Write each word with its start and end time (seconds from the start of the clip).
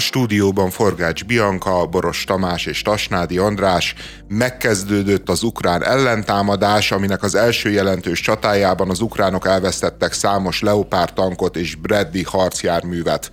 Stúdióban 0.00 0.70
Forgács 0.70 1.24
Bianca, 1.24 1.86
Boros 1.86 2.24
Tamás 2.24 2.66
és 2.66 2.82
Tasnádi 2.82 3.38
András 3.38 3.94
megkezdődött 4.28 5.28
az 5.28 5.42
ukrán 5.42 5.84
ellentámadás, 5.84 6.92
aminek 6.92 7.22
az 7.22 7.34
első 7.34 7.70
jelentős 7.70 8.20
csatájában 8.20 8.90
az 8.90 9.00
ukránok 9.00 9.46
elvesztettek 9.46 10.12
számos 10.12 10.60
Leopard 10.60 11.12
tankot 11.12 11.56
és 11.56 11.74
Bradley 11.74 12.22
harcjárművet. 12.24 13.30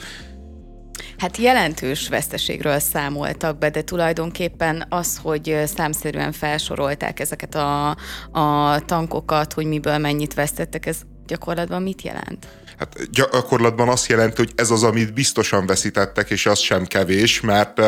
Hát 1.18 1.38
jelentős 1.38 2.08
veszteségről 2.08 2.80
számoltak 2.80 3.58
be, 3.58 3.70
de 3.70 3.82
tulajdonképpen 3.82 4.86
az, 4.90 5.20
hogy 5.22 5.62
számszerűen 5.66 6.32
felsorolták 6.32 7.20
ezeket 7.20 7.56
a, 7.56 7.90
a 8.32 8.80
tankokat, 8.86 9.54
hogy 9.54 9.66
miből 9.66 9.98
mennyit 9.98 10.34
vesztettek, 10.34 10.86
ez 10.86 10.98
gyakorlatban 11.26 11.82
mit 11.82 12.02
jelent? 12.02 12.48
Hát 12.80 13.12
gyakorlatban 13.12 13.90
azt 13.90 14.08
jelenti, 14.08 14.36
hogy 14.38 14.52
ez 14.56 14.70
az, 14.70 14.84
amit 14.84 15.14
biztosan 15.14 15.66
veszítettek, 15.66 16.30
és 16.30 16.46
az 16.46 16.60
sem 16.60 16.86
kevés, 16.86 17.42
mert 17.42 17.82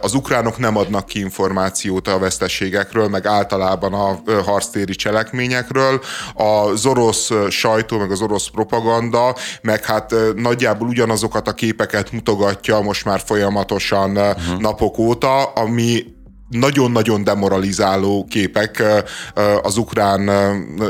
az 0.00 0.14
ukránok 0.14 0.58
nem 0.58 0.76
adnak 0.76 1.06
ki 1.06 1.18
információt 1.18 2.08
a 2.08 2.18
veszteségekről, 2.18 3.08
meg 3.08 3.26
általában 3.26 3.94
a 3.94 4.40
harctéri 4.42 4.94
cselekményekről. 4.94 6.00
Az 6.34 6.86
orosz 6.86 7.30
sajtó, 7.48 7.98
meg 7.98 8.10
az 8.10 8.20
orosz 8.20 8.48
propaganda, 8.48 9.36
meg 9.62 9.84
hát 9.84 10.14
nagyjából 10.34 10.88
ugyanazokat 10.88 11.48
a 11.48 11.52
képeket 11.52 12.12
mutogatja 12.12 12.80
most 12.80 13.04
már 13.04 13.22
folyamatosan 13.24 14.16
uh-huh. 14.16 14.60
napok 14.60 14.98
óta, 14.98 15.42
ami 15.42 16.18
nagyon-nagyon 16.50 17.24
demoralizáló 17.24 18.26
képek 18.30 18.82
az 19.62 19.76
ukrán 19.76 20.30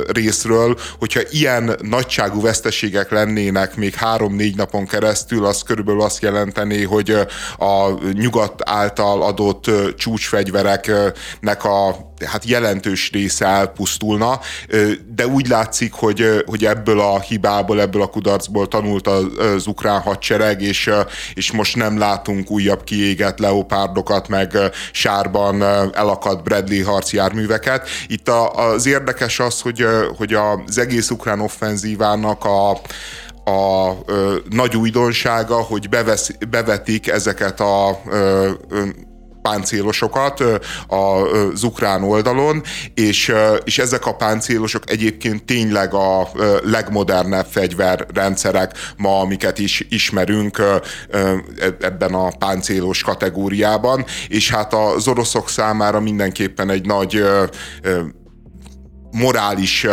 részről, 0.09 0.79
hogyha 0.99 1.21
ilyen 1.31 1.77
nagyságú 1.83 2.41
veszteségek 2.41 3.11
lennének 3.11 3.77
még 3.77 3.95
három-négy 3.95 4.57
napon 4.57 4.87
keresztül, 4.87 5.45
az 5.45 5.63
körülbelül 5.63 6.03
azt 6.03 6.23
jelenteni, 6.23 6.85
hogy 6.85 7.11
a 7.59 7.89
nyugat 8.13 8.63
által 8.65 9.23
adott 9.23 9.71
csúcsfegyvereknek 9.97 11.65
a 11.65 12.09
hát 12.27 12.45
jelentős 12.45 13.11
része 13.11 13.47
elpusztulna, 13.47 14.41
de 15.15 15.27
úgy 15.27 15.49
látszik, 15.49 15.93
hogy, 15.93 16.43
hogy 16.47 16.65
ebből 16.65 17.01
a 17.01 17.21
hibából, 17.21 17.81
ebből 17.81 18.03
a 18.03 18.07
kudarcból 18.07 18.69
tanult 18.69 19.07
az 19.07 19.67
ukrán 19.67 20.01
hadsereg, 20.01 20.63
és, 20.63 20.91
és 21.35 21.53
most 21.53 21.77
nem 21.77 21.99
látunk 21.99 22.51
újabb 22.51 22.85
kiégett 22.85 23.39
leopárdokat, 23.39 24.29
meg 24.29 24.57
sárban 24.93 25.63
elakadt 25.95 26.43
Bradley 26.43 26.85
harcjárműveket. 26.85 27.89
Itt 28.07 28.29
az 28.55 28.87
érdekes 28.87 29.39
az, 29.41 29.61
hogy, 29.61 29.87
hogy 30.17 30.35
az 30.35 30.79
egész 30.79 31.11
ukrán 31.11 31.41
offenzívának 31.41 32.45
a, 32.45 32.71
a 33.51 33.97
ö, 34.07 34.37
nagy 34.49 34.77
újdonsága, 34.77 35.55
hogy 35.55 35.89
bevesz, 35.89 36.31
bevetik 36.51 37.09
ezeket 37.09 37.61
a 37.61 38.01
ö, 38.11 38.51
ö, 38.69 38.83
páncélosokat 39.43 40.45
az 40.87 41.63
ukrán 41.63 42.03
oldalon, 42.03 42.63
és, 42.95 43.33
és 43.65 43.79
ezek 43.79 44.07
a 44.07 44.15
páncélosok 44.15 44.91
egyébként 44.91 45.45
tényleg 45.45 45.95
a 45.95 46.29
legmodernebb 46.63 47.47
fegyverrendszerek 47.51 48.73
ma, 48.97 49.21
amiket 49.21 49.59
is 49.59 49.87
ismerünk 49.89 50.63
ebben 51.81 52.15
a 52.15 52.31
páncélos 52.39 53.03
kategóriában, 53.03 54.05
és 54.29 54.51
hát 54.51 54.75
az 54.75 55.09
oroszok 55.09 55.49
számára 55.49 56.01
mindenképpen 56.01 56.71
egy 56.71 56.87
nagy 56.87 57.25
morális 59.13 59.87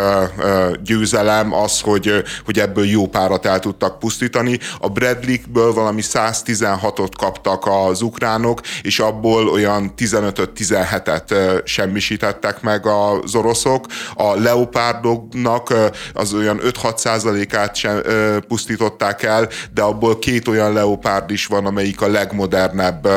győzelem 0.84 1.54
az, 1.54 1.82
hogy, 1.82 2.24
hogy 2.46 2.60
ebből 2.60 2.86
jó 2.86 3.08
párat 3.08 3.46
el 3.46 3.60
tudtak 3.60 4.00
pusztítani. 4.00 4.60
A 4.80 4.90
Bradley-ből 4.90 5.74
valami 5.74 6.02
116-ot 6.04 7.12
kaptak 7.18 7.66
az 7.66 8.02
ukránok, 8.02 8.62
és 8.82 9.00
abból 9.00 9.50
olyan 9.50 9.94
15-17-et 9.98 11.62
semmisítettek 11.66 12.62
meg 12.62 12.86
az 12.86 13.36
oroszok. 13.36 13.86
A 14.16 14.36
leopárdoknak 14.36 15.74
az 16.14 16.34
olyan 16.34 16.60
5-6 16.64 16.98
százalékát 16.98 17.76
sem 17.76 18.02
pusztították 18.48 19.24
el, 19.24 19.50
de 19.74 19.82
abból 19.82 20.20
két 20.20 20.48
olyan 20.48 20.74
leopárd 20.74 21.32
is 21.32 21.46
van, 21.46 21.66
amelyik 21.66 22.02
a 22.02 22.08
legmodernebb 22.08 23.08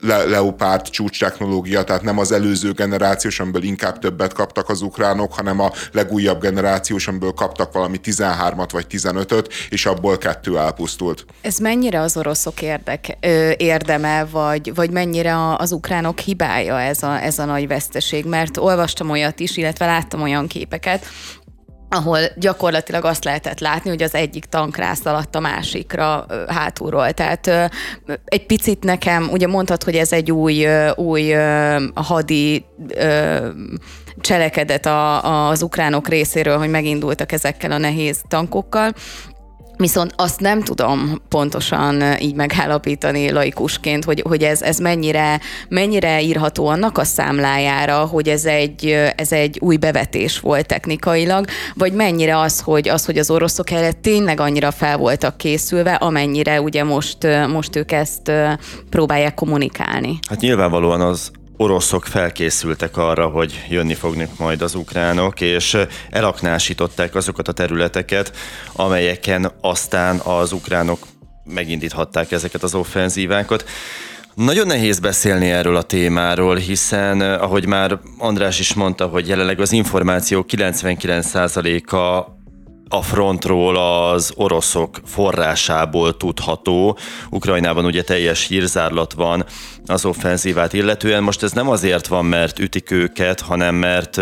le- 0.00 0.24
leopárd 0.24 0.88
csúcs 0.88 1.18
technológia, 1.18 1.84
tehát 1.84 2.02
nem 2.02 2.18
az 2.18 2.32
előző 2.32 2.72
generációs, 2.72 3.40
amiből 3.40 3.62
inkább 3.62 3.98
többet 3.98 4.32
kaptak 4.32 4.68
az 4.68 4.80
ukránok, 4.80 4.93
ukránok, 4.94 5.34
hanem 5.34 5.60
a 5.60 5.70
legújabb 5.92 6.40
generációs, 6.40 7.08
amiből 7.08 7.32
kaptak 7.32 7.72
valami 7.72 8.00
13-at 8.04 8.68
vagy 8.72 8.86
15-öt, 8.90 9.52
és 9.68 9.86
abból 9.86 10.18
kettő 10.18 10.58
elpusztult. 10.58 11.26
Ez 11.40 11.58
mennyire 11.58 12.00
az 12.00 12.16
oroszok 12.16 12.62
érdek, 12.62 13.16
ö, 13.20 13.50
érdeme, 13.56 14.24
vagy, 14.24 14.74
vagy 14.74 14.90
mennyire 14.90 15.54
az 15.56 15.72
ukránok 15.72 16.18
hibája 16.18 16.80
ez 16.80 17.02
a, 17.02 17.22
ez 17.22 17.38
a 17.38 17.44
nagy 17.44 17.66
veszteség? 17.66 18.24
Mert 18.24 18.56
olvastam 18.56 19.10
olyat 19.10 19.40
is, 19.40 19.56
illetve 19.56 19.86
láttam 19.86 20.22
olyan 20.22 20.46
képeket, 20.46 21.06
ahol 21.94 22.18
gyakorlatilag 22.36 23.04
azt 23.04 23.24
lehetett 23.24 23.60
látni, 23.60 23.90
hogy 23.90 24.02
az 24.02 24.14
egyik 24.14 24.44
tank 24.44 24.76
rászaladt 24.76 25.34
a 25.34 25.40
másikra 25.40 26.26
hátulról. 26.48 27.12
Tehát 27.12 27.70
egy 28.24 28.46
picit 28.46 28.84
nekem, 28.84 29.28
ugye 29.32 29.46
mondtad, 29.46 29.82
hogy 29.82 29.94
ez 29.94 30.12
egy 30.12 30.32
új, 30.32 30.66
új 30.94 31.34
hadi 31.94 32.64
cselekedet 34.20 34.88
az 35.22 35.62
ukránok 35.62 36.08
részéről, 36.08 36.58
hogy 36.58 36.70
megindultak 36.70 37.32
ezekkel 37.32 37.70
a 37.70 37.78
nehéz 37.78 38.22
tankokkal. 38.28 38.92
Viszont 39.76 40.12
azt 40.16 40.40
nem 40.40 40.62
tudom 40.62 41.22
pontosan 41.28 42.02
így 42.20 42.34
megállapítani 42.34 43.30
laikusként, 43.30 44.04
hogy, 44.04 44.22
hogy 44.28 44.42
ez, 44.42 44.62
ez 44.62 44.78
mennyire, 44.78 45.40
mennyire 45.68 46.22
írható 46.22 46.66
annak 46.66 46.98
a 46.98 47.04
számlájára, 47.04 47.96
hogy 47.96 48.28
ez 48.28 48.44
egy, 48.44 48.86
ez 49.16 49.32
egy 49.32 49.58
új 49.60 49.76
bevetés 49.76 50.40
volt 50.40 50.66
technikailag, 50.66 51.44
vagy 51.74 51.92
mennyire 51.92 52.38
az, 52.38 52.60
hogy 52.60 52.88
az, 52.88 53.04
hogy 53.04 53.18
az 53.18 53.30
oroszok 53.30 53.70
erre 53.70 53.92
tényleg 53.92 54.40
annyira 54.40 54.70
fel 54.70 54.96
voltak 54.96 55.36
készülve, 55.36 55.94
amennyire 55.94 56.60
ugye 56.60 56.84
most, 56.84 57.18
most 57.48 57.76
ők 57.76 57.92
ezt 57.92 58.32
próbálják 58.90 59.34
kommunikálni. 59.34 60.18
Hát 60.28 60.40
nyilvánvalóan 60.40 61.00
az 61.00 61.30
oroszok 61.56 62.04
felkészültek 62.04 62.96
arra, 62.96 63.26
hogy 63.26 63.64
jönni 63.68 63.94
fognak 63.94 64.38
majd 64.38 64.62
az 64.62 64.74
ukránok, 64.74 65.40
és 65.40 65.76
elaknásították 66.10 67.14
azokat 67.14 67.48
a 67.48 67.52
területeket, 67.52 68.36
amelyeken 68.72 69.52
aztán 69.60 70.18
az 70.18 70.52
ukránok 70.52 71.06
megindíthatták 71.44 72.32
ezeket 72.32 72.62
az 72.62 72.74
offenzívákat. 72.74 73.64
Nagyon 74.34 74.66
nehéz 74.66 74.98
beszélni 74.98 75.50
erről 75.50 75.76
a 75.76 75.82
témáról, 75.82 76.56
hiszen 76.56 77.20
ahogy 77.20 77.66
már 77.66 77.98
András 78.18 78.58
is 78.58 78.74
mondta, 78.74 79.06
hogy 79.06 79.28
jelenleg 79.28 79.60
az 79.60 79.72
információ 79.72 80.44
99%-a 80.48 82.32
a 82.94 83.02
frontról 83.02 83.76
az 83.76 84.32
oroszok 84.36 85.00
forrásából 85.04 86.16
tudható. 86.16 86.98
Ukrajnában 87.30 87.84
ugye 87.84 88.02
teljes 88.02 88.46
hírzárlat 88.46 89.12
van 89.12 89.44
az 89.86 90.04
offenzívát 90.04 90.72
illetően. 90.72 91.22
Most 91.22 91.42
ez 91.42 91.52
nem 91.52 91.68
azért 91.68 92.06
van, 92.06 92.24
mert 92.24 92.58
ütik 92.58 92.90
őket, 92.90 93.40
hanem 93.40 93.74
mert 93.74 94.20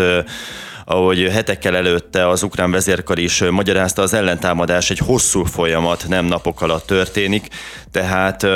ahogy 0.85 1.29
hetekkel 1.31 1.75
előtte 1.75 2.29
az 2.29 2.43
ukrán 2.43 2.71
vezérkar 2.71 3.19
is 3.19 3.43
magyarázta, 3.49 4.01
az 4.01 4.13
ellentámadás 4.13 4.89
egy 4.89 4.97
hosszú 4.97 5.43
folyamat, 5.43 6.05
nem 6.07 6.25
napok 6.25 6.61
alatt 6.61 6.85
történik, 6.85 7.47
tehát 7.91 8.47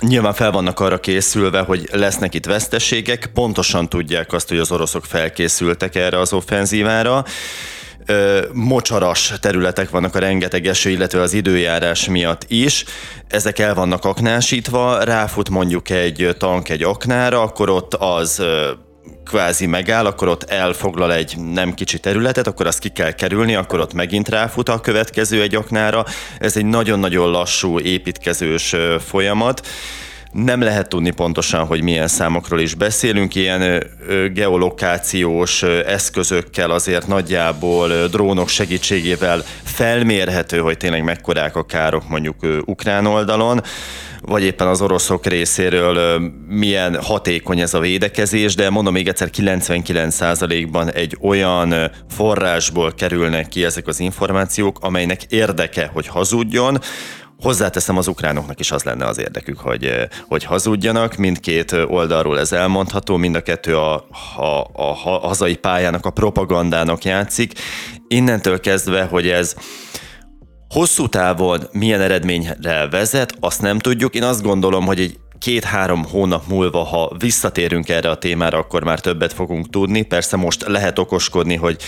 Nyilván 0.00 0.34
fel 0.34 0.50
vannak 0.50 0.80
arra 0.80 1.00
készülve, 1.00 1.60
hogy 1.60 1.88
lesznek 1.92 2.34
itt 2.34 2.46
veszteségek, 2.46 3.30
pontosan 3.34 3.88
tudják 3.88 4.32
azt, 4.32 4.48
hogy 4.48 4.58
az 4.58 4.72
oroszok 4.72 5.04
felkészültek 5.04 5.94
erre 5.94 6.18
az 6.18 6.32
offenzívára, 6.32 7.24
mocsaras 8.52 9.32
területek 9.40 9.90
vannak 9.90 10.14
a 10.14 10.18
rengeteg 10.18 10.66
eső, 10.66 10.90
illetve 10.90 11.20
az 11.20 11.32
időjárás 11.32 12.08
miatt 12.08 12.44
is. 12.48 12.84
Ezek 13.28 13.58
el 13.58 13.74
vannak 13.74 14.04
aknásítva, 14.04 15.02
ráfut 15.02 15.48
mondjuk 15.48 15.90
egy 15.90 16.34
tank 16.38 16.68
egy 16.68 16.82
aknára, 16.82 17.42
akkor 17.42 17.70
ott 17.70 17.94
az 17.94 18.42
kvázi 19.24 19.66
megáll, 19.66 20.06
akkor 20.06 20.28
ott 20.28 20.42
elfoglal 20.42 21.12
egy 21.12 21.36
nem 21.52 21.74
kicsi 21.74 21.98
területet, 21.98 22.46
akkor 22.46 22.66
azt 22.66 22.78
ki 22.78 22.88
kell 22.88 23.12
kerülni, 23.12 23.54
akkor 23.54 23.80
ott 23.80 23.92
megint 23.92 24.28
ráfut 24.28 24.68
a 24.68 24.80
következő 24.80 25.42
egy 25.42 25.54
aknára. 25.54 26.04
Ez 26.38 26.56
egy 26.56 26.64
nagyon-nagyon 26.64 27.30
lassú 27.30 27.78
építkezős 27.80 28.76
folyamat 29.06 29.66
nem 30.32 30.60
lehet 30.60 30.88
tudni 30.88 31.10
pontosan, 31.10 31.66
hogy 31.66 31.82
milyen 31.82 32.08
számokról 32.08 32.60
is 32.60 32.74
beszélünk. 32.74 33.34
Ilyen 33.34 33.82
geolokációs 34.32 35.62
eszközökkel 35.62 36.70
azért 36.70 37.06
nagyjából 37.06 37.88
drónok 38.06 38.48
segítségével 38.48 39.42
felmérhető, 39.62 40.58
hogy 40.58 40.76
tényleg 40.76 41.04
mekkorák 41.04 41.56
a 41.56 41.64
károk 41.64 42.08
mondjuk 42.08 42.36
ukrán 42.64 43.06
oldalon 43.06 43.62
vagy 44.20 44.42
éppen 44.42 44.66
az 44.66 44.80
oroszok 44.80 45.26
részéről 45.26 46.20
milyen 46.48 47.02
hatékony 47.02 47.60
ez 47.60 47.74
a 47.74 47.80
védekezés, 47.80 48.54
de 48.54 48.70
mondom 48.70 48.92
még 48.92 49.08
egyszer 49.08 49.30
99%-ban 49.36 50.92
egy 50.92 51.16
olyan 51.20 51.90
forrásból 52.08 52.92
kerülnek 52.94 53.48
ki 53.48 53.64
ezek 53.64 53.86
az 53.86 54.00
információk, 54.00 54.78
amelynek 54.80 55.22
érdeke, 55.22 55.90
hogy 55.92 56.06
hazudjon, 56.06 56.78
Hozzáteszem, 57.42 57.96
az 57.96 58.06
ukránoknak 58.06 58.60
is 58.60 58.70
az 58.70 58.82
lenne 58.82 59.06
az 59.06 59.18
érdekük, 59.18 59.58
hogy, 59.58 60.08
hogy 60.28 60.44
hazudjanak. 60.44 61.16
Mindkét 61.16 61.72
oldalról 61.72 62.38
ez 62.38 62.52
elmondható, 62.52 63.16
mind 63.16 63.34
a 63.34 63.42
kettő 63.42 63.76
a, 63.76 63.94
a, 64.36 64.42
a, 64.72 64.90
a 65.04 65.26
hazai 65.26 65.56
pályának, 65.56 66.06
a 66.06 66.10
propagandának 66.10 67.04
játszik. 67.04 67.52
Innentől 68.08 68.60
kezdve, 68.60 69.04
hogy 69.04 69.28
ez 69.28 69.54
hosszú 70.68 71.08
távon 71.08 71.62
milyen 71.72 72.00
eredményre 72.00 72.88
vezet, 72.90 73.34
azt 73.40 73.62
nem 73.62 73.78
tudjuk. 73.78 74.14
Én 74.14 74.22
azt 74.22 74.42
gondolom, 74.42 74.84
hogy 74.84 75.00
egy 75.00 75.18
két-három 75.38 76.04
hónap 76.04 76.46
múlva, 76.48 76.82
ha 76.84 77.12
visszatérünk 77.18 77.88
erre 77.88 78.10
a 78.10 78.18
témára, 78.18 78.58
akkor 78.58 78.84
már 78.84 79.00
többet 79.00 79.32
fogunk 79.32 79.70
tudni. 79.70 80.02
Persze 80.02 80.36
most 80.36 80.66
lehet 80.66 80.98
okoskodni, 80.98 81.56
hogy, 81.56 81.82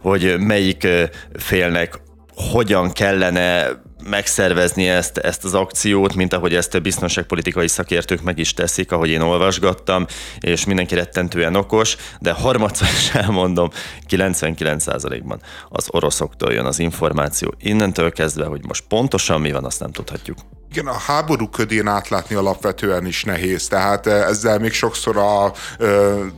hogy 0.00 0.38
melyik 0.38 0.88
félnek 1.34 2.00
hogyan 2.36 2.92
kellene 2.92 3.68
megszervezni 4.04 4.88
ezt, 4.88 5.18
ezt 5.18 5.44
az 5.44 5.54
akciót, 5.54 6.14
mint 6.14 6.32
ahogy 6.32 6.54
ezt 6.54 6.74
a 6.74 6.80
biztonságpolitikai 6.80 7.68
szakértők 7.68 8.22
meg 8.22 8.38
is 8.38 8.54
teszik, 8.54 8.92
ahogy 8.92 9.08
én 9.08 9.20
olvasgattam, 9.20 10.06
és 10.40 10.64
mindenki 10.64 10.94
rettentően 10.94 11.54
okos, 11.54 11.96
de 12.20 12.32
harmadszor 12.32 12.88
is 12.88 13.14
elmondom, 13.14 13.70
99%-ban 14.08 15.40
az 15.68 15.86
oroszoktól 15.90 16.52
jön 16.52 16.64
az 16.64 16.78
információ. 16.78 17.54
Innentől 17.58 18.12
kezdve, 18.12 18.44
hogy 18.44 18.66
most 18.66 18.84
pontosan 18.88 19.40
mi 19.40 19.52
van, 19.52 19.64
azt 19.64 19.80
nem 19.80 19.92
tudhatjuk. 19.92 20.38
Igen, 20.70 20.86
a 20.86 20.98
háború 20.98 21.48
ködén 21.48 21.86
átlátni 21.86 22.34
alapvetően 22.34 23.06
is 23.06 23.24
nehéz, 23.24 23.68
tehát 23.68 24.06
ezzel 24.06 24.58
még 24.58 24.72
sokszor 24.72 25.16
a, 25.16 25.52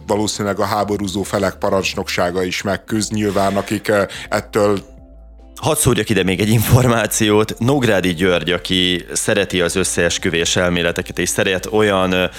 valószínűleg 0.06 0.58
a 0.58 0.64
háborúzó 0.64 1.22
felek 1.22 1.54
parancsnoksága 1.54 2.42
is 2.42 2.62
megküzd, 2.62 3.12
nyilván 3.12 3.56
akik 3.56 3.92
ettől 4.28 4.96
Hadd 5.58 5.76
szúrjak 5.76 6.10
ide 6.10 6.22
még 6.22 6.40
egy 6.40 6.49
információt. 6.49 7.58
Nógrádi 7.58 8.14
György, 8.14 8.50
aki 8.50 9.05
szereti 9.12 9.60
az 9.60 9.76
összeesküvés 9.76 10.56
elméleteket, 10.56 11.19
és 11.19 11.28
szeret 11.28 11.66
olyan 11.66 12.31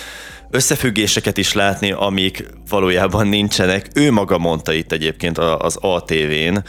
összefüggéseket 0.51 1.37
is 1.37 1.53
látni, 1.53 1.91
amik 1.91 2.45
valójában 2.69 3.27
nincsenek. 3.27 3.87
Ő 3.95 4.11
maga 4.11 4.37
mondta 4.37 4.73
itt 4.73 4.91
egyébként 4.91 5.37
az 5.37 5.77
ATV-n, 5.81 6.63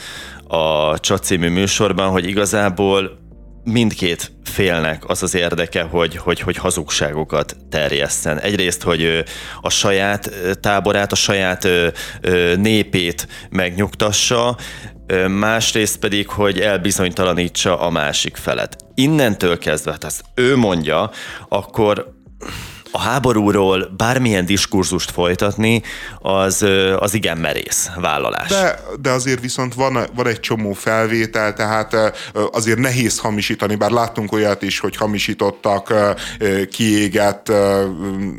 a 0.49 0.99
Csat 0.99 1.25
című 1.25 1.49
műsorban, 1.49 2.11
hogy 2.11 2.29
igazából 2.29 3.19
mindkét 3.65 4.33
félnek 4.45 5.09
az 5.09 5.23
az 5.23 5.35
érdeke, 5.35 5.83
hogy, 5.83 6.17
hogy, 6.17 6.41
hogy 6.41 6.57
hazugságokat 6.57 7.57
terjesszen. 7.71 8.41
Egyrészt, 8.41 8.83
hogy 8.83 9.25
a 9.61 9.71
saját 9.71 10.31
táborát, 10.61 11.13
a 11.13 11.17
saját 11.17 11.69
népét 12.57 13.29
megnyugtassa, 13.51 14.57
másrészt 15.29 15.99
pedig, 15.99 16.29
hogy 16.29 16.61
elbizonytalanítsa 16.61 17.81
a 17.81 17.91
másik 17.91 18.37
felet. 18.37 18.77
Innentől 18.95 19.59
kezdve, 19.59 19.91
hát 19.91 20.05
ezt 20.05 20.25
ő 20.35 20.57
mondja, 20.57 21.11
akkor 21.49 22.13
a 22.91 23.01
háborúról 23.01 23.91
bármilyen 23.97 24.45
diskurzust 24.45 25.11
folytatni, 25.11 25.83
az, 26.19 26.67
az 26.99 27.15
igen 27.15 27.39
merész 27.39 27.89
vállalás. 27.97 28.49
De, 28.49 28.81
de 29.01 29.11
azért 29.11 29.41
viszont 29.41 29.75
van, 29.75 30.07
van 30.15 30.27
egy 30.27 30.41
csomó 30.41 30.73
felvétel, 30.73 31.55
tehát 31.55 31.97
azért 32.53 32.79
nehéz 32.79 33.19
hamisítani, 33.19 33.75
bár 33.75 33.91
láttunk 33.91 34.33
olyat 34.33 34.63
is, 34.63 34.79
hogy 34.79 34.97
hamisítottak 34.97 35.95
kiégett 36.71 37.53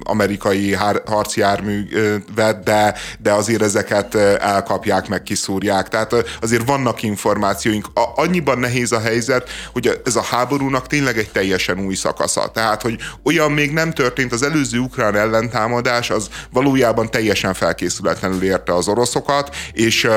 amerikai 0.03 0.74
harci 1.06 1.39
járművet, 1.39 2.63
de, 2.63 2.95
de 3.19 3.31
azért 3.31 3.62
ezeket 3.62 4.15
elkapják, 4.39 5.07
meg 5.07 5.24
kiszúrják. 5.24 5.88
Tehát 5.88 6.15
azért 6.42 6.65
vannak 6.65 7.03
információink. 7.03 7.88
Annyiban 8.15 8.59
nehéz 8.59 8.92
a 8.92 9.00
helyzet, 9.00 9.50
hogy 9.71 10.01
ez 10.06 10.15
a 10.15 10.21
háborúnak 10.21 10.88
tényleg 10.88 11.18
egy 11.18 11.30
teljesen 11.30 11.80
új 11.80 11.95
szakasza. 11.95 12.51
Tehát, 12.53 12.81
hogy 12.81 12.98
olyan 13.24 13.51
még 13.51 13.71
nem 13.71 13.92
történt 13.92 14.31
az 14.31 14.41
az 14.42 14.48
előző 14.48 14.80
ukrán 14.80 15.16
ellentámadás 15.16 16.10
az 16.10 16.30
valójában 16.52 17.12
teljesen 17.12 17.54
felkészületlenül 17.54 18.44
érte 18.44 18.74
az 18.74 18.88
oroszokat, 18.88 19.56
és 19.74 20.08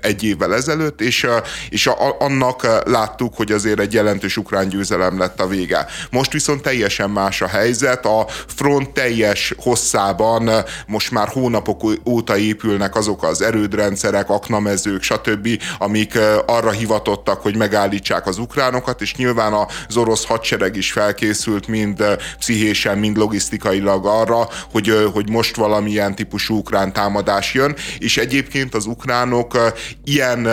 egy 0.00 0.22
évvel 0.22 0.54
ezelőtt, 0.54 1.00
és, 1.00 1.26
és 1.68 1.86
a, 1.86 2.16
annak 2.18 2.82
láttuk, 2.86 3.34
hogy 3.36 3.52
azért 3.52 3.80
egy 3.80 3.92
jelentős 3.92 4.36
ukrán 4.36 4.68
győzelem 4.68 5.18
lett 5.18 5.40
a 5.40 5.46
vége. 5.46 5.86
Most 6.10 6.32
viszont 6.32 6.62
teljesen 6.62 7.10
más 7.10 7.40
a 7.42 7.46
helyzet, 7.46 8.06
a 8.06 8.26
front 8.46 8.90
teljes 8.90 9.54
hosszában 9.58 10.50
most 10.86 11.10
már 11.10 11.28
hónapok 11.28 11.82
óta 12.08 12.36
épülnek 12.36 12.96
azok 12.96 13.22
az 13.22 13.42
erődrendszerek, 13.42 14.30
aknamezők, 14.30 15.02
stb., 15.02 15.48
amik 15.78 16.18
arra 16.46 16.70
hivatottak, 16.70 17.42
hogy 17.42 17.56
megállítsák 17.56 18.26
az 18.26 18.38
ukránokat, 18.38 19.00
és 19.00 19.14
nyilván 19.14 19.52
az 19.88 19.96
orosz 19.96 20.24
hadsereg 20.24 20.76
is 20.76 20.92
felkészült 20.92 21.66
mind 21.66 22.04
pszichésen, 22.38 22.98
mind 23.04 23.16
logisztikailag 23.16 24.06
arra, 24.06 24.48
hogy, 24.70 25.08
hogy 25.12 25.30
most 25.30 25.56
valamilyen 25.56 26.14
típusú 26.14 26.56
ukrán 26.56 26.92
támadás 26.92 27.54
jön, 27.54 27.76
és 27.98 28.16
egyébként 28.16 28.74
az 28.74 28.86
ukránok 28.86 29.72
ilyen 30.04 30.48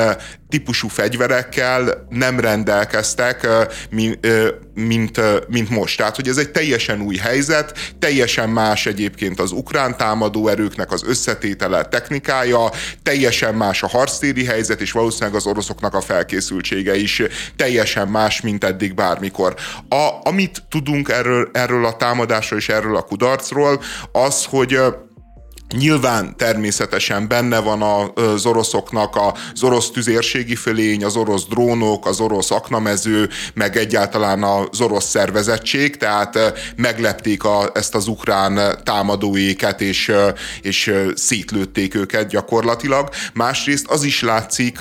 típusú 0.51 0.87
fegyverekkel 0.87 2.07
nem 2.09 2.39
rendelkeztek, 2.39 3.47
mint, 4.73 5.21
mint 5.47 5.69
most. 5.69 5.97
Tehát, 5.97 6.15
hogy 6.15 6.27
ez 6.27 6.37
egy 6.37 6.51
teljesen 6.51 7.01
új 7.01 7.15
helyzet, 7.15 7.93
teljesen 7.99 8.49
más 8.49 8.85
egyébként 8.85 9.39
az 9.39 9.51
ukrán 9.51 9.97
támadó 9.97 10.47
erőknek 10.47 10.91
az 10.91 11.03
összetétele, 11.05 11.83
technikája, 11.83 12.71
teljesen 13.03 13.55
más 13.55 13.83
a 13.83 13.87
harctéri 13.87 14.45
helyzet, 14.45 14.81
és 14.81 14.91
valószínűleg 14.91 15.35
az 15.35 15.45
oroszoknak 15.45 15.93
a 15.93 16.01
felkészültsége 16.01 16.95
is 16.95 17.21
teljesen 17.55 18.07
más, 18.07 18.41
mint 18.41 18.63
eddig 18.63 18.93
bármikor. 18.93 19.55
A, 19.89 20.09
amit 20.23 20.63
tudunk 20.69 21.09
erről, 21.09 21.49
erről 21.53 21.85
a 21.85 21.97
támadásról 21.97 22.59
és 22.59 22.69
erről 22.69 22.95
a 22.95 23.01
kudarcról, 23.01 23.81
az, 24.11 24.45
hogy 24.45 24.79
Nyilván 25.71 26.37
természetesen 26.37 27.27
benne 27.27 27.59
van 27.59 27.81
az 28.15 28.45
oroszoknak 28.45 29.15
az 29.15 29.63
orosz 29.63 29.91
tüzérségi 29.91 30.55
fölény, 30.55 31.03
az 31.03 31.15
orosz 31.15 31.45
drónok, 31.47 32.07
az 32.07 32.19
orosz 32.19 32.51
aknamező, 32.51 33.29
meg 33.53 33.77
egyáltalán 33.77 34.43
az 34.43 34.81
orosz 34.81 35.05
szervezettség, 35.05 35.97
tehát 35.97 36.39
meglepték 36.75 37.43
a, 37.43 37.71
ezt 37.73 37.95
az 37.95 38.07
ukrán 38.07 38.79
támadóéket, 38.83 39.81
és, 39.81 40.11
és 40.61 40.93
szétlőtték 41.15 41.95
őket 41.95 42.27
gyakorlatilag. 42.27 43.09
Másrészt 43.33 43.87
az 43.87 44.03
is 44.03 44.21
látszik 44.21 44.79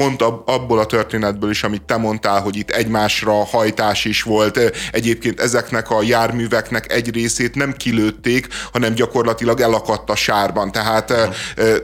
pont 0.00 0.22
abból 0.44 0.78
a 0.78 0.86
történetből 0.86 1.50
is, 1.50 1.62
amit 1.62 1.82
te 1.82 1.96
mondtál, 1.96 2.40
hogy 2.40 2.56
itt 2.56 2.70
egymásra 2.70 3.44
hajtás 3.44 4.04
is 4.04 4.22
volt. 4.22 4.60
Egyébként 4.92 5.40
ezeknek 5.40 5.90
a 5.90 6.02
járműveknek 6.02 6.92
egy 6.92 7.14
részét 7.14 7.54
nem 7.54 7.72
kilőtték, 7.72 8.46
hanem 8.72 8.94
gyakorlatilag 8.94 9.60
elakadt 9.60 10.10
a 10.10 10.16
sárban. 10.16 10.72
Tehát, 10.72 11.12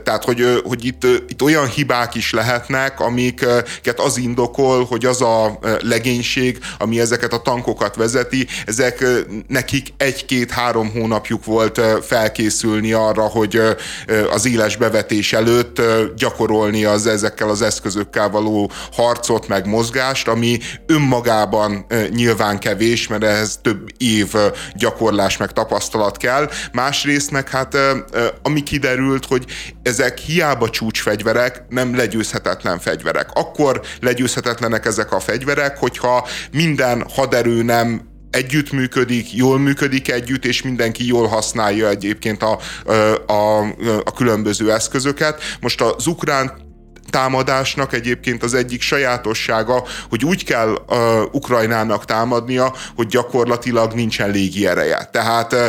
tehát 0.03 0.23
hogy, 0.23 0.61
hogy 0.63 0.85
itt, 0.85 1.03
itt 1.03 1.41
olyan 1.41 1.67
hibák 1.67 2.15
is 2.15 2.31
lehetnek, 2.31 2.99
amiket 2.99 3.99
az 3.99 4.17
indokol, 4.17 4.85
hogy 4.85 5.05
az 5.05 5.21
a 5.21 5.59
legénység, 5.79 6.59
ami 6.77 6.99
ezeket 6.99 7.33
a 7.33 7.41
tankokat 7.41 7.95
vezeti, 7.95 8.47
ezek 8.65 9.05
nekik 9.47 9.87
egy-két-három 9.97 10.91
hónapjuk 10.91 11.45
volt 11.45 11.81
felkészülni 12.01 12.91
arra, 12.93 13.23
hogy 13.23 13.61
az 14.31 14.45
éles 14.45 14.75
bevetés 14.75 15.33
előtt 15.33 15.81
gyakorolni 16.15 16.85
az 16.85 17.07
ezekkel 17.07 17.49
az 17.49 17.61
eszközökkel 17.61 18.05
eszközökkel 18.07 18.29
való 18.29 18.71
harcot, 18.91 19.47
meg 19.47 19.67
mozgást, 19.67 20.27
ami 20.27 20.59
önmagában 20.85 21.85
nyilván 22.09 22.59
kevés, 22.59 23.07
mert 23.07 23.23
ehhez 23.23 23.59
több 23.61 23.89
év 23.97 24.33
gyakorlás, 24.75 25.37
meg 25.37 25.51
tapasztalat 25.51 26.17
kell. 26.17 26.49
Másrészt 26.71 27.31
meg 27.31 27.49
hát 27.49 27.77
ami 28.43 28.63
kiderült, 28.63 29.25
hogy 29.25 29.45
ezek 29.83 30.17
hiába 30.17 30.69
csúcsfegyverek, 30.69 31.63
nem 31.69 31.95
legyőzhetetlen 31.95 32.79
fegyverek. 32.79 33.29
Akkor 33.33 33.81
legyőzhetetlenek 34.01 34.85
ezek 34.85 35.11
a 35.11 35.19
fegyverek, 35.19 35.77
hogyha 35.77 36.27
minden 36.51 37.03
haderő 37.15 37.63
nem 37.63 38.15
együttműködik, 38.31 39.33
jól 39.33 39.59
működik 39.59 40.11
együtt, 40.11 40.45
és 40.45 40.61
mindenki 40.61 41.07
jól 41.07 41.27
használja 41.27 41.89
egyébként 41.89 42.43
a, 42.43 42.59
a, 43.31 43.59
a 44.03 44.11
különböző 44.15 44.71
eszközöket. 44.71 45.41
Most 45.59 45.81
az 45.81 46.07
ukrán 46.07 46.66
támadásnak 47.09 47.93
egyébként 47.93 48.43
az 48.43 48.53
egyik 48.53 48.81
sajátossága, 48.81 49.83
hogy 50.09 50.25
úgy 50.25 50.43
kell 50.43 50.69
uh, 50.69 50.97
Ukrajnának 51.31 52.05
támadnia, 52.05 52.73
hogy 52.95 53.07
gyakorlatilag 53.07 53.93
nincsen 53.93 54.29
légi 54.29 54.67
ereje. 54.67 55.09
Tehát 55.11 55.53
uh, 55.53 55.65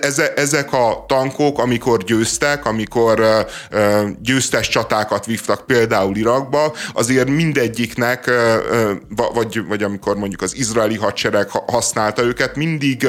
eze, 0.00 0.32
ezek 0.34 0.72
a 0.72 1.04
tankok, 1.08 1.58
amikor 1.58 2.02
győztek, 2.02 2.66
amikor 2.66 3.20
uh, 3.20 4.08
győztes 4.22 4.68
csatákat 4.68 5.26
vívtak 5.26 5.66
például 5.66 6.16
Irakba, 6.16 6.72
azért 6.92 7.28
mindegyiknek, 7.28 8.24
uh, 8.26 9.32
vagy, 9.34 9.66
vagy 9.66 9.82
amikor 9.82 10.16
mondjuk 10.16 10.42
az 10.42 10.56
izraeli 10.56 10.96
hadsereg 10.96 11.48
használta 11.48 12.22
őket, 12.22 12.56
mindig, 12.56 13.08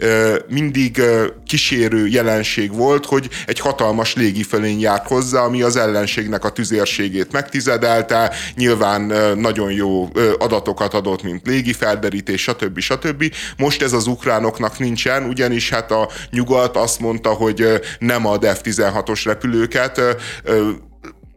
uh, 0.00 0.36
mindig 0.48 0.96
uh, 0.98 1.24
kísérő 1.46 2.06
jelenség 2.06 2.72
volt, 2.72 3.06
hogy 3.06 3.28
egy 3.46 3.60
hatalmas 3.60 4.14
légifölény 4.14 4.80
járt 4.80 5.06
hozzá, 5.06 5.40
ami 5.40 5.62
az 5.62 5.76
ellenségnek 5.76 6.44
a 6.44 6.50
tüzérségét 6.50 7.17
sebességét 7.18 7.32
megtizedelte, 7.32 8.32
nyilván 8.54 9.00
nagyon 9.38 9.72
jó 9.72 10.08
adatokat 10.38 10.94
adott, 10.94 11.22
mint 11.22 11.46
légi 11.46 11.72
felderítés, 11.72 12.42
stb. 12.42 12.78
stb. 12.78 13.24
Most 13.56 13.82
ez 13.82 13.92
az 13.92 14.06
ukránoknak 14.06 14.78
nincsen, 14.78 15.24
ugyanis 15.24 15.70
hát 15.70 15.90
a 15.90 16.08
nyugat 16.30 16.76
azt 16.76 17.00
mondta, 17.00 17.30
hogy 17.30 17.80
nem 17.98 18.26
ad 18.26 18.44
F-16-os 18.44 19.20
repülőket, 19.24 20.00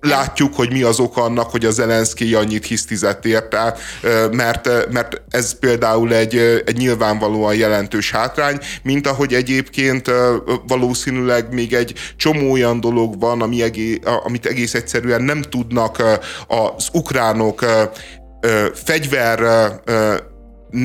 látjuk, 0.01 0.55
hogy 0.55 0.71
mi 0.71 0.81
az 0.81 0.99
oka 0.99 1.21
annak, 1.21 1.49
hogy 1.51 1.65
a 1.65 1.71
Zelenszky 1.71 2.33
annyit 2.33 2.65
hisztizett 2.65 3.25
érte, 3.25 3.75
mert, 4.31 4.91
mert 4.91 5.21
ez 5.29 5.59
például 5.59 6.13
egy, 6.13 6.37
egy 6.65 6.77
nyilvánvalóan 6.77 7.55
jelentős 7.55 8.11
hátrány, 8.11 8.59
mint 8.83 9.07
ahogy 9.07 9.33
egyébként 9.33 10.11
valószínűleg 10.67 11.53
még 11.53 11.73
egy 11.73 11.93
csomó 12.17 12.51
olyan 12.51 12.79
dolog 12.79 13.19
van, 13.19 13.41
ami 13.41 13.61
egész, 13.61 13.99
amit 14.23 14.45
egész 14.45 14.73
egyszerűen 14.73 15.21
nem 15.21 15.41
tudnak 15.41 16.03
az 16.47 16.87
ukránok 16.93 17.65
fegyver 18.73 19.39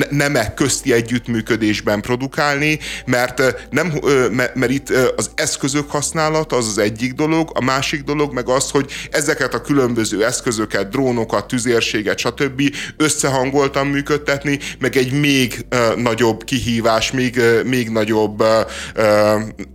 nemek 0.09 0.53
közti 0.53 0.93
együttműködésben 0.93 2.01
produkálni, 2.01 2.79
mert, 3.05 3.67
nem, 3.69 3.93
mert 4.31 4.71
itt 4.71 4.89
az 5.15 5.31
eszközök 5.35 5.91
használata 5.91 6.55
az 6.55 6.67
az 6.67 6.77
egyik 6.77 7.13
dolog, 7.13 7.51
a 7.53 7.63
másik 7.63 8.03
dolog 8.03 8.33
meg 8.33 8.49
az, 8.49 8.71
hogy 8.71 8.91
ezeket 9.11 9.53
a 9.53 9.61
különböző 9.61 10.25
eszközöket, 10.25 10.89
drónokat, 10.89 11.47
tüzérséget, 11.47 12.17
stb. 12.17 12.61
összehangoltan 12.97 13.87
működtetni, 13.87 14.59
meg 14.79 14.95
egy 14.95 15.11
még 15.11 15.65
nagyobb 15.95 16.43
kihívás, 16.43 17.11
még, 17.11 17.41
még 17.65 17.89
nagyobb 17.89 18.43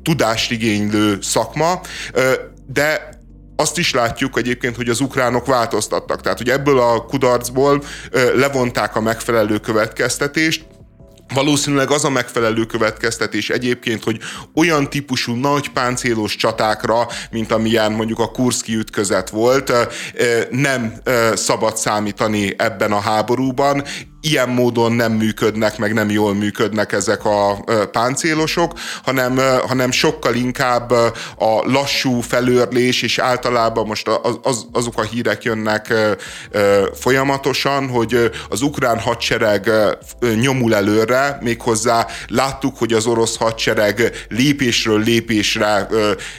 tudást 0.03 0.51
szakma, 1.21 1.81
de 2.67 3.21
azt 3.63 3.79
is 3.79 3.93
látjuk 3.93 4.39
egyébként, 4.39 4.77
hogy 4.77 4.89
az 4.89 5.01
ukránok 5.01 5.47
változtattak. 5.47 6.21
Tehát, 6.21 6.39
hogy 6.39 6.49
ebből 6.51 6.79
a 6.79 7.05
kudarcból 7.05 7.83
levonták 8.35 8.97
a 8.97 9.01
megfelelő 9.01 9.59
következtetést, 9.59 10.65
Valószínűleg 11.35 11.91
az 11.91 12.05
a 12.05 12.11
megfelelő 12.11 12.65
következtetés 12.65 13.51
egyébként, 13.51 14.05
hogy 14.05 14.19
olyan 14.55 14.91
típusú 14.91 15.35
nagy 15.35 15.69
páncélos 15.69 16.37
csatákra, 16.37 17.07
mint 17.31 17.53
amilyen 17.53 17.93
mondjuk 17.93 18.19
a 18.19 18.31
Kurszki 18.31 18.75
ütközet 18.75 19.31
volt, 19.31 19.73
nem 20.51 20.93
szabad 21.35 21.77
számítani 21.77 22.55
ebben 22.57 22.93
a 22.93 23.01
háborúban, 23.01 23.85
ilyen 24.23 24.49
módon 24.49 24.93
nem 24.93 25.13
működnek, 25.13 25.79
meg 25.79 25.93
nem 25.93 26.11
jól 26.11 26.35
működnek 26.35 26.93
ezek 26.93 27.25
a 27.25 27.65
páncélosok, 27.93 28.73
hanem, 29.05 29.41
hanem 29.67 29.91
sokkal 29.91 30.35
inkább 30.35 30.91
a 31.37 31.63
lassú 31.65 32.21
felőrlés, 32.21 33.03
és 33.03 33.19
általában 33.19 33.87
most 33.87 34.09
az, 34.09 34.39
az, 34.43 34.67
azok 34.73 34.99
a 34.99 35.03
hírek 35.03 35.43
jönnek 35.43 35.95
folyamatosan, 36.95 37.89
hogy 37.89 38.31
az 38.49 38.63
ukrán 38.63 38.99
hadsereg 38.99 39.71
nyomul 40.41 40.75
előre, 40.75 41.39
méghozzá 41.41 42.07
láttuk, 42.29 42.79
hogy 42.79 42.93
az 42.93 43.07
orosz 43.07 43.37
hadsereg 43.37 44.27
lépésről 44.29 45.01
lépésre, 45.03 45.89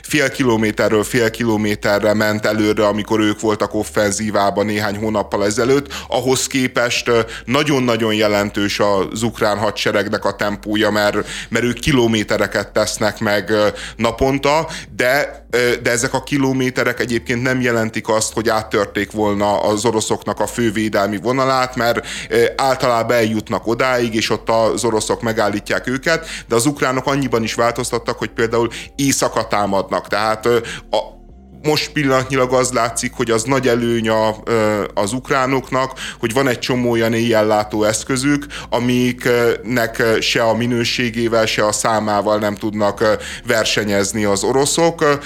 fél 0.01 0.31
kilométerről 0.31 1.03
fél 1.03 1.31
kilométerre 1.31 2.13
ment 2.13 2.45
előre, 2.45 2.87
amikor 2.87 3.19
ők 3.19 3.39
voltak 3.39 3.73
offenzívában 3.73 4.65
néhány 4.65 4.97
hónappal 4.97 5.45
ezelőtt, 5.45 5.93
ahhoz 6.07 6.47
képest 6.47 7.11
nagyon 7.45 7.72
nagyon-nagyon 7.73 8.13
jelentős 8.13 8.79
az 8.79 9.23
ukrán 9.23 9.57
hadseregnek 9.57 10.25
a 10.25 10.35
tempója, 10.35 10.89
mert, 10.89 11.27
mert 11.49 11.65
ők 11.65 11.79
kilométereket 11.79 12.71
tesznek 12.71 13.19
meg 13.19 13.51
naponta, 13.95 14.67
de, 14.95 15.45
de 15.81 15.91
ezek 15.91 16.13
a 16.13 16.23
kilométerek 16.23 16.99
egyébként 16.99 17.41
nem 17.41 17.61
jelentik 17.61 18.09
azt, 18.09 18.33
hogy 18.33 18.49
áttörték 18.49 19.11
volna 19.11 19.61
az 19.61 19.85
oroszoknak 19.85 20.39
a 20.39 20.47
fővédelmi 20.47 21.17
vonalát, 21.17 21.75
mert 21.75 22.05
általában 22.55 23.15
eljutnak 23.15 23.67
odáig, 23.67 24.15
és 24.15 24.29
ott 24.29 24.49
az 24.49 24.83
oroszok 24.83 25.21
megállítják 25.21 25.87
őket, 25.87 26.27
de 26.47 26.55
az 26.55 26.65
ukránok 26.65 27.05
annyiban 27.05 27.43
is 27.43 27.53
változtattak, 27.53 28.17
hogy 28.17 28.29
például 28.29 28.69
éjszaka 28.95 29.47
támadnak. 29.47 30.07
Tehát 30.07 30.45
a, 30.45 31.21
most 31.63 31.91
pillanatnyilag 31.91 32.53
az 32.53 32.71
látszik, 32.71 33.13
hogy 33.13 33.31
az 33.31 33.43
nagy 33.43 33.67
előny 33.67 34.09
a, 34.09 34.35
az 34.93 35.13
ukránoknak, 35.13 35.91
hogy 36.19 36.33
van 36.33 36.47
egy 36.47 36.59
csomó 36.59 36.91
olyan 36.91 37.13
éjjellátó 37.13 37.83
eszközük, 37.83 38.45
amiknek 38.69 40.03
se 40.19 40.43
a 40.43 40.55
minőségével, 40.55 41.45
se 41.45 41.65
a 41.65 41.71
számával 41.71 42.37
nem 42.37 42.55
tudnak 42.55 43.17
versenyezni 43.47 44.23
az 44.23 44.43
oroszok. 44.43 45.19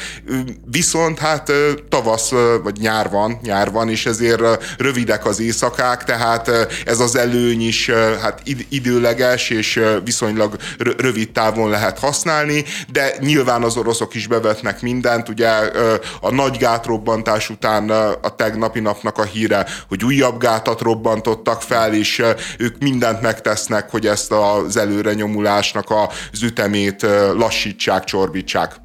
Viszont 0.65 1.19
hát 1.19 1.51
tavasz 1.89 2.31
vagy 2.63 2.77
nyár 2.79 3.09
van, 3.09 3.39
nyár 3.43 3.71
van, 3.71 3.89
és 3.89 4.05
ezért 4.05 4.41
rövidek 4.77 5.25
az 5.25 5.39
éjszakák, 5.39 6.03
tehát 6.03 6.51
ez 6.85 6.99
az 6.99 7.15
előny 7.15 7.67
is 7.67 7.89
hát 8.21 8.41
időleges 8.69 9.49
és 9.49 9.81
viszonylag 10.03 10.55
rövid 10.97 11.31
távon 11.31 11.69
lehet 11.69 11.99
használni, 11.99 12.65
de 12.91 13.13
nyilván 13.19 13.63
az 13.63 13.77
oroszok 13.77 14.15
is 14.15 14.27
bevetnek 14.27 14.81
mindent, 14.81 15.29
ugye 15.29 15.49
nagy 16.31 16.57
gátrobbantás 16.57 17.49
után 17.49 17.89
a 18.21 18.35
tegnapi 18.35 18.79
napnak 18.79 19.17
a 19.17 19.23
híre, 19.23 19.65
hogy 19.87 20.03
újabb 20.03 20.39
gátat 20.39 20.81
robbantottak 20.81 21.61
fel, 21.61 21.93
és 21.93 22.23
ők 22.57 22.77
mindent 22.77 23.21
megtesznek, 23.21 23.89
hogy 23.89 24.07
ezt 24.07 24.31
az 24.31 24.77
előre 24.77 25.13
nyomulásnak 25.13 25.85
az 26.31 26.43
ütemét 26.43 27.01
lassítsák, 27.35 28.03
csorbítsák. 28.03 28.75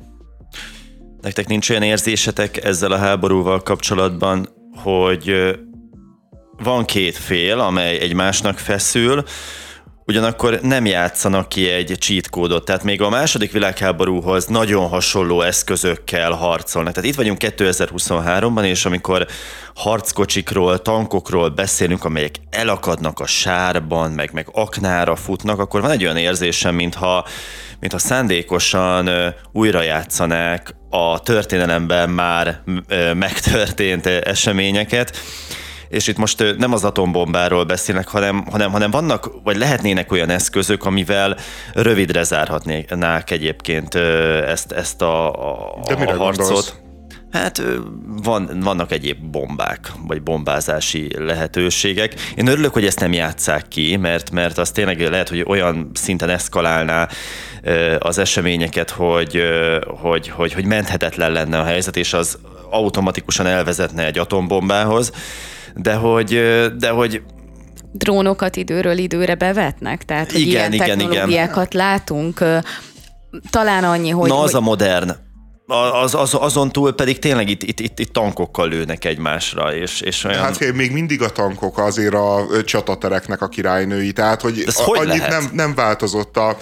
Nektek 1.20 1.46
nincs 1.46 1.70
olyan 1.70 1.82
érzésetek 1.82 2.64
ezzel 2.64 2.92
a 2.92 2.98
háborúval 2.98 3.62
kapcsolatban, 3.62 4.48
hogy 4.82 5.34
van 6.62 6.84
két 6.84 7.16
fél, 7.16 7.58
amely 7.58 7.98
egymásnak 7.98 8.58
feszül, 8.58 9.24
ugyanakkor 10.06 10.58
nem 10.62 10.86
játszanak 10.86 11.48
ki 11.48 11.70
egy 11.70 11.96
cheat 11.98 12.30
kódot, 12.30 12.64
tehát 12.64 12.84
még 12.84 13.02
a 13.02 13.08
második 13.08 13.52
világháborúhoz 13.52 14.46
nagyon 14.46 14.88
hasonló 14.88 15.42
eszközökkel 15.42 16.30
harcolnak. 16.30 16.94
Tehát 16.94 17.08
itt 17.08 17.16
vagyunk 17.16 17.38
2023-ban, 17.40 18.64
és 18.64 18.84
amikor 18.84 19.26
harckocsikról, 19.74 20.78
tankokról 20.78 21.48
beszélünk, 21.48 22.04
amelyek 22.04 22.34
elakadnak 22.50 23.20
a 23.20 23.26
sárban, 23.26 24.10
meg, 24.10 24.30
meg 24.32 24.48
aknára 24.52 25.16
futnak, 25.16 25.58
akkor 25.58 25.80
van 25.80 25.90
egy 25.90 26.04
olyan 26.04 26.16
érzésem, 26.16 26.74
mintha, 26.74 27.26
mintha 27.80 27.98
szándékosan 27.98 29.34
újra 29.52 29.82
játszanák 29.82 30.74
a 30.90 31.20
történelemben 31.20 32.10
már 32.10 32.62
megtörtént 33.14 34.06
eseményeket, 34.06 35.16
és 35.92 36.06
itt 36.06 36.16
most 36.16 36.56
nem 36.58 36.72
az 36.72 36.84
atombombáról 36.84 37.64
beszélnek, 37.64 38.08
hanem, 38.08 38.44
hanem, 38.50 38.70
hanem 38.70 38.90
vannak, 38.90 39.30
vagy 39.42 39.56
lehetnének 39.56 40.12
olyan 40.12 40.30
eszközök, 40.30 40.84
amivel 40.84 41.36
rövidre 41.74 42.22
zárhatnák 42.22 43.30
egyébként 43.30 43.94
ezt, 43.94 44.72
ezt 44.72 45.02
a, 45.02 45.32
a, 45.32 45.80
De 45.86 45.94
a 45.94 46.16
harcot. 46.16 46.36
Gondolsz? 46.36 46.74
Hát 47.32 47.62
van, 48.22 48.60
vannak 48.60 48.92
egyéb 48.92 49.18
bombák, 49.30 49.92
vagy 50.06 50.22
bombázási 50.22 51.08
lehetőségek. 51.18 52.14
Én 52.34 52.46
örülök, 52.46 52.72
hogy 52.72 52.86
ezt 52.86 53.00
nem 53.00 53.12
játszák 53.12 53.68
ki, 53.68 53.96
mert, 53.96 54.30
mert 54.30 54.58
az 54.58 54.70
tényleg 54.70 55.00
lehet, 55.00 55.28
hogy 55.28 55.44
olyan 55.46 55.90
szinten 55.94 56.28
eszkalálná 56.28 57.08
az 57.98 58.18
eseményeket, 58.18 58.90
hogy, 58.90 59.42
hogy, 59.86 60.28
hogy, 60.28 60.52
hogy 60.52 60.64
menthetetlen 60.64 61.32
lenne 61.32 61.58
a 61.58 61.64
helyzet, 61.64 61.96
és 61.96 62.12
az 62.12 62.38
automatikusan 62.70 63.46
elvezetne 63.46 64.06
egy 64.06 64.18
atombombához 64.18 65.12
de 65.74 65.94
hogy, 65.94 66.28
de 66.78 66.90
hogy 66.90 67.22
drónokat 67.92 68.56
időről 68.56 68.98
időre 68.98 69.34
bevetnek, 69.34 70.04
tehát 70.04 70.32
hogy 70.32 70.40
igen, 70.40 70.50
ilyen 70.50 70.72
igen, 70.72 70.98
technológiákat 70.98 71.74
igen. 71.74 71.86
látunk. 71.86 72.44
Talán 73.50 73.84
annyi, 73.84 74.10
hogy... 74.10 74.28
Na 74.28 74.38
az 74.38 74.50
hogy... 74.50 74.60
a 74.60 74.64
modern. 74.64 75.10
Az, 75.72 76.14
az, 76.14 76.34
azon 76.34 76.72
túl 76.72 76.92
pedig 76.94 77.18
tényleg 77.18 77.48
itt, 77.48 77.62
itt, 77.62 77.80
itt, 77.80 77.98
itt 77.98 78.12
tankokkal 78.12 78.68
lőnek 78.68 79.04
egymásra, 79.04 79.74
és, 79.74 80.00
és 80.00 80.24
olyan... 80.24 80.42
Hát 80.42 80.72
még 80.72 80.92
mindig 80.92 81.22
a 81.22 81.30
tankok 81.30 81.78
azért 81.78 82.14
a 82.14 82.46
csatatereknek 82.64 83.42
a 83.42 83.48
királynői, 83.48 84.12
tehát 84.12 84.40
hogy, 84.40 84.64
a, 84.66 84.82
hogy 84.82 85.08
annyit 85.08 85.28
nem, 85.28 85.50
nem 85.52 85.74
változott 85.74 86.36
a 86.36 86.56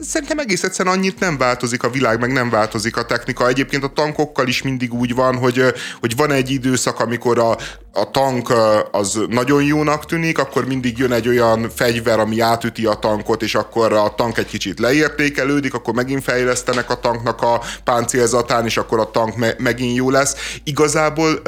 szerintem 0.00 0.38
egész 0.38 0.62
egyszerűen 0.62 0.94
annyit 0.94 1.20
nem 1.20 1.38
változik 1.38 1.82
a 1.82 1.90
világ, 1.90 2.20
meg 2.20 2.32
nem 2.32 2.50
változik 2.50 2.96
a 2.96 3.04
technika. 3.04 3.48
Egyébként 3.48 3.84
a 3.84 3.88
tankokkal 3.88 4.48
is 4.48 4.62
mindig 4.62 4.94
úgy 4.94 5.14
van, 5.14 5.36
hogy, 5.36 5.64
hogy 6.00 6.16
van 6.16 6.30
egy 6.30 6.50
időszak, 6.50 7.00
amikor 7.00 7.38
a, 7.38 7.56
a 7.92 8.10
tank 8.10 8.52
az 8.90 9.20
nagyon 9.28 9.62
jónak 9.62 10.06
tűnik, 10.06 10.38
akkor 10.38 10.66
mindig 10.66 10.98
jön 10.98 11.12
egy 11.12 11.28
olyan 11.28 11.70
fegyver, 11.74 12.18
ami 12.18 12.40
átüti 12.40 12.86
a 12.86 12.94
tankot, 12.94 13.42
és 13.42 13.54
akkor 13.54 13.92
a 13.92 14.14
tank 14.14 14.38
egy 14.38 14.46
kicsit 14.46 14.78
leértékelődik, 14.78 15.74
akkor 15.74 15.94
megint 15.94 16.22
fejlesztenek 16.22 16.90
a 16.90 17.00
tanknak 17.00 17.42
a 17.42 17.60
páncélzatán, 17.84 18.64
és 18.64 18.76
akkor 18.76 18.98
a 18.98 19.10
tank 19.10 19.36
me- 19.36 19.58
megint 19.58 19.96
jó 19.96 20.10
lesz. 20.10 20.34
Igazából 20.64 21.42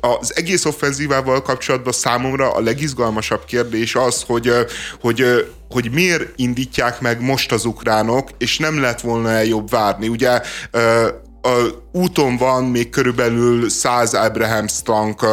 az 0.00 0.36
egész 0.36 0.64
offenzívával 0.64 1.42
kapcsolatban 1.42 1.92
számomra 1.92 2.52
a 2.52 2.60
legizgalmasabb 2.60 3.44
kérdés 3.44 3.94
az, 3.94 4.22
hogy, 4.26 4.52
hogy 5.00 5.44
hogy 5.70 5.90
miért 5.92 6.32
indítják 6.36 7.00
meg 7.00 7.20
most 7.20 7.52
az 7.52 7.64
ukránok, 7.64 8.28
és 8.38 8.58
nem 8.58 8.80
lett 8.80 9.00
volna 9.00 9.30
el 9.30 9.44
jobb 9.44 9.70
várni. 9.70 10.08
Ugye 10.08 10.40
úton 11.92 12.36
van 12.36 12.64
még 12.64 12.90
körülbelül 12.90 13.68
100 13.68 14.14
Abrahams 14.14 14.82
tank 14.82 15.26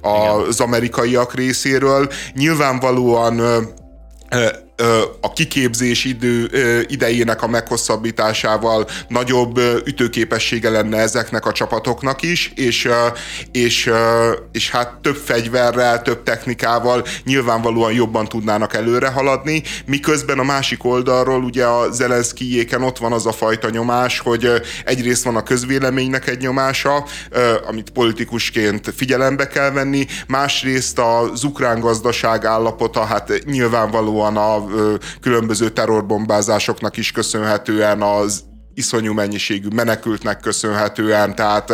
az 0.00 0.60
amerikaiak 0.60 1.34
részéről. 1.34 2.08
Nyilvánvalóan 2.34 3.40
a 5.20 5.32
kiképzés 5.32 6.04
idő, 6.04 6.50
idejének 6.88 7.42
a 7.42 7.46
meghosszabbításával 7.46 8.88
nagyobb 9.08 9.58
ütőképessége 9.84 10.70
lenne 10.70 10.98
ezeknek 10.98 11.46
a 11.46 11.52
csapatoknak 11.52 12.22
is, 12.22 12.52
és, 12.54 12.88
és, 13.52 13.90
és 14.52 14.70
hát 14.70 14.94
több 15.02 15.16
fegyverrel, 15.16 16.02
több 16.02 16.22
technikával 16.22 17.04
nyilvánvalóan 17.24 17.92
jobban 17.92 18.28
tudnának 18.28 18.74
előre 18.74 19.08
haladni, 19.08 19.62
miközben 19.86 20.38
a 20.38 20.44
másik 20.44 20.84
oldalról 20.84 21.42
ugye 21.42 21.64
a 21.64 21.90
Zelenszkijéken 21.90 22.82
ott 22.82 22.98
van 22.98 23.12
az 23.12 23.26
a 23.26 23.32
fajta 23.32 23.70
nyomás, 23.70 24.18
hogy 24.18 24.50
egyrészt 24.84 25.24
van 25.24 25.36
a 25.36 25.42
közvéleménynek 25.42 26.28
egy 26.28 26.40
nyomása, 26.40 27.04
amit 27.68 27.90
politikusként 27.90 28.92
figyelembe 28.96 29.48
kell 29.48 29.70
venni, 29.70 30.06
másrészt 30.26 30.98
az 30.98 31.44
ukrán 31.44 31.80
gazdaság 31.80 32.44
állapota, 32.44 33.04
hát 33.04 33.32
nyilvánvalóan 33.44 34.36
a 34.36 34.65
különböző 35.20 35.68
terrorbombázásoknak 35.68 36.96
is 36.96 37.12
köszönhetően 37.12 38.02
az 38.02 38.44
iszonyú 38.74 39.12
mennyiségű 39.12 39.68
menekültnek 39.74 40.40
köszönhetően, 40.40 41.34
tehát 41.34 41.72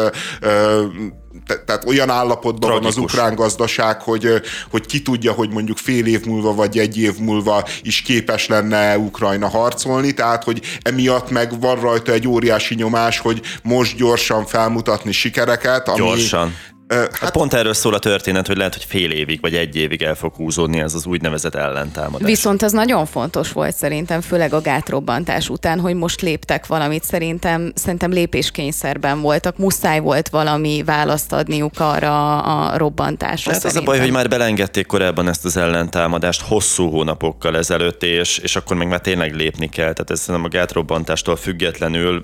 te, 1.47 1.65
tehát 1.65 1.85
olyan 1.87 2.11
állapotban 2.11 2.71
Tragikus. 2.71 2.95
van 2.95 3.05
az 3.05 3.11
ukrán 3.11 3.35
gazdaság, 3.35 4.03
hogy, 4.03 4.29
hogy 4.71 4.87
ki 4.87 5.03
tudja, 5.03 5.33
hogy 5.33 5.51
mondjuk 5.51 5.79
fél 5.79 6.07
év 6.07 6.25
múlva 6.25 6.55
vagy 6.55 6.79
egy 6.79 6.99
év 6.99 7.19
múlva 7.19 7.65
is 7.83 8.03
képes 8.03 8.47
lenne 8.47 8.99
Ukrajna 8.99 9.49
harcolni, 9.49 10.15
tehát 10.15 10.45
hogy 10.45 10.61
emiatt 10.83 11.31
meg 11.31 11.61
van 11.61 11.81
rajta 11.81 12.13
egy 12.13 12.29
óriási 12.29 12.75
nyomás, 12.75 13.19
hogy 13.19 13.41
most 13.63 13.97
gyorsan 13.97 14.47
felmutatni 14.47 15.13
sikereket. 15.13 15.89
Ami, 15.89 15.99
gyorsan. 15.99 16.55
Hát, 16.93 17.17
hát 17.17 17.31
pont 17.31 17.55
erről 17.55 17.75
szól 17.75 17.95
a 17.95 17.99
történet, 17.99 18.47
hogy 18.47 18.57
lehet, 18.57 18.75
hogy 18.75 18.85
fél 18.85 19.11
évig 19.11 19.41
vagy 19.41 19.55
egy 19.55 19.77
évig 19.77 20.03
el 20.03 20.15
fog 20.15 20.35
húzódni 20.35 20.81
ez 20.81 20.95
az 20.95 21.07
úgynevezett 21.07 21.55
ellentámadás. 21.55 22.29
Viszont 22.29 22.63
ez 22.63 22.73
nagyon 22.73 23.07
fontos 23.07 23.53
volt 23.53 23.75
szerintem, 23.75 24.21
főleg 24.21 24.53
a 24.53 24.61
gátrobbantás 24.61 25.49
után, 25.49 25.81
hogy 25.81 25.95
most 25.95 26.21
léptek 26.21 26.67
valamit. 26.67 27.05
Szerintem, 27.05 27.73
szerintem 27.75 28.11
lépéskényszerben 28.11 29.21
voltak, 29.21 29.57
muszáj 29.59 30.01
volt 30.01 30.29
valami 30.29 30.83
választ 30.87 31.33
adniuk 31.33 31.81
arra 31.81 32.41
a 32.41 32.77
robbantásra. 32.77 33.53
Hát 33.53 33.65
az 33.65 33.77
a 33.77 33.83
baj, 33.83 33.99
hogy 33.99 34.11
már 34.11 34.29
belengedték 34.29 34.87
korábban 34.87 35.29
ezt 35.29 35.45
az 35.45 35.57
ellentámadást 35.57 36.41
hosszú 36.41 36.91
hónapokkal 36.91 37.57
ezelőtt, 37.57 38.03
és, 38.03 38.39
és 38.39 38.57
akkor 38.57 38.77
még 38.77 38.89
már 38.89 39.01
tényleg 39.01 39.35
lépni 39.35 39.69
kell. 39.69 39.93
Tehát 39.93 40.11
ez 40.11 40.27
nem 40.27 40.45
a 40.45 40.49
gátrobbantástól 40.49 41.37
függetlenül 41.37 42.23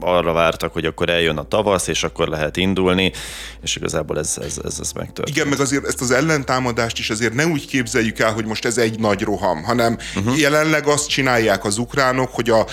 arra 0.00 0.32
vártak, 0.32 0.72
hogy 0.72 0.84
akkor 0.84 1.08
eljön 1.08 1.36
a 1.36 1.48
tavasz, 1.48 1.86
és 1.86 2.02
akkor 2.02 2.28
lehet 2.28 2.56
indulni, 2.56 3.12
és 3.62 3.76
igazából 3.76 4.18
ez, 4.18 4.34
ez, 4.44 4.58
ez, 4.64 4.78
ez 4.80 4.92
megtörtént. 4.92 5.36
Igen, 5.36 5.48
meg 5.48 5.60
azért 5.60 5.86
ezt 5.86 6.00
az 6.00 6.10
ellentámadást 6.10 6.98
is 6.98 7.10
azért 7.10 7.34
ne 7.34 7.46
úgy 7.46 7.66
képzeljük 7.66 8.18
el, 8.18 8.32
hogy 8.32 8.44
most 8.44 8.64
ez 8.64 8.78
egy 8.78 8.98
nagy 8.98 9.22
roham, 9.22 9.62
hanem 9.62 9.98
uh-huh. 10.16 10.40
jelenleg 10.40 10.86
azt 10.86 11.08
csinálják 11.08 11.64
az 11.64 11.78
ukránok, 11.78 12.30
hogy 12.32 12.50
a, 12.50 12.66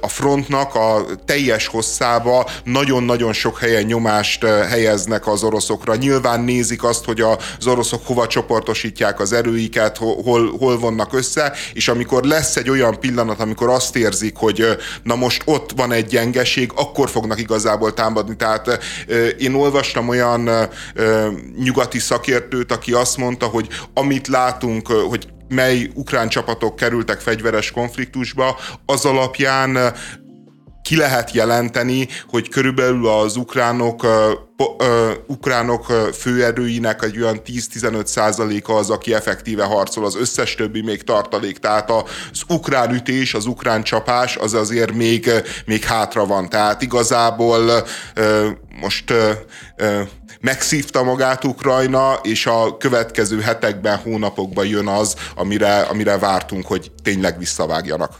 a 0.00 0.08
frontnak 0.08 0.74
a 0.74 1.06
teljes 1.24 1.66
hosszába 1.66 2.50
nagyon-nagyon 2.64 3.32
sok 3.32 3.58
helyen 3.58 3.84
nyomást 3.84 4.44
helyeznek 4.44 5.26
az 5.26 5.42
oroszokra. 5.42 5.94
Nyilván 5.94 6.40
nézik 6.40 6.84
azt, 6.84 7.04
hogy 7.04 7.20
az 7.20 7.66
oroszok 7.66 8.06
hova 8.06 8.26
csoportosítják 8.26 9.20
az 9.20 9.32
erőiket, 9.32 9.96
hol, 9.96 10.56
hol 10.58 10.78
vannak 10.78 11.12
össze, 11.12 11.52
és 11.72 11.88
amikor 11.88 12.24
lesz 12.24 12.56
egy 12.56 12.70
olyan 12.70 13.00
pillanat, 13.00 13.40
amikor 13.40 13.68
azt 13.68 13.96
érzik, 13.96 14.36
hogy 14.36 14.66
na 15.02 15.14
most 15.14 15.42
ott 15.44 15.70
van 15.76 15.92
egy 15.92 16.06
gyengeség, 16.06 16.57
ellenség, 16.58 16.72
akkor 16.74 17.08
fognak 17.08 17.40
igazából 17.40 17.94
támadni. 17.94 18.36
Tehát 18.36 18.78
én 19.38 19.54
olvastam 19.54 20.08
olyan 20.08 20.50
nyugati 21.58 21.98
szakértőt, 21.98 22.72
aki 22.72 22.92
azt 22.92 23.16
mondta, 23.16 23.46
hogy 23.46 23.68
amit 23.94 24.26
látunk, 24.28 24.86
hogy 24.86 25.28
mely 25.48 25.90
ukrán 25.94 26.28
csapatok 26.28 26.76
kerültek 26.76 27.20
fegyveres 27.20 27.70
konfliktusba, 27.70 28.58
az 28.86 29.04
alapján 29.04 29.94
ki 30.88 30.96
lehet 30.96 31.32
jelenteni, 31.32 32.08
hogy 32.30 32.48
körülbelül 32.48 33.08
az 33.08 33.36
ukránok 33.36 34.06
ukránok 35.26 35.84
főerőinek 36.18 37.02
egy 37.02 37.18
olyan 37.22 37.40
10-15 37.46 38.06
százaléka 38.06 38.74
az, 38.74 38.90
aki 38.90 39.14
effektíve 39.14 39.64
harcol, 39.64 40.04
az 40.04 40.16
összes 40.16 40.54
többi 40.54 40.82
még 40.82 41.02
tartalék. 41.02 41.58
Tehát 41.58 41.90
az 41.90 42.42
ukrán 42.48 42.94
ütés, 42.94 43.34
az 43.34 43.46
ukrán 43.46 43.82
csapás 43.82 44.36
az 44.36 44.54
azért 44.54 44.92
még, 44.92 45.30
még 45.66 45.84
hátra 45.84 46.26
van. 46.26 46.48
Tehát 46.48 46.82
igazából 46.82 47.86
most 48.80 49.12
megszívta 50.40 51.02
magát 51.02 51.44
Ukrajna, 51.44 52.18
és 52.22 52.46
a 52.46 52.76
következő 52.76 53.40
hetekben, 53.40 53.96
hónapokban 53.96 54.66
jön 54.66 54.86
az, 54.86 55.14
amire, 55.34 55.80
amire 55.80 56.18
vártunk, 56.18 56.66
hogy 56.66 56.90
tényleg 57.02 57.38
visszavágjanak. 57.38 58.12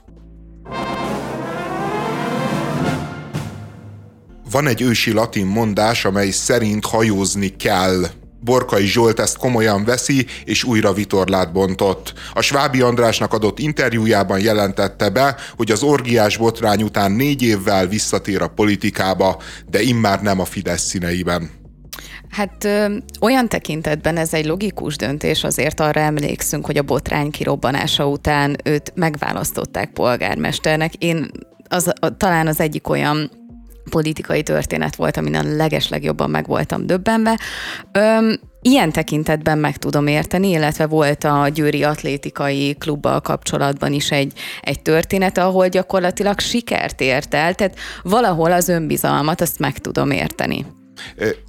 Van 4.50 4.66
egy 4.66 4.82
ősi 4.82 5.12
latin 5.12 5.46
mondás, 5.46 6.04
amely 6.04 6.30
szerint 6.30 6.84
hajózni 6.84 7.56
kell. 7.56 8.02
Borkai 8.40 8.86
Zsolt 8.86 9.20
ezt 9.20 9.38
komolyan 9.38 9.84
veszi, 9.84 10.26
és 10.44 10.64
újra 10.64 10.92
vitorlát 10.92 11.52
bontott. 11.52 12.12
A 12.32 12.40
Svábi 12.40 12.80
Andrásnak 12.80 13.32
adott 13.32 13.58
interjújában 13.58 14.40
jelentette 14.40 15.08
be, 15.10 15.36
hogy 15.56 15.70
az 15.70 15.82
orgiás 15.82 16.36
botrány 16.36 16.82
után 16.82 17.12
négy 17.12 17.42
évvel 17.42 17.86
visszatér 17.86 18.42
a 18.42 18.48
politikába, 18.48 19.42
de 19.70 19.80
immár 19.80 20.22
nem 20.22 20.40
a 20.40 20.44
Fidesz 20.44 20.82
színeiben. 20.82 21.50
Hát 22.30 22.64
ö, 22.64 22.96
olyan 23.20 23.48
tekintetben 23.48 24.16
ez 24.16 24.34
egy 24.34 24.46
logikus 24.46 24.96
döntés, 24.96 25.44
azért 25.44 25.80
arra 25.80 26.00
emlékszünk, 26.00 26.66
hogy 26.66 26.76
a 26.76 26.82
botrány 26.82 27.30
kirobbanása 27.30 28.08
után 28.08 28.56
őt 28.64 28.92
megválasztották 28.94 29.92
polgármesternek. 29.92 30.94
Én 30.94 31.30
az, 31.68 31.92
a, 32.00 32.16
talán 32.16 32.46
az 32.46 32.60
egyik 32.60 32.88
olyan 32.88 33.30
politikai 33.88 34.42
történet 34.42 34.96
volt, 34.96 35.16
amin 35.16 35.34
a 35.34 35.42
legeslegjobban 35.42 36.30
meg 36.30 36.46
voltam 36.46 36.86
döbbenve. 36.86 37.38
Öm, 37.92 38.40
ilyen 38.62 38.92
tekintetben 38.92 39.58
meg 39.58 39.76
tudom 39.76 40.06
érteni, 40.06 40.48
illetve 40.48 40.86
volt 40.86 41.24
a 41.24 41.48
Győri 41.48 41.82
Atlétikai 41.82 42.76
Klubbal 42.78 43.20
kapcsolatban 43.20 43.92
is 43.92 44.10
egy, 44.10 44.32
egy 44.62 44.82
történet, 44.82 45.38
ahol 45.38 45.68
gyakorlatilag 45.68 46.38
sikert 46.38 47.00
ért 47.00 47.34
el, 47.34 47.54
tehát 47.54 47.76
valahol 48.02 48.52
az 48.52 48.68
önbizalmat, 48.68 49.40
azt 49.40 49.58
meg 49.58 49.78
tudom 49.78 50.10
érteni. 50.10 50.66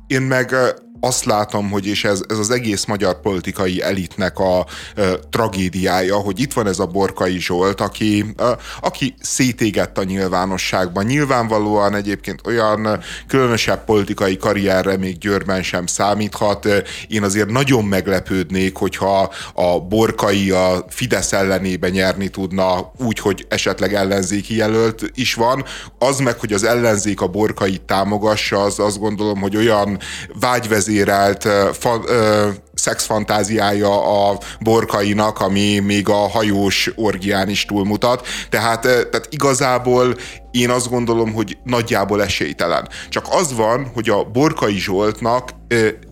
Én 0.08 0.22
meg 0.22 0.56
azt 1.00 1.26
látom, 1.26 1.70
hogy 1.70 1.88
és 1.88 2.04
ez, 2.04 2.22
ez 2.28 2.38
az 2.38 2.50
egész 2.50 2.86
magyar 2.86 3.22
politikai 3.22 3.82
elitnek 3.82 4.40
a 4.40 4.66
e, 4.96 5.04
tragédiája, 5.30 6.16
hogy 6.16 6.40
itt 6.40 6.54
van 6.54 6.68
ez 6.68 6.80
a 6.80 6.86
Borkai 6.86 7.40
Zsolt, 7.40 7.82
aki, 7.82 8.26
e, 8.38 8.58
aki 8.82 9.14
szétégett 9.22 9.98
a 9.98 10.04
nyilvánosságban. 10.04 11.06
Nyilvánvalóan 11.06 11.96
egyébként 11.96 12.42
olyan 12.46 13.00
különösebb 13.28 13.86
politikai 13.86 14.38
karrierre 14.38 14.98
még 14.98 15.18
Győrben 15.18 15.64
sem 15.64 15.86
számíthat. 15.86 16.68
Én 17.08 17.24
azért 17.24 17.50
nagyon 17.50 17.86
meglepődnék, 17.86 18.76
hogyha 18.76 19.34
a 19.54 19.80
Borkai 19.80 20.52
a 20.52 20.86
Fidesz 20.90 21.34
ellenében 21.34 21.92
nyerni 21.92 22.28
tudna 22.28 22.92
úgy, 22.98 23.20
hogy 23.20 23.46
esetleg 23.50 23.94
ellenzéki 23.94 24.56
jelölt 24.56 25.12
is 25.14 25.34
van. 25.34 25.64
Az 26.00 26.20
meg, 26.20 26.40
hogy 26.40 26.54
az 26.54 26.64
ellenzék 26.64 27.22
a 27.22 27.28
Borkai 27.28 27.78
támogassa, 27.86 28.62
az 28.62 28.80
azt 28.80 29.00
gondolom, 29.00 29.40
hogy 29.40 29.56
olyan 29.56 30.00
vágyvezér 30.40 30.89
vezérelt 30.90 31.48
fa, 31.78 32.02
ö, 32.06 32.48
szexfantáziája 32.74 34.30
a 34.30 34.38
borkainak, 34.60 35.40
ami 35.40 35.80
még 35.80 36.10
a 36.10 36.30
hajós 36.30 36.92
orgián 36.96 37.50
is 37.50 37.66
túlmutat. 37.66 38.28
Tehát, 38.50 38.82
tehát 38.82 39.28
igazából 39.30 40.16
én 40.52 40.70
azt 40.70 40.90
gondolom, 40.90 41.34
hogy 41.34 41.58
nagyjából 41.64 42.24
esélytelen. 42.24 42.90
Csak 43.10 43.26
az 43.30 43.56
van, 43.56 43.92
hogy 43.94 44.10
a 44.10 44.24
Borkai 44.24 44.80
Zsoltnak 44.80 45.50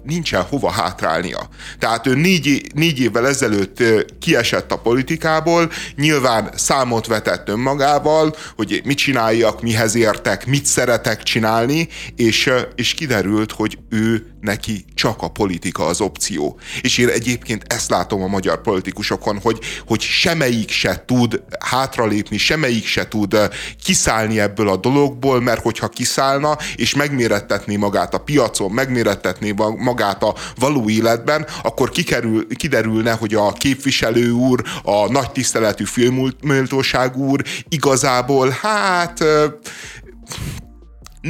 nincsen 0.04 0.42
hova 0.42 0.72
hátrálnia. 0.72 1.50
Tehát 1.80 2.08
ő 2.08 2.16
négy, 2.16 2.72
négy 2.74 3.00
évvel 3.00 3.28
ezelőtt 3.28 3.84
kiesett 4.20 4.72
a 4.72 4.80
politikából, 4.80 5.72
nyilván 5.96 6.50
számot 6.56 7.08
vetett 7.08 7.50
önmagával, 7.50 8.36
hogy 8.56 8.82
mit 8.86 8.98
csináljak, 8.98 9.62
mihez 9.62 9.96
értek, 9.96 10.46
mit 10.46 10.66
szeretek 10.66 11.24
csinálni, 11.24 11.88
és, 12.16 12.50
és 12.76 12.94
kiderült, 12.94 13.52
hogy 13.52 13.78
ő 13.90 14.32
neki 14.42 14.86
csak 14.94 15.22
a 15.22 15.28
politika 15.28 15.86
az 15.86 16.02
opció. 16.02 16.60
És 16.82 16.98
én 16.98 17.08
egyébként 17.08 17.74
ezt 17.74 17.90
látom 17.90 18.24
a 18.24 18.28
magyar 18.28 18.62
politikusokon, 18.62 19.40
hogy, 19.42 19.60
hogy 19.88 20.02
semmelyik 20.02 20.70
se 20.70 21.04
tud 21.06 21.44
hátralépni, 21.60 22.38
semmelyik 22.38 22.86
se 22.86 23.08
tud 23.08 23.38
kiszállni 23.84 24.27
ebből 24.36 24.70
a 24.70 24.76
dologból, 24.76 25.42
mert 25.42 25.62
hogyha 25.62 25.88
kiszállna, 25.88 26.58
és 26.76 26.96
megmérettetné 26.96 27.76
magát 27.76 28.14
a 28.14 28.18
piacon, 28.18 28.72
megmérettetné 28.72 29.54
magát 29.78 30.24
a 30.24 30.36
való 30.60 30.90
életben, 30.90 31.46
akkor 31.64 31.90
kikerül, 31.90 32.48
kiderülne, 32.56 33.12
hogy 33.12 33.34
a 33.34 33.52
képviselő 33.52 34.32
úr, 34.32 34.64
a 34.84 35.12
nagy 35.12 35.32
tiszteletű 35.32 35.84
filmméltóság 35.84 37.18
úr 37.18 37.42
igazából, 37.70 38.58
hát 38.62 39.24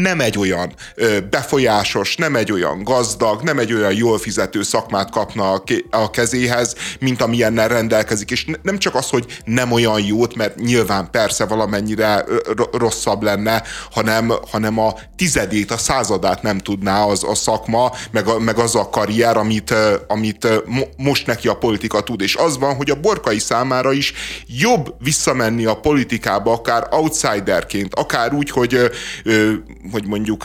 nem 0.01 0.19
egy 0.19 0.37
olyan 0.37 0.73
befolyásos, 1.29 2.15
nem 2.15 2.35
egy 2.35 2.51
olyan 2.51 2.83
gazdag, 2.83 3.41
nem 3.41 3.59
egy 3.59 3.73
olyan 3.73 3.93
jól 3.93 4.17
fizető 4.17 4.63
szakmát 4.63 5.09
kapna 5.09 5.63
a 5.89 6.09
kezéhez, 6.09 6.75
mint 6.99 7.21
amilyennel 7.21 7.67
rendelkezik. 7.67 8.31
És 8.31 8.45
nem 8.61 8.77
csak 8.77 8.95
az, 8.95 9.09
hogy 9.09 9.25
nem 9.45 9.71
olyan 9.71 10.01
jót, 10.01 10.35
mert 10.35 10.55
nyilván 10.55 11.11
persze 11.11 11.45
valamennyire 11.45 12.25
rosszabb 12.71 13.23
lenne, 13.23 13.63
hanem, 13.91 14.33
hanem 14.51 14.79
a 14.79 14.93
tizedét, 15.15 15.71
a 15.71 15.77
századát 15.77 16.41
nem 16.41 16.57
tudná 16.57 17.03
az 17.03 17.23
a 17.23 17.35
szakma, 17.35 17.91
meg, 18.11 18.27
a, 18.27 18.39
meg 18.39 18.57
az 18.57 18.75
a 18.75 18.89
karrier, 18.89 19.37
amit, 19.37 19.73
amit 20.07 20.47
most 20.97 21.27
neki 21.27 21.47
a 21.47 21.57
politika 21.57 22.03
tud. 22.03 22.21
És 22.21 22.35
az 22.35 22.57
van, 22.57 22.75
hogy 22.75 22.89
a 22.89 22.99
borkai 22.99 23.39
számára 23.39 23.91
is 23.91 24.13
jobb 24.47 24.95
visszamenni 24.99 25.65
a 25.65 25.75
politikába, 25.75 26.51
akár 26.51 26.87
outsiderként, 26.91 27.95
akár 27.95 28.33
úgy, 28.33 28.49
hogy, 28.49 28.79
hogy 29.91 30.07
mondjuk 30.07 30.43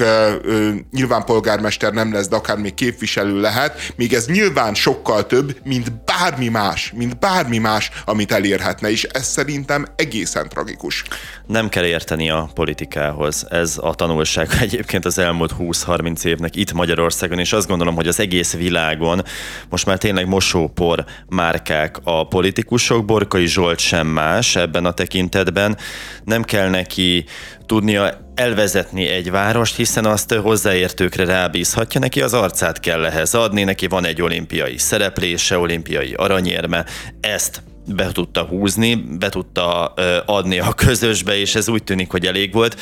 nyilván 0.92 1.24
polgármester 1.24 1.92
nem 1.92 2.12
lesz, 2.12 2.28
de 2.28 2.37
akár 2.37 2.57
még 2.57 2.74
képviselő 2.74 3.40
lehet, 3.40 3.92
még 3.96 4.12
ez 4.12 4.26
nyilván 4.26 4.74
sokkal 4.74 5.26
több, 5.26 5.57
mint 5.64 5.92
bármi 6.05 6.48
más, 6.48 6.92
mint 6.96 7.18
bármi 7.18 7.59
más, 7.59 7.90
amit 8.05 8.33
elérhetne, 8.33 8.90
és 8.90 9.05
ez 9.05 9.26
szerintem 9.26 9.87
egészen 9.96 10.48
tragikus. 10.48 11.05
Nem 11.46 11.68
kell 11.68 11.85
érteni 11.85 12.31
a 12.31 12.50
politikához. 12.55 13.46
Ez 13.50 13.78
a 13.81 13.94
tanulság 13.94 14.48
egyébként 14.61 15.05
az 15.05 15.18
elmúlt 15.18 15.55
20-30 15.59 16.24
évnek 16.24 16.57
itt 16.57 16.72
Magyarországon, 16.72 17.38
és 17.38 17.52
azt 17.52 17.68
gondolom, 17.68 17.94
hogy 17.94 18.09
az 18.09 18.20
egész 18.20 18.52
világon 18.52 19.22
most 19.68 19.87
már 19.87 19.98
tényleg 19.98 20.26
mosópor 20.28 21.05
márkák 21.28 21.96
a 22.05 22.26
politikusok. 22.26 23.05
Borkai 23.05 23.46
Zsolt 23.46 23.78
sem 23.78 24.07
más 24.07 24.57
ebben 24.57 24.85
a 24.85 24.92
tekintetben. 24.92 25.76
Nem 26.24 26.42
kell 26.42 26.68
neki 26.68 27.24
tudnia 27.66 28.32
elvezetni 28.35 29.07
egy 29.07 29.31
várost, 29.31 29.77
hiszen 29.77 30.05
azt 30.05 30.33
hozzáértőkre 30.33 31.25
rábízhatja, 31.25 32.01
neki 32.01 32.23
az 32.23 32.35
arcát 32.35 32.81
kell 32.81 33.05
ehhez 33.05 33.35
adni, 33.35 33.62
neki 33.64 33.87
van 33.87 34.05
egy 34.05 34.23
olimpiai 34.23 34.79
szereplése, 34.79 35.59
olimpiai 35.59 36.12
aranyérme, 36.12 36.85
ezt 37.21 37.62
be 37.87 38.12
tudta 38.12 38.42
húzni, 38.42 38.95
be 38.95 39.29
tudta 39.29 39.85
adni 40.27 40.59
a 40.59 40.73
közösbe, 40.73 41.38
és 41.38 41.55
ez 41.55 41.68
úgy 41.68 41.85
tűnik, 41.85 42.11
hogy 42.11 42.27
elég 42.27 42.53
volt. 42.53 42.81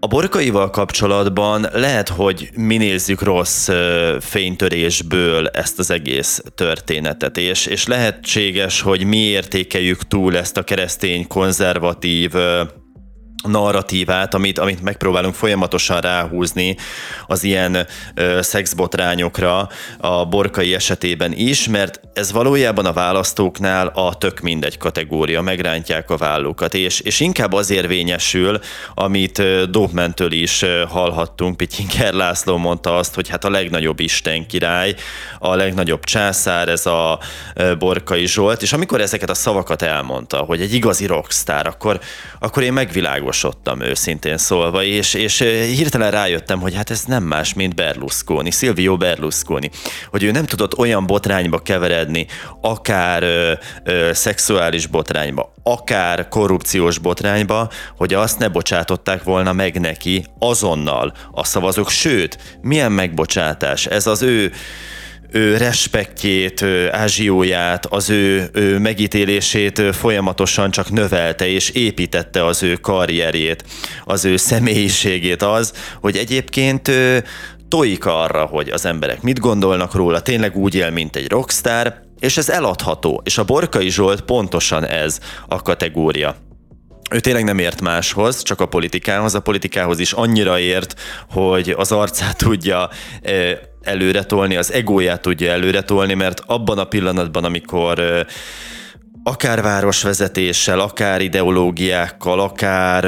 A 0.00 0.06
borkaival 0.06 0.70
kapcsolatban 0.70 1.66
lehet, 1.72 2.08
hogy 2.08 2.50
mi 2.54 2.76
nézzük 2.76 3.22
rossz 3.22 3.68
fénytörésből 4.20 5.46
ezt 5.46 5.78
az 5.78 5.90
egész 5.90 6.42
történetet, 6.54 7.36
és, 7.36 7.66
és 7.66 7.86
lehetséges, 7.86 8.80
hogy 8.80 9.04
mi 9.04 9.16
értékeljük 9.16 10.08
túl 10.08 10.36
ezt 10.36 10.56
a 10.56 10.62
keresztény 10.62 11.26
konzervatív 11.26 12.32
narratívát, 13.42 14.34
amit, 14.34 14.58
amit 14.58 14.82
megpróbálunk 14.82 15.34
folyamatosan 15.34 16.00
ráhúzni 16.00 16.76
az 17.26 17.44
ilyen 17.44 17.86
ö, 18.14 18.42
szexbotrányokra 18.42 19.68
a 19.98 20.24
borkai 20.24 20.74
esetében 20.74 21.32
is, 21.32 21.68
mert 21.68 22.00
ez 22.12 22.32
valójában 22.32 22.86
a 22.86 22.92
választóknál 22.92 23.86
a 23.86 24.14
tök 24.14 24.40
mindegy 24.40 24.78
kategória, 24.78 25.40
megrántják 25.40 26.10
a 26.10 26.16
vállukat, 26.16 26.74
és, 26.74 27.00
és 27.00 27.20
inkább 27.20 27.52
az 27.52 27.70
érvényesül, 27.70 28.58
amit 28.94 29.42
Dobmentől 29.70 30.32
is 30.32 30.64
hallhattunk, 30.88 31.56
Pityinger 31.56 32.12
László 32.12 32.56
mondta 32.56 32.96
azt, 32.96 33.14
hogy 33.14 33.28
hát 33.28 33.44
a 33.44 33.50
legnagyobb 33.50 34.00
Isten 34.00 34.46
király, 34.46 34.94
a 35.38 35.54
legnagyobb 35.54 36.04
császár, 36.04 36.68
ez 36.68 36.86
a 36.86 37.18
Borkai 37.78 38.26
Zsolt, 38.26 38.62
és 38.62 38.72
amikor 38.72 39.00
ezeket 39.00 39.30
a 39.30 39.34
szavakat 39.34 39.82
elmondta, 39.82 40.36
hogy 40.36 40.60
egy 40.60 40.74
igazi 40.74 41.06
rockstar, 41.06 41.66
akkor, 41.66 42.00
akkor 42.38 42.62
én 42.62 42.72
megvilágos 42.72 43.35
megváltoztattam 43.42 43.80
őszintén 43.80 44.38
szólva, 44.38 44.82
és, 44.82 45.14
és 45.14 45.38
hirtelen 45.76 46.10
rájöttem, 46.10 46.60
hogy 46.60 46.74
hát 46.74 46.90
ez 46.90 47.04
nem 47.04 47.22
más, 47.22 47.54
mint 47.54 47.74
Berlusconi, 47.74 48.50
Silvio 48.50 48.96
Berlusconi, 48.96 49.70
hogy 50.10 50.22
ő 50.22 50.30
nem 50.30 50.44
tudott 50.44 50.78
olyan 50.78 51.06
botrányba 51.06 51.58
keveredni, 51.58 52.26
akár 52.60 53.22
ö, 53.22 53.52
ö, 53.84 54.10
szexuális 54.12 54.86
botrányba, 54.86 55.52
akár 55.62 56.28
korrupciós 56.28 56.98
botrányba, 56.98 57.70
hogy 57.96 58.14
azt 58.14 58.38
ne 58.38 58.48
bocsátották 58.48 59.22
volna 59.22 59.52
meg 59.52 59.80
neki 59.80 60.24
azonnal 60.38 61.12
a 61.32 61.44
szavazók. 61.44 61.90
Sőt, 61.90 62.58
milyen 62.60 62.92
megbocsátás? 62.92 63.86
Ez 63.86 64.06
az 64.06 64.22
ő 64.22 64.52
respektjét, 65.56 66.64
ázsióját, 66.90 67.86
az 67.86 68.10
ő, 68.10 68.48
ő 68.52 68.78
megítélését 68.78 69.82
folyamatosan 69.96 70.70
csak 70.70 70.90
növelte 70.90 71.46
és 71.46 71.70
építette 71.70 72.44
az 72.44 72.62
ő 72.62 72.74
karrierjét, 72.74 73.64
az 74.04 74.24
ő 74.24 74.36
személyiségét 74.36 75.42
az, 75.42 75.72
hogy 76.00 76.16
egyébként 76.16 76.90
tojik 77.68 78.04
arra, 78.04 78.44
hogy 78.44 78.68
az 78.68 78.84
emberek 78.84 79.22
mit 79.22 79.40
gondolnak 79.40 79.94
róla, 79.94 80.20
tényleg 80.20 80.56
úgy 80.56 80.74
él, 80.74 80.90
mint 80.90 81.16
egy 81.16 81.30
rockstar, 81.30 81.94
és 82.18 82.36
ez 82.36 82.48
eladható. 82.48 83.22
És 83.24 83.38
a 83.38 83.44
Borkai 83.44 83.90
Zsolt 83.90 84.20
pontosan 84.20 84.86
ez 84.86 85.18
a 85.48 85.62
kategória 85.62 86.36
ő 87.10 87.20
tényleg 87.20 87.44
nem 87.44 87.58
ért 87.58 87.80
máshoz, 87.80 88.42
csak 88.42 88.60
a 88.60 88.66
politikához. 88.66 89.34
A 89.34 89.40
politikához 89.40 89.98
is 89.98 90.12
annyira 90.12 90.58
ért, 90.58 91.00
hogy 91.30 91.74
az 91.76 91.92
arcát 91.92 92.36
tudja 92.36 92.88
előre 93.86 94.22
tolni, 94.22 94.56
az 94.56 94.72
egóját 94.72 95.20
tudja 95.20 95.52
előre 95.52 95.80
tolni, 95.80 96.14
mert 96.14 96.42
abban 96.46 96.78
a 96.78 96.84
pillanatban, 96.84 97.44
amikor 97.44 98.26
akár 99.22 99.62
városvezetéssel, 99.62 100.80
akár 100.80 101.20
ideológiákkal, 101.20 102.40
akár 102.40 103.04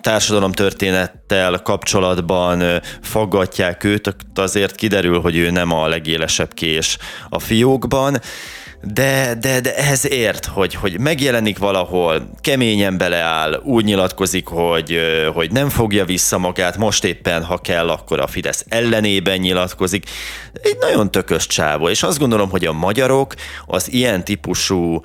társadalomtörténettel 0.00 1.62
kapcsolatban 1.62 2.80
faggatják 3.02 3.84
őt, 3.84 4.16
azért 4.34 4.74
kiderül, 4.74 5.20
hogy 5.20 5.36
ő 5.36 5.50
nem 5.50 5.72
a 5.72 5.86
legélesebb 5.86 6.54
kés 6.54 6.98
a 7.28 7.38
fiókban 7.38 8.20
de, 8.86 9.34
de, 9.40 9.60
de 9.60 9.76
ehhez 9.76 10.10
ért, 10.10 10.46
hogy, 10.46 10.74
hogy 10.74 10.98
megjelenik 10.98 11.58
valahol, 11.58 12.30
keményen 12.40 12.98
beleáll, 12.98 13.60
úgy 13.64 13.84
nyilatkozik, 13.84 14.46
hogy, 14.46 14.98
hogy 15.34 15.52
nem 15.52 15.68
fogja 15.68 16.04
vissza 16.04 16.38
magát, 16.38 16.76
most 16.76 17.04
éppen, 17.04 17.44
ha 17.44 17.58
kell, 17.58 17.88
akkor 17.88 18.20
a 18.20 18.26
Fidesz 18.26 18.64
ellenében 18.68 19.38
nyilatkozik. 19.38 20.10
Egy 20.62 20.76
nagyon 20.80 21.10
tökös 21.10 21.46
csávó, 21.46 21.88
és 21.88 22.02
azt 22.02 22.18
gondolom, 22.18 22.50
hogy 22.50 22.64
a 22.64 22.72
magyarok 22.72 23.34
az 23.66 23.92
ilyen 23.92 24.24
típusú 24.24 25.00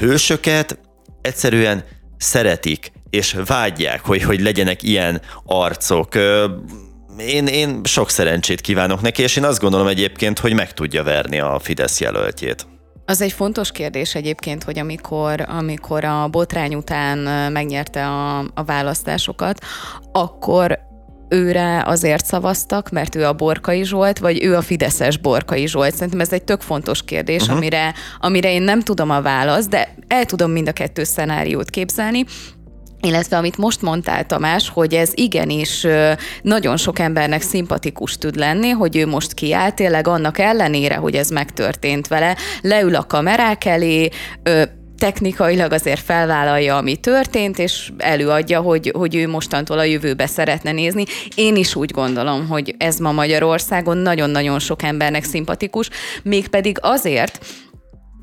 hősöket 0.00 0.78
egyszerűen 1.22 1.84
szeretik, 2.18 2.92
és 3.10 3.36
vágyják, 3.46 4.04
hogy, 4.04 4.22
hogy 4.22 4.40
legyenek 4.40 4.82
ilyen 4.82 5.20
arcok 5.44 6.14
én, 7.18 7.46
én 7.46 7.80
sok 7.84 8.10
szerencsét 8.10 8.60
kívánok 8.60 9.00
neki, 9.00 9.22
és 9.22 9.36
én 9.36 9.44
azt 9.44 9.60
gondolom 9.60 9.86
egyébként, 9.86 10.38
hogy 10.38 10.52
meg 10.52 10.72
tudja 10.72 11.02
verni 11.02 11.40
a 11.40 11.58
Fidesz 11.58 12.00
jelöltjét. 12.00 12.66
Az 13.06 13.20
egy 13.20 13.32
fontos 13.32 13.72
kérdés 13.72 14.14
egyébként, 14.14 14.62
hogy 14.62 14.78
amikor, 14.78 15.44
amikor 15.48 16.04
a 16.04 16.28
botrány 16.28 16.74
után 16.74 17.18
megnyerte 17.52 18.06
a, 18.06 18.38
a 18.38 18.64
választásokat, 18.66 19.64
akkor 20.12 20.78
őre 21.28 21.82
azért 21.86 22.26
szavaztak, 22.26 22.90
mert 22.90 23.14
ő 23.14 23.26
a 23.26 23.32
Borkai 23.32 23.84
Zsolt, 23.84 24.18
vagy 24.18 24.44
ő 24.44 24.56
a 24.56 24.62
Fideszes 24.62 25.18
Borkai 25.18 25.66
Zsolt? 25.66 25.94
Szerintem 25.94 26.20
ez 26.20 26.32
egy 26.32 26.44
tök 26.44 26.60
fontos 26.60 27.02
kérdés, 27.02 27.40
uh-huh. 27.40 27.56
amire, 27.56 27.94
amire 28.20 28.52
én 28.52 28.62
nem 28.62 28.80
tudom 28.80 29.10
a 29.10 29.22
választ, 29.22 29.68
de 29.68 29.94
el 30.08 30.24
tudom 30.24 30.50
mind 30.50 30.68
a 30.68 30.72
kettő 30.72 31.04
szenáriót 31.04 31.70
képzelni, 31.70 32.24
illetve 33.04 33.36
amit 33.36 33.56
most 33.56 33.82
mondtál 33.82 34.26
Tamás, 34.26 34.68
hogy 34.68 34.94
ez 34.94 35.10
igenis 35.14 35.86
nagyon 36.42 36.76
sok 36.76 36.98
embernek 36.98 37.42
szimpatikus 37.42 38.16
tud 38.16 38.36
lenni, 38.36 38.68
hogy 38.68 38.96
ő 38.96 39.06
most 39.06 39.34
kiáll, 39.34 39.70
tényleg 39.70 40.08
annak 40.08 40.38
ellenére, 40.38 40.94
hogy 40.94 41.14
ez 41.14 41.28
megtörtént 41.28 42.08
vele, 42.08 42.36
leül 42.60 42.94
a 42.94 43.06
kamerák 43.06 43.64
elé, 43.64 44.08
technikailag 44.98 45.72
azért 45.72 46.00
felvállalja, 46.00 46.76
ami 46.76 46.96
történt, 46.96 47.58
és 47.58 47.92
előadja, 47.98 48.60
hogy, 48.60 48.92
hogy 48.96 49.14
ő 49.14 49.28
mostantól 49.28 49.78
a 49.78 49.84
jövőbe 49.84 50.26
szeretne 50.26 50.72
nézni. 50.72 51.04
Én 51.34 51.56
is 51.56 51.74
úgy 51.74 51.90
gondolom, 51.90 52.48
hogy 52.48 52.74
ez 52.78 52.98
ma 52.98 53.12
Magyarországon 53.12 53.96
nagyon-nagyon 53.96 54.58
sok 54.58 54.82
embernek 54.82 55.24
szimpatikus, 55.24 55.90
mégpedig 56.22 56.78
azért, 56.80 57.38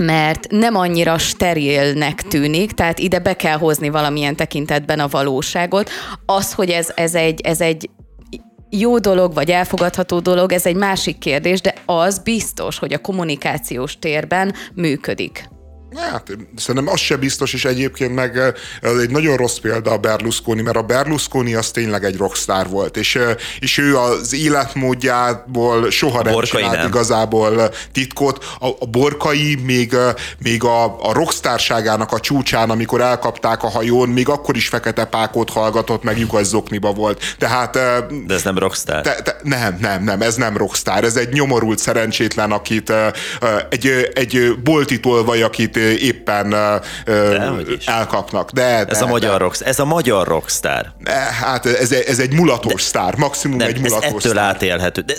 mert 0.02 0.48
nem 0.50 0.76
annyira 0.76 1.18
sterilnek 1.18 2.22
tűnik, 2.22 2.72
tehát 2.72 3.00
ide 3.00 3.20
be 3.20 3.36
kell 3.36 3.58
hozni 3.58 3.90
valamilyen 3.90 4.36
tekintetben 4.36 5.00
a 5.00 5.08
valóságot. 5.08 5.90
Az, 6.26 6.54
hogy 6.54 6.70
ez, 6.70 6.92
ez, 6.96 7.16
egy, 7.16 7.42
ez 7.42 7.62
egy 7.62 7.90
jó 8.70 9.00
dolog, 9.00 9.34
vagy 9.34 9.52
elfogadható 9.52 10.20
dolog, 10.20 10.52
ez 10.52 10.66
egy 10.66 10.76
másik 10.76 11.18
kérdés, 11.18 11.62
de 11.62 11.74
az 11.86 12.20
biztos, 12.20 12.80
hogy 12.80 12.94
a 12.94 12.98
kommunikációs 12.98 14.00
térben 14.00 14.54
működik. 14.74 15.50
Hát 15.96 16.38
szerintem 16.56 16.94
az 16.94 17.00
se 17.00 17.16
biztos, 17.16 17.54
és 17.54 17.66
egyébként 17.66 18.16
meg 18.16 18.38
ez 18.82 18.98
egy 18.98 19.10
nagyon 19.10 19.38
rossz 19.38 19.58
példa 19.58 19.92
a 19.92 19.98
Berlusconi, 19.98 20.62
mert 20.62 20.78
a 20.78 20.82
Berlusconi 20.82 21.54
az 21.54 21.72
tényleg 21.72 22.04
egy 22.04 22.18
rockstar 22.18 22.70
volt, 22.70 22.98
és, 22.98 23.20
és 23.60 23.78
ő 23.78 23.98
az 23.98 24.34
életmódjából 24.34 25.90
soha 25.92 26.20
a 26.20 26.24
nem 26.24 26.42
csinált 26.42 26.76
nem. 26.76 26.88
igazából 26.88 27.74
titkot. 27.92 28.44
A, 28.60 28.68
a 28.80 28.86
borkai 28.86 29.56
még, 29.64 29.96
még 30.38 30.64
a, 30.64 30.84
a 30.84 31.14
rockstárságának 31.14 32.12
a 32.12 32.20
csúcsán, 32.20 32.70
amikor 32.70 33.02
elkapták 33.02 33.64
a 33.64 33.70
hajón, 33.70 34.10
még 34.10 34.30
akkor 34.30 34.56
is 34.56 34.68
fekete 34.68 35.06
pákot 35.06 35.50
hallgatott, 35.50 36.04
meg 36.04 36.20
lyukas 36.20 36.46
zokniba 36.46 36.92
volt. 36.92 37.36
Tehát... 37.38 37.72
De 38.26 38.34
ez 38.34 38.44
nem 38.44 38.58
rockstar? 38.58 39.02
Te, 39.02 39.22
te, 39.22 39.36
nem, 39.44 39.78
nem, 39.80 40.04
nem, 40.04 40.22
ez 40.22 40.36
nem 40.36 40.58
rockstar. 40.58 41.04
Ez 41.04 41.16
egy 41.16 41.34
nyomorult 41.34 41.80
szerencsétlen, 41.80 42.52
akit 42.52 42.94
egy, 43.70 44.12
egy 44.14 44.60
boltitól 44.64 45.30
akit 45.44 45.80
éppen 46.00 46.56
elkapnak. 47.86 48.52
De, 48.52 48.84
de, 48.86 48.92
ez 48.92 49.02
a 49.02 49.08
magyar 49.08 49.32
de. 49.32 49.38
rockstar. 49.38 49.68
Ez 49.68 49.80
a 49.80 49.86
magyar 49.86 50.28
rockstar. 50.28 50.94
De, 51.00 51.12
hát 51.12 51.66
ez, 51.66 51.92
ez 51.92 52.20
egy 52.20 52.34
mulatos 52.34 52.74
de, 52.74 52.82
sztár, 52.82 53.16
maximum 53.16 53.58
nem, 53.58 53.68
egy 53.68 53.80
mulatos 53.80 54.06
ez 54.06 54.14
ettől 54.14 54.32
sztár. 54.32 54.44
átélhető. 54.44 55.02
De 55.02 55.14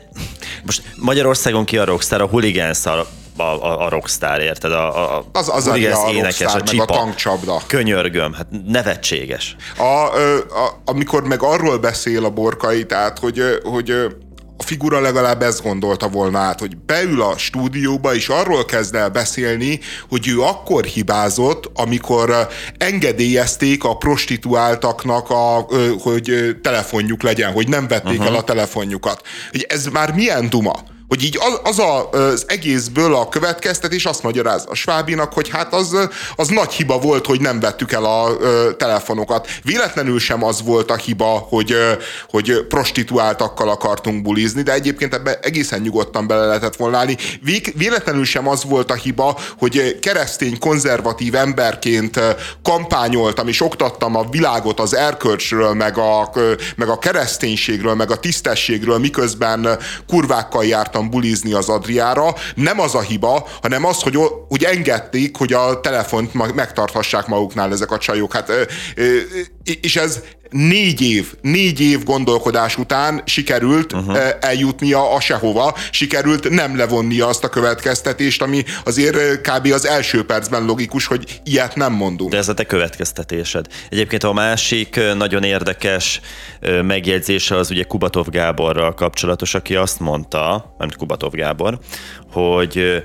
most 0.66 0.82
Magyarországon 0.96 1.64
ki 1.64 1.78
a 1.78 1.84
rockstar, 1.84 2.20
a 2.20 2.26
hooligans 2.26 2.86
a, 2.86 3.06
a, 3.36 3.84
a 3.84 3.88
rockstar, 3.88 4.40
érted? 4.40 4.72
A, 4.72 5.16
a, 5.16 5.24
az 5.32 5.48
az 5.48 5.66
a, 5.66 5.72
a 5.72 5.76
énekes, 5.76 6.38
rockstar, 6.38 6.60
a 6.60 6.62
csipa, 6.64 6.82
a 6.82 6.86
tankcsapda. 6.86 7.60
Könyörgöm, 7.66 8.32
hát 8.32 8.46
nevetséges. 8.66 9.56
A, 9.76 9.82
a, 9.82 10.36
a, 10.36 10.80
amikor 10.84 11.22
meg 11.22 11.42
arról 11.42 11.78
beszél 11.78 12.24
a 12.24 12.30
borkai, 12.30 12.86
tehát, 12.86 13.18
hogy, 13.18 13.42
hogy 13.62 13.94
a 14.62 14.64
figura 14.64 15.00
legalább 15.00 15.42
ezt 15.42 15.62
gondolta 15.62 16.08
volna 16.08 16.38
át, 16.38 16.60
hogy 16.60 16.76
beül 16.76 17.22
a 17.22 17.38
stúdióba, 17.38 18.14
és 18.14 18.28
arról 18.28 18.64
kezd 18.64 18.94
el 18.94 19.08
beszélni, 19.08 19.80
hogy 20.08 20.28
ő 20.28 20.40
akkor 20.40 20.84
hibázott, 20.84 21.70
amikor 21.74 22.48
engedélyezték 22.78 23.84
a 23.84 23.96
prostituáltaknak, 23.96 25.30
a, 25.30 25.66
hogy 26.00 26.56
telefonjuk 26.62 27.22
legyen, 27.22 27.52
hogy 27.52 27.68
nem 27.68 27.88
vették 27.88 28.18
uh-huh. 28.18 28.26
el 28.26 28.34
a 28.34 28.44
telefonjukat. 28.44 29.22
Ez 29.68 29.86
már 29.86 30.14
milyen 30.14 30.50
duma? 30.50 30.91
Hogy 31.12 31.24
így 31.24 31.38
az, 31.62 31.78
a, 31.78 32.10
az 32.10 32.44
egészből 32.46 33.14
a 33.14 33.28
következtetés 33.28 34.04
azt 34.04 34.22
magyaráz 34.22 34.64
a 34.68 34.74
Svábinak, 34.74 35.32
hogy 35.32 35.48
hát 35.48 35.74
az, 35.74 36.08
az 36.36 36.48
nagy 36.48 36.72
hiba 36.72 36.98
volt, 36.98 37.26
hogy 37.26 37.40
nem 37.40 37.60
vettük 37.60 37.92
el 37.92 38.04
a 38.04 38.36
telefonokat. 38.76 39.48
Véletlenül 39.62 40.18
sem 40.18 40.44
az 40.44 40.62
volt 40.62 40.90
a 40.90 40.96
hiba, 40.96 41.46
hogy, 41.48 41.76
hogy 42.30 42.66
prostituáltakkal 42.68 43.68
akartunk 43.68 44.22
bulizni, 44.22 44.62
de 44.62 44.72
egyébként 44.72 45.14
ebbe 45.14 45.38
egészen 45.42 45.80
nyugodtan 45.80 46.26
bele 46.26 46.46
lehetett 46.46 46.76
volna 46.76 46.96
állni. 46.96 47.16
Véletlenül 47.74 48.24
sem 48.24 48.48
az 48.48 48.64
volt 48.64 48.90
a 48.90 48.94
hiba, 48.94 49.38
hogy 49.58 49.98
keresztény, 49.98 50.58
konzervatív 50.58 51.34
emberként 51.34 52.20
kampányoltam 52.62 53.48
és 53.48 53.60
oktattam 53.60 54.16
a 54.16 54.28
világot 54.30 54.80
az 54.80 54.94
erkölcsről, 54.94 55.74
meg 55.74 55.98
a, 55.98 56.30
meg 56.76 56.88
a 56.88 56.98
kereszténységről, 56.98 57.94
meg 57.94 58.10
a 58.10 58.20
tisztességről, 58.20 58.98
miközben 58.98 59.78
kurvákkal 60.06 60.64
jártam 60.64 61.00
jártam 61.02 61.10
bulizni 61.10 61.52
az 61.52 61.68
Adriára, 61.68 62.34
nem 62.54 62.80
az 62.80 62.94
a 62.94 63.00
hiba, 63.00 63.48
hanem 63.62 63.84
az, 63.84 64.02
hogy, 64.02 64.18
hogy 64.48 64.64
engedték, 64.64 65.36
hogy 65.36 65.52
a 65.52 65.80
telefont 65.80 66.54
megtarthassák 66.54 67.26
maguknál 67.26 67.72
ezek 67.72 67.90
a 67.90 67.98
csajok. 67.98 68.32
Hát, 68.32 68.52
és 69.64 69.96
ez 69.96 70.20
négy 70.52 71.00
év, 71.00 71.34
négy 71.40 71.80
év 71.80 72.04
gondolkodás 72.04 72.76
után 72.76 73.22
sikerült 73.24 73.92
uh-huh. 73.92 74.18
eljutnia 74.40 75.14
a 75.14 75.20
sehova, 75.20 75.76
sikerült 75.90 76.48
nem 76.48 76.76
levonnia 76.76 77.26
azt 77.26 77.44
a 77.44 77.48
következtetést, 77.48 78.42
ami 78.42 78.64
azért 78.84 79.40
kb. 79.40 79.72
az 79.72 79.86
első 79.86 80.24
percben 80.24 80.64
logikus, 80.64 81.06
hogy 81.06 81.40
ilyet 81.44 81.76
nem 81.76 81.92
mondunk. 81.92 82.30
De 82.30 82.36
ez 82.36 82.48
a 82.48 82.54
te 82.54 82.64
következtetésed. 82.64 83.66
Egyébként 83.88 84.24
a 84.24 84.32
másik 84.32 85.00
nagyon 85.16 85.42
érdekes 85.42 86.20
megjegyzése 86.82 87.56
az 87.56 87.70
ugye 87.70 87.82
Kubatov 87.82 88.26
Gáborral 88.28 88.94
kapcsolatos, 88.94 89.54
aki 89.54 89.74
azt 89.74 90.00
mondta, 90.00 90.74
nem 90.78 90.88
Kubatov 90.96 91.32
Gábor, 91.32 91.78
hogy 92.32 93.02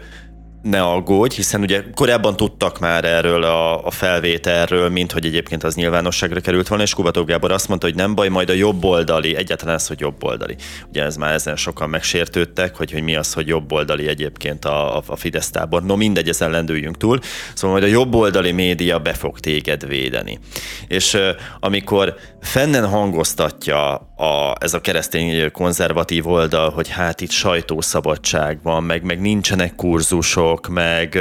ne 0.62 0.82
aggódj, 0.82 1.36
hiszen 1.36 1.62
ugye 1.62 1.84
korábban 1.94 2.36
tudtak 2.36 2.80
már 2.80 3.06
erről 3.06 3.44
a, 3.44 3.86
a 3.86 3.92
felvételről, 3.92 4.90
mint 4.90 5.12
hogy 5.12 5.26
egyébként 5.26 5.64
az 5.64 5.76
nyilvánosságra 5.76 6.40
került 6.40 6.68
volna, 6.68 6.84
és 6.84 6.94
Kubató 6.94 7.24
Gábor 7.24 7.52
azt 7.52 7.68
mondta, 7.68 7.88
hogy 7.88 7.96
nem 7.96 8.16
baj, 8.16 8.28
majd 8.28 8.50
a 8.50 8.54
jobb 8.54 8.84
oldali, 8.84 9.36
egyáltalán 9.36 9.76
ez, 9.76 9.88
hogy 9.88 10.00
jobb 10.00 10.24
oldali. 10.24 10.56
Ugye 10.90 11.04
ez 11.04 11.16
már 11.16 11.34
ezen 11.34 11.56
sokan 11.56 11.90
megsértődtek, 11.90 12.76
hogy, 12.76 12.92
hogy 12.92 13.04
mi 13.04 13.16
az, 13.16 13.34
hogy 13.34 13.48
jobb 13.48 13.72
oldali 13.72 14.08
egyébként 14.08 14.66
a, 14.66 14.98
a 14.98 15.16
Fidesz 15.16 15.50
tábor. 15.50 15.84
No 15.84 15.96
mindegy, 15.96 16.30
ezen 16.30 16.50
lendüljünk 16.50 16.98
túl. 16.98 17.20
Szóval 17.54 17.80
majd 17.80 17.92
a 17.92 17.94
jobb 17.94 18.16
oldali 18.16 18.52
média 18.52 19.00
be 19.00 19.14
fog 19.14 19.40
téged 19.40 19.88
védeni. 19.88 20.40
És 20.88 21.18
amikor 21.60 22.16
fennen 22.42 22.88
hangoztatja 22.88 23.94
a, 24.16 24.56
ez 24.60 24.74
a 24.74 24.82
keresztény 24.82 25.52
konzervatív 25.52 26.28
oldal, 26.28 26.70
hogy 26.70 26.90
hát 26.90 27.22
itt 27.22 27.32
sajtószabadság 27.32 28.60
van, 28.64 28.84
meg, 28.84 29.04
meg 29.04 29.22
nincsenek 29.22 29.76
kurzusok, 29.76 30.47
újságírók, 30.48 30.68
meg, 30.68 31.20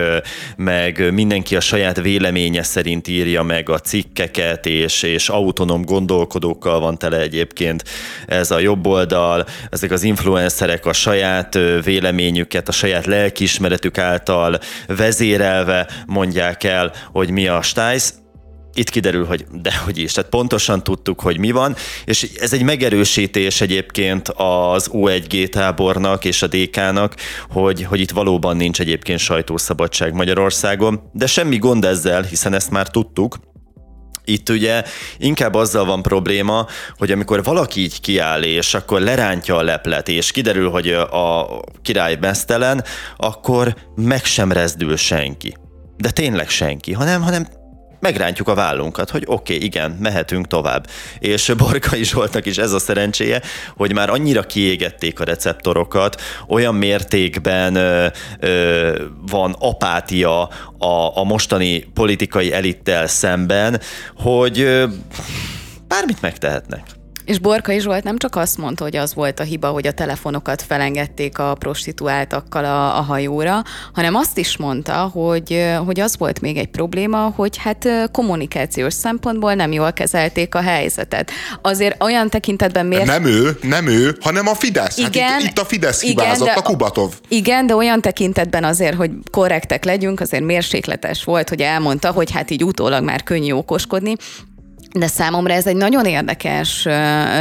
meg 0.56 1.12
mindenki 1.12 1.56
a 1.56 1.60
saját 1.60 2.00
véleménye 2.00 2.62
szerint 2.62 3.08
írja 3.08 3.42
meg 3.42 3.68
a 3.68 3.78
cikkeket, 3.78 4.66
és, 4.66 5.02
és 5.02 5.28
autonóm 5.28 5.84
gondolkodókkal 5.84 6.80
van 6.80 6.98
tele 6.98 7.20
egyébként 7.20 7.84
ez 8.26 8.50
a 8.50 8.58
jobb 8.58 8.86
oldal, 8.86 9.44
ezek 9.70 9.90
az 9.90 10.02
influencerek 10.02 10.86
a 10.86 10.92
saját 10.92 11.58
véleményüket, 11.84 12.68
a 12.68 12.72
saját 12.72 13.06
lelkiismeretük 13.06 13.98
által 13.98 14.58
vezérelve 14.86 15.88
mondják 16.06 16.64
el, 16.64 16.92
hogy 17.12 17.30
mi 17.30 17.46
a 17.48 17.62
stájsz 17.62 18.14
itt 18.76 18.90
kiderül, 18.90 19.24
hogy 19.24 19.44
dehogy 19.52 19.98
is, 19.98 20.12
tehát 20.12 20.30
pontosan 20.30 20.82
tudtuk, 20.82 21.20
hogy 21.20 21.38
mi 21.38 21.50
van, 21.50 21.76
és 22.04 22.30
ez 22.40 22.52
egy 22.52 22.62
megerősítés 22.62 23.60
egyébként 23.60 24.28
az 24.28 24.90
O1G 24.92 25.48
tábornak 25.48 26.24
és 26.24 26.42
a 26.42 26.46
DK-nak, 26.46 27.14
hogy, 27.50 27.84
hogy 27.84 28.00
itt 28.00 28.10
valóban 28.10 28.56
nincs 28.56 28.80
egyébként 28.80 29.18
sajtószabadság 29.18 30.14
Magyarországon, 30.14 31.10
de 31.12 31.26
semmi 31.26 31.56
gond 31.58 31.84
ezzel, 31.84 32.22
hiszen 32.22 32.54
ezt 32.54 32.70
már 32.70 32.88
tudtuk, 32.88 33.38
itt 34.28 34.48
ugye 34.48 34.82
inkább 35.18 35.54
azzal 35.54 35.84
van 35.84 36.02
probléma, 36.02 36.66
hogy 36.98 37.10
amikor 37.10 37.42
valaki 37.42 37.80
így 37.80 38.00
kiáll, 38.00 38.42
és 38.42 38.74
akkor 38.74 39.00
lerántja 39.00 39.56
a 39.56 39.62
leplet, 39.62 40.08
és 40.08 40.30
kiderül, 40.30 40.70
hogy 40.70 40.88
a 40.92 41.46
király 41.82 42.16
mesztelen, 42.20 42.84
akkor 43.16 43.76
meg 43.96 44.24
sem 44.24 44.52
rezdül 44.52 44.96
senki. 44.96 45.56
De 45.96 46.10
tényleg 46.10 46.48
senki, 46.48 46.92
hanem, 46.92 47.22
hanem 47.22 47.46
megrántjuk 48.06 48.48
a 48.48 48.54
vállunkat, 48.54 49.10
hogy 49.10 49.22
oké, 49.26 49.54
okay, 49.54 49.66
igen, 49.66 49.90
mehetünk 50.00 50.46
tovább. 50.46 50.86
És 51.18 51.52
Borkai 51.56 52.04
Zsoltnak 52.04 52.46
is 52.46 52.58
ez 52.58 52.72
a 52.72 52.78
szerencséje, 52.78 53.42
hogy 53.76 53.92
már 53.92 54.10
annyira 54.10 54.42
kiégették 54.42 55.20
a 55.20 55.24
receptorokat, 55.24 56.20
olyan 56.48 56.74
mértékben 56.74 57.74
ö, 57.74 58.06
ö, 58.40 59.04
van 59.30 59.56
apátia 59.58 60.42
a, 60.78 61.18
a 61.18 61.24
mostani 61.24 61.78
politikai 61.78 62.52
elittel 62.52 63.06
szemben, 63.06 63.80
hogy 64.16 64.60
ö, 64.60 64.86
bármit 65.88 66.20
megtehetnek. 66.20 66.95
És 67.26 67.38
Borkai 67.38 67.80
Zsolt 67.80 68.04
nem 68.04 68.16
csak 68.16 68.36
azt 68.36 68.58
mondta, 68.58 68.84
hogy 68.84 68.96
az 68.96 69.14
volt 69.14 69.40
a 69.40 69.42
hiba, 69.42 69.68
hogy 69.68 69.86
a 69.86 69.92
telefonokat 69.92 70.62
felengedték 70.62 71.38
a 71.38 71.54
prostituáltakkal 71.54 72.64
a, 72.64 72.98
a 72.98 73.00
hajóra, 73.00 73.62
hanem 73.92 74.14
azt 74.14 74.38
is 74.38 74.56
mondta, 74.56 74.92
hogy, 74.92 75.64
hogy 75.84 76.00
az 76.00 76.16
volt 76.18 76.40
még 76.40 76.56
egy 76.56 76.66
probléma, 76.66 77.32
hogy 77.36 77.56
hát 77.56 77.88
kommunikációs 78.12 78.94
szempontból 78.94 79.54
nem 79.54 79.72
jól 79.72 79.92
kezelték 79.92 80.54
a 80.54 80.60
helyzetet. 80.60 81.30
Azért 81.62 82.02
olyan 82.02 82.28
tekintetben 82.28 82.86
miért... 82.86 83.06
Nem 83.06 83.24
ő, 83.24 83.58
nem 83.62 83.86
ő, 83.86 84.16
hanem 84.20 84.46
a 84.46 84.54
Fidesz. 84.54 84.98
Igen, 84.98 85.28
hát 85.28 85.40
itt, 85.40 85.48
itt 85.48 85.58
a 85.58 85.64
Fidesz 85.64 86.02
hibázott, 86.02 86.42
igen, 86.42 86.54
de, 86.54 86.60
a 86.60 86.62
Kubatov. 86.62 87.12
Igen, 87.28 87.66
de 87.66 87.74
olyan 87.74 88.00
tekintetben 88.00 88.64
azért, 88.64 88.94
hogy 88.96 89.10
korrektek 89.30 89.84
legyünk, 89.84 90.20
azért 90.20 90.44
mérsékletes 90.44 91.24
volt, 91.24 91.48
hogy 91.48 91.60
elmondta, 91.60 92.10
hogy 92.10 92.30
hát 92.30 92.50
így 92.50 92.64
utólag 92.64 93.04
már 93.04 93.22
könnyű 93.22 93.52
okoskodni, 93.52 94.14
de 94.92 95.06
számomra 95.06 95.52
ez 95.52 95.66
egy 95.66 95.76
nagyon 95.76 96.04
érdekes 96.04 96.88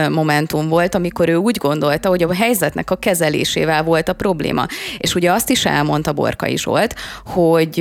momentum 0.10 0.67
volt, 0.67 0.95
amikor 0.95 1.29
ő 1.29 1.36
úgy 1.36 1.58
gondolta, 1.58 2.10
hogy 2.10 2.23
a 2.23 2.34
helyzetnek 2.34 2.91
a 2.91 2.95
kezelésével 2.95 3.84
volt 3.84 4.10
a 4.10 4.13
probléma. 4.13 4.65
És 4.97 5.15
ugye 5.15 5.31
azt 5.31 5.49
is 5.49 5.65
elmondta 5.65 6.13
Borkai 6.13 6.58
Zsolt, 6.58 6.95
hogy 7.25 7.79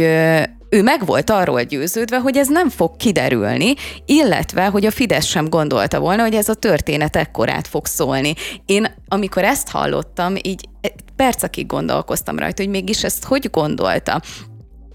ő 0.68 0.82
meg 0.82 1.06
volt 1.06 1.30
arról 1.30 1.62
győződve, 1.62 2.18
hogy 2.18 2.36
ez 2.36 2.48
nem 2.48 2.68
fog 2.68 2.96
kiderülni, 2.96 3.74
illetve, 4.06 4.66
hogy 4.66 4.86
a 4.86 4.90
Fidesz 4.90 5.26
sem 5.26 5.48
gondolta 5.48 6.00
volna, 6.00 6.22
hogy 6.22 6.34
ez 6.34 6.48
a 6.48 6.54
történet 6.54 7.16
ekkorát 7.16 7.66
fog 7.68 7.86
szólni. 7.86 8.34
Én, 8.66 8.94
amikor 9.08 9.44
ezt 9.44 9.70
hallottam, 9.70 10.34
így 10.42 10.68
percekig 11.16 11.66
gondolkoztam 11.66 12.38
rajta, 12.38 12.62
hogy 12.62 12.70
mégis 12.70 13.04
ezt 13.04 13.24
hogy 13.24 13.50
gondolta 13.50 14.22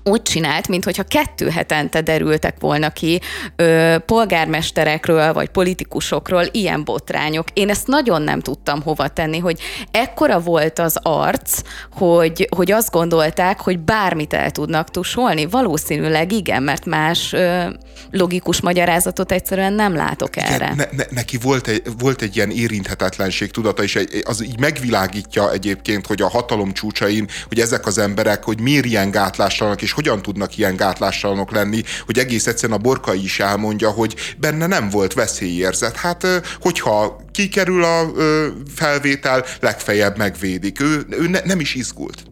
úgy 0.09 0.21
csinált, 0.21 0.67
mintha 0.67 1.03
kettő 1.03 1.49
hetente 1.49 2.01
derültek 2.01 2.55
volna 2.59 2.89
ki 2.89 3.21
ö, 3.55 3.95
polgármesterekről 4.05 5.33
vagy 5.33 5.49
politikusokról 5.49 6.43
ilyen 6.51 6.83
botrányok. 6.83 7.47
Én 7.53 7.69
ezt 7.69 7.87
nagyon 7.87 8.21
nem 8.21 8.39
tudtam 8.39 8.81
hova 8.81 9.07
tenni, 9.07 9.37
hogy 9.37 9.59
ekkora 9.91 10.39
volt 10.39 10.79
az 10.79 10.97
arc, 11.01 11.61
hogy, 11.93 12.47
hogy 12.55 12.71
azt 12.71 12.91
gondolták, 12.91 13.59
hogy 13.59 13.79
bármit 13.79 14.33
el 14.33 14.51
tudnak 14.51 14.89
tusolni. 14.89 15.45
Valószínűleg 15.45 16.31
igen, 16.31 16.63
mert 16.63 16.85
más 16.85 17.33
ö, 17.33 17.63
logikus 18.11 18.61
magyarázatot 18.61 19.31
egyszerűen 19.31 19.73
nem 19.73 19.95
látok 19.95 20.37
erre. 20.37 20.55
Igen, 20.55 20.75
ne, 20.75 20.85
ne, 20.91 21.03
neki 21.09 21.37
volt 21.41 21.67
egy, 21.67 21.81
volt 21.97 22.21
egy 22.21 22.35
ilyen 22.35 22.51
érinthetetlenség 22.51 23.51
tudata, 23.51 23.83
és 23.83 23.95
egy, 23.95 24.23
az 24.25 24.43
így 24.43 24.59
megvilágítja 24.59 25.51
egyébként, 25.51 26.07
hogy 26.07 26.21
a 26.21 26.29
hatalom 26.29 26.73
csúcsain, 26.73 27.27
hogy 27.47 27.59
ezek 27.59 27.85
az 27.85 27.97
emberek, 27.97 28.43
hogy 28.43 28.59
miért 28.59 28.85
ilyen 28.85 29.11
gátlástalanok, 29.11 29.81
és 29.81 29.91
hogyan 29.99 30.21
tudnak 30.21 30.57
ilyen 30.57 30.75
gátlástalanok 30.75 31.51
lenni, 31.51 31.83
hogy 32.05 32.19
egész 32.19 32.47
egyszerűen 32.47 32.79
a 32.79 32.81
Borkai 32.81 33.23
is 33.23 33.39
elmondja, 33.39 33.89
hogy 33.89 34.15
benne 34.37 34.67
nem 34.67 34.89
volt 34.89 35.13
veszélyérzet. 35.13 35.95
Hát, 35.95 36.27
hogyha 36.61 37.21
kikerül 37.31 37.83
a 37.83 38.11
felvétel, 38.75 39.45
legfeljebb 39.59 40.17
megvédik. 40.17 40.81
Ő, 40.81 41.05
ő 41.09 41.27
ne, 41.27 41.39
nem 41.43 41.59
is 41.59 41.75
izgult. 41.75 42.23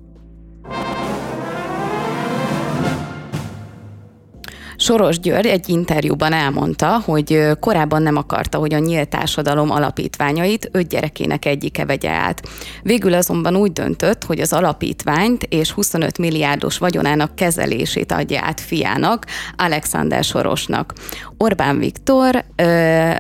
Soros 4.87 5.19
György 5.19 5.45
egy 5.45 5.69
interjúban 5.69 6.33
elmondta, 6.33 7.01
hogy 7.05 7.47
korábban 7.59 8.01
nem 8.01 8.15
akarta, 8.15 8.57
hogy 8.57 8.73
a 8.73 8.79
nyílt 8.79 9.09
társadalom 9.09 9.71
alapítványait 9.71 10.69
öt 10.71 10.87
gyerekének 10.87 11.45
egyike 11.45 11.85
vegye 11.85 12.09
át. 12.09 12.47
Végül 12.83 13.13
azonban 13.13 13.55
úgy 13.55 13.71
döntött, 13.71 14.23
hogy 14.23 14.39
az 14.39 14.53
alapítványt 14.53 15.43
és 15.43 15.71
25 15.71 16.17
milliárdos 16.17 16.77
vagyonának 16.77 17.35
kezelését 17.35 18.11
adja 18.11 18.39
át 18.43 18.61
fiának, 18.61 19.25
Alexander 19.57 20.23
Sorosnak. 20.23 20.93
Orbán 21.37 21.77
Viktor 21.77 22.45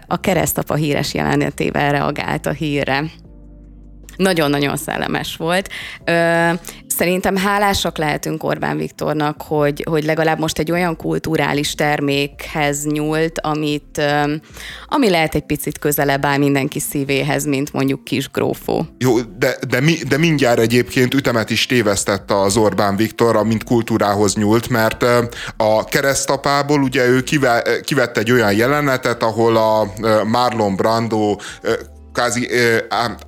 a 0.07 0.19
keresztapa 0.19 0.75
híres 0.75 1.13
jelenetével 1.13 1.91
reagált 1.91 2.45
a 2.45 2.51
hírre 2.51 3.03
nagyon-nagyon 4.17 4.77
szellemes 4.77 5.35
volt. 5.35 5.69
Ö, 6.05 6.49
szerintem 6.97 7.35
hálásak 7.35 7.97
lehetünk 7.97 8.43
Orbán 8.43 8.77
Viktornak, 8.77 9.41
hogy, 9.41 9.83
hogy 9.89 10.03
legalább 10.03 10.39
most 10.39 10.59
egy 10.59 10.71
olyan 10.71 10.95
kulturális 10.95 11.75
termékhez 11.75 12.85
nyúlt, 12.85 13.39
amit, 13.39 14.01
ami 14.87 15.09
lehet 15.09 15.35
egy 15.35 15.45
picit 15.45 15.79
közelebb 15.79 16.25
áll 16.25 16.37
mindenki 16.37 16.79
szívéhez, 16.79 17.45
mint 17.45 17.73
mondjuk 17.73 18.03
kis 18.03 18.29
grófó. 18.29 18.85
Jó, 18.97 19.19
de, 19.19 19.57
de, 19.69 19.79
mi, 19.79 19.93
de 20.07 20.17
mindjárt 20.17 20.59
egyébként 20.59 21.13
ütemet 21.13 21.49
is 21.49 21.65
tévesztett 21.65 22.31
az 22.31 22.57
Orbán 22.57 22.95
Viktor, 22.95 23.35
amint 23.35 23.63
kultúrához 23.63 24.35
nyúlt, 24.35 24.69
mert 24.69 25.05
a 25.57 25.83
keresztapából 25.83 26.81
ugye 26.81 27.07
ő 27.07 27.23
kive, 27.23 27.63
kivett 27.83 28.17
egy 28.17 28.31
olyan 28.31 28.53
jelenetet, 28.53 29.23
ahol 29.23 29.57
a 29.57 29.93
Marlon 30.23 30.75
Brando 30.75 31.35
kázi 32.17 32.49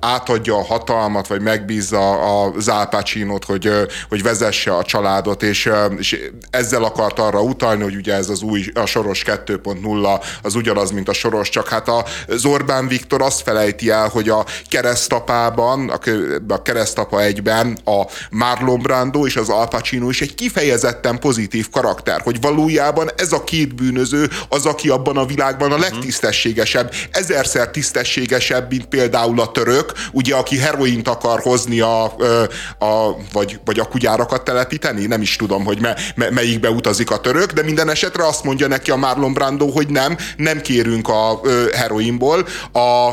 átadja 0.00 0.56
a 0.56 0.64
hatalmat, 0.64 1.26
vagy 1.26 1.40
megbízza 1.40 2.10
a 2.10 2.52
Zálpácsinot, 2.58 3.44
hogy, 3.44 3.70
hogy 4.08 4.22
vezesse 4.22 4.76
a 4.76 4.84
családot, 4.84 5.42
és, 5.42 5.70
és 5.98 6.18
ezzel 6.50 6.84
akart 6.84 7.18
arra 7.18 7.40
utalni, 7.42 7.82
hogy 7.82 7.96
ugye 7.96 8.14
ez 8.14 8.28
az 8.28 8.42
új, 8.42 8.64
a 8.74 8.86
Soros 8.86 9.22
2.0 9.26 10.22
az 10.42 10.54
ugyanaz, 10.54 10.90
mint 10.90 11.08
a 11.08 11.12
Soros, 11.12 11.48
csak 11.48 11.68
hát 11.68 11.88
a 11.88 12.04
Zorbán 12.28 12.88
Viktor 12.88 13.22
azt 13.22 13.42
felejti 13.42 13.90
el, 13.90 14.08
hogy 14.08 14.28
a 14.28 14.44
keresztapában, 14.68 15.88
a 16.48 16.62
keresztapa 16.62 17.22
egyben 17.22 17.78
a 17.84 18.02
Marlon 18.30 18.80
Brando 18.80 19.26
és 19.26 19.36
az 19.36 19.48
Al 19.48 19.68
Pacino 19.68 20.08
is 20.08 20.20
egy 20.20 20.34
kifejezetten 20.34 21.18
pozitív 21.18 21.70
karakter, 21.70 22.20
hogy 22.20 22.40
valójában 22.40 23.10
ez 23.16 23.32
a 23.32 23.44
két 23.44 23.74
bűnöző 23.74 24.30
az, 24.48 24.66
aki 24.66 24.88
abban 24.88 25.16
a 25.16 25.26
világban 25.26 25.72
a 25.72 25.78
legtisztességesebb, 25.78 26.92
ezerszer 27.10 27.70
tisztességesebb, 27.70 28.68
mint 28.80 28.92
például 28.92 29.40
a 29.40 29.50
török, 29.50 29.92
ugye, 30.12 30.34
aki 30.34 30.58
heroint 30.58 31.08
akar 31.08 31.40
hozni 31.40 31.80
a, 31.80 32.04
a 32.78 33.16
vagy, 33.32 33.60
vagy 33.64 33.78
a 33.78 33.84
kugyárakat 33.84 34.44
telepíteni, 34.44 35.06
nem 35.06 35.22
is 35.22 35.36
tudom, 35.36 35.64
hogy 35.64 35.80
me, 35.80 35.96
me, 36.14 36.30
melyikbe 36.30 36.70
utazik 36.70 37.10
a 37.10 37.20
török, 37.20 37.52
de 37.52 37.62
minden 37.62 37.90
esetre 37.90 38.26
azt 38.26 38.44
mondja 38.44 38.66
neki 38.66 38.90
a 38.90 38.96
Marlon 38.96 39.32
Brando, 39.32 39.66
hogy 39.66 39.88
nem, 39.88 40.16
nem 40.36 40.60
kérünk 40.60 41.08
a 41.08 41.40
heroinból, 41.72 42.46
a, 42.72 43.08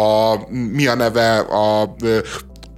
a, 0.00 0.40
mi 0.50 0.86
a 0.86 0.94
neve, 0.94 1.38
a 1.38 1.94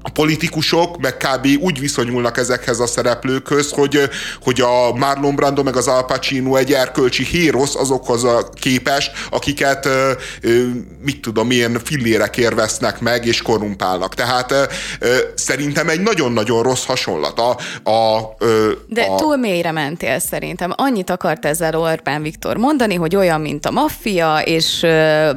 a 0.02 0.10
politikusok 0.10 1.00
meg 1.00 1.16
kb. 1.16 1.46
úgy 1.60 1.80
viszonyulnak 1.80 2.38
ezekhez 2.38 2.80
a 2.80 2.86
szereplőkhöz, 2.86 3.70
hogy, 3.70 4.00
hogy 4.42 4.60
a 4.60 4.92
Marlon 4.94 5.34
Brando 5.34 5.62
meg 5.62 5.76
az 5.76 5.88
Al 5.88 6.04
Pacino 6.04 6.56
egy 6.56 6.72
erkölcsi 6.72 7.24
hérosz 7.24 7.74
azokhoz 7.74 8.24
a 8.24 8.48
képes, 8.60 9.10
akiket 9.30 9.88
mit 11.04 11.20
tudom, 11.20 11.46
milyen 11.46 11.80
fillérekért 11.84 12.54
vesznek 12.54 13.00
meg 13.00 13.26
és 13.26 13.42
korrumpálnak. 13.42 14.14
Tehát 14.14 14.54
szerintem 15.34 15.88
egy 15.88 16.00
nagyon-nagyon 16.00 16.62
rossz 16.62 16.84
hasonlat. 16.84 17.38
A, 17.38 17.50
a, 17.90 18.34
De 18.86 19.02
a... 19.02 19.16
túl 19.16 19.36
mélyre 19.36 19.72
mentél 19.72 20.18
szerintem. 20.18 20.72
Annyit 20.76 21.10
akart 21.10 21.44
ezzel 21.44 21.74
Orbán 21.74 22.22
Viktor 22.22 22.56
mondani, 22.56 22.94
hogy 22.94 23.16
olyan, 23.16 23.40
mint 23.40 23.66
a 23.66 23.70
maffia, 23.70 24.40
és 24.44 24.86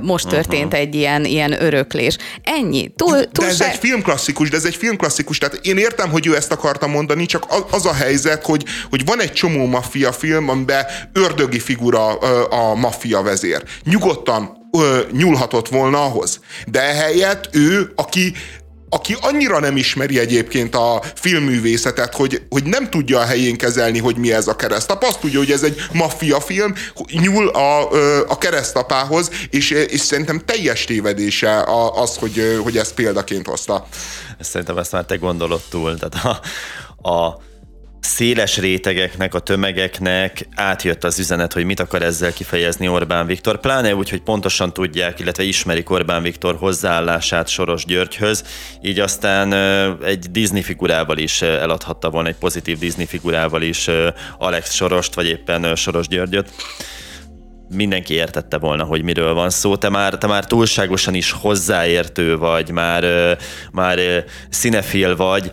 most 0.01 0.27
történt 0.27 0.65
uh-huh. 0.65 0.79
egy 0.79 0.95
ilyen, 0.95 1.25
ilyen 1.25 1.63
öröklés. 1.63 2.17
Ennyi. 2.43 2.91
Túl, 2.95 3.11
túl 3.11 3.45
De 3.45 3.45
ez 3.45 3.57
se... 3.57 3.69
egy 3.69 3.77
filmklasszikus, 3.77 4.49
de 4.55 4.61
ez 4.61 4.67
egy 4.73 4.75
filmklasszikus, 4.75 5.37
tehát 5.37 5.59
én 5.61 5.77
értem, 5.77 6.09
hogy 6.09 6.27
ő 6.27 6.35
ezt 6.35 6.51
akarta 6.51 6.87
mondani, 6.87 7.25
csak 7.25 7.45
az 7.71 7.85
a 7.85 7.93
helyzet, 7.93 8.45
hogy, 8.45 8.65
hogy 8.89 9.05
van 9.05 9.21
egy 9.21 9.33
csomó 9.33 9.65
maffia 9.65 10.11
film, 10.11 10.49
amiben 10.49 10.85
ördögi 11.13 11.59
figura 11.59 12.13
a 12.47 12.75
maffia 12.75 13.21
vezér. 13.21 13.63
Nyugodtan 13.83 14.69
nyúlhatott 15.11 15.69
volna 15.69 16.03
ahhoz. 16.03 16.39
De 16.67 16.81
ehelyett 16.81 17.49
ő, 17.51 17.91
aki 17.95 18.33
aki 18.95 19.15
annyira 19.21 19.59
nem 19.59 19.77
ismeri 19.77 20.19
egyébként 20.19 20.75
a 20.75 21.01
filmművészetet, 21.15 22.15
hogy, 22.15 22.41
hogy 22.49 22.63
nem 22.63 22.89
tudja 22.89 23.19
a 23.19 23.25
helyén 23.25 23.57
kezelni, 23.57 23.99
hogy 23.99 24.17
mi 24.17 24.33
ez 24.33 24.47
a 24.47 24.55
keresztap. 24.55 25.03
Azt 25.03 25.19
tudja, 25.19 25.39
hogy 25.39 25.51
ez 25.51 25.63
egy 25.63 25.81
maffia 25.93 26.39
film, 26.39 26.73
nyúl 27.11 27.47
a, 27.47 27.89
a 28.27 28.37
keresztapához, 28.37 29.29
és, 29.49 29.69
és 29.69 29.99
szerintem 29.99 30.41
teljes 30.45 30.83
tévedése 30.85 31.63
az, 31.95 32.15
hogy, 32.15 32.59
hogy 32.63 32.77
ezt 32.77 32.93
példaként 32.93 33.47
hozta. 33.47 33.87
Szerintem 34.39 34.77
ezt 34.77 34.91
már 34.91 35.05
te 35.05 35.15
gondolod 35.15 35.61
túl. 35.69 35.97
Tehát 35.97 36.41
a, 37.01 37.09
a 37.09 37.41
széles 38.05 38.57
rétegeknek, 38.57 39.33
a 39.33 39.39
tömegeknek 39.39 40.47
átjött 40.55 41.03
az 41.03 41.19
üzenet, 41.19 41.53
hogy 41.53 41.65
mit 41.65 41.79
akar 41.79 42.01
ezzel 42.01 42.33
kifejezni 42.33 42.87
Orbán 42.87 43.25
Viktor, 43.25 43.59
pláne 43.59 43.95
úgy, 43.95 44.09
hogy 44.09 44.21
pontosan 44.21 44.73
tudják, 44.73 45.19
illetve 45.19 45.43
ismerik 45.43 45.89
Orbán 45.89 46.21
Viktor 46.21 46.55
hozzáállását 46.55 47.47
Soros 47.47 47.85
Györgyhöz, 47.85 48.43
így 48.81 48.99
aztán 48.99 49.53
egy 50.03 50.31
Disney 50.31 50.61
figurával 50.61 51.17
is 51.17 51.41
eladhatta 51.41 52.09
volna, 52.09 52.27
egy 52.27 52.35
pozitív 52.35 52.77
Disney 52.77 53.05
figurával 53.05 53.61
is 53.61 53.89
Alex 54.37 54.73
Sorost, 54.73 55.13
vagy 55.13 55.27
éppen 55.27 55.75
Soros 55.75 56.07
Györgyöt. 56.07 56.49
Mindenki 57.69 58.13
értette 58.13 58.57
volna, 58.57 58.83
hogy 58.83 59.03
miről 59.03 59.33
van 59.33 59.49
szó. 59.49 59.75
Te 59.75 59.89
már, 59.89 60.17
te 60.17 60.27
már 60.27 60.45
túlságosan 60.45 61.13
is 61.13 61.31
hozzáértő 61.31 62.37
vagy, 62.37 62.71
már, 62.71 63.37
már 63.71 63.99
színefil 64.49 65.15
vagy, 65.15 65.51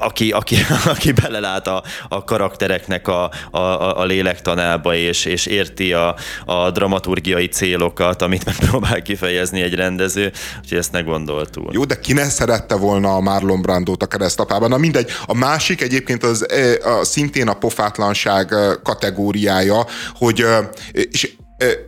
aki, 0.00 0.30
aki, 0.30 0.56
aki 0.94 1.12
belelát 1.12 1.66
a, 1.66 1.82
a 2.08 2.24
karaktereknek 2.24 3.08
a, 3.08 3.30
a, 3.50 3.58
a 4.00 4.04
lélektanába, 4.04 4.94
és, 4.94 5.24
és 5.24 5.46
érti 5.46 5.92
a, 5.92 6.16
a 6.44 6.70
dramaturgiai 6.70 7.46
célokat, 7.48 8.22
amit 8.22 8.44
megpróbál 8.50 9.02
kifejezni 9.02 9.62
egy 9.62 9.74
rendező, 9.74 10.32
úgyhogy 10.62 10.78
ezt 10.78 10.92
ne 10.92 11.00
gondoltuk. 11.00 11.72
Jó, 11.72 11.84
de 11.84 11.98
ki 11.98 12.12
ne 12.12 12.28
szerette 12.28 12.74
volna 12.74 13.14
a 13.14 13.20
Marlon 13.20 13.62
Brandót 13.62 14.02
a 14.02 14.06
keresztapában? 14.06 14.68
Na 14.68 14.76
mindegy. 14.76 15.10
A 15.26 15.34
másik 15.34 15.80
egyébként 15.80 16.24
az 16.24 16.46
a, 16.84 17.04
szintén 17.04 17.48
a 17.48 17.54
pofátlanság 17.54 18.54
kategóriája, 18.82 19.86
hogy 20.14 20.46
és 20.92 21.32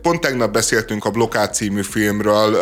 Pont 0.01 0.21
tegnap 0.21 0.51
beszéltünk 0.51 1.05
a 1.05 1.09
Blokád 1.09 1.53
című 1.53 1.81
filmről, 1.81 2.57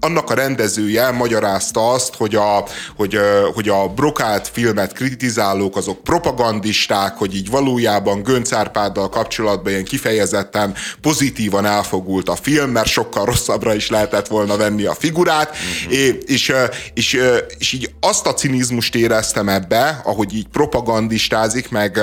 annak 0.00 0.30
a 0.30 0.34
rendezője 0.34 1.10
magyarázta 1.10 1.90
azt, 1.90 2.14
hogy 2.14 2.34
a, 2.34 2.64
hogy, 2.96 3.18
hogy 3.54 3.68
a 3.68 3.88
Brokád 3.88 4.46
filmet 4.52 4.92
kritizálók 4.92 5.76
azok 5.76 6.02
propagandisták, 6.02 7.16
hogy 7.16 7.34
így 7.34 7.50
valójában 7.50 8.22
Gönc 8.22 8.52
Árpáddal 8.52 9.08
kapcsolatban 9.08 9.72
ilyen 9.72 9.84
kifejezetten 9.84 10.74
pozitívan 11.00 11.64
elfogult 11.64 12.28
a 12.28 12.36
film, 12.36 12.70
mert 12.70 12.88
sokkal 12.88 13.24
rosszabbra 13.24 13.74
is 13.74 13.88
lehetett 13.88 14.26
volna 14.26 14.56
venni 14.56 14.84
a 14.84 14.94
figurát, 14.94 15.50
uh-huh. 15.50 15.98
és, 16.26 16.52
és, 16.94 17.20
és 17.58 17.72
így 17.72 17.90
azt 18.00 18.26
a 18.26 18.34
cinizmust 18.34 18.94
éreztem 18.94 19.48
ebbe, 19.48 20.00
ahogy 20.04 20.34
így 20.34 20.46
propagandistázik, 20.48 21.70
meg, 21.70 22.00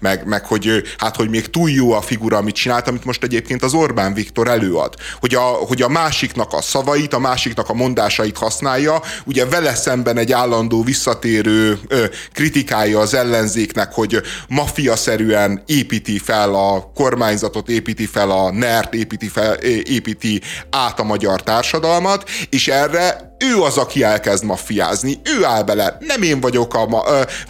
meg, 0.00 0.26
meg 0.26 0.46
hogy 0.46 0.82
hát, 0.98 1.16
hogy 1.16 1.28
még 1.28 1.50
túl 1.50 1.70
jó 1.70 1.92
a 1.92 2.00
figura, 2.00 2.36
amit 2.36 2.54
csinált, 2.54 2.88
amit 2.88 3.04
most 3.04 3.15
most 3.20 3.32
egyébként 3.32 3.62
az 3.62 3.74
Orbán 3.74 4.14
Viktor 4.14 4.48
előad. 4.48 4.94
Hogy 5.20 5.34
a, 5.34 5.40
hogy 5.40 5.82
a 5.82 5.88
másiknak 5.88 6.52
a 6.52 6.62
szavait, 6.62 7.14
a 7.14 7.18
másiknak 7.18 7.68
a 7.68 7.74
mondásait 7.74 8.36
használja, 8.36 9.02
ugye 9.24 9.46
vele 9.46 9.74
szemben 9.74 10.18
egy 10.18 10.32
állandó 10.32 10.82
visszatérő 10.82 11.78
ö, 11.88 12.04
kritikája 12.32 12.98
az 13.00 13.14
ellenzéknek, 13.14 13.92
hogy 13.92 14.20
mafiaszerűen 14.48 15.62
építi 15.66 16.18
fel 16.18 16.54
a 16.54 16.90
kormányzatot, 16.94 17.68
építi 17.68 18.06
fel 18.06 18.30
a 18.30 18.50
NERT, 18.50 18.94
építi, 18.94 19.28
fel, 19.28 19.54
építi 19.82 20.40
át 20.70 21.00
a 21.00 21.04
magyar 21.04 21.42
társadalmat, 21.42 22.28
és 22.50 22.68
erre 22.68 23.25
ő 23.38 23.60
az, 23.60 23.76
aki 23.76 24.02
elkezd 24.02 24.44
maffiázni, 24.44 25.20
ő 25.38 25.44
áll 25.44 25.62
bele, 25.62 25.96
nem 26.00 26.22
én 26.22 26.40
vagyok 26.40 26.74
a, 26.74 26.86
ma, 26.86 27.00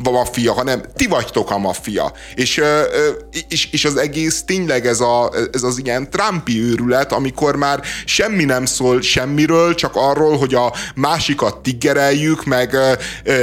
a 0.04 0.10
maffia, 0.10 0.52
hanem 0.52 0.82
ti 0.94 1.06
vagytok 1.06 1.50
a 1.50 1.58
maffia. 1.58 2.12
És, 2.34 2.62
és, 3.48 3.72
és 3.72 3.84
az 3.84 3.96
egész 3.96 4.42
tényleg 4.42 4.86
ez, 4.86 5.00
a, 5.00 5.32
ez 5.52 5.62
az 5.62 5.80
ilyen 5.84 6.10
Trumpi 6.10 6.62
őrület, 6.62 7.12
amikor 7.12 7.56
már 7.56 7.80
semmi 8.04 8.44
nem 8.44 8.64
szól 8.64 9.00
semmiről, 9.00 9.74
csak 9.74 9.92
arról, 9.94 10.38
hogy 10.38 10.54
a 10.54 10.72
másikat 10.94 11.58
tiggereljük, 11.58 12.44
meg 12.44 12.76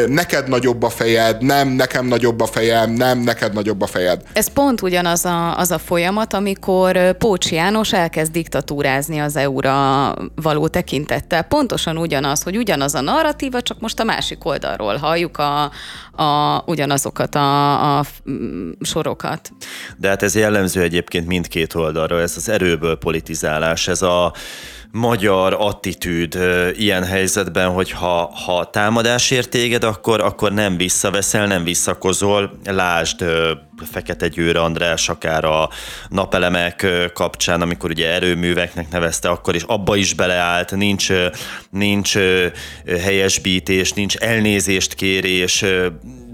neked 0.07 0.47
nagyobb 0.47 0.83
a 0.83 0.89
fejed, 0.89 1.41
nem, 1.41 1.67
nekem 1.67 2.05
nagyobb 2.05 2.39
a 2.39 2.45
fejem, 2.45 2.91
nem, 2.91 3.19
neked 3.19 3.53
nagyobb 3.53 3.81
a 3.81 3.87
fejed. 3.87 4.21
Ez 4.33 4.47
pont 4.47 4.81
ugyanaz 4.81 5.25
a, 5.25 5.57
az 5.57 5.71
a 5.71 5.77
folyamat, 5.77 6.33
amikor 6.33 7.17
Pócs 7.17 7.51
János 7.51 7.93
elkezd 7.93 8.31
diktatúrázni 8.31 9.19
az 9.19 9.35
EU-ra 9.35 10.13
való 10.35 10.67
tekintettel. 10.67 11.41
Pontosan 11.43 11.97
ugyanaz 11.97 12.32
az, 12.33 12.43
hogy 12.43 12.57
ugyanaz 12.57 12.95
a 12.95 13.01
narratíva, 13.01 13.61
csak 13.61 13.79
most 13.79 13.99
a 13.99 14.03
másik 14.03 14.45
oldalról 14.45 14.95
halljuk 14.97 15.37
a, 15.37 15.71
a, 16.23 16.61
ugyanazokat 16.65 17.35
a, 17.35 17.97
a 17.99 18.05
sorokat. 18.81 19.51
De 19.97 20.07
hát 20.07 20.23
ez 20.23 20.35
jellemző 20.35 20.81
egyébként 20.81 21.27
mindkét 21.27 21.73
oldalra, 21.73 22.19
ez 22.21 22.33
az 22.35 22.49
erőből 22.49 22.97
politizálás, 22.97 23.87
ez 23.87 24.01
a 24.01 24.33
magyar 24.95 25.55
attitűd 25.59 26.37
ilyen 26.77 27.03
helyzetben, 27.03 27.69
hogy 27.69 27.91
ha, 27.91 28.31
ha 28.45 28.69
támadás 28.69 29.31
ér 29.31 29.47
téged, 29.47 29.83
akkor, 29.83 30.21
akkor 30.21 30.51
nem 30.53 30.77
visszaveszel, 30.77 31.47
nem 31.47 31.63
visszakozol. 31.63 32.59
Lásd 32.65 33.25
Fekete 33.91 34.27
Győr 34.27 34.57
András, 34.57 35.09
akár 35.09 35.45
a 35.45 35.69
napelemek 36.09 36.87
kapcsán, 37.13 37.61
amikor 37.61 37.89
ugye 37.89 38.11
erőműveknek 38.11 38.91
nevezte, 38.91 39.29
akkor 39.29 39.55
is 39.55 39.63
abba 39.63 39.95
is 39.95 40.13
beleállt, 40.13 40.71
nincs, 40.71 41.09
nincs 41.69 42.17
helyesbítés, 42.85 43.93
nincs 43.93 44.15
elnézést 44.15 44.93
kérés, 44.93 45.65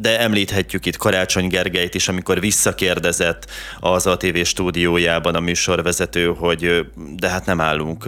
de 0.02 0.20
említhetjük 0.20 0.86
itt 0.86 0.98
Karácsony 0.98 1.48
Gergelyt 1.48 1.96
is, 1.96 2.08
amikor 2.08 2.40
visszakérdezett 2.40 3.46
az 3.80 4.08
ATV 4.08 4.44
stúdiójában 4.44 5.36
a 5.36 5.40
műsorvezető, 5.40 6.34
hogy 6.38 6.86
de 7.16 7.30
hát 7.30 7.46
nem 7.46 7.62
állunk 7.62 8.06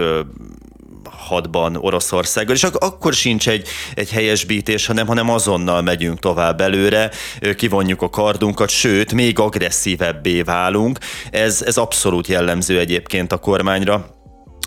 hadban 1.04 1.76
Oroszországgal, 1.76 2.56
és 2.56 2.64
ak- 2.64 2.84
akkor 2.84 3.14
sincs 3.14 3.50
egy, 3.50 3.68
egy 3.94 4.12
helyesbítés, 4.12 4.86
hanem, 4.86 5.08
hanem 5.08 5.30
azonnal 5.30 5.82
megyünk 5.82 6.20
tovább 6.20 6.62
előre, 6.62 7.12
kivonjuk 7.56 8.02
a 8.02 8.10
kardunkat, 8.10 8.70
sőt, 8.70 9.14
még 9.14 9.39
agresszívebbé 9.39 10.42
válunk. 10.42 11.00
Ez, 11.32 11.62
ez 11.62 11.78
abszolút 11.78 12.28
jellemző 12.28 12.80
egyébként 12.80 13.32
a 13.32 13.38
kormányra 13.38 14.20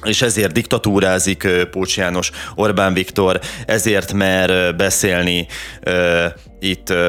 és 0.05 0.23
ezért 0.23 0.53
diktatúrázik 0.53 1.49
Pócs 1.71 1.97
János, 1.97 2.31
Orbán 2.55 2.95
Viktor, 2.95 3.41
ezért 3.67 4.13
mer 4.13 4.77
beszélni 4.77 5.47
uh, 5.87 6.25
itt 6.61 6.91
uh, 6.91 7.09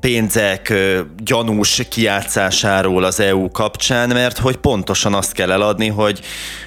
pénzek 0.00 0.74
gyanús 1.16 1.82
kiátszásáról 1.90 3.04
az 3.04 3.20
EU 3.20 3.50
kapcsán, 3.50 4.08
mert 4.08 4.38
hogy 4.38 4.56
pontosan 4.56 5.14
azt 5.14 5.32
kell 5.32 5.50
eladni, 5.52 5.88
hogy, 5.88 6.20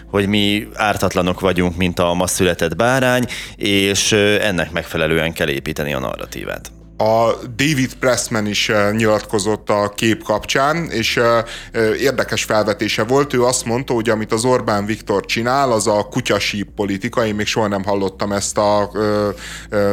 hogy 0.09 0.27
mi 0.27 0.67
ártatlanok 0.73 1.39
vagyunk, 1.39 1.77
mint 1.77 1.99
a 1.99 2.13
ma 2.13 2.27
született 2.27 2.75
bárány, 2.75 3.25
és 3.55 4.11
ennek 4.41 4.71
megfelelően 4.71 5.33
kell 5.33 5.49
építeni 5.49 5.93
a 5.93 5.99
narratívát 5.99 6.71
a 7.01 7.35
David 7.55 7.93
Pressman 7.93 8.45
is 8.45 8.69
eh, 8.69 8.91
nyilatkozott 8.91 9.69
a 9.69 9.91
kép 9.95 10.23
kapcsán, 10.23 10.89
és 10.89 11.17
eh, 11.17 11.43
eh, 11.71 12.01
érdekes 12.01 12.43
felvetése 12.43 13.03
volt. 13.03 13.33
Ő 13.33 13.43
azt 13.43 13.65
mondta, 13.65 13.93
hogy 13.93 14.09
amit 14.09 14.31
az 14.31 14.45
Orbán 14.45 14.85
Viktor 14.85 15.25
csinál, 15.25 15.71
az 15.71 15.87
a 15.87 16.07
kutyasíp 16.11 16.67
politika. 16.75 17.25
Én 17.25 17.35
még 17.35 17.45
soha 17.45 17.67
nem 17.67 17.83
hallottam 17.83 18.31
ezt 18.31 18.57
a 18.57 18.91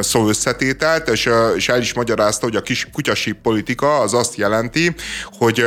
szó 0.00 0.28
összetételt, 0.28 1.08
és, 1.08 1.26
el 1.66 1.80
is 1.80 1.94
magyarázta, 1.94 2.44
hogy 2.44 2.56
a 2.56 2.60
kis 2.60 2.88
kutyasíp 2.92 3.36
politika 3.42 3.98
az 3.98 4.14
azt 4.14 4.36
jelenti, 4.36 4.94
hogy, 5.38 5.64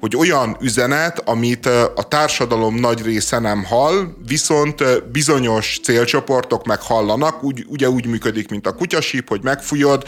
hogy 0.00 0.16
olyan 0.16 0.56
üzenet, 0.60 1.22
amit 1.24 1.66
a 1.94 2.02
társadalom 2.08 2.74
nagy 2.74 3.02
része 3.02 3.38
nem 3.38 3.64
hall, 3.64 4.08
viszont 4.26 5.10
bizonyos 5.12 5.80
célcsoportok 5.82 6.66
meg 6.66 6.80
hallanak, 6.80 7.42
úgy, 7.42 7.64
ugye 7.68 7.88
úgy 7.90 8.06
működik, 8.06 8.50
mint 8.50 8.66
a 8.66 8.72
kutyasíp, 8.72 9.28
hogy 9.28 9.42
megfújod, 9.42 10.04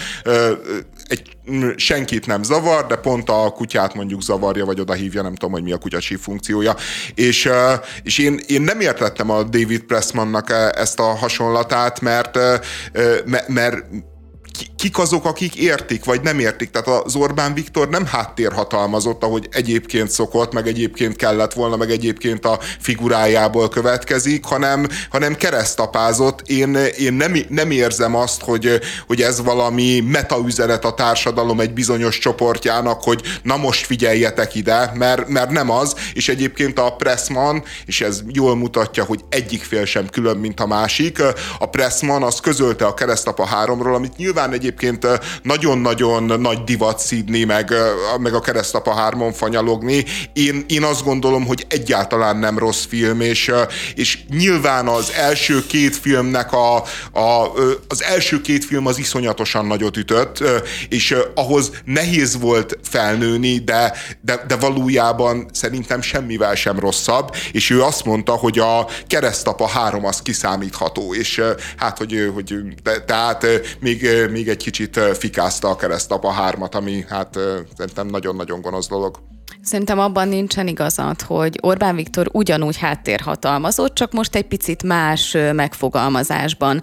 egy, 1.07 1.37
senkit 1.77 2.27
nem 2.27 2.43
zavar, 2.43 2.87
de 2.87 2.97
pont 2.97 3.29
a 3.29 3.51
kutyát 3.51 3.95
mondjuk 3.95 4.23
zavarja, 4.23 4.65
vagy 4.65 4.81
oda 4.81 4.93
hívja, 4.93 5.23
nem 5.23 5.35
tudom, 5.35 5.53
hogy 5.53 5.63
mi 5.63 5.73
a 5.73 5.79
kutyasi 5.79 6.17
funkciója. 6.17 6.77
És, 7.15 7.51
és 8.03 8.19
én, 8.19 8.41
én 8.47 8.63
nem 8.63 8.81
értettem 8.81 9.31
a 9.31 9.43
David 9.43 9.83
Pressmannak 9.83 10.51
ezt 10.75 10.99
a 10.99 11.15
hasonlatát, 11.15 12.01
mert, 12.01 12.39
mert 13.47 13.85
kik 14.81 14.99
azok, 14.99 15.25
akik 15.25 15.55
értik, 15.55 16.05
vagy 16.05 16.21
nem 16.21 16.39
értik. 16.39 16.71
Tehát 16.71 17.05
az 17.05 17.15
Orbán 17.15 17.55
Viktor 17.55 17.89
nem 17.89 18.07
háttérhatalmazott, 18.07 19.23
ahogy 19.23 19.49
egyébként 19.51 20.11
szokott, 20.11 20.53
meg 20.53 20.67
egyébként 20.67 21.17
kellett 21.17 21.53
volna, 21.53 21.77
meg 21.77 21.91
egyébként 21.91 22.45
a 22.45 22.59
figurájából 22.79 23.69
következik, 23.69 24.45
hanem, 24.45 24.87
hanem 25.11 25.35
keresztapázott. 25.35 26.49
Én, 26.49 26.75
én 26.99 27.13
nem, 27.13 27.37
nem 27.49 27.71
érzem 27.71 28.15
azt, 28.15 28.43
hogy, 28.43 28.81
hogy 29.07 29.21
ez 29.21 29.43
valami 29.43 30.01
metaüzenet 30.01 30.85
a 30.85 30.95
társadalom 30.95 31.61
egy 31.61 31.73
bizonyos 31.73 32.19
csoportjának, 32.19 33.03
hogy 33.03 33.23
na 33.43 33.57
most 33.57 33.87
figyeljetek 33.87 34.55
ide, 34.55 34.91
mert, 34.95 35.29
mert 35.29 35.51
nem 35.51 35.71
az, 35.71 35.95
és 36.15 36.29
egyébként 36.29 36.79
a 36.79 36.95
Pressman, 36.99 37.65
és 37.87 38.01
ez 38.01 38.23
jól 38.29 38.57
mutatja, 38.57 39.05
hogy 39.05 39.21
egyik 39.29 39.63
fél 39.63 39.85
sem 39.85 40.09
külön, 40.09 40.37
mint 40.37 40.61
a 40.61 40.67
másik, 40.67 41.23
a 41.59 41.69
Pressman 41.69 42.23
az 42.23 42.41
közölte 42.41 42.87
a 42.87 42.95
keresztapa 42.95 43.45
háromról, 43.45 43.95
amit 43.95 44.17
nyilván 44.17 44.53
egy 44.53 44.69
egyébként 44.71 45.07
nagyon-nagyon 45.43 46.41
nagy 46.41 46.65
divat 46.65 46.99
szídni, 46.99 47.45
meg, 47.45 47.73
meg 48.19 48.35
a 48.35 48.41
keresztapa 48.41 48.95
hármon 48.95 49.33
fanyalogni. 49.33 50.05
Én, 50.33 50.65
én 50.69 50.83
azt 50.83 51.05
gondolom, 51.05 51.47
hogy 51.47 51.67
egyáltalán 51.69 52.37
nem 52.37 52.59
rossz 52.59 52.85
film, 52.85 53.21
és, 53.21 53.53
és 53.95 54.19
nyilván 54.29 54.89
az 54.89 55.13
első 55.17 55.67
két 55.67 55.97
filmnek 55.97 56.53
a, 56.53 56.77
a, 57.13 57.53
az 57.89 58.03
első 58.03 58.41
két 58.41 58.65
film 58.65 58.87
az 58.87 58.99
iszonyatosan 58.99 59.67
nagyot 59.67 59.97
ütött, 59.97 60.43
és 60.89 61.17
ahhoz 61.35 61.71
nehéz 61.85 62.39
volt 62.41 62.79
felnőni, 62.83 63.59
de, 63.59 63.93
de, 64.21 64.45
de 64.49 64.57
valójában 64.57 65.49
szerintem 65.53 66.03
semmivel 66.03 66.55
sem 66.55 66.79
rosszabb, 66.79 67.35
és 67.53 67.71
ő 67.71 67.83
azt 67.83 68.05
mondta, 68.05 68.33
hogy 68.33 68.59
a 68.59 68.87
keresztapa 69.07 69.69
három 69.69 70.05
az 70.07 70.23
kiszámítható, 70.23 71.15
és 71.15 71.43
hát, 71.77 71.99
hogy, 71.99 72.31
hogy 72.35 72.55
tehát 73.07 73.47
még, 73.81 74.09
még 74.31 74.49
egy 74.49 74.60
kicsit 74.63 74.99
fikázta 74.99 75.69
a 75.69 75.77
keresztapa 75.77 76.31
hármat, 76.31 76.75
ami 76.75 77.05
hát 77.09 77.39
szerintem 77.77 78.07
nagyon-nagyon 78.07 78.61
gonosz 78.61 78.89
dolog. 78.89 79.19
Szerintem 79.63 79.99
abban 79.99 80.29
nincsen 80.29 80.67
igazad, 80.67 81.23
hogy 81.23 81.59
Orbán 81.63 81.97
Viktor 81.97 82.29
ugyanúgy 82.33 82.79
háttérhatalmazott, 82.79 83.95
csak 83.95 84.13
most 84.13 84.35
egy 84.35 84.47
picit 84.47 84.83
más 84.83 85.37
megfogalmazásban. 85.53 86.81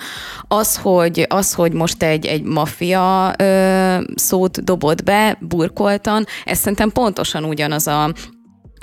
Az, 0.48 0.78
hogy, 0.78 1.26
az, 1.30 1.54
hogy 1.54 1.74
most 1.74 2.04
egy, 2.04 2.26
egy 2.26 2.44
maffia 2.44 3.34
ö, 3.38 3.98
szót 4.16 4.64
dobott 4.64 5.04
be 5.04 5.38
burkoltan, 5.42 6.26
ez 6.46 6.58
szerintem 6.58 6.92
pontosan 6.92 7.44
ugyanaz 7.44 7.88
a 7.88 8.14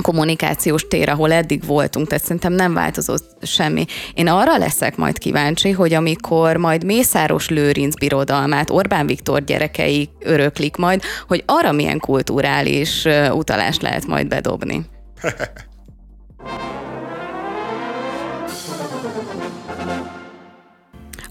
kommunikációs 0.02 0.88
tér, 0.88 1.08
ahol 1.08 1.32
eddig 1.32 1.66
voltunk, 1.66 2.06
tehát 2.06 2.24
szerintem 2.24 2.52
nem 2.52 2.74
változott 2.74 3.36
semmi. 3.42 3.84
Én 4.14 4.28
arra 4.28 4.58
leszek 4.58 4.96
majd 4.96 5.18
kíváncsi, 5.18 5.70
hogy 5.70 5.94
amikor 5.94 6.56
majd 6.56 6.84
Mészáros 6.84 7.48
Lőrinc 7.48 7.94
birodalmát 7.94 8.70
Orbán 8.70 9.06
Viktor 9.06 9.44
gyerekei 9.44 10.08
öröklik 10.20 10.76
majd, 10.76 11.02
hogy 11.26 11.42
arra 11.46 11.72
milyen 11.72 11.98
kulturális 11.98 13.06
utalást 13.32 13.82
lehet 13.82 14.06
majd 14.06 14.28
bedobni. 14.28 14.86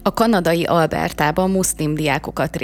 A 0.06 0.14
kanadai 0.14 0.64
Albertában 0.64 1.52
muszlim 1.52 1.96
diákokat 1.96 2.58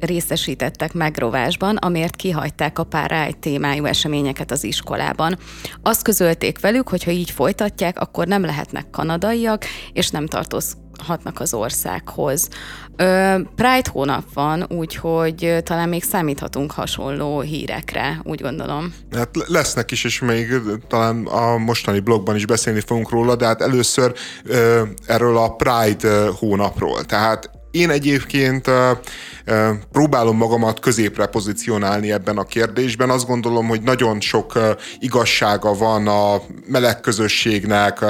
részesítettek 0.00 0.92
megrovásban, 0.92 1.76
amért 1.76 2.16
kihagyták 2.16 2.78
a 2.78 2.84
Pride 2.84 3.32
témájú 3.40 3.84
eseményeket 3.84 4.50
az 4.50 4.64
iskolában. 4.64 5.38
Azt 5.82 6.02
közölték 6.02 6.60
velük, 6.60 6.88
hogy 6.88 7.04
ha 7.04 7.10
így 7.10 7.30
folytatják, 7.30 7.98
akkor 7.98 8.26
nem 8.26 8.44
lehetnek 8.44 8.90
kanadaiak, 8.90 9.64
és 9.92 10.10
nem 10.10 10.26
tartoz, 10.26 10.76
hatnak 10.98 11.40
az 11.40 11.54
országhoz. 11.54 12.48
Pride 13.54 13.90
hónap 13.92 14.24
van, 14.34 14.66
úgyhogy 14.68 15.56
talán 15.62 15.88
még 15.88 16.04
számíthatunk 16.04 16.72
hasonló 16.72 17.40
hírekre, 17.40 18.20
úgy 18.22 18.40
gondolom. 18.40 18.94
Hát 19.12 19.28
lesznek 19.46 19.90
is, 19.90 20.04
és 20.04 20.20
még 20.20 20.48
talán 20.88 21.26
a 21.26 21.56
mostani 21.56 22.00
blogban 22.00 22.36
is 22.36 22.46
beszélni 22.46 22.80
fogunk 22.80 23.10
róla, 23.10 23.36
de 23.36 23.46
hát 23.46 23.62
először 23.62 24.14
erről 25.06 25.36
a 25.36 25.48
Pride 25.56 26.28
hónapról. 26.38 27.04
Tehát 27.04 27.50
én 27.70 27.90
egyébként 27.90 28.70
próbálom 29.92 30.36
magamat 30.36 30.80
középre 30.80 31.26
pozícionálni 31.26 32.12
ebben 32.12 32.38
a 32.38 32.44
kérdésben. 32.44 33.10
Azt 33.10 33.26
gondolom, 33.26 33.66
hogy 33.66 33.82
nagyon 33.82 34.20
sok 34.20 34.58
igazsága 34.98 35.74
van 35.74 36.08
a 36.08 36.42
meleg 36.66 37.00
közösségnek, 37.00 38.04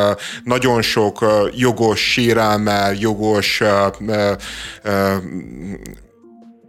nagyon 0.45 0.83
sok 0.83 1.25
jogos 1.55 2.01
sérelme, 2.01 2.93
jogos 2.99 3.63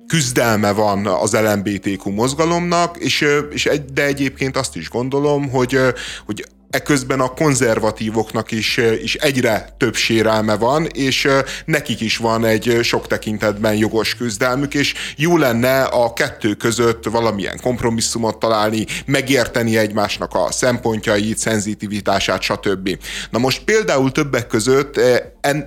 küzdelme 0.07 0.71
van 0.71 1.05
az 1.05 1.33
LMBTQ 1.33 2.09
mozgalomnak, 2.09 2.97
és, 2.97 3.25
és 3.49 3.65
egy, 3.65 3.85
de 3.85 4.05
egyébként 4.05 4.57
azt 4.57 4.75
is 4.75 4.89
gondolom, 4.89 5.49
hogy, 5.49 5.79
hogy 6.25 6.45
Eközben 6.78 7.19
a 7.19 7.34
konzervatívoknak 7.34 8.51
is, 8.51 8.78
is 8.78 9.15
egyre 9.15 9.69
több 9.78 9.95
sérelme 9.95 10.55
van, 10.55 10.86
és 10.86 11.28
nekik 11.65 11.99
is 11.99 12.17
van 12.17 12.45
egy 12.45 12.80
sok 12.82 13.07
tekintetben 13.07 13.75
jogos 13.75 14.15
küzdelmük, 14.15 14.73
és 14.73 14.93
jó 15.15 15.38
lenne 15.38 15.84
a 15.84 16.13
kettő 16.13 16.53
között 16.53 17.05
valamilyen 17.05 17.59
kompromisszumot 17.61 18.38
találni, 18.39 18.86
megérteni 19.05 19.78
egymásnak 19.78 20.34
a 20.34 20.51
szempontjait, 20.51 21.38
szenzitivitását, 21.38 22.41
stb. 22.41 22.97
Na 23.30 23.39
most 23.39 23.63
például 23.63 24.11
többek 24.11 24.47
között 24.47 24.99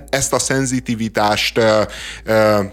ezt 0.09 0.33
a 0.33 0.39
szenzitivitást 0.39 1.59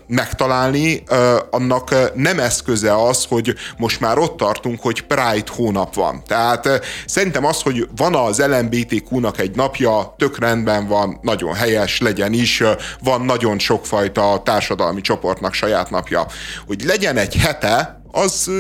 megtalálni, 0.07 1.03
annak 1.51 2.15
nem 2.15 2.39
eszköze 2.39 3.05
az, 3.05 3.25
hogy 3.29 3.55
most 3.77 4.01
már 4.01 4.19
ott 4.19 4.37
tartunk, 4.37 4.81
hogy 4.81 5.03
Pride 5.03 5.51
hónap 5.57 5.95
van. 5.95 6.23
Tehát 6.27 6.69
szerintem 7.07 7.45
az, 7.45 7.63
hogy 7.63 7.89
van 7.97 8.15
az 8.29 8.39
LMBTQ-nak 8.47 9.39
egy 9.39 9.57
napja, 9.57 10.15
tök 10.19 10.39
rendben 10.39 10.87
van, 10.87 11.19
nagyon 11.23 11.55
helyes, 11.55 12.01
legyen 12.01 12.33
is, 12.33 12.63
van 13.03 13.21
nagyon 13.21 13.59
sokfajta 13.59 14.41
társadalmi 14.45 15.01
csoportnak 15.01 15.55
saját 15.55 15.91
napja. 15.91 16.27
Hogy 16.67 16.83
legyen 16.85 17.17
egy 17.17 17.37
hete, 17.37 18.03
az 18.11 18.51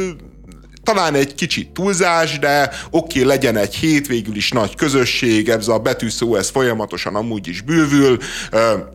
talán 0.94 1.14
egy 1.14 1.34
kicsit 1.34 1.70
túlzás, 1.70 2.38
de 2.38 2.70
oké, 2.90 3.18
okay, 3.18 3.24
legyen 3.24 3.56
egy 3.56 3.74
hét, 3.74 4.06
végül 4.06 4.36
is 4.36 4.50
nagy 4.50 4.74
közösség, 4.74 5.48
ez 5.48 5.68
a 5.68 5.78
betűszó, 5.78 6.36
ez 6.36 6.50
folyamatosan 6.50 7.14
amúgy 7.14 7.48
is 7.48 7.60
bővül, 7.60 8.18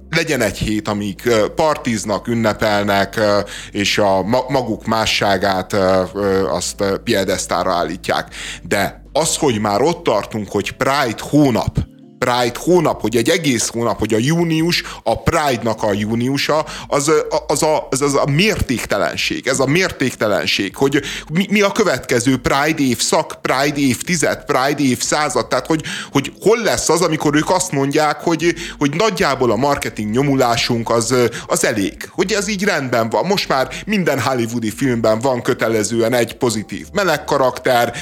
legyen 0.10 0.42
egy 0.42 0.58
hét, 0.58 0.88
amíg 0.88 1.22
partiznak, 1.56 2.28
ünnepelnek, 2.28 3.20
és 3.72 3.98
a 3.98 4.24
maguk 4.48 4.86
másságát 4.86 5.74
azt 6.52 6.84
piedesztára 7.04 7.72
állítják. 7.72 8.36
De 8.68 9.04
az, 9.12 9.36
hogy 9.36 9.60
már 9.60 9.82
ott 9.82 10.04
tartunk, 10.04 10.52
hogy 10.52 10.72
Pride 10.72 11.22
hónap, 11.30 11.78
Pride 12.24 12.60
hónap, 12.60 13.02
hogy 13.02 13.16
egy 13.16 13.30
egész 13.30 13.68
hónap, 13.68 14.00
hogy 14.00 14.14
a 14.14 14.18
június, 14.18 14.84
a 15.04 15.22
Pride-nak 15.22 15.84
a 15.84 15.94
júniusa, 15.94 16.66
az, 16.88 17.12
az, 17.48 17.64
a, 17.64 17.88
az, 17.92 18.02
az 18.02 18.16
a 18.16 18.26
mértéktelenség, 18.26 19.48
ez 19.48 19.60
a 19.60 19.66
mértéktelenség, 19.66 20.76
hogy 20.76 21.02
mi, 21.32 21.48
mi 21.50 21.62
a 21.62 21.72
következő 21.72 22.38
Pride 22.38 22.82
évszak, 22.82 23.36
Pride 23.42 23.80
évtized, 23.80 24.44
Pride 24.46 24.90
évszázad, 24.90 25.48
tehát 25.48 25.66
hogy, 25.66 25.84
hogy 26.12 26.34
hol 26.42 26.62
lesz 26.62 26.90
az, 26.90 27.02
amikor 27.02 27.36
ők 27.36 27.50
azt 27.50 27.72
mondják, 27.72 28.20
hogy, 28.20 28.54
hogy 28.78 28.96
nagyjából 28.96 29.52
a 29.52 29.56
marketing 29.56 30.10
nyomulásunk 30.10 30.90
az, 30.90 31.16
az 31.48 31.66
elég, 31.66 32.10
hogy 32.10 32.32
ez 32.32 32.48
így 32.48 32.64
rendben 32.64 33.10
van. 33.10 33.26
Most 33.26 33.48
már 33.48 33.70
minden 33.86 34.20
hollywoodi 34.20 34.72
filmben 34.72 35.20
van 35.20 35.42
kötelezően 35.42 36.14
egy 36.14 36.36
pozitív 36.36 36.88
meleg 36.92 37.24
karakter, 37.24 37.94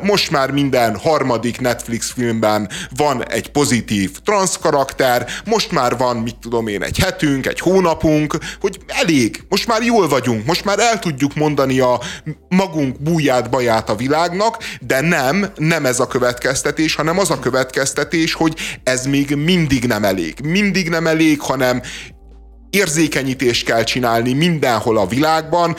most 0.00 0.30
már 0.30 0.50
minden 0.50 0.96
harmadik 0.96 1.60
Netflix 1.60 2.12
filmben 2.12 2.68
van 2.96 3.28
egy 3.28 3.50
pozitív 3.56 4.10
transz 4.24 4.56
karakter, 4.56 5.26
most 5.44 5.72
már 5.72 5.96
van, 5.96 6.16
mit 6.16 6.36
tudom 6.36 6.66
én, 6.66 6.82
egy 6.82 6.98
hetünk, 6.98 7.46
egy 7.46 7.60
hónapunk, 7.60 8.38
hogy 8.60 8.78
elég, 8.86 9.42
most 9.48 9.66
már 9.66 9.82
jól 9.82 10.08
vagyunk, 10.08 10.46
most 10.46 10.64
már 10.64 10.78
el 10.78 10.98
tudjuk 10.98 11.34
mondani 11.34 11.80
a 11.80 12.00
magunk 12.48 13.02
búját, 13.02 13.50
baját 13.50 13.90
a 13.90 13.94
világnak, 13.94 14.56
de 14.80 15.00
nem, 15.00 15.46
nem 15.54 15.86
ez 15.86 16.00
a 16.00 16.06
következtetés, 16.06 16.94
hanem 16.94 17.18
az 17.18 17.30
a 17.30 17.38
következtetés, 17.38 18.32
hogy 18.32 18.54
ez 18.82 19.06
még 19.06 19.34
mindig 19.34 19.84
nem 19.84 20.04
elég. 20.04 20.34
Mindig 20.42 20.88
nem 20.88 21.06
elég, 21.06 21.40
hanem 21.40 21.82
érzékenyítést 22.70 23.64
kell 23.64 23.84
csinálni 23.84 24.32
mindenhol 24.32 24.98
a 24.98 25.06
világban, 25.06 25.76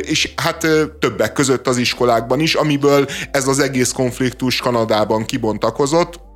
és 0.00 0.32
hát 0.36 0.66
többek 1.00 1.32
között 1.32 1.66
az 1.66 1.76
iskolákban 1.76 2.40
is, 2.40 2.54
amiből 2.54 3.08
ez 3.30 3.48
az 3.48 3.58
egész 3.58 3.92
konfliktus 3.92 4.60
Kanadában 4.60 5.24
kibontakozott 5.24 6.26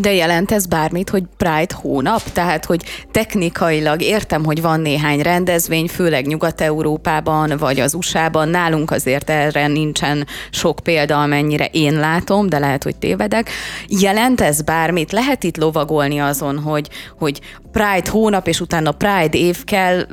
de 0.00 0.12
jelent 0.14 0.52
ez 0.52 0.66
bármit, 0.66 1.10
hogy 1.10 1.24
Pride 1.36 1.74
hónap? 1.74 2.22
Tehát, 2.32 2.64
hogy 2.64 2.82
technikailag 3.10 4.02
értem, 4.02 4.44
hogy 4.44 4.62
van 4.62 4.80
néhány 4.80 5.20
rendezvény, 5.20 5.88
főleg 5.88 6.26
Nyugat-Európában 6.26 7.52
vagy 7.58 7.80
az 7.80 7.94
USA-ban, 7.94 8.48
nálunk 8.48 8.90
azért 8.90 9.30
erre 9.30 9.66
nincsen 9.66 10.26
sok 10.50 10.80
példa, 10.82 11.22
amennyire 11.22 11.64
én 11.64 11.94
látom, 11.94 12.48
de 12.48 12.58
lehet, 12.58 12.82
hogy 12.82 12.96
tévedek. 12.96 13.50
Jelent 13.86 14.40
ez 14.40 14.62
bármit? 14.62 15.12
Lehet 15.12 15.44
itt 15.44 15.56
lovagolni 15.56 16.18
azon, 16.18 16.58
hogy, 16.58 16.88
hogy 17.18 17.40
Pride 17.72 18.10
hónap, 18.10 18.46
és 18.46 18.60
utána 18.60 18.92
Pride 18.92 19.38
év 19.38 19.64
kell, 19.64 20.06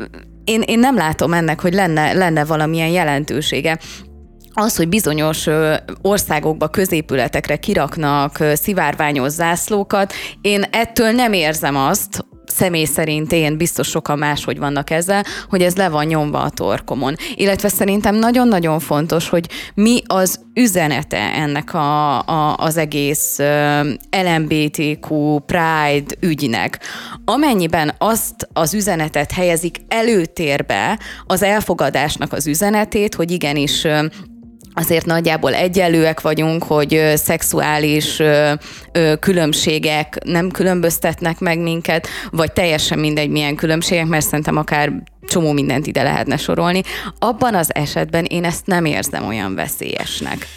én, 0.43 0.61
én 0.61 0.79
nem 0.79 0.95
látom 0.95 1.33
ennek, 1.33 1.61
hogy 1.61 1.73
lenne, 1.73 2.13
lenne 2.13 2.45
valamilyen 2.45 2.89
jelentősége 2.89 3.79
az, 4.55 4.75
hogy 4.75 4.89
bizonyos 4.89 5.47
országokba, 6.01 6.67
középületekre 6.67 7.55
kiraknak 7.55 8.37
szivárványos 8.53 9.31
zászlókat, 9.31 10.13
én 10.41 10.63
ettől 10.71 11.11
nem 11.11 11.33
érzem 11.33 11.75
azt, 11.75 12.25
személy 12.45 12.85
szerint 12.85 13.31
én 13.31 13.57
biztos 13.57 13.87
sokan 13.87 14.17
máshogy 14.17 14.57
vannak 14.57 14.89
ezzel, 14.89 15.23
hogy 15.49 15.61
ez 15.61 15.75
le 15.75 15.89
van 15.89 16.05
nyomva 16.05 16.41
a 16.41 16.49
torkomon. 16.49 17.15
Illetve 17.35 17.67
szerintem 17.67 18.15
nagyon-nagyon 18.15 18.79
fontos, 18.79 19.29
hogy 19.29 19.45
mi 19.73 20.01
az 20.05 20.39
üzenete 20.53 21.17
ennek 21.17 21.73
a, 21.73 22.19
a, 22.19 22.57
az 22.57 22.77
egész 22.77 23.39
LMBTQ 24.11 25.39
Pride 25.39 26.15
ügynek. 26.19 26.79
Amennyiben 27.25 27.93
azt 27.97 28.49
az 28.53 28.73
üzenetet 28.73 29.31
helyezik 29.31 29.77
előtérbe, 29.87 30.99
az 31.25 31.43
elfogadásnak 31.43 32.33
az 32.33 32.47
üzenetét, 32.47 33.15
hogy 33.15 33.31
igenis 33.31 33.87
azért 34.75 35.05
nagyjából 35.05 35.53
egyenlőek 35.53 36.21
vagyunk, 36.21 36.63
hogy 36.63 37.11
szexuális 37.15 38.21
különbségek 39.19 40.17
nem 40.23 40.49
különböztetnek 40.49 41.39
meg 41.39 41.59
minket, 41.59 42.07
vagy 42.31 42.51
teljesen 42.51 42.99
mindegy 42.99 43.29
milyen 43.29 43.55
különbségek, 43.55 44.05
mert 44.05 44.25
szerintem 44.25 44.57
akár 44.57 44.91
csomó 45.27 45.51
mindent 45.51 45.87
ide 45.87 46.03
lehetne 46.03 46.37
sorolni. 46.37 46.81
Abban 47.19 47.55
az 47.55 47.75
esetben 47.75 48.25
én 48.25 48.43
ezt 48.43 48.65
nem 48.65 48.85
érzem 48.85 49.27
olyan 49.27 49.55
veszélyesnek. 49.55 50.47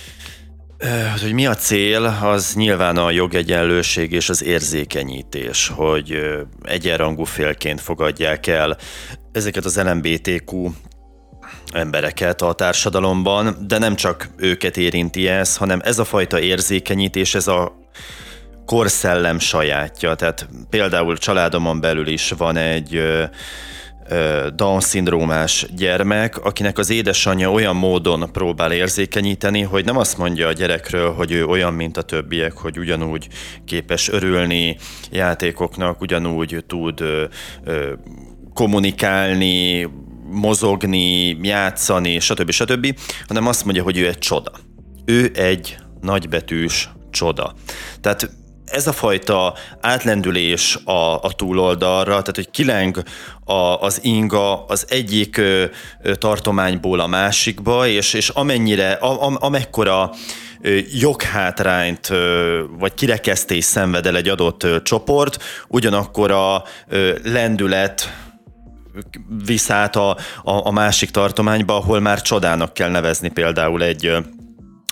Az, 1.14 1.22
hogy 1.22 1.32
mi 1.32 1.46
a 1.46 1.54
cél, 1.54 2.18
az 2.22 2.54
nyilván 2.54 2.96
a 2.96 3.10
jogegyenlőség 3.10 4.12
és 4.12 4.28
az 4.28 4.44
érzékenyítés, 4.44 5.72
hogy 5.74 6.18
egyenrangú 6.62 7.24
félként 7.24 7.80
fogadják 7.80 8.46
el 8.46 8.76
ezeket 9.32 9.64
az 9.64 9.80
LMBTQ 9.82 10.70
embereket 11.72 12.42
a 12.42 12.52
társadalomban, 12.52 13.56
de 13.66 13.78
nem 13.78 13.96
csak 13.96 14.28
őket 14.36 14.76
érinti 14.76 15.28
ez, 15.28 15.56
hanem 15.56 15.80
ez 15.84 15.98
a 15.98 16.04
fajta 16.04 16.40
érzékenyítés, 16.40 17.34
ez 17.34 17.46
a 17.46 17.76
korszellem 18.66 19.38
sajátja. 19.38 20.14
Tehát 20.14 20.48
például 20.70 21.16
családomon 21.16 21.80
belül 21.80 22.06
is 22.06 22.30
van 22.30 22.56
egy 22.56 23.02
Down-szindrómás 24.54 25.66
gyermek, 25.76 26.44
akinek 26.44 26.78
az 26.78 26.90
édesanyja 26.90 27.50
olyan 27.50 27.76
módon 27.76 28.32
próbál 28.32 28.72
érzékenyíteni, 28.72 29.62
hogy 29.62 29.84
nem 29.84 29.96
azt 29.96 30.18
mondja 30.18 30.48
a 30.48 30.52
gyerekről, 30.52 31.12
hogy 31.12 31.32
ő 31.32 31.44
olyan, 31.44 31.74
mint 31.74 31.96
a 31.96 32.02
többiek, 32.02 32.52
hogy 32.52 32.78
ugyanúgy 32.78 33.28
képes 33.64 34.08
örülni 34.08 34.76
játékoknak, 35.10 36.00
ugyanúgy 36.00 36.64
tud 36.66 37.00
ö, 37.00 37.24
ö, 37.64 37.92
kommunikálni, 38.54 39.88
mozogni, 40.30 41.38
játszani, 41.42 42.20
stb. 42.20 42.50
stb., 42.50 42.98
hanem 43.26 43.46
azt 43.46 43.64
mondja, 43.64 43.82
hogy 43.82 43.98
ő 43.98 44.06
egy 44.06 44.18
csoda. 44.18 44.52
Ő 45.04 45.30
egy 45.34 45.76
nagybetűs 46.00 46.88
csoda. 47.10 47.54
Tehát 48.00 48.30
ez 48.64 48.86
a 48.86 48.92
fajta 48.92 49.54
átlendülés 49.80 50.78
a, 50.84 51.22
a 51.22 51.32
túloldalra, 51.36 52.10
tehát 52.10 52.34
hogy 52.34 52.50
kileng 52.50 53.02
a, 53.44 53.52
az 53.54 54.00
inga 54.02 54.64
az 54.64 54.86
egyik 54.88 55.36
ö, 55.36 55.64
ö, 56.02 56.14
tartományból 56.14 57.00
a 57.00 57.06
másikba, 57.06 57.86
és, 57.86 58.14
és 58.14 58.28
amennyire, 58.28 58.92
a, 58.92 59.28
a, 59.28 59.36
amekkora 59.40 60.10
joghátrányt 60.92 62.12
vagy 62.78 62.94
kirekesztés 62.94 63.64
szenved 63.64 64.06
el 64.06 64.16
egy 64.16 64.28
adott 64.28 64.66
csoport, 64.82 65.42
ugyanakkor 65.68 66.30
a 66.30 66.64
lendület 67.24 68.12
visz 69.44 69.70
át 69.70 69.96
a, 69.96 70.10
a, 70.42 70.66
a 70.66 70.70
másik 70.70 71.10
tartományba, 71.10 71.76
ahol 71.76 72.00
már 72.00 72.22
csodának 72.22 72.74
kell 72.74 72.90
nevezni 72.90 73.28
például 73.28 73.82
egy 73.82 74.12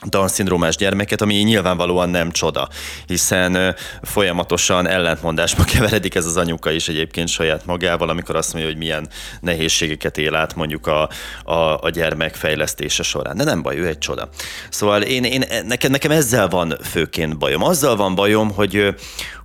Down-szindrómás 0.05 0.77
gyermeket, 0.77 1.21
ami 1.21 1.35
nyilvánvalóan 1.35 2.09
nem 2.09 2.31
csoda, 2.31 2.69
hiszen 3.07 3.75
folyamatosan 4.03 4.87
ellentmondásba 4.87 5.65
keveredik 5.73 6.15
ez 6.15 6.27
az 6.27 6.37
anyuka 6.37 6.71
is 6.71 6.89
egyébként 6.89 7.29
saját 7.29 7.67
magával, 7.67 8.09
amikor 8.09 8.37
azt 8.37 8.53
mondja, 8.53 8.71
hogy 8.71 8.81
milyen 8.81 9.09
nehézségeket 9.41 10.19
él 10.19 10.35
át 10.35 10.55
mondjuk 10.55 10.87
a, 10.87 11.09
a, 11.45 11.83
a 11.83 11.91
gyermek 11.91 12.35
fejlesztése 12.35 13.03
során. 13.03 13.37
De 13.37 13.45
nem 13.45 13.63
baj, 13.63 13.79
ő 13.79 13.87
egy 13.87 13.99
csoda. 13.99 14.29
Szóval 14.71 15.03
én, 15.03 15.25
én 15.25 15.45
nekem, 15.67 15.91
nekem 15.91 16.11
ezzel 16.11 16.49
van 16.49 16.79
főként 16.83 17.39
bajom. 17.39 17.63
Azzal 17.63 17.97
van 17.97 18.15
bajom, 18.15 18.51
hogy 18.51 18.95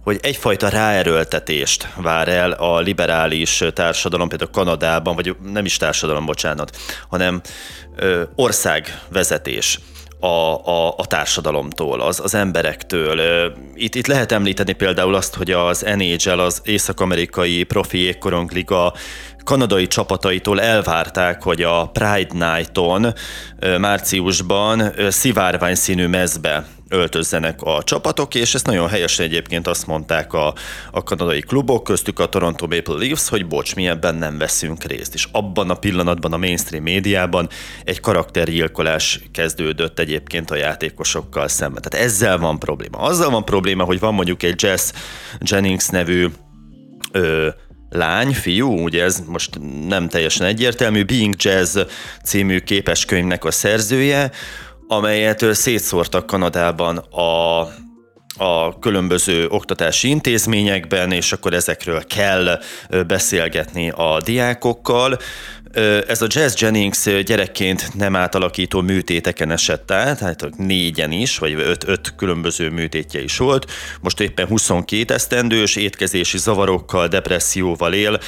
hogy 0.04 0.20
egyfajta 0.22 0.70
ráerőltetést 0.70 1.88
vár 1.96 2.28
el 2.28 2.52
a 2.52 2.80
liberális 2.80 3.64
társadalom, 3.74 4.28
például 4.28 4.52
Kanadában, 4.52 5.16
vagy 5.16 5.36
nem 5.52 5.66
is 5.66 5.78
társadalom, 5.78 6.26
bocsánat, 6.26 6.78
hanem 7.10 7.42
ö, 7.96 8.22
országvezetés 8.36 9.80
a, 10.20 10.68
a, 10.70 10.94
a 10.98 11.06
társadalomtól, 11.06 12.02
az, 12.02 12.20
az 12.20 12.34
emberektől. 12.34 13.22
Itt, 13.76 13.96
itt 13.96 14.08
lehet 14.08 14.32
említeni 14.32 14.74
például 14.74 15.16
azt, 15.16 15.36
hogy 15.36 15.52
az 15.52 15.86
NHL, 15.96 16.40
az 16.40 16.62
Észak-Amerikai 16.64 17.64
Profi 17.64 17.98
Jégkorongliga 17.98 18.94
kanadai 19.44 19.88
csapataitól 19.88 20.62
elvárták, 20.62 21.44
hogy 21.44 21.62
a 21.62 21.86
Pride 21.86 22.54
Night-on 22.54 23.14
márciusban 23.80 24.94
szivárvány 25.10 25.76
színű 25.76 26.08
mezbe 26.08 26.66
öltözzenek 26.92 27.62
a 27.62 27.84
csapatok, 27.84 28.36
és 28.36 28.54
ezt 28.54 28.66
nagyon 28.66 28.90
helyesen 28.90 29.26
egyébként 29.26 29.68
azt 29.68 29.88
mondták 29.88 30.34
a, 30.34 30.54
a 30.92 31.04
kanadai 31.04 31.42
klubok, 31.42 31.84
köztük 31.84 32.20
a 32.20 32.26
Toronto 32.26 32.68
Maple 32.68 32.96
Leafs, 32.98 33.30
hogy 33.30 33.48
bocs, 33.48 33.76
mi 33.76 33.88
ebben 33.88 34.16
nem 34.16 34.38
veszünk 34.38 34.84
részt. 34.84 35.14
És 35.14 35.28
abban 35.32 35.70
a 35.70 35.76
pillanatban 35.76 36.34
a 36.34 36.38
mainstream 36.38 36.84
médiában 36.84 37.50
egy 37.84 38.00
karaktergyilkolás 38.00 39.20
kezdődött 39.32 40.00
egyébként 40.00 40.52
a 40.52 40.56
játékosokkal 40.56 41.48
szemben. 41.48 41.82
Tehát 41.82 42.06
ezzel 42.06 42.38
van 42.38 42.60
probléma. 42.60 42.98
Azzal 42.98 43.30
van 43.30 43.46
probléma, 43.46 43.84
hogy 43.84 44.00
van 44.00 44.14
mondjuk 44.14 44.44
egy 44.44 44.62
Jess 44.64 44.92
Jennings 45.40 45.88
nevű 45.88 46.28
ö, 47.12 47.50
lány, 47.90 48.34
fiú, 48.34 48.84
ugye 48.84 49.04
ez 49.04 49.24
most 49.26 49.60
nem 49.88 50.10
teljesen 50.10 50.48
egyértelmű, 50.48 51.04
Being 51.04 51.36
Jazz 51.38 51.80
című 52.24 52.60
képeskönyvnek 52.60 53.44
a 53.46 53.52
szerzője, 53.52 54.32
amelyet 54.92 55.46
szétszórtak 55.54 56.26
Kanadában 56.26 56.98
a, 56.98 57.60
a 58.44 58.80
különböző 58.80 59.48
oktatási 59.50 60.10
intézményekben, 60.10 61.12
és 61.12 61.32
akkor 61.32 61.54
ezekről 61.54 62.04
kell 62.08 62.60
beszélgetni 63.08 63.90
a 63.90 64.22
diákokkal. 64.24 65.18
Ez 66.08 66.22
a 66.22 66.28
Jazz 66.30 66.62
Jennings 66.62 67.24
gyerekként 67.24 67.94
nem 67.94 68.16
átalakító 68.16 68.82
műtéteken 68.82 69.52
esett 69.52 69.92
át, 69.92 70.20
tehát 70.20 70.58
négyen 70.58 71.12
is, 71.12 71.38
vagy 71.38 71.54
öt, 71.54 71.88
öt 71.88 72.14
különböző 72.16 72.70
műtétje 72.70 73.24
is 73.24 73.38
volt. 73.38 73.72
Most 74.02 74.20
éppen 74.20 74.48
22 74.48 75.14
esztendős, 75.14 75.76
étkezési 75.76 76.38
zavarokkal, 76.38 77.08
depresszióval 77.08 77.94
él, 77.94 78.20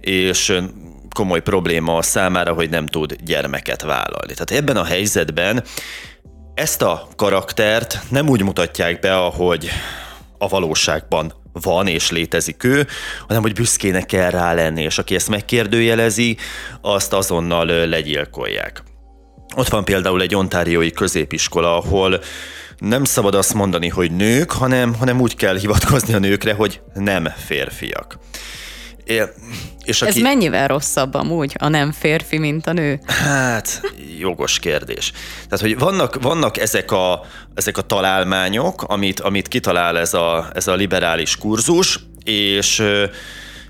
és 0.00 0.58
komoly 1.14 1.42
probléma 1.42 1.96
a 1.96 2.02
számára, 2.02 2.52
hogy 2.52 2.70
nem 2.70 2.86
tud 2.86 3.16
gyermeket 3.24 3.82
vállalni. 3.82 4.34
Tehát 4.34 4.50
ebben 4.50 4.76
a 4.76 4.84
helyzetben 4.84 5.64
ezt 6.54 6.82
a 6.82 7.08
karaktert 7.16 7.98
nem 8.08 8.28
úgy 8.28 8.42
mutatják 8.42 9.00
be, 9.00 9.16
ahogy 9.16 9.70
a 10.38 10.48
valóságban 10.48 11.32
van 11.52 11.86
és 11.86 12.10
létezik 12.10 12.64
ő, 12.64 12.86
hanem 13.26 13.42
hogy 13.42 13.52
büszkének 13.52 14.06
kell 14.06 14.30
rá 14.30 14.52
lenni, 14.52 14.82
és 14.82 14.98
aki 14.98 15.14
ezt 15.14 15.28
megkérdőjelezi, 15.28 16.36
azt 16.80 17.12
azonnal 17.12 17.66
legyilkolják. 17.66 18.82
Ott 19.56 19.68
van 19.68 19.84
például 19.84 20.22
egy 20.22 20.34
ontáriói 20.34 20.90
középiskola, 20.90 21.76
ahol 21.76 22.20
nem 22.78 23.04
szabad 23.04 23.34
azt 23.34 23.54
mondani, 23.54 23.88
hogy 23.88 24.10
nők, 24.10 24.50
hanem, 24.50 24.94
hanem 24.94 25.20
úgy 25.20 25.36
kell 25.36 25.58
hivatkozni 25.58 26.14
a 26.14 26.18
nőkre, 26.18 26.52
hogy 26.52 26.80
nem 26.94 27.28
férfiak. 27.36 28.18
És 29.84 30.02
aki... 30.02 30.10
Ez 30.10 30.16
mennyivel 30.16 30.68
rosszabb 30.68 31.14
amúgy, 31.14 31.54
a 31.58 31.68
nem 31.68 31.92
férfi, 31.92 32.38
mint 32.38 32.66
a 32.66 32.72
nő? 32.72 33.00
Hát, 33.06 33.80
jogos 34.18 34.58
kérdés. 34.58 35.12
Tehát, 35.48 35.60
hogy 35.60 35.78
vannak, 35.78 36.22
vannak 36.22 36.58
ezek, 36.58 36.92
a, 36.92 37.24
ezek 37.54 37.76
a 37.76 37.82
találmányok, 37.82 38.82
amit, 38.82 39.20
amit 39.20 39.48
kitalál 39.48 39.98
ez 39.98 40.14
a, 40.14 40.50
ez 40.54 40.66
a 40.66 40.74
liberális 40.74 41.36
kurzus, 41.36 41.98
és, 42.24 42.82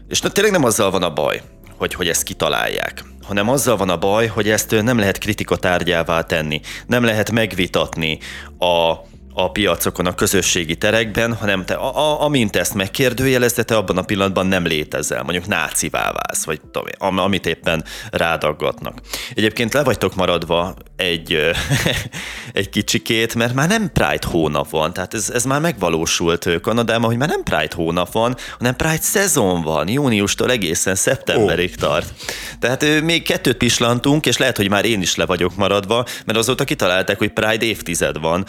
és 0.08 0.18
tényleg 0.18 0.52
nem 0.52 0.64
azzal 0.64 0.90
van 0.90 1.02
a 1.02 1.12
baj, 1.12 1.42
hogy, 1.76 1.94
hogy 1.94 2.08
ezt 2.08 2.22
kitalálják 2.22 3.04
hanem 3.22 3.48
azzal 3.48 3.76
van 3.76 3.90
a 3.90 3.96
baj, 3.96 4.26
hogy 4.26 4.48
ezt 4.48 4.82
nem 4.82 4.98
lehet 4.98 5.18
kritika 5.18 5.56
tárgyává 5.56 6.20
tenni, 6.20 6.60
nem 6.86 7.04
lehet 7.04 7.30
megvitatni 7.30 8.18
a, 8.58 8.92
a 9.34 9.50
piacokon, 9.50 10.06
a 10.06 10.14
közösségi 10.14 10.76
terekben, 10.76 11.34
hanem 11.34 11.64
te, 11.64 11.74
a, 11.74 11.96
a, 11.98 12.22
amint 12.22 12.56
ezt 12.56 12.74
megkérdőjelezte, 12.74 13.62
te 13.62 13.76
abban 13.76 13.98
a 13.98 14.02
pillanatban 14.02 14.46
nem 14.46 14.64
létezel, 14.64 15.22
mondjuk 15.22 15.46
nácivá 15.46 16.12
válsz, 16.12 16.44
vagy 16.44 16.60
tudom, 16.70 17.18
amit 17.18 17.46
éppen 17.46 17.84
rádaggatnak. 18.10 19.00
Egyébként 19.34 19.72
le 19.72 19.82
vagytok 19.82 20.14
maradva 20.14 20.74
egy, 20.96 21.38
egy 22.52 22.68
kicsikét, 22.68 23.34
mert 23.34 23.54
már 23.54 23.68
nem 23.68 23.92
Pride 23.92 24.26
hónap 24.26 24.70
van, 24.70 24.92
tehát 24.92 25.14
ez, 25.14 25.30
ez 25.30 25.44
már 25.44 25.60
megvalósult 25.60 26.60
Kanadában, 26.60 27.08
hogy 27.08 27.16
már 27.16 27.28
nem 27.28 27.42
Pride 27.42 27.74
hónap 27.74 28.12
van, 28.12 28.36
hanem 28.58 28.76
Pride 28.76 29.00
szezon 29.00 29.62
van, 29.62 29.88
júniustól 29.88 30.50
egészen 30.50 30.94
szeptemberig 30.94 31.70
oh. 31.72 31.88
tart. 31.88 32.12
Tehát 32.60 33.00
még 33.02 33.22
kettőt 33.22 33.56
pislantunk, 33.56 34.26
és 34.26 34.36
lehet, 34.36 34.56
hogy 34.56 34.70
már 34.70 34.84
én 34.84 35.00
is 35.00 35.14
le 35.14 35.26
vagyok 35.26 35.56
maradva, 35.56 36.04
mert 36.26 36.38
azóta 36.38 36.64
kitalálták, 36.64 37.18
hogy 37.18 37.32
Pride 37.32 37.64
évtized 37.64 38.20
van 38.20 38.44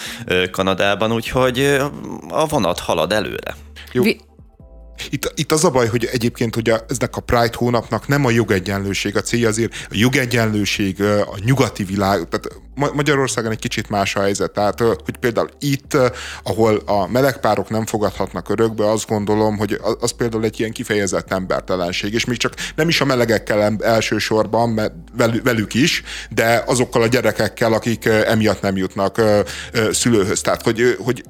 Kanadában, 0.52 0.73
Kanadában, 0.76 1.12
úgyhogy 1.12 1.78
a 2.30 2.46
vonat 2.46 2.80
halad 2.80 3.12
előre. 3.12 3.56
Jó. 3.92 4.04
Vi- 4.04 4.20
itt, 5.10 5.32
itt 5.36 5.52
az 5.52 5.64
a 5.64 5.70
baj, 5.70 5.88
hogy 5.88 6.10
egyébként 6.12 6.56
hogy 6.56 6.74
eznek 6.90 7.18
a 7.18 7.22
Pride 7.22 7.56
hónapnak 7.56 8.08
nem 8.08 8.26
a 8.26 8.30
jogegyenlőség 8.30 9.18
a 9.18 9.22
célja, 9.22 9.48
azért 9.48 9.74
a 9.90 9.96
jogegyenlőség, 9.96 11.02
a 11.02 11.38
nyugati 11.46 11.84
világ, 11.84 12.28
tehát 12.30 12.62
Magyarországon 12.94 13.52
egy 13.52 13.60
kicsit 13.60 13.90
más 13.90 14.16
a 14.16 14.22
helyzet. 14.22 14.52
Tehát, 14.52 14.80
hogy 14.80 15.18
például 15.20 15.50
itt, 15.60 15.98
ahol 16.44 16.82
a 16.86 17.08
melegpárok 17.08 17.70
nem 17.70 17.86
fogadhatnak 17.86 18.50
örökbe, 18.50 18.90
azt 18.90 19.08
gondolom, 19.08 19.58
hogy 19.58 19.80
az 20.00 20.12
például 20.12 20.44
egy 20.44 20.60
ilyen 20.60 20.72
kifejezett 20.72 21.32
embertelenség, 21.32 22.14
és 22.14 22.26
még 22.26 22.38
csak 22.38 22.54
nem 22.76 22.90
is 22.90 23.02
a 23.02 23.06
melegekkel 23.06 23.78
elsősorban, 23.82 24.70
mert 24.70 24.94
velük 25.44 25.74
is, 25.74 26.04
de 26.30 26.64
azokkal 26.66 27.02
a 27.02 27.08
gyerekekkel, 27.08 27.74
akik 27.74 28.06
emiatt 28.06 28.62
nem 28.62 28.78
jutnak 28.78 29.22
szülőhöz. 29.92 30.42
Tehát, 30.42 30.62
hogy, 30.62 30.98
hogy 31.00 31.24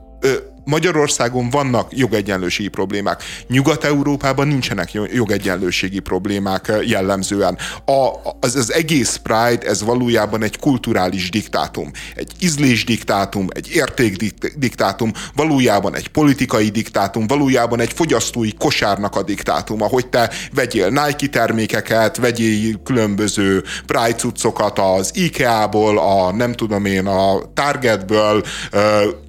Magyarországon 0.66 1.50
vannak 1.50 1.98
jogegyenlőségi 1.98 2.68
problémák. 2.68 3.24
Nyugat-Európában 3.48 4.48
nincsenek 4.48 4.92
jogegyenlőségi 5.14 6.00
problémák 6.00 6.68
eh, 6.68 6.88
jellemzően. 6.88 7.58
A, 7.86 8.10
az, 8.40 8.56
az 8.56 8.74
egész 8.74 9.16
Pride, 9.16 9.68
ez 9.68 9.84
valójában 9.84 10.44
egy 10.44 10.60
kulturális 10.60 11.30
diktátum. 11.30 11.92
Egy 12.16 12.32
ízlés 12.40 12.86
diktátum, 12.86 13.48
egy 13.50 13.70
értékdiktátum, 13.74 15.12
valójában 15.36 15.96
egy 15.96 16.08
politikai 16.08 16.70
diktátum, 16.70 17.28
valójában 17.28 17.80
egy 17.80 17.94
fogyasztói 17.94 18.54
kosárnak 18.54 19.16
a 19.16 19.24
diktátum, 19.24 19.82
ahogy 19.82 20.08
te 20.08 20.32
vegyél 20.54 20.90
Nike 20.90 21.28
termékeket, 21.28 22.18
vegyél 22.18 22.82
különböző 22.84 23.64
Pride 23.86 24.16
cuccokat 24.16 24.80
az 24.80 25.12
IKEA-ból, 25.14 25.98
a 25.98 26.32
nem 26.32 26.54
tudom 26.54 26.86
én, 26.86 27.08
a 27.08 27.42
Targetből, 27.54 28.46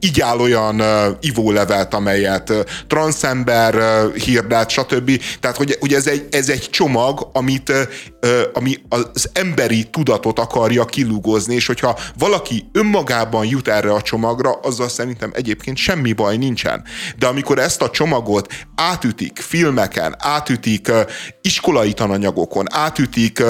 így 0.00 0.20
áll 0.20 0.38
olyan 0.38 0.82
ivólevet, 1.24 1.94
amelyet 1.94 2.52
transzember 2.86 3.74
hirdet, 4.12 4.70
stb. 4.70 5.20
Tehát, 5.40 5.56
hogy 5.56 5.78
ugye 5.80 5.96
ez 5.96 6.06
egy, 6.06 6.26
ez 6.30 6.48
egy 6.48 6.70
csomag, 6.70 7.30
amit, 7.32 7.72
ami 8.52 8.76
az 8.88 9.30
emberi 9.32 9.84
tudatot 9.90 10.38
akarja 10.38 10.84
kilúgozni, 10.84 11.54
és 11.54 11.66
hogyha 11.66 11.98
valaki 12.18 12.64
önmagában 12.72 13.46
jut 13.46 13.68
erre 13.68 13.92
a 13.92 14.02
csomagra, 14.02 14.52
azzal 14.52 14.88
szerintem 14.88 15.30
egyébként 15.34 15.76
semmi 15.76 16.12
baj 16.12 16.36
nincsen. 16.36 16.84
De 17.18 17.26
amikor 17.26 17.58
ezt 17.58 17.82
a 17.82 17.90
csomagot 17.90 18.52
átütik 18.74 19.38
filmeken, 19.38 20.14
átütik 20.18 20.92
iskolai 21.42 21.92
tananyagokon, 21.92 22.66
átütik 22.70 23.42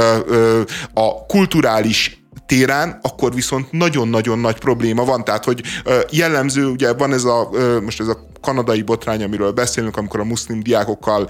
a 0.94 1.26
kulturális 1.26 2.22
téren, 2.46 2.98
akkor 3.02 3.34
viszont 3.34 3.72
nagyon-nagyon 3.72 4.38
nagy 4.38 4.58
probléma 4.58 5.04
van. 5.04 5.24
Tehát, 5.24 5.44
hogy 5.44 5.62
jellemző, 6.10 6.66
ugye 6.66 6.92
van 6.92 7.12
ez 7.12 7.24
a, 7.24 7.50
most 7.82 8.00
ez 8.00 8.08
a 8.08 8.26
kanadai 8.40 8.82
botrány, 8.82 9.22
amiről 9.22 9.52
beszélünk, 9.52 9.96
amikor 9.96 10.20
a 10.20 10.24
muszlim 10.24 10.62
diákokkal 10.62 11.28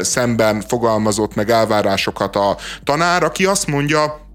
szemben 0.00 0.60
fogalmazott 0.60 1.34
meg 1.34 1.50
elvárásokat 1.50 2.36
a 2.36 2.56
tanár, 2.84 3.22
aki 3.22 3.46
azt 3.46 3.66
mondja, 3.66 4.28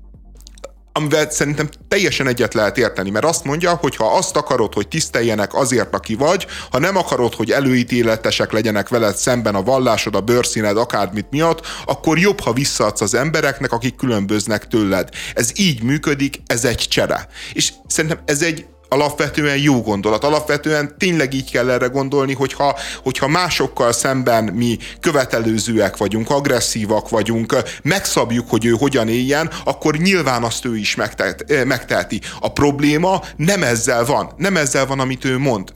amivel 0.97 1.29
szerintem 1.29 1.69
teljesen 1.87 2.27
egyet 2.27 2.53
lehet 2.53 2.77
érteni, 2.77 3.09
mert 3.09 3.25
azt 3.25 3.43
mondja, 3.43 3.73
hogy 3.73 3.95
ha 3.95 4.17
azt 4.17 4.35
akarod, 4.35 4.73
hogy 4.73 4.87
tiszteljenek 4.87 5.53
azért, 5.53 5.95
aki 5.95 6.15
vagy, 6.15 6.47
ha 6.71 6.79
nem 6.79 6.97
akarod, 6.97 7.33
hogy 7.33 7.51
előítéletesek 7.51 8.51
legyenek 8.51 8.89
veled 8.89 9.15
szemben 9.15 9.55
a 9.55 9.63
vallásod, 9.63 10.15
a 10.15 10.21
bőrszíned, 10.21 10.77
akármit 10.77 11.27
miatt, 11.29 11.61
akkor 11.85 12.17
jobb, 12.17 12.39
ha 12.39 12.53
visszaadsz 12.53 13.01
az 13.01 13.13
embereknek, 13.13 13.71
akik 13.71 13.95
különböznek 13.95 14.67
tőled. 14.67 15.09
Ez 15.33 15.51
így 15.55 15.83
működik, 15.83 16.41
ez 16.45 16.65
egy 16.65 16.85
csere. 16.89 17.27
És 17.53 17.73
szerintem 17.87 18.19
ez 18.25 18.41
egy 18.41 18.65
alapvetően 18.95 19.57
jó 19.57 19.81
gondolat. 19.81 20.23
Alapvetően 20.23 20.95
tényleg 20.97 21.33
így 21.33 21.51
kell 21.51 21.69
erre 21.69 21.87
gondolni, 21.87 22.33
hogyha, 22.33 22.77
hogyha 23.03 23.27
másokkal 23.27 23.91
szemben 23.91 24.43
mi 24.43 24.77
követelőzőek 24.99 25.97
vagyunk, 25.97 26.29
agresszívak 26.29 27.09
vagyunk, 27.09 27.55
megszabjuk, 27.81 28.49
hogy 28.49 28.65
ő 28.65 28.71
hogyan 28.71 29.07
éljen, 29.07 29.49
akkor 29.63 29.95
nyilván 29.95 30.43
azt 30.43 30.65
ő 30.65 30.77
is 30.77 30.95
megtehet, 30.95 31.65
megteheti. 31.65 32.21
A 32.39 32.51
probléma 32.51 33.21
nem 33.35 33.63
ezzel 33.63 34.05
van, 34.05 34.31
nem 34.37 34.57
ezzel 34.57 34.85
van, 34.85 34.99
amit 34.99 35.25
ő 35.25 35.37
mond, 35.37 35.71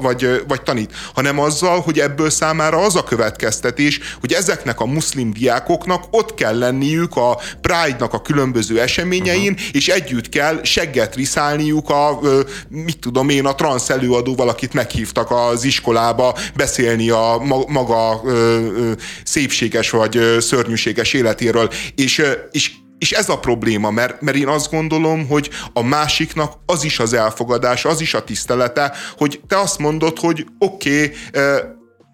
vagy, 0.00 0.44
vagy 0.48 0.62
tanít, 0.62 0.92
hanem 1.14 1.38
azzal, 1.38 1.80
hogy 1.80 1.98
ebből 1.98 2.30
számára 2.30 2.78
az 2.78 2.96
a 2.96 3.04
következtetés, 3.04 4.00
hogy 4.20 4.32
ezeknek 4.32 4.80
a 4.80 4.86
muszlim 4.86 5.32
diákoknak 5.32 6.04
ott 6.10 6.34
kell 6.34 6.58
lenniük 6.58 7.16
a 7.16 7.38
Pride-nak 7.60 8.12
a 8.12 8.22
különböző 8.22 8.80
eseményein, 8.80 9.52
uh-huh. 9.52 9.66
és 9.72 9.88
együtt 9.88 10.28
kell 10.28 10.60
segget 10.62 11.14
riszálniuk 11.14 11.90
a 11.90 12.18
mit 12.68 12.98
tudom 12.98 13.28
én, 13.28 13.46
a 13.46 13.54
transz 13.54 13.90
előadóval, 13.90 14.48
akit 14.48 14.72
meghívtak 14.72 15.30
az 15.30 15.64
iskolába 15.64 16.36
beszélni 16.56 17.10
a 17.10 17.42
maga 17.68 18.20
ö, 18.24 18.30
ö, 18.30 18.92
szépséges 19.24 19.90
vagy 19.90 20.20
szörnyűséges 20.38 21.12
életéről, 21.12 21.70
és, 21.94 22.22
és 22.50 22.70
és 22.98 23.12
ez 23.12 23.28
a 23.28 23.38
probléma, 23.38 23.90
mert, 23.90 24.20
mert 24.20 24.36
én 24.36 24.48
azt 24.48 24.70
gondolom, 24.70 25.28
hogy 25.28 25.50
a 25.72 25.82
másiknak 25.82 26.52
az 26.66 26.84
is 26.84 26.98
az 26.98 27.12
elfogadás, 27.12 27.84
az 27.84 28.00
is 28.00 28.14
a 28.14 28.24
tisztelete, 28.24 28.92
hogy 29.16 29.40
te 29.46 29.58
azt 29.58 29.78
mondod, 29.78 30.18
hogy 30.18 30.46
oké, 30.58 31.04
okay, 31.04 31.16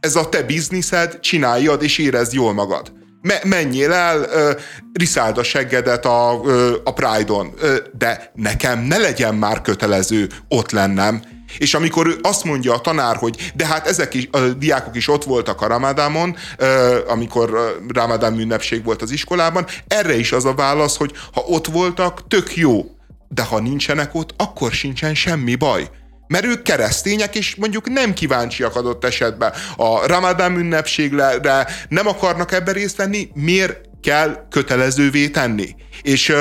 ez 0.01 0.16
a 0.16 0.28
te 0.28 0.42
bizniszed, 0.42 1.20
csináljad 1.20 1.82
és 1.82 1.99
érezd 1.99 2.32
jól 2.32 2.53
magad 2.53 2.92
me- 3.25 3.45
menjél 3.45 3.93
el, 3.93 4.20
uh, 4.20 4.61
riszáld 4.93 5.39
a 5.39 5.43
seggedet 5.43 6.05
a, 6.05 6.41
uh, 6.43 6.72
a 6.85 6.93
Pride-on, 6.93 7.47
uh, 7.62 7.77
de 7.99 8.31
nekem 8.35 8.81
ne 8.81 8.99
legyen 8.99 9.35
már 9.35 9.61
kötelező 9.61 10.29
ott 10.49 10.70
lennem. 10.70 11.22
És 11.59 11.75
amikor 11.75 12.18
azt 12.22 12.45
mondja 12.45 12.75
a 12.75 12.81
tanár, 12.81 13.16
hogy 13.16 13.53
de 13.55 13.66
hát 13.66 13.87
ezek 13.87 14.14
is, 14.14 14.29
a 14.33 14.39
diákok 14.39 14.97
is 14.97 15.09
ott 15.09 15.25
voltak 15.25 15.61
a 15.61 15.66
Ramadámon, 15.66 16.37
amikor 17.09 17.79
Ramadán 17.89 18.39
ünnepség 18.39 18.85
volt 18.85 19.03
az 19.03 19.11
iskolában, 19.11 19.66
erre 19.89 20.16
is 20.16 20.33
az 20.33 20.45
a 20.45 20.55
válasz, 20.55 20.97
hogy 20.97 21.12
ha 21.33 21.41
ott 21.41 21.66
voltak, 21.66 22.27
tök 22.29 22.57
jó, 22.57 22.85
de 23.29 23.43
ha 23.43 23.61
nincsenek 23.61 24.14
ott, 24.14 24.35
akkor 24.37 24.72
sincsen 24.72 25.14
semmi 25.14 25.55
baj 25.55 25.91
mert 26.27 26.45
ők 26.45 26.62
keresztények, 26.62 27.35
és 27.35 27.55
mondjuk 27.55 27.89
nem 27.89 28.12
kíváncsiak 28.12 28.77
adott 28.77 29.05
esetben 29.05 29.53
a 29.77 30.07
Ramadán 30.07 30.57
ünnepségre, 30.57 31.66
nem 31.89 32.07
akarnak 32.07 32.53
ebbe 32.53 32.72
részt 32.72 32.97
venni, 32.97 33.29
miért 33.35 33.81
kell 34.05 34.47
kötelezővé 34.51 35.29
tenni. 35.29 35.75
És, 36.03 36.33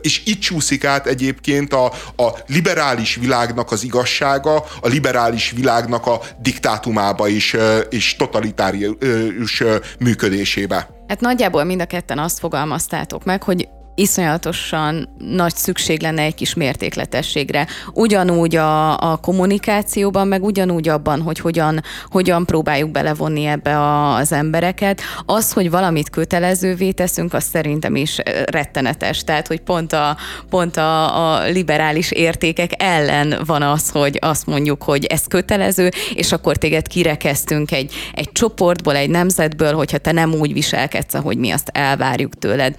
és 0.00 0.22
itt 0.24 0.40
csúszik 0.40 0.84
át 0.84 1.06
egyébként 1.06 1.72
a, 1.72 1.84
a 2.16 2.28
liberális 2.46 3.14
világnak 3.14 3.72
az 3.72 3.84
igazsága, 3.84 4.56
a 4.80 4.88
liberális 4.88 5.50
világnak 5.50 6.06
a 6.06 6.20
diktátumába 6.38 7.28
is, 7.28 7.56
és 7.90 8.16
totalitárius 8.16 9.62
működésébe. 9.98 10.88
Hát 11.08 11.20
nagyjából 11.20 11.64
mind 11.64 11.80
a 11.80 11.86
ketten 11.86 12.18
azt 12.18 12.38
fogalmaztátok 12.38 13.24
meg, 13.24 13.42
hogy 13.42 13.68
iszonyatosan 13.94 15.08
nagy 15.18 15.54
szükség 15.54 16.02
lenne 16.02 16.22
egy 16.22 16.34
kis 16.34 16.54
mértékletességre. 16.54 17.66
Ugyanúgy 17.92 18.56
a, 18.56 19.12
a 19.12 19.16
kommunikációban, 19.16 20.28
meg 20.28 20.44
ugyanúgy 20.44 20.88
abban, 20.88 21.22
hogy 21.22 21.38
hogyan, 21.38 21.82
hogyan 22.10 22.46
próbáljuk 22.46 22.90
belevonni 22.90 23.44
ebbe 23.44 23.78
a, 23.78 24.14
az 24.14 24.32
embereket. 24.32 25.00
Az, 25.26 25.52
hogy 25.52 25.70
valamit 25.70 26.10
kötelezővé 26.10 26.90
teszünk, 26.90 27.34
az 27.34 27.44
szerintem 27.44 27.96
is 27.96 28.18
rettenetes. 28.44 29.24
Tehát, 29.24 29.46
hogy 29.46 29.60
pont 29.60 29.92
a, 29.92 30.16
pont 30.50 30.76
a, 30.76 31.32
a 31.32 31.48
liberális 31.48 32.10
értékek 32.10 32.70
ellen 32.82 33.40
van 33.46 33.62
az, 33.62 33.90
hogy 33.90 34.18
azt 34.20 34.46
mondjuk, 34.46 34.82
hogy 34.82 35.04
ez 35.04 35.22
kötelező, 35.28 35.90
és 36.14 36.32
akkor 36.32 36.56
téged 36.56 36.86
kirekeztünk 36.86 37.72
egy, 37.72 37.92
egy 38.14 38.32
csoportból, 38.32 38.96
egy 38.96 39.10
nemzetből, 39.10 39.74
hogyha 39.74 39.98
te 39.98 40.12
nem 40.12 40.32
úgy 40.32 40.52
viselkedsz, 40.52 41.14
ahogy 41.14 41.36
mi 41.36 41.50
azt 41.50 41.70
elvárjuk 41.72 42.38
tőled 42.38 42.74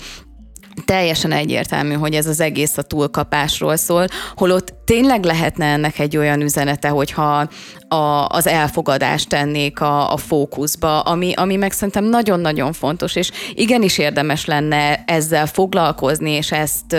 teljesen 0.86 1.32
egyértelmű, 1.32 1.94
hogy 1.94 2.14
ez 2.14 2.28
az 2.28 2.40
egész 2.40 2.78
a 2.78 2.82
túlkapásról 2.82 3.76
szól, 3.76 4.08
holott 4.36 4.74
tényleg 4.86 5.24
lehetne 5.24 5.66
ennek 5.66 6.00
egy 6.00 6.18
olyan 6.18 6.42
üzenete, 6.42 6.88
hogyha 6.88 7.48
a, 7.88 8.28
az 8.28 8.48
elfogadást 8.48 9.30
tennék 9.30 9.82
a, 9.82 10.14
a 10.14 10.18
fókuszba, 10.18 11.00
ami, 11.00 11.34
ami 11.34 11.56
meg 11.56 11.72
szerintem 11.72 12.04
nagyon-nagyon 12.04 12.74
fontos, 12.74 13.16
és 13.16 13.32
igenis 13.54 13.98
érdemes 13.98 14.46
lenne 14.46 15.04
ezzel 15.08 15.46
foglalkozni, 15.46 16.32
és 16.32 16.52
ezt, 16.52 16.96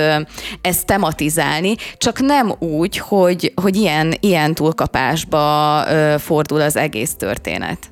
ezt 0.61 0.87
tematizálni, 0.87 1.75
csak 1.97 2.21
nem 2.21 2.55
úgy, 2.59 2.99
hogy, 2.99 3.53
hogy 3.63 3.77
ilyen, 3.77 4.15
ilyen 4.21 4.55
túlkapásba 4.55 5.85
fordul 6.19 6.61
az 6.61 6.77
egész 6.77 7.15
történet. 7.15 7.91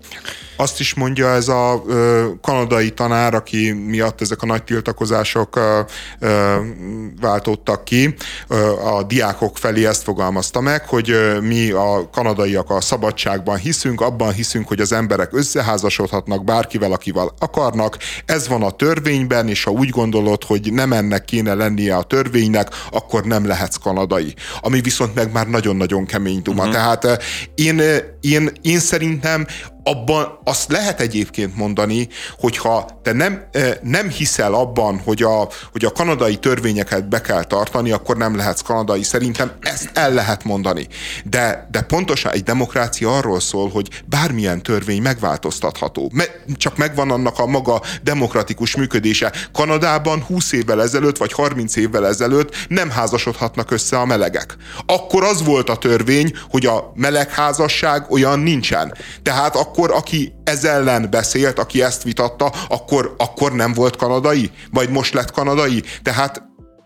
Azt 0.57 0.81
is 0.81 0.95
mondja 0.95 1.29
ez 1.29 1.49
a 1.49 1.83
ö, 1.87 2.29
kanadai 2.43 2.91
tanár, 2.91 3.35
aki 3.35 3.73
miatt 3.73 4.21
ezek 4.21 4.43
a 4.43 4.47
nagy 4.47 4.65
tiltakozások 4.65 5.57
ö, 5.57 5.81
ö, 6.19 6.57
váltottak 7.21 7.85
ki, 7.85 8.15
ö, 8.49 8.73
a 8.81 9.03
diákok 9.03 9.59
felé 9.59 9.87
ezt 9.87 10.03
fogalmazta 10.03 10.61
meg, 10.61 10.89
hogy 10.89 11.11
ö, 11.11 11.41
mi 11.41 11.71
a 11.71 12.09
kanadaiak 12.13 12.71
a 12.71 12.81
szabadságban 12.81 13.57
hiszünk, 13.57 14.01
abban 14.01 14.33
hiszünk, 14.33 14.69
hogy 14.69 14.81
az 14.81 14.93
emberek 14.93 15.33
összeházasodhatnak 15.33 16.45
bárkivel, 16.45 16.93
akivel 16.93 17.35
akarnak. 17.39 17.99
Ez 18.25 18.49
van 18.49 18.63
a 18.63 18.71
törvényben, 18.71 19.49
és 19.49 19.65
ha 19.65 19.71
úgy 19.71 19.89
gondolod, 19.89 20.45
hogy 20.45 20.73
nem 20.73 20.93
ennek 20.93 21.25
kéne 21.25 21.55
lennie 21.55 21.97
a 21.97 22.03
törvénynek, 22.03 22.69
akkor 22.91 23.25
nem 23.25 23.47
lehetsz 23.47 23.77
kanadai. 23.77 24.35
Ami 24.61 24.81
viszont 24.81 25.15
meg 25.15 25.33
már 25.33 25.49
nagyon-nagyon 25.49 26.07
kemény 26.07 26.43
duma. 26.43 26.67
Uh-huh. 26.67 26.75
Tehát 26.75 27.23
én, 27.55 27.83
én, 28.21 28.51
én 28.63 28.79
szerintem 28.79 29.47
abban 29.85 30.39
azt 30.45 30.71
lehet 30.71 31.01
egyébként 31.01 31.57
mondani, 31.57 32.09
hogyha 32.39 33.01
te 33.03 33.13
nem, 33.13 33.45
nem 33.83 34.09
hiszel 34.09 34.55
abban, 34.55 35.01
hogy 35.05 35.23
a, 35.23 35.49
hogy 35.73 35.85
a 35.85 35.93
kanadai 35.93 36.37
törvényeket 36.37 37.09
be 37.09 37.21
kell 37.21 37.45
tartani, 37.45 37.91
akkor 37.91 38.17
nem 38.17 38.37
lehetsz 38.37 38.61
kanadai. 38.61 39.03
Szerintem 39.03 39.53
ezt 39.61 39.91
el 39.95 40.13
lehet 40.13 40.45
mondani. 40.45 40.87
De, 41.25 41.69
de 41.71 41.81
pontosan 41.81 42.33
egy 42.33 42.43
demokrácia 42.43 43.17
arról 43.17 43.41
szól, 43.41 43.69
hogy 43.69 44.03
bármilyen 44.05 44.63
törvény 44.63 45.03
megváltoztatható. 45.03 46.11
Me, 46.15 46.25
csak 46.57 46.77
megvan 46.77 47.11
annak 47.11 47.39
a 47.39 47.47
maga 47.47 47.83
demokratikus 48.03 48.77
működése. 48.77 49.33
Kanadában 49.53 50.23
20 50.23 50.53
évvel 50.53 50.83
ezelőtt, 50.83 51.17
vagy 51.17 51.33
30 51.33 51.77
évvel 51.77 52.07
ezelőtt 52.07 52.57
nem 52.69 52.91
házasodhatnak 52.91 53.71
össze 53.71 53.99
a 53.99 54.05
melegek. 54.05 54.57
Akkor 54.87 55.25
az 55.25 55.45
volt 55.45 55.69
a 55.69 55.77
törvény, 55.77 56.33
hogy 56.51 56.67
a 56.67 56.93
melegházasság 56.95 58.11
olyan 58.11 58.39
nincsen. 58.39 58.95
Tehát 59.23 59.57
akkor 59.57 59.73
aki 59.77 60.33
ez 60.45 60.65
ellen 60.65 61.11
beszélt, 61.11 61.59
aki 61.59 61.83
ezt 61.83 62.03
vitatta, 62.03 62.53
akkor, 62.69 63.15
akkor 63.19 63.53
nem 63.53 63.73
volt 63.73 63.97
kanadai? 63.97 64.51
Vagy 64.71 64.91
most 64.91 65.15
lett 65.15 65.31
kanadai? 65.31 65.83
Tehát 66.03 66.43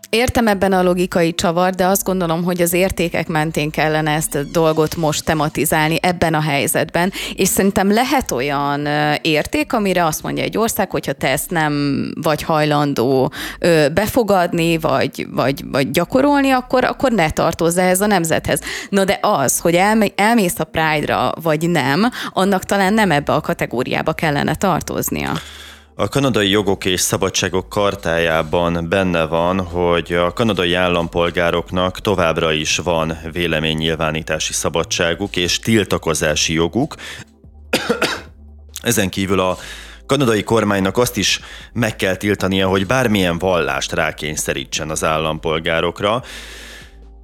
Értem 0.09 0.47
ebben 0.47 0.73
a 0.73 0.83
logikai 0.83 1.35
csavar, 1.35 1.73
de 1.73 1.85
azt 1.85 2.03
gondolom, 2.03 2.43
hogy 2.43 2.61
az 2.61 2.73
értékek 2.73 3.27
mentén 3.27 3.69
kellene 3.69 4.11
ezt 4.11 4.35
a 4.35 4.43
dolgot 4.51 4.95
most 4.95 5.25
tematizálni 5.25 5.97
ebben 6.01 6.33
a 6.33 6.41
helyzetben, 6.41 7.11
és 7.35 7.47
szerintem 7.47 7.93
lehet 7.93 8.31
olyan 8.31 8.87
érték, 9.21 9.73
amire 9.73 10.05
azt 10.05 10.23
mondja 10.23 10.43
egy 10.43 10.57
ország, 10.57 10.89
hogyha 10.89 11.13
te 11.13 11.29
ezt 11.29 11.49
nem 11.49 12.03
vagy 12.21 12.41
hajlandó 12.41 13.31
befogadni, 13.93 14.77
vagy, 14.77 15.27
vagy, 15.31 15.63
vagy 15.71 15.91
gyakorolni, 15.91 16.49
akkor, 16.49 16.83
akkor 16.83 17.11
ne 17.11 17.29
tartozz 17.29 17.77
ehhez 17.77 18.01
a 18.01 18.07
nemzethez. 18.07 18.61
Na 18.89 19.03
de 19.03 19.19
az, 19.21 19.59
hogy 19.59 19.79
elmész 20.15 20.59
a 20.59 20.63
Pride-ra, 20.63 21.31
vagy 21.41 21.69
nem, 21.69 22.09
annak 22.29 22.63
talán 22.63 22.93
nem 22.93 23.11
ebbe 23.11 23.33
a 23.33 23.41
kategóriába 23.41 24.13
kellene 24.13 24.55
tartoznia. 24.55 25.31
A 25.99 26.07
kanadai 26.07 26.49
jogok 26.49 26.85
és 26.85 27.01
szabadságok 27.01 27.69
kartájában 27.69 28.89
benne 28.89 29.25
van, 29.25 29.61
hogy 29.61 30.13
a 30.13 30.33
kanadai 30.33 30.73
állampolgároknak 30.73 31.99
továbbra 31.99 32.51
is 32.51 32.77
van 32.77 33.17
véleménynyilvánítási 33.31 34.53
szabadságuk 34.53 35.35
és 35.35 35.59
tiltakozási 35.59 36.53
joguk. 36.53 36.95
Ezen 38.81 39.09
kívül 39.09 39.39
a 39.39 39.57
kanadai 40.05 40.43
kormánynak 40.43 40.97
azt 40.97 41.17
is 41.17 41.39
meg 41.73 41.95
kell 41.95 42.15
tiltania, 42.15 42.67
hogy 42.67 42.85
bármilyen 42.85 43.37
vallást 43.37 43.91
rákényszerítsen 43.91 44.89
az 44.89 45.03
állampolgárokra. 45.03 46.23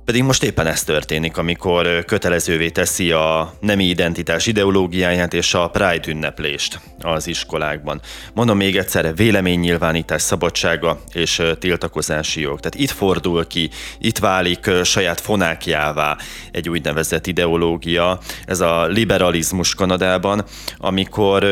Pedig 0.05 0.23
most 0.23 0.43
éppen 0.43 0.67
ez 0.67 0.83
történik, 0.83 1.37
amikor 1.37 2.05
kötelezővé 2.05 2.69
teszi 2.69 3.11
a 3.11 3.53
nemi 3.59 3.85
identitás 3.85 4.47
ideológiáját 4.47 5.33
és 5.33 5.53
a 5.53 5.69
Pride 5.69 6.07
ünneplést 6.07 6.79
az 7.01 7.27
iskolákban. 7.27 8.01
Mondom 8.33 8.57
még 8.57 8.77
egyszer, 8.77 9.15
véleménynyilvánítás 9.15 10.21
szabadsága 10.21 11.01
és 11.13 11.41
tiltakozási 11.59 12.41
jog. 12.41 12.59
Tehát 12.59 12.89
itt 12.89 12.97
fordul 12.97 13.47
ki, 13.47 13.69
itt 13.99 14.17
válik 14.17 14.69
saját 14.83 15.21
fonákjává 15.21 16.17
egy 16.51 16.69
úgynevezett 16.69 17.27
ideológia, 17.27 18.19
ez 18.45 18.59
a 18.59 18.85
liberalizmus 18.85 19.75
Kanadában, 19.75 20.45
amikor 20.77 21.45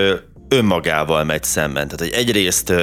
önmagával 0.48 1.24
megy 1.24 1.44
szemben. 1.44 1.88
Tehát, 1.88 2.14
hogy 2.14 2.22
egyrészt 2.22 2.74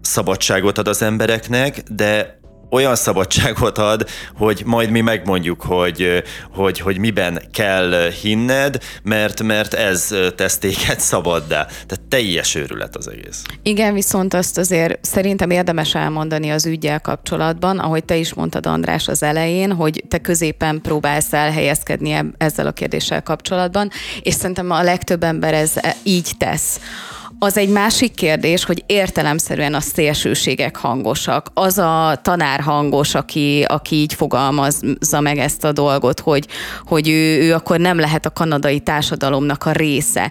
szabadságot 0.00 0.78
ad 0.78 0.88
az 0.88 1.02
embereknek, 1.02 1.82
de 1.90 2.37
olyan 2.70 2.96
szabadságot 2.96 3.78
ad, 3.78 4.08
hogy 4.36 4.62
majd 4.64 4.90
mi 4.90 5.00
megmondjuk, 5.00 5.62
hogy, 5.62 6.22
hogy, 6.54 6.80
hogy 6.80 6.98
miben 6.98 7.42
kell 7.52 8.10
hinned, 8.22 8.78
mert, 9.02 9.42
mert 9.42 9.74
ez 9.74 10.14
tesz 10.36 10.58
téged 10.58 11.00
szabaddá. 11.00 11.64
Tehát 11.64 12.00
teljes 12.08 12.54
őrület 12.54 12.96
az 12.96 13.08
egész. 13.08 13.42
Igen, 13.62 13.94
viszont 13.94 14.34
azt 14.34 14.58
azért 14.58 15.04
szerintem 15.04 15.50
érdemes 15.50 15.94
elmondani 15.94 16.50
az 16.50 16.66
ügyel 16.66 17.00
kapcsolatban, 17.00 17.78
ahogy 17.78 18.04
te 18.04 18.16
is 18.16 18.34
mondtad 18.34 18.66
András 18.66 19.08
az 19.08 19.22
elején, 19.22 19.72
hogy 19.72 20.04
te 20.08 20.18
középen 20.18 20.80
próbálsz 20.80 21.32
elhelyezkedni 21.32 22.24
ezzel 22.36 22.66
a 22.66 22.72
kérdéssel 22.72 23.22
kapcsolatban, 23.22 23.90
és 24.22 24.34
szerintem 24.34 24.70
a 24.70 24.82
legtöbb 24.82 25.22
ember 25.22 25.54
ez 25.54 25.72
e, 25.74 25.96
így 26.02 26.30
tesz. 26.38 26.80
Az 27.40 27.56
egy 27.56 27.68
másik 27.68 28.14
kérdés, 28.14 28.64
hogy 28.64 28.84
értelemszerűen 28.86 29.74
a 29.74 29.80
szélsőségek 29.80 30.76
hangosak. 30.76 31.50
Az 31.54 31.78
a 31.78 32.18
tanár 32.22 32.60
hangos, 32.60 33.14
aki, 33.14 33.64
aki 33.68 33.96
így 33.96 34.14
fogalmazza 34.14 35.20
meg 35.20 35.38
ezt 35.38 35.64
a 35.64 35.72
dolgot, 35.72 36.20
hogy, 36.20 36.46
hogy 36.86 37.08
ő, 37.08 37.42
ő 37.42 37.54
akkor 37.54 37.78
nem 37.78 37.98
lehet 37.98 38.26
a 38.26 38.30
kanadai 38.30 38.80
társadalomnak 38.80 39.64
a 39.64 39.72
része 39.72 40.30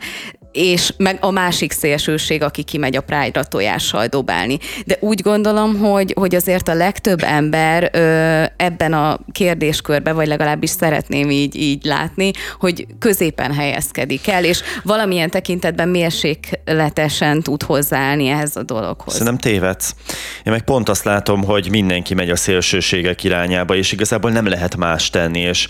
és 0.57 0.93
meg 0.97 1.17
a 1.21 1.31
másik 1.31 1.71
szélsőség, 1.71 2.41
aki 2.43 2.63
kimegy 2.63 2.95
a 2.95 3.01
Pride-ra 3.01 3.43
tojással 3.43 4.07
dobálni. 4.07 4.57
De 4.85 4.97
úgy 4.99 5.21
gondolom, 5.21 5.77
hogy, 5.79 6.13
hogy 6.15 6.35
azért 6.35 6.67
a 6.67 6.73
legtöbb 6.73 7.23
ember 7.23 7.89
ö, 7.93 8.43
ebben 8.63 8.93
a 8.93 9.19
kérdéskörben, 9.31 10.15
vagy 10.15 10.27
legalábbis 10.27 10.69
szeretném 10.69 11.29
így, 11.29 11.55
így 11.55 11.85
látni, 11.85 12.31
hogy 12.59 12.87
középen 12.99 13.53
helyezkedik 13.53 14.27
el, 14.27 14.43
és 14.43 14.61
valamilyen 14.83 15.29
tekintetben 15.29 15.89
mérsékletesen 15.89 17.41
tud 17.41 17.63
hozzáállni 17.63 18.27
ehhez 18.27 18.55
a 18.55 18.63
dologhoz. 18.63 19.13
Szerintem 19.13 19.37
tévedsz. 19.37 19.95
Én 20.43 20.53
meg 20.53 20.63
pont 20.63 20.89
azt 20.89 21.03
látom, 21.03 21.43
hogy 21.43 21.69
mindenki 21.69 22.13
megy 22.13 22.29
a 22.29 22.35
szélsőségek 22.35 23.23
irányába, 23.23 23.75
és 23.75 23.91
igazából 23.91 24.31
nem 24.31 24.47
lehet 24.47 24.75
más 24.75 25.09
tenni, 25.09 25.39
és 25.39 25.67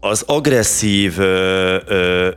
az 0.00 0.22
agresszív 0.26 1.18
ö, 1.18 1.76
ö, 1.86 2.30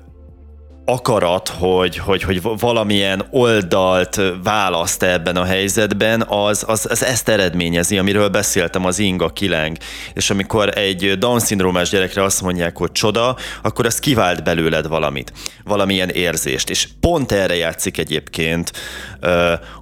akarat, 0.89 1.47
hogy, 1.47 1.97
hogy, 1.97 2.23
hogy 2.23 2.41
valamilyen 2.41 3.27
oldalt 3.29 4.21
választ 4.43 5.03
ebben 5.03 5.35
a 5.35 5.43
helyzetben, 5.43 6.23
az, 6.27 6.63
az, 6.67 6.87
az 6.89 7.03
ezt 7.03 7.29
eredményezi, 7.29 7.97
amiről 7.97 8.29
beszéltem, 8.29 8.85
az 8.85 8.99
Inga 8.99 9.29
Kileng. 9.29 9.77
És 10.13 10.29
amikor 10.29 10.77
egy 10.77 11.17
Down-szindrómás 11.17 11.89
gyerekre 11.89 12.23
azt 12.23 12.41
mondják, 12.41 12.77
hogy 12.77 12.91
csoda, 12.91 13.35
akkor 13.61 13.85
az 13.85 13.99
kivált 13.99 14.43
belőled 14.43 14.87
valamit, 14.87 15.31
valamilyen 15.63 16.09
érzést. 16.09 16.69
És 16.69 16.87
pont 16.99 17.31
erre 17.31 17.55
játszik 17.55 17.97
egyébként 17.97 18.71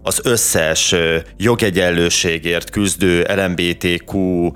az 0.04 0.20
összes 0.24 0.96
jogegyenlőségért 1.38 2.70
küzdő 2.70 3.26
LMBTQ 3.36 4.52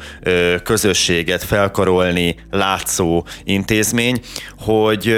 közösséget 0.64 1.44
felkarolni 1.44 2.36
látszó 2.52 3.26
intézmény, 3.44 4.22
hogy, 4.58 5.16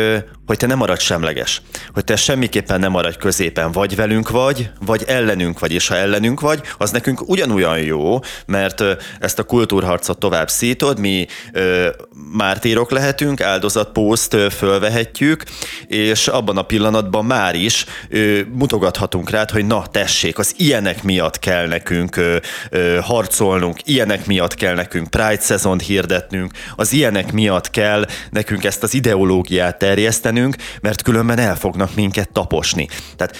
hogy 0.51 0.59
te 0.59 0.67
nem 0.67 0.77
maradj 0.77 1.03
semleges, 1.03 1.61
hogy 1.93 2.03
te 2.03 2.15
semmiképpen 2.15 2.79
nem 2.79 2.91
maradj 2.91 3.17
középen, 3.17 3.71
vagy 3.71 3.95
velünk 3.95 4.29
vagy, 4.29 4.69
vagy 4.85 5.03
ellenünk 5.07 5.59
vagy, 5.59 5.71
és 5.71 5.87
ha 5.87 5.95
ellenünk 5.95 6.39
vagy, 6.39 6.61
az 6.77 6.91
nekünk 6.91 7.29
ugyanolyan 7.29 7.79
jó, 7.79 8.19
mert 8.45 8.83
ezt 9.19 9.39
a 9.39 9.43
kultúrharcot 9.43 10.19
tovább 10.19 10.49
szítod, 10.49 10.99
mi 10.99 11.27
ö, 11.53 11.89
mártírok 12.31 12.91
lehetünk, 12.91 13.41
áldozatpószt 13.41 14.35
fölvehetjük, 14.57 15.43
és 15.87 16.27
abban 16.27 16.57
a 16.57 16.61
pillanatban 16.61 17.25
már 17.25 17.55
is 17.55 17.85
ö, 18.09 18.39
mutogathatunk 18.53 19.29
rád, 19.29 19.49
hogy 19.49 19.65
na 19.65 19.87
tessék, 19.91 20.37
az 20.37 20.53
ilyenek 20.57 21.03
miatt 21.03 21.39
kell 21.39 21.67
nekünk 21.67 22.15
ö, 22.15 22.37
ö, 22.69 22.99
harcolnunk, 23.01 23.79
ilyenek 23.83 24.25
miatt 24.25 24.55
kell 24.55 24.75
nekünk 24.75 25.09
Pride 25.09 25.41
szezont 25.41 25.81
hirdetnünk, 25.81 26.51
az 26.75 26.93
ilyenek 26.93 27.31
miatt 27.31 27.69
kell 27.69 28.05
nekünk 28.29 28.63
ezt 28.63 28.83
az 28.83 28.93
ideológiát 28.93 29.77
terjesztenünk, 29.77 30.39
lennünk, 30.41 30.55
mert 30.81 31.01
különben 31.01 31.39
el 31.39 31.55
fognak 31.55 31.95
minket 31.95 32.31
taposni. 32.31 32.87
Tehát 33.15 33.37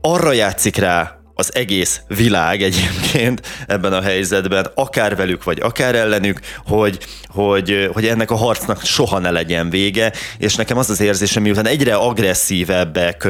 arra 0.00 0.32
játszik 0.32 0.76
rá 0.76 1.18
az 1.36 1.54
egész 1.54 2.00
világ 2.08 2.62
egyébként 2.62 3.46
ebben 3.66 3.92
a 3.92 4.02
helyzetben, 4.02 4.70
akár 4.74 5.16
velük, 5.16 5.44
vagy 5.44 5.60
akár 5.60 5.94
ellenük, 5.94 6.40
hogy, 6.66 6.98
hogy, 7.26 7.90
hogy 7.92 8.06
ennek 8.06 8.30
a 8.30 8.36
harcnak 8.36 8.84
soha 8.84 9.18
ne 9.18 9.30
legyen 9.30 9.70
vége, 9.70 10.12
és 10.38 10.54
nekem 10.54 10.78
az 10.78 10.90
az 10.90 11.00
érzésem, 11.00 11.42
miután 11.42 11.66
egyre 11.66 11.94
agresszívebbek 11.94 13.28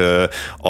a, 0.57 0.69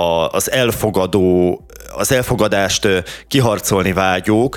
a, 0.00 0.28
az 0.30 0.50
elfogadó, 0.50 1.60
az 1.96 2.12
elfogadást 2.12 2.88
kiharcolni 3.28 3.92
vágyók, 3.92 4.56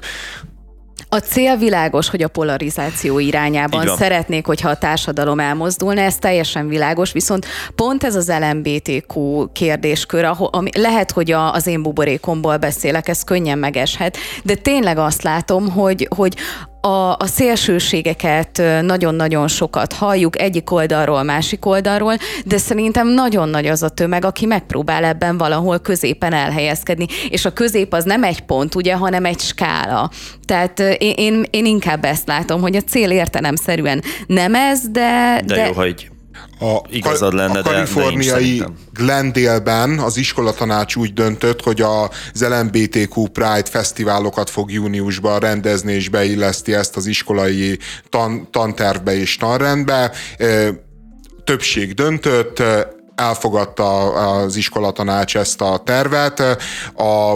a 1.13 1.19
cél 1.19 1.57
világos, 1.57 2.09
hogy 2.09 2.23
a 2.23 2.27
polarizáció 2.27 3.19
irányában 3.19 3.87
szeretnék, 3.97 4.45
hogyha 4.45 4.69
a 4.69 4.77
társadalom 4.77 5.39
elmozdulna, 5.39 6.01
ez 6.01 6.15
teljesen 6.15 6.67
világos, 6.67 7.11
viszont 7.11 7.45
pont 7.75 8.03
ez 8.03 8.15
az 8.15 8.31
LMBTQ 8.39 9.45
kérdéskör, 9.51 10.23
ahol, 10.23 10.49
ami, 10.51 10.69
lehet, 10.77 11.11
hogy 11.11 11.31
a, 11.31 11.53
az 11.53 11.67
én 11.67 11.81
buborékomból 11.81 12.57
beszélek, 12.57 13.07
ez 13.07 13.23
könnyen 13.23 13.57
megeshet, 13.57 14.17
de 14.43 14.55
tényleg 14.55 14.97
azt 14.97 15.23
látom, 15.23 15.69
hogy, 15.69 16.07
hogy 16.15 16.35
a, 16.81 17.15
a 17.17 17.25
szélsőségeket 17.25 18.61
nagyon-nagyon 18.81 19.47
sokat 19.47 19.93
halljuk 19.93 20.41
egyik 20.41 20.71
oldalról, 20.71 21.23
másik 21.23 21.65
oldalról, 21.65 22.15
de 22.45 22.57
szerintem 22.57 23.07
nagyon 23.07 23.49
nagy 23.49 23.65
az 23.65 23.83
a 23.83 23.89
tömeg, 23.89 24.25
aki 24.25 24.45
megpróbál 24.45 25.03
ebben 25.03 25.37
valahol 25.37 25.79
középen 25.79 26.33
elhelyezkedni. 26.33 27.05
És 27.29 27.45
a 27.45 27.53
közép 27.53 27.93
az 27.93 28.03
nem 28.03 28.23
egy 28.23 28.41
pont, 28.41 28.75
ugye, 28.75 28.95
hanem 28.95 29.25
egy 29.25 29.39
skála. 29.39 30.09
Tehát 30.45 30.79
én, 30.79 31.13
én, 31.15 31.45
én 31.49 31.65
inkább 31.65 32.05
ezt 32.05 32.27
látom, 32.27 32.61
hogy 32.61 32.75
a 32.75 32.81
cél 32.81 33.11
értelemszerűen 33.11 34.03
nem 34.27 34.55
ez, 34.55 34.79
de... 34.89 35.41
De, 35.45 35.55
de 35.55 35.65
jó, 35.65 35.73
hogy 35.73 36.10
a, 36.61 36.81
igazad 36.89 37.33
lenne, 37.33 37.59
a 37.59 37.61
kaliforniai 37.61 38.57
de, 38.57 38.65
de 38.65 38.71
Glendale-ben 38.93 39.99
az 39.99 40.17
iskolatanács 40.17 40.95
úgy 40.95 41.13
döntött, 41.13 41.61
hogy 41.61 41.81
az 41.81 42.45
LMBTQ 42.47 43.27
Pride 43.27 43.69
fesztiválokat 43.69 44.49
fog 44.49 44.71
júniusban 44.71 45.39
rendezni, 45.39 45.93
és 45.93 46.09
beilleszti 46.09 46.73
ezt 46.73 46.95
az 46.95 47.05
iskolai 47.05 47.79
tan, 48.09 48.47
tantervbe 48.51 49.15
és 49.15 49.37
tanrendbe. 49.37 50.11
Többség 51.43 51.93
döntött, 51.93 52.63
elfogadta 53.15 54.13
az 54.13 54.55
iskolatanács 54.55 55.37
ezt 55.37 55.61
a 55.61 55.81
tervet. 55.85 56.39
A 56.95 57.35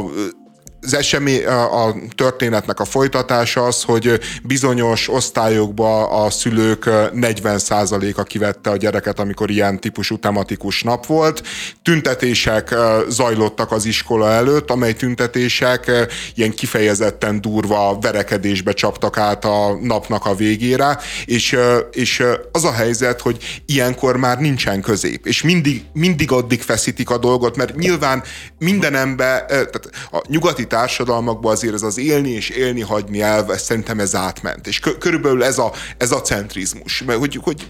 az 0.86 0.94
esemény, 0.94 1.46
a 1.46 1.96
történetnek 2.16 2.80
a 2.80 2.86
folytatása 2.86 3.64
az, 3.64 3.84
hogy 3.84 4.20
bizonyos 4.44 5.10
osztályokba 5.10 6.24
a 6.24 6.30
szülők 6.30 6.84
40%-a 6.86 8.24
kivette 8.24 8.70
a 8.70 8.78
gyereket, 8.78 9.20
amikor 9.20 9.50
ilyen 9.50 9.80
típusú 9.80 10.20
tematikus 10.20 10.84
nap 10.84 11.06
volt. 11.06 11.44
Tüntetések 11.84 12.76
zajlottak 13.10 13.72
az 13.72 13.86
iskola 13.86 14.32
előtt, 14.32 14.72
amely 14.72 14.94
tüntetések 14.94 15.92
ilyen 16.36 16.52
kifejezetten 16.52 17.42
durva 17.42 17.98
verekedésbe 18.02 18.72
csaptak 18.72 19.18
át 19.18 19.46
a 19.46 19.78
napnak 19.82 20.26
a 20.26 20.36
végére, 20.36 20.98
és, 21.26 21.58
és 21.92 22.24
az 22.52 22.64
a 22.64 22.72
helyzet, 22.72 23.22
hogy 23.22 23.62
ilyenkor 23.66 24.18
már 24.18 24.40
nincsen 24.40 24.82
közép, 24.82 25.26
és 25.26 25.42
mindig, 25.42 25.84
mindig 25.94 26.32
addig 26.32 26.62
feszítik 26.62 27.10
a 27.10 27.18
dolgot, 27.18 27.56
mert 27.56 27.76
nyilván 27.76 28.24
minden 28.60 28.96
ember, 28.96 29.46
tehát 29.46 29.90
a 30.12 30.22
nyugati 30.28 30.68
társadalmakban 30.76 31.52
azért 31.52 31.74
ez 31.74 31.82
az 31.82 31.98
élni 31.98 32.30
és 32.30 32.50
élni 32.50 32.82
hagyni 32.82 33.22
elve, 33.22 33.58
szerintem 33.58 34.00
ez 34.00 34.16
átment. 34.16 34.68
És 34.68 34.80
körülbelül 34.80 35.44
ez 35.44 35.58
a, 35.58 35.72
ez 35.98 36.12
a 36.12 36.22
centrizmus, 36.22 37.04
mert 37.04 37.20
hogy, 37.20 37.40
hogy 37.44 37.68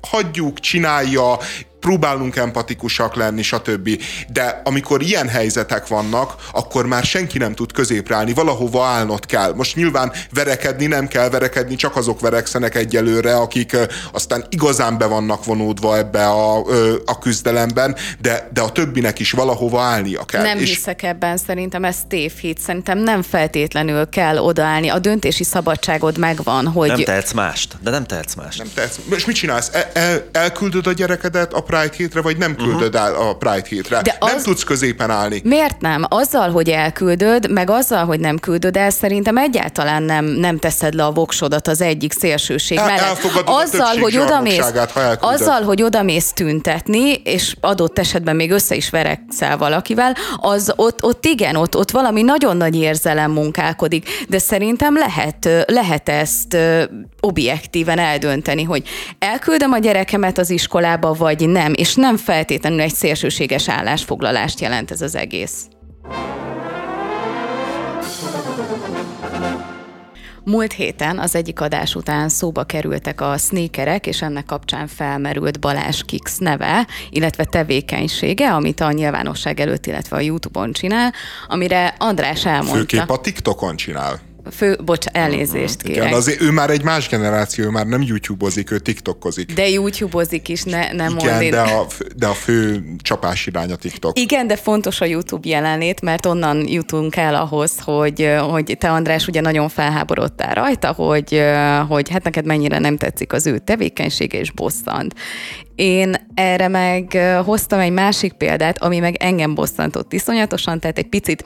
hagyjuk, 0.00 0.60
csinálja, 0.60 1.38
próbálunk 1.86 2.36
empatikusak 2.36 3.14
lenni, 3.14 3.42
stb. 3.42 4.02
De 4.28 4.60
amikor 4.64 5.02
ilyen 5.02 5.28
helyzetek 5.28 5.86
vannak, 5.86 6.34
akkor 6.52 6.86
már 6.86 7.04
senki 7.04 7.38
nem 7.38 7.54
tud 7.54 7.72
középre 7.72 8.14
állni, 8.16 8.32
valahova 8.32 8.84
állnod 8.84 9.26
kell. 9.26 9.54
Most 9.54 9.76
nyilván 9.76 10.12
verekedni 10.32 10.86
nem 10.86 11.08
kell 11.08 11.28
verekedni, 11.28 11.74
csak 11.74 11.96
azok 11.96 12.20
verekszenek 12.20 12.74
egyelőre, 12.74 13.36
akik 13.36 13.76
aztán 14.12 14.44
igazán 14.48 14.98
be 14.98 15.06
vannak 15.06 15.44
vonódva 15.44 15.96
ebbe 15.96 16.28
a, 16.28 16.58
a 17.04 17.18
küzdelemben, 17.18 17.96
de, 18.20 18.48
de 18.52 18.60
a 18.60 18.72
többinek 18.72 19.18
is 19.18 19.30
valahova 19.30 19.80
állnia 19.80 20.24
kell. 20.24 20.42
Nem 20.42 20.58
és... 20.58 20.68
hiszek 20.68 21.02
ebben, 21.02 21.36
szerintem 21.36 21.84
ez 21.84 21.96
tévhit, 22.08 22.58
szerintem 22.58 22.98
nem 22.98 23.22
feltétlenül 23.22 24.08
kell 24.08 24.38
odaállni, 24.38 24.88
a 24.88 24.98
döntési 24.98 25.44
szabadságod 25.44 26.18
megvan, 26.18 26.66
hogy... 26.66 26.88
Nem 26.88 27.04
tehetsz 27.04 27.32
mást, 27.32 27.76
de 27.82 27.90
nem 27.90 28.04
tehetsz 28.04 28.34
mást. 28.34 28.58
Nem 28.58 28.68
tehetsz. 28.74 28.98
És 29.16 29.24
mit 29.24 29.36
csinálsz? 29.36 29.70
El, 29.72 29.90
el, 29.92 30.28
elküldöd 30.32 30.86
a 30.86 30.92
gyerekedet 30.92 31.52
a 31.52 31.60
Pride 31.78 31.94
hétre, 31.96 32.20
vagy 32.20 32.36
nem 32.36 32.56
küldöd 32.56 32.94
uh-huh. 32.94 33.08
el 33.08 33.14
a 33.14 33.34
Pride 33.34 33.66
hétre. 33.68 34.00
De 34.02 34.16
nem 34.20 34.36
az... 34.36 34.42
tudsz 34.42 34.62
középen 34.62 35.10
állni. 35.10 35.40
Miért 35.44 35.80
nem? 35.80 36.04
Azzal, 36.08 36.50
hogy 36.50 36.68
elküldöd, 36.68 37.50
meg 37.50 37.70
azzal, 37.70 38.04
hogy 38.04 38.20
nem 38.20 38.38
küldöd 38.38 38.76
el, 38.76 38.90
szerintem 38.90 39.36
egyáltalán 39.36 40.02
nem, 40.02 40.24
nem 40.24 40.58
teszed 40.58 40.94
le 40.94 41.04
a 41.04 41.10
voksodat 41.10 41.68
az 41.68 41.80
egyik 41.80 42.12
szélsőség 42.12 42.78
el, 42.78 42.86
mellett. 42.86 43.42
Azzal, 43.44 43.96
hogy 43.96 44.16
odamész, 44.16 44.72
azzal, 45.20 45.62
hogy 45.62 45.82
odamész 45.82 46.32
tüntetni, 46.32 47.12
és 47.12 47.56
adott 47.60 47.98
esetben 47.98 48.36
még 48.36 48.50
össze 48.50 48.74
is 48.74 48.90
verekszel 48.90 49.56
valakivel, 49.56 50.14
az 50.36 50.72
ott, 50.76 51.02
ott 51.02 51.24
igen, 51.24 51.56
ott, 51.56 51.76
ott 51.76 51.90
valami 51.90 52.22
nagyon 52.22 52.56
nagy 52.56 52.76
érzelem 52.76 53.30
munkálkodik, 53.30 54.08
de 54.28 54.38
szerintem 54.38 54.96
lehet, 54.96 55.64
lehet 55.66 56.08
ezt 56.08 56.56
objektíven 57.20 57.98
eldönteni, 57.98 58.62
hogy 58.62 58.82
elküldöm 59.18 59.72
a 59.72 59.78
gyerekemet 59.78 60.38
az 60.38 60.50
iskolába, 60.50 61.12
vagy 61.12 61.48
nem, 61.56 61.72
és 61.74 61.94
nem 61.94 62.16
feltétlenül 62.16 62.80
egy 62.80 62.94
szélsőséges 62.94 63.68
állásfoglalást 63.68 64.60
jelent 64.60 64.90
ez 64.90 65.00
az 65.00 65.14
egész. 65.14 65.68
Múlt 70.44 70.72
héten 70.72 71.18
az 71.18 71.34
egyik 71.34 71.60
adás 71.60 71.94
után 71.94 72.28
szóba 72.28 72.64
kerültek 72.64 73.20
a 73.20 73.36
sneakerek, 73.36 74.06
és 74.06 74.22
ennek 74.22 74.44
kapcsán 74.44 74.86
felmerült 74.86 75.60
Balázs 75.60 76.02
Kix 76.06 76.38
neve, 76.38 76.86
illetve 77.10 77.44
tevékenysége, 77.44 78.52
amit 78.52 78.80
a 78.80 78.92
nyilvánosság 78.92 79.60
előtt, 79.60 79.86
illetve 79.86 80.16
a 80.16 80.20
YouTube-on 80.20 80.72
csinál, 80.72 81.12
amire 81.48 81.94
András 81.98 82.46
elmondta. 82.46 82.76
Főképp 82.76 83.08
a 83.08 83.20
TikTokon 83.20 83.76
csinál 83.76 84.20
fő, 84.50 84.78
bocs, 84.84 85.06
elnézést 85.06 85.82
kérek. 85.82 86.02
Igen, 86.02 86.12
azért 86.12 86.40
ő 86.40 86.50
már 86.50 86.70
egy 86.70 86.82
más 86.82 87.08
generáció, 87.08 87.64
ő 87.64 87.68
már 87.68 87.86
nem 87.86 88.02
YouTube-ozik, 88.02 88.70
ő 88.70 88.78
TikTokozik. 88.78 89.54
De 89.54 89.68
YouTube-ozik 89.68 90.48
is, 90.48 90.62
ne, 90.62 90.92
nem 90.92 91.16
Igen, 91.18 91.34
mond 91.34 91.50
de 91.50 91.60
a, 91.60 91.86
de 92.16 92.26
a 92.26 92.32
fő 92.32 92.84
csapás 93.02 93.46
irány 93.46 93.72
a 93.72 93.76
TikTok. 93.76 94.18
Igen, 94.18 94.46
de 94.46 94.56
fontos 94.56 95.00
a 95.00 95.04
YouTube 95.04 95.48
jelenlét, 95.48 96.00
mert 96.00 96.26
onnan 96.26 96.68
jutunk 96.68 97.16
el 97.16 97.34
ahhoz, 97.34 97.72
hogy, 97.84 98.34
hogy 98.50 98.76
te 98.78 98.90
András 98.90 99.26
ugye 99.26 99.40
nagyon 99.40 99.68
felháborodtál 99.68 100.54
rajta, 100.54 100.92
hogy, 100.92 101.42
hogy 101.88 102.10
hát 102.10 102.24
neked 102.24 102.44
mennyire 102.44 102.78
nem 102.78 102.96
tetszik 102.96 103.32
az 103.32 103.46
ő 103.46 103.58
tevékenysége 103.58 104.38
és 104.38 104.50
bosszant. 104.50 105.14
Én 105.74 106.14
erre 106.34 106.68
meg 106.68 107.18
hoztam 107.44 107.78
egy 107.78 107.92
másik 107.92 108.32
példát, 108.32 108.82
ami 108.82 108.98
meg 108.98 109.16
engem 109.16 109.54
bosszantott 109.54 110.12
iszonyatosan, 110.12 110.80
tehát 110.80 110.98
egy 110.98 111.08
picit 111.08 111.44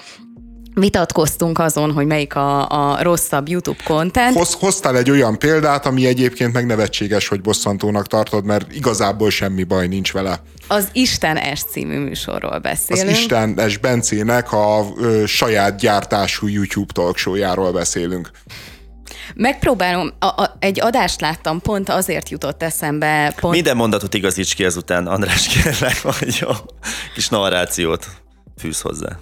vitatkoztunk 0.80 1.58
azon, 1.58 1.92
hogy 1.92 2.06
melyik 2.06 2.34
a, 2.34 2.68
a 2.68 3.02
rosszabb 3.02 3.48
YouTube 3.48 3.82
content. 3.84 4.36
Hoz, 4.36 4.52
hoztál 4.52 4.96
egy 4.96 5.10
olyan 5.10 5.38
példát, 5.38 5.86
ami 5.86 6.06
egyébként 6.06 6.52
meg 6.52 6.66
nevetséges, 6.66 7.28
hogy 7.28 7.40
bosszantónak 7.40 8.06
tartod, 8.06 8.44
mert 8.44 8.72
igazából 8.72 9.30
semmi 9.30 9.62
baj 9.62 9.86
nincs 9.86 10.12
vele. 10.12 10.42
Az 10.68 10.88
Isten 10.92 11.54
S 11.54 11.62
című 11.62 11.98
műsorról 11.98 12.58
beszélünk. 12.58 13.10
Az 13.10 13.18
Isten 13.18 13.68
S 13.68 13.76
Bencének 13.76 14.52
a 14.52 14.86
ö, 14.96 15.26
saját 15.26 15.78
gyártású 15.78 16.46
YouTube 16.46 16.92
talkshow 16.92 17.72
beszélünk. 17.72 18.30
Megpróbálom, 19.34 20.12
a, 20.18 20.26
a, 20.26 20.56
egy 20.58 20.80
adást 20.80 21.20
láttam, 21.20 21.60
pont 21.60 21.88
azért 21.88 22.28
jutott 22.28 22.62
eszembe. 22.62 23.34
Pont... 23.40 23.54
Minden 23.54 23.76
mondatot 23.76 24.14
igazíts 24.14 24.54
ki 24.54 24.64
ezután, 24.64 25.06
András 25.06 25.46
kérlek, 25.46 26.02
hogy 26.02 26.38
jó 26.40 26.50
kis 27.14 27.28
narrációt 27.28 28.06
fűz 28.58 28.80
hozzá. 28.80 29.18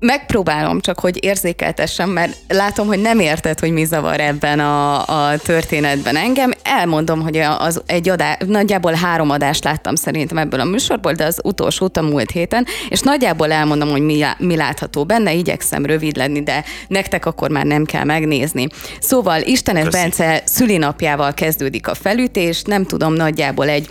Megpróbálom 0.00 0.80
csak, 0.80 1.00
hogy 1.00 1.24
érzékeltessem, 1.24 2.10
mert 2.10 2.36
látom, 2.48 2.86
hogy 2.86 3.00
nem 3.00 3.18
érted, 3.18 3.60
hogy 3.60 3.72
mi 3.72 3.84
zavar 3.84 4.20
ebben 4.20 4.60
a, 4.60 5.06
a 5.08 5.38
történetben 5.38 6.16
engem. 6.16 6.52
Elmondom, 6.62 7.20
hogy 7.20 7.36
az 7.36 7.82
egy 7.86 8.08
adás, 8.08 8.36
nagyjából 8.46 8.92
három 8.92 9.30
adást 9.30 9.64
láttam 9.64 9.94
szerintem 9.94 10.38
ebből 10.38 10.60
a 10.60 10.64
műsorból, 10.64 11.12
de 11.12 11.24
az 11.24 11.40
utolsó 11.44 11.90
a 11.92 12.00
múlt 12.00 12.30
héten, 12.30 12.66
és 12.88 13.00
nagyjából 13.00 13.52
elmondom, 13.52 13.90
hogy 13.90 14.02
mi, 14.02 14.24
mi 14.38 14.56
látható 14.56 15.04
benne, 15.04 15.32
igyekszem 15.32 15.86
rövid 15.86 16.16
lenni, 16.16 16.42
de 16.42 16.64
nektek 16.88 17.26
akkor 17.26 17.50
már 17.50 17.64
nem 17.64 17.84
kell 17.84 18.04
megnézni. 18.04 18.66
Szóval 19.00 19.40
Istenes 19.40 19.84
Köszi. 19.84 19.96
Bence 19.96 20.42
szülinapjával 20.44 21.34
kezdődik 21.34 21.88
a 21.88 21.94
felütés, 21.94 22.62
nem 22.62 22.84
tudom, 22.84 23.12
nagyjából 23.12 23.68
egy 23.68 23.88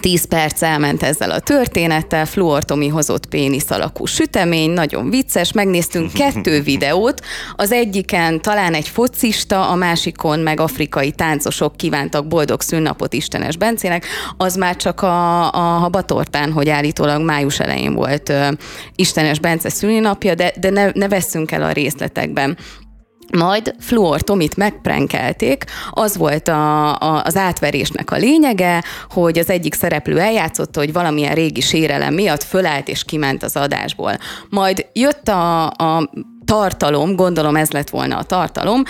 10 0.00 0.24
perc 0.24 0.62
elment 0.62 1.02
ezzel 1.02 1.30
a 1.30 1.38
történettel, 1.38 2.26
Fluortomi 2.26 2.88
hozott 2.88 3.26
pénisz 3.26 3.70
alakú 3.70 4.06
sütemény, 4.06 4.70
nagyon 4.70 5.10
vicces, 5.10 5.52
megnéztünk 5.52 6.12
kettő 6.12 6.62
videót, 6.72 7.20
az 7.56 7.72
egyiken 7.72 8.42
talán 8.42 8.74
egy 8.74 8.88
focista, 8.88 9.68
a 9.68 9.74
másikon 9.74 10.38
meg 10.38 10.60
afrikai 10.60 11.10
táncosok 11.10 11.76
kívántak 11.76 12.26
boldog 12.26 12.60
szünnapot 12.60 13.12
Istenes 13.12 13.56
Bencének, 13.56 14.06
az 14.36 14.56
már 14.56 14.76
csak 14.76 15.02
a, 15.02 15.52
a 15.52 15.78
Habatortán, 15.78 16.52
hogy 16.52 16.68
állítólag 16.68 17.22
május 17.22 17.60
elején 17.60 17.94
volt 17.94 18.28
ö, 18.28 18.48
Istenes 18.94 19.38
Bence 19.38 19.68
szülinapja, 19.68 20.34
de, 20.34 20.52
de 20.60 20.70
ne, 20.70 20.90
ne 20.94 21.08
vesszünk 21.08 21.52
el 21.52 21.62
a 21.62 21.72
részletekben. 21.72 22.56
Majd 23.36 23.74
Fluor 23.78 24.20
Tomit 24.20 24.56
megprenkelték, 24.56 25.64
az 25.90 26.16
volt 26.16 26.48
a, 26.48 26.92
a, 26.94 27.22
az 27.24 27.36
átverésnek 27.36 28.10
a 28.10 28.16
lényege, 28.16 28.84
hogy 29.10 29.38
az 29.38 29.50
egyik 29.50 29.74
szereplő 29.74 30.18
eljátszotta, 30.18 30.80
hogy 30.80 30.92
valamilyen 30.92 31.34
régi 31.34 31.60
sérelem 31.60 32.14
miatt 32.14 32.42
fölállt 32.42 32.88
és 32.88 33.04
kiment 33.04 33.42
az 33.42 33.56
adásból. 33.56 34.18
Majd 34.48 34.86
jött 34.92 35.28
a, 35.28 35.66
a 35.66 36.10
tartalom, 36.44 37.16
gondolom 37.16 37.56
ez 37.56 37.70
lett 37.70 37.90
volna 37.90 38.16
a 38.16 38.22
tartalom, 38.22 38.82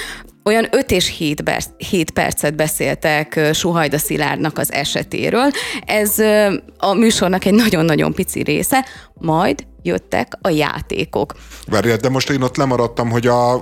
olyan 0.45 0.66
5 0.70 0.90
és 0.90 1.16
7, 1.16 1.45
ber- 1.45 1.74
7 1.90 2.11
percet 2.11 2.57
beszéltek 2.57 3.40
Suhajda 3.53 3.99
Szilárdnak 3.99 4.59
az 4.59 4.72
esetéről. 4.72 5.51
Ez 5.86 6.18
a 6.78 6.95
műsornak 6.95 7.45
egy 7.45 7.55
nagyon-nagyon 7.55 8.12
pici 8.12 8.43
része, 8.43 8.86
majd 9.14 9.66
jöttek 9.83 10.39
a 10.41 10.49
játékok. 10.49 11.35
Várjál, 11.66 11.97
de 11.97 12.09
most 12.09 12.30
én 12.30 12.43
ott 12.43 12.57
lemaradtam, 12.57 13.11
hogy 13.11 13.26
a, 13.26 13.53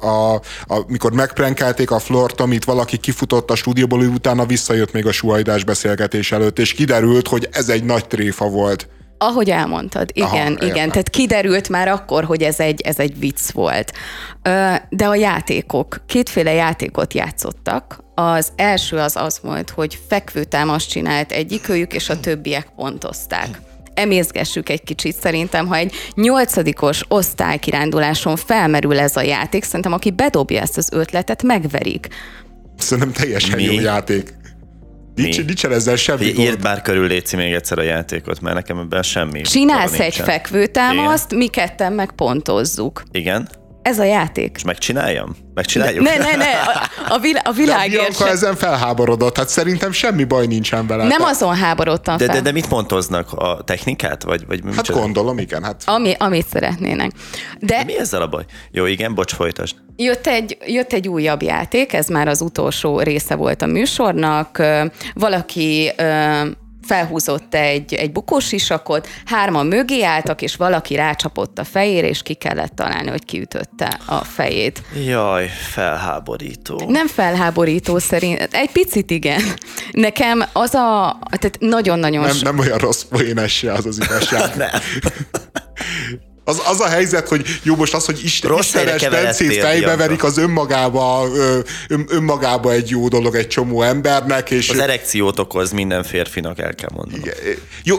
a, 0.00 0.34
a, 0.66 0.84
mikor 0.86 1.12
megprenkelték 1.12 1.90
a 1.90 1.98
flort, 1.98 2.40
amit 2.40 2.64
valaki 2.64 2.96
kifutott 2.96 3.50
a 3.50 3.54
stúdióból, 3.54 4.00
utána 4.00 4.46
visszajött 4.46 4.92
még 4.92 5.06
a 5.06 5.12
suhajdás 5.12 5.64
beszélgetés 5.64 6.32
előtt, 6.32 6.58
és 6.58 6.72
kiderült, 6.72 7.28
hogy 7.28 7.48
ez 7.52 7.68
egy 7.68 7.84
nagy 7.84 8.06
tréfa 8.06 8.48
volt. 8.48 8.88
Ahogy 9.22 9.50
elmondtad, 9.50 10.10
igen, 10.12 10.28
Aha, 10.28 10.50
igen. 10.50 10.68
Értem. 10.68 10.90
Tehát 10.90 11.10
kiderült 11.10 11.68
már 11.68 11.88
akkor, 11.88 12.24
hogy 12.24 12.42
ez 12.42 12.60
egy, 12.60 12.80
ez 12.80 12.98
egy 12.98 13.18
vicc 13.18 13.50
volt. 13.50 13.92
De 14.88 15.06
a 15.06 15.14
játékok, 15.14 16.02
kétféle 16.06 16.52
játékot 16.52 17.14
játszottak. 17.14 18.04
Az 18.14 18.48
első 18.56 18.96
az 18.96 19.16
az 19.16 19.40
volt, 19.42 19.70
hogy 19.70 19.98
fekvőtámaszt 20.08 20.88
csinált 20.88 21.32
egyikőjük, 21.32 21.92
és 21.92 22.08
a 22.08 22.20
többiek 22.20 22.68
pontozták 22.76 23.60
emészgessük 23.94 24.68
egy 24.68 24.82
kicsit. 24.82 25.16
Szerintem, 25.16 25.66
ha 25.66 25.76
egy 25.76 25.92
nyolcadikos 26.14 27.02
osztálykiránduláson 27.08 28.36
felmerül 28.36 28.98
ez 28.98 29.16
a 29.16 29.22
játék, 29.22 29.64
szerintem 29.64 29.92
aki 29.92 30.10
bedobja 30.10 30.60
ezt 30.60 30.76
az 30.76 30.88
ötletet, 30.92 31.42
megverik. 31.42 32.08
Szerintem 32.78 33.12
teljesen 33.12 33.56
Mi? 33.56 33.64
jó 33.64 33.80
játék. 33.80 34.38
Nincs, 35.14 35.44
nincsen 35.44 35.72
ezzel 35.72 35.96
semmi 35.96 36.24
Írd 36.24 36.36
gond. 36.36 36.62
már 36.62 36.82
körül 36.82 37.06
Léci 37.06 37.36
még 37.36 37.52
egyszer 37.52 37.78
a 37.78 37.82
játékot, 37.82 38.40
mert 38.40 38.54
nekem 38.54 38.78
ebben 38.78 39.02
semmi. 39.02 39.40
Csinálsz 39.40 39.98
egy 39.98 40.14
fekvőtámaszt, 40.14 41.34
mi 41.34 41.46
ketten 41.46 41.92
megpontozzuk. 41.92 43.02
Igen. 43.10 43.48
Ez 43.82 43.98
a 43.98 44.04
játék. 44.04 44.52
És 44.56 44.64
megcsináljam? 44.64 45.36
Megcsináljuk? 45.54 46.04
Ne, 46.04 46.16
ne, 46.16 46.36
ne, 46.36 46.50
a, 46.50 46.90
a, 47.08 47.18
vilá, 47.18 47.40
a 47.44 47.52
világért 47.52 48.18
De 48.18 48.26
ezen 48.26 48.56
felháborodott, 48.56 49.36
hát 49.36 49.48
szerintem 49.48 49.92
semmi 49.92 50.24
baj 50.24 50.46
nincsen 50.46 50.86
vele. 50.86 51.06
Nem 51.06 51.22
azon 51.22 51.54
háborodtam 51.54 52.16
de, 52.16 52.24
fel. 52.24 52.34
De, 52.34 52.40
de 52.40 52.52
mit 52.52 52.68
pontoznak? 52.68 53.32
A 53.32 53.62
technikát? 53.64 54.22
Vagy, 54.22 54.46
vagy 54.46 54.60
hát 54.64 54.76
micsoda? 54.76 55.00
gondolom, 55.00 55.38
igen. 55.38 55.62
Hát. 55.62 55.82
Ami, 55.86 56.14
amit 56.18 56.46
szeretnének. 56.46 57.10
De, 57.58 57.76
de 57.76 57.84
mi 57.84 57.98
ezzel 57.98 58.22
a 58.22 58.28
baj? 58.28 58.44
Jó, 58.70 58.86
igen, 58.86 59.14
bocs, 59.14 59.34
folytasd. 59.34 59.76
Jött 59.96 60.26
egy, 60.26 60.58
jött 60.66 60.92
egy 60.92 61.08
újabb 61.08 61.42
játék, 61.42 61.92
ez 61.92 62.06
már 62.06 62.28
az 62.28 62.40
utolsó 62.40 63.00
része 63.00 63.34
volt 63.34 63.62
a 63.62 63.66
műsornak. 63.66 64.62
Valaki 65.14 65.92
felhúzott 66.90 67.54
egy, 67.54 67.94
egy 67.94 68.12
bukós 68.12 68.52
isakot, 68.52 69.08
hárman 69.24 69.66
mögé 69.66 70.02
álltak, 70.02 70.42
és 70.42 70.56
valaki 70.56 70.94
rácsapott 70.94 71.58
a 71.58 71.64
fejére, 71.64 72.08
és 72.08 72.22
ki 72.22 72.34
kellett 72.34 72.74
találni, 72.74 73.10
hogy 73.10 73.24
kiütötte 73.24 73.98
a 74.06 74.24
fejét. 74.24 74.82
Jaj, 75.06 75.46
felháborító. 75.46 76.82
Nem 76.88 77.06
felháborító 77.06 77.98
szerint, 77.98 78.48
egy 78.52 78.70
picit 78.70 79.10
igen. 79.10 79.40
Nekem 79.90 80.44
az 80.52 80.74
a, 80.74 81.18
tehát 81.30 81.56
nagyon-nagyon... 81.58 82.24
Nem, 82.24 82.36
nem 82.42 82.58
olyan 82.58 82.78
rossz 82.78 83.02
poénes 83.02 83.52
se 83.52 83.72
az 83.72 83.86
az 83.86 84.00
igazság. 84.00 84.50
Az, 86.50 86.62
az 86.66 86.80
a 86.80 86.88
helyzet, 86.88 87.28
hogy 87.28 87.46
jó, 87.62 87.76
most 87.76 87.94
az, 87.94 88.04
hogy 88.04 88.20
Isten, 88.24 88.50
Rossz 88.50 88.66
Istenes 88.66 89.08
Bencét 89.08 89.60
fejbe 89.60 89.96
verik, 89.96 90.24
az 90.24 90.38
önmagába, 90.38 91.28
ön, 91.88 92.06
önmagába 92.08 92.72
egy 92.72 92.90
jó 92.90 93.08
dolog 93.08 93.34
egy 93.34 93.46
csomó 93.46 93.82
embernek, 93.82 94.50
és 94.50 94.68
Az 94.68 94.78
erekciót 94.78 95.38
okoz 95.38 95.70
minden 95.70 96.02
férfinak, 96.02 96.58
el 96.58 96.74
kell 96.74 96.90
mondanom. 96.92 97.24
Jó, 97.84 97.96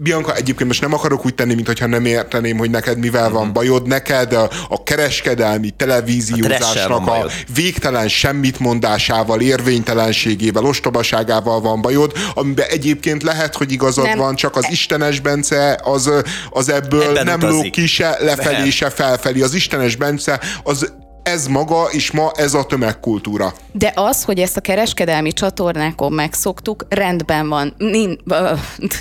Bianca, 0.00 0.34
egyébként 0.34 0.68
most 0.68 0.80
nem 0.80 0.92
akarok 0.92 1.24
úgy 1.24 1.34
tenni, 1.34 1.54
mintha 1.54 1.86
nem 1.86 2.04
érteném, 2.04 2.58
hogy 2.58 2.70
neked 2.70 2.98
mivel 2.98 3.24
Mhm. 3.28 3.32
van 3.36 3.52
bajod. 3.52 3.86
Neked 3.86 4.32
a, 4.32 4.50
a 4.68 4.82
kereskedelmi 4.82 5.68
A 5.68 5.74
televíziózásnak 5.76 6.90
a 6.90 7.04
bajod. 7.04 7.30
végtelen 7.54 8.08
semmit 8.08 8.58
mondásával, 8.58 9.40
érvénytelenségével, 9.40 10.64
ostobaságával 10.64 11.60
van 11.60 11.80
bajod, 11.80 12.12
amiben 12.34 12.66
egyébként 12.68 13.22
lehet, 13.22 13.54
hogy 13.56 13.72
igazad 13.72 14.04
Nem. 14.04 14.18
van, 14.18 14.34
csak 14.34 14.56
az 14.56 14.66
Istenes 14.70 15.20
Bence 15.20 15.80
az, 15.84 16.10
az 16.50 16.68
ebből 16.70 17.02
Ebben 17.02 17.24
nem 17.24 17.36
utazik. 17.38 17.62
lóg 17.62 17.70
ki 17.70 17.86
se 17.86 18.16
lefelé, 18.20 18.56
Nem. 18.58 18.70
se 18.70 18.90
felfelé. 18.90 19.40
Az 19.40 19.54
Istenes 19.54 19.96
Bence 19.96 20.40
az 20.62 20.92
ez 21.22 21.46
maga, 21.46 21.84
és 21.90 22.10
ma 22.10 22.30
ez 22.34 22.54
a 22.54 22.64
tömegkultúra. 22.64 23.52
De 23.72 23.92
az, 23.94 24.24
hogy 24.24 24.38
ezt 24.38 24.56
a 24.56 24.60
kereskedelmi 24.60 25.32
csatornákon 25.32 26.12
megszoktuk, 26.12 26.86
rendben 26.88 27.48
van. 27.48 27.74
Nincs, 27.78 28.20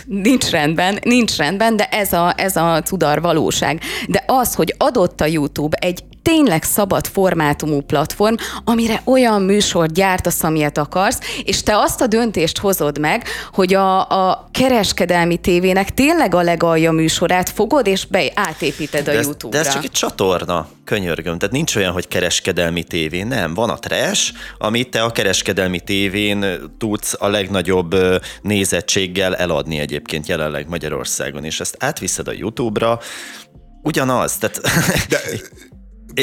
nincs 0.05 0.49
rendben, 0.49 0.99
nincs 1.03 1.36
rendben, 1.36 1.76
de 1.76 1.86
ez 1.86 2.13
a, 2.13 2.34
ez 2.38 2.55
a 2.55 2.82
tudar 2.84 3.22
valóság. 3.22 3.82
De 4.07 4.24
az, 4.28 4.53
hogy 4.53 4.76
adott 4.78 5.22
a 5.22 5.26
YouTube 5.26 5.78
egy 5.78 6.03
tényleg 6.28 6.63
szabad 6.63 7.07
formátumú 7.07 7.82
platform, 7.82 8.36
amire 8.63 9.01
olyan 9.05 9.41
műsort 9.41 9.93
gyártasz, 9.93 10.43
amilyet 10.43 10.78
akarsz, 10.78 11.19
és 11.43 11.63
te 11.63 11.78
azt 11.78 12.01
a 12.01 12.07
döntést 12.07 12.57
hozod 12.57 12.99
meg, 12.99 13.23
hogy 13.51 13.73
a, 13.73 14.09
a 14.09 14.49
kereskedelmi 14.51 15.38
tévének 15.38 15.93
tényleg 15.93 16.36
a 16.36 16.41
legalja 16.41 16.91
műsorát 16.91 17.49
fogod, 17.49 17.88
és 17.88 18.05
be 18.05 18.32
átépíted 18.36 19.07
a 19.07 19.11
De 19.11 19.17
ez, 19.17 19.25
YouTube-ra. 19.25 19.61
de 19.61 19.67
ez 19.67 19.73
csak 19.73 19.84
egy 19.84 19.91
csatorna, 19.91 20.69
könyörgöm. 20.84 21.38
Tehát 21.38 21.55
nincs 21.55 21.75
olyan, 21.75 21.91
hogy 21.91 22.07
kereskedelmi 22.07 22.84
tévé. 22.84 23.23
Nem, 23.23 23.53
van 23.53 23.69
a 23.69 23.78
trash, 23.78 24.34
amit 24.57 24.89
te 24.89 25.03
a 25.03 25.11
kereskedelmi 25.11 25.80
tévén 25.80 26.45
tudsz 26.78 27.15
a 27.19 27.28
legnagyobb 27.28 27.95
nézettséggel 28.41 29.36
eladni 29.36 29.80
egyébként 29.80 30.28
jelenleg 30.28 30.69
Magyarországon, 30.69 31.43
és 31.43 31.59
ezt 31.59 31.75
átviszed 31.80 32.28
a 32.28 32.34
YouTube-ra, 32.34 32.99
ugyanaz. 33.88 34.38
Tehát, 34.38 34.61
De 35.09 35.19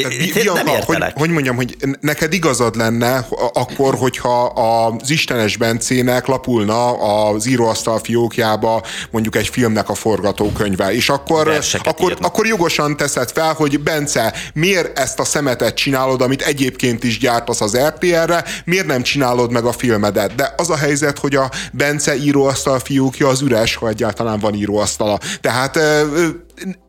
Tehát, 0.01 0.17
én 0.17 0.31
nem 0.53 0.65
Bianca, 0.65 0.85
hogy, 0.85 1.03
hogy 1.15 1.29
mondjam, 1.29 1.55
hogy 1.55 1.75
neked 1.99 2.33
igazad 2.33 2.75
lenne 2.75 3.15
a- 3.15 3.49
akkor, 3.53 3.95
hogyha 3.95 4.43
az 4.45 5.09
Istenes 5.09 5.57
Bencének 5.57 6.25
lapulna 6.25 6.91
az 6.93 7.47
íróasztal 7.47 7.99
fiókjába 7.99 8.83
mondjuk 9.11 9.35
egy 9.35 9.47
filmnek 9.47 9.89
a 9.89 9.93
forgatókönyve, 9.93 10.93
és 10.93 11.09
akkor, 11.09 11.59
akkor, 11.83 12.11
írnak. 12.11 12.29
akkor 12.29 12.45
jogosan 12.45 12.97
teszed 12.97 13.31
fel, 13.31 13.53
hogy 13.53 13.79
Bence, 13.79 14.33
miért 14.53 14.99
ezt 14.99 15.19
a 15.19 15.25
szemetet 15.25 15.75
csinálod, 15.75 16.21
amit 16.21 16.41
egyébként 16.41 17.03
is 17.03 17.19
gyártasz 17.19 17.61
az 17.61 17.77
RTL-re, 17.77 18.43
miért 18.65 18.85
nem 18.85 19.01
csinálod 19.01 19.51
meg 19.51 19.65
a 19.65 19.71
filmedet? 19.71 20.35
De 20.35 20.53
az 20.57 20.69
a 20.69 20.75
helyzet, 20.75 21.19
hogy 21.19 21.35
a 21.35 21.49
Bence 21.71 22.15
íróasztal 22.15 22.79
fiókja 22.79 23.27
az 23.27 23.41
üres, 23.41 23.75
ha 23.75 23.87
egyáltalán 23.87 24.39
van 24.39 24.53
íróasztala. 24.53 25.19
Tehát 25.41 25.75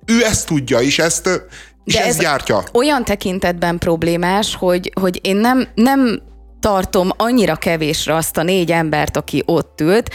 ő 0.07 0.25
ezt 0.25 0.47
tudja, 0.47 0.81
és 0.81 0.99
ezt 0.99 1.29
és 1.87 1.95
De 1.95 2.01
ezt 2.01 2.09
ez 2.09 2.19
gyártja. 2.19 2.63
olyan 2.73 3.05
tekintetben 3.05 3.79
problémás, 3.79 4.55
hogy, 4.55 4.93
hogy 5.01 5.19
én 5.23 5.37
nem, 5.37 5.69
nem 5.75 6.23
tartom 6.61 7.09
annyira 7.17 7.55
kevésre 7.55 8.15
azt 8.15 8.37
a 8.37 8.43
négy 8.43 8.73
embert, 8.73 9.17
aki 9.17 9.43
ott 9.47 9.81
ült, 9.81 10.11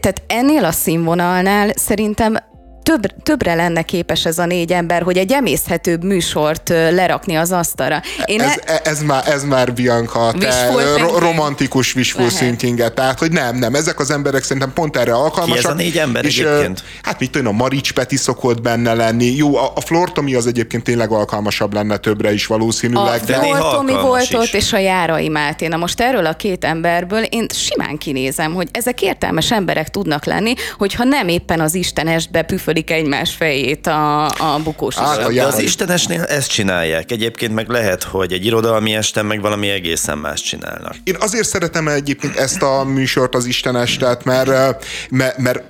tehát 0.00 0.22
ennél 0.26 0.64
a 0.64 0.70
színvonalnál 0.72 1.70
szerintem 1.74 2.36
több, 2.84 3.22
többre 3.22 3.54
lenne 3.54 3.82
képes 3.82 4.24
ez 4.24 4.38
a 4.38 4.46
négy 4.46 4.72
ember, 4.72 5.02
hogy 5.02 5.16
egy 5.16 5.32
emészhetőbb 5.32 6.04
műsort 6.04 6.68
lerakni 6.68 7.34
az 7.34 7.52
asztalra. 7.52 8.02
Én 8.24 8.40
Ez, 8.40 8.54
e- 8.64 8.80
ez, 8.84 9.02
már, 9.02 9.28
ez 9.28 9.44
már 9.44 9.72
Bianca, 9.72 10.34
te 10.38 10.66
ro- 10.66 10.94
thinking? 10.94 11.18
romantikus 11.18 11.94
wishful 11.94 12.24
Lehet. 12.24 12.38
thinkinget, 12.38 12.94
tehát 12.94 13.18
hogy 13.18 13.30
nem, 13.30 13.56
nem, 13.56 13.74
ezek 13.74 14.00
az 14.00 14.10
emberek 14.10 14.42
szerintem 14.42 14.72
pont 14.72 14.96
erre 14.96 15.14
alkalmasak. 15.14 15.60
Ki 15.60 15.66
ez 15.66 15.72
a 15.72 15.74
négy 15.74 15.98
ember 15.98 16.24
és, 16.24 16.38
egyébként? 16.38 16.82
Hát 17.02 17.20
mit 17.20 17.30
tudom, 17.30 17.46
a 17.46 17.56
Marics 17.56 17.92
Peti 17.92 18.16
szokott 18.16 18.60
benne 18.60 18.94
lenni. 18.94 19.24
Jó, 19.36 19.56
a, 19.56 19.72
a 19.74 19.80
Flortomi 19.80 20.34
az 20.34 20.46
egyébként 20.46 20.82
tényleg 20.82 21.10
alkalmasabb 21.10 21.74
lenne 21.74 21.96
többre 21.96 22.32
is 22.32 22.48
a 22.48 22.56
valószínűleg, 22.56 23.20
de, 23.20 23.32
de 23.32 23.40
néha 23.40 23.56
Flor 23.56 23.74
Tomi 23.74 23.92
alkalmas 23.92 24.30
volt 24.30 24.44
is. 24.44 24.48
ott, 24.48 24.60
és 24.60 24.72
a 24.72 24.78
Járai 24.78 25.28
Máté. 25.28 25.66
Na 25.66 25.76
most 25.76 26.00
erről 26.00 26.26
a 26.26 26.32
két 26.32 26.64
emberből 26.64 27.22
én 27.22 27.46
simán 27.54 27.98
kinézem, 27.98 28.54
hogy 28.54 28.68
ezek 28.72 29.02
értelmes 29.02 29.50
emberek 29.52 29.88
tudnak 29.88 30.24
lenni, 30.24 30.54
hogyha 30.78 31.04
nem 31.04 31.28
éppen 31.28 31.60
az 31.60 31.74
Istenestbe 31.74 32.42
püfölik 32.74 32.90
egymás 32.90 33.34
fejét 33.34 33.86
a, 33.86 34.24
a 34.24 34.60
bukós 34.64 34.94
De 34.94 35.02
Járai- 35.02 35.38
az 35.38 35.58
Istenesnél 35.58 36.22
ezt 36.22 36.50
csinálják. 36.50 37.10
Egyébként 37.10 37.54
meg 37.54 37.68
lehet, 37.68 38.02
hogy 38.02 38.32
egy 38.32 38.44
irodalmi 38.44 38.94
esten 38.94 39.26
meg 39.26 39.40
valami 39.40 39.68
egészen 39.68 40.18
más 40.18 40.42
csinálnak. 40.42 40.94
Én 41.04 41.16
azért 41.20 41.48
szeretem 41.48 41.88
egyébként 41.88 42.36
ezt 42.36 42.62
a 42.62 42.84
műsort, 42.84 43.34
az 43.34 43.44
Istenestet, 43.46 44.24
mert, 44.24 44.48
ö, 44.48 44.70
mert, 45.10 45.38
mert 45.38 45.62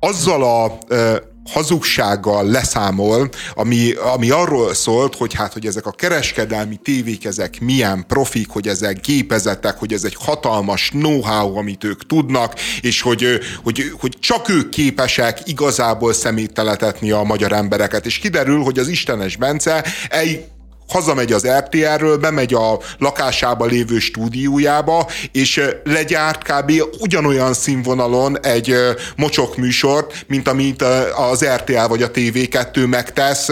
azzal 0.00 0.42
a 0.42 0.78
ö, 0.88 1.16
hazugsággal 1.50 2.44
leszámol, 2.44 3.28
ami, 3.54 3.92
ami 3.92 4.30
arról 4.30 4.74
szólt, 4.74 5.16
hogy 5.16 5.34
hát, 5.34 5.52
hogy 5.52 5.66
ezek 5.66 5.86
a 5.86 5.90
kereskedelmi 5.90 6.76
tévék, 6.76 7.24
ezek 7.24 7.60
milyen 7.60 8.04
profik, 8.06 8.48
hogy 8.48 8.68
ezek 8.68 9.00
gépezetek, 9.00 9.78
hogy 9.78 9.92
ez 9.92 10.04
egy 10.04 10.16
hatalmas 10.18 10.88
know-how, 10.88 11.56
amit 11.56 11.84
ők 11.84 12.06
tudnak, 12.06 12.54
és 12.80 13.00
hogy, 13.00 13.38
hogy, 13.62 13.92
hogy 14.00 14.16
csak 14.20 14.48
ők 14.48 14.68
képesek 14.68 15.40
igazából 15.44 16.12
szemétteletetni 16.12 17.10
a 17.10 17.22
magyar 17.22 17.52
embereket. 17.52 18.06
És 18.06 18.18
kiderül, 18.18 18.62
hogy 18.62 18.78
az 18.78 18.88
Istenes 18.88 19.36
Bence 19.36 19.84
egy 20.08 20.44
hazamegy 20.88 21.32
az 21.32 21.46
RTR-ről, 21.46 22.16
bemegy 22.16 22.54
a 22.54 22.80
lakásába 22.98 23.64
lévő 23.64 23.98
stúdiójába, 23.98 25.06
és 25.32 25.60
legyárt 25.84 26.42
kb. 26.42 26.72
ugyanolyan 27.00 27.54
színvonalon 27.54 28.40
egy 28.40 28.74
mocsok 29.16 29.56
műsort, 29.56 30.24
mint 30.26 30.48
amit 30.48 30.82
az 31.30 31.44
RTL 31.44 31.86
vagy 31.88 32.02
a 32.02 32.10
TV2 32.10 32.88
megtesz, 32.88 33.50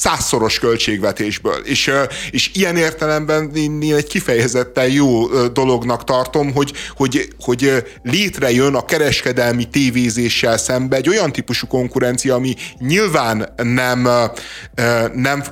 százszoros 0.00 0.58
költségvetésből. 0.58 1.60
És, 1.64 1.90
és 2.30 2.50
ilyen 2.54 2.76
értelemben 2.76 3.50
én, 3.54 3.94
egy 3.94 4.06
kifejezetten 4.06 4.90
jó 4.90 5.26
dolognak 5.48 6.04
tartom, 6.04 6.52
hogy, 6.52 6.72
hogy, 6.96 7.28
hogy 7.40 7.84
létrejön 8.02 8.74
a 8.74 8.84
kereskedelmi 8.84 9.64
tévézéssel 9.64 10.58
szembe 10.58 10.96
egy 10.96 11.08
olyan 11.08 11.32
típusú 11.32 11.66
konkurencia, 11.66 12.34
ami 12.34 12.54
nyilván 12.78 13.48
nem, 13.56 14.08
nem, 15.14 15.42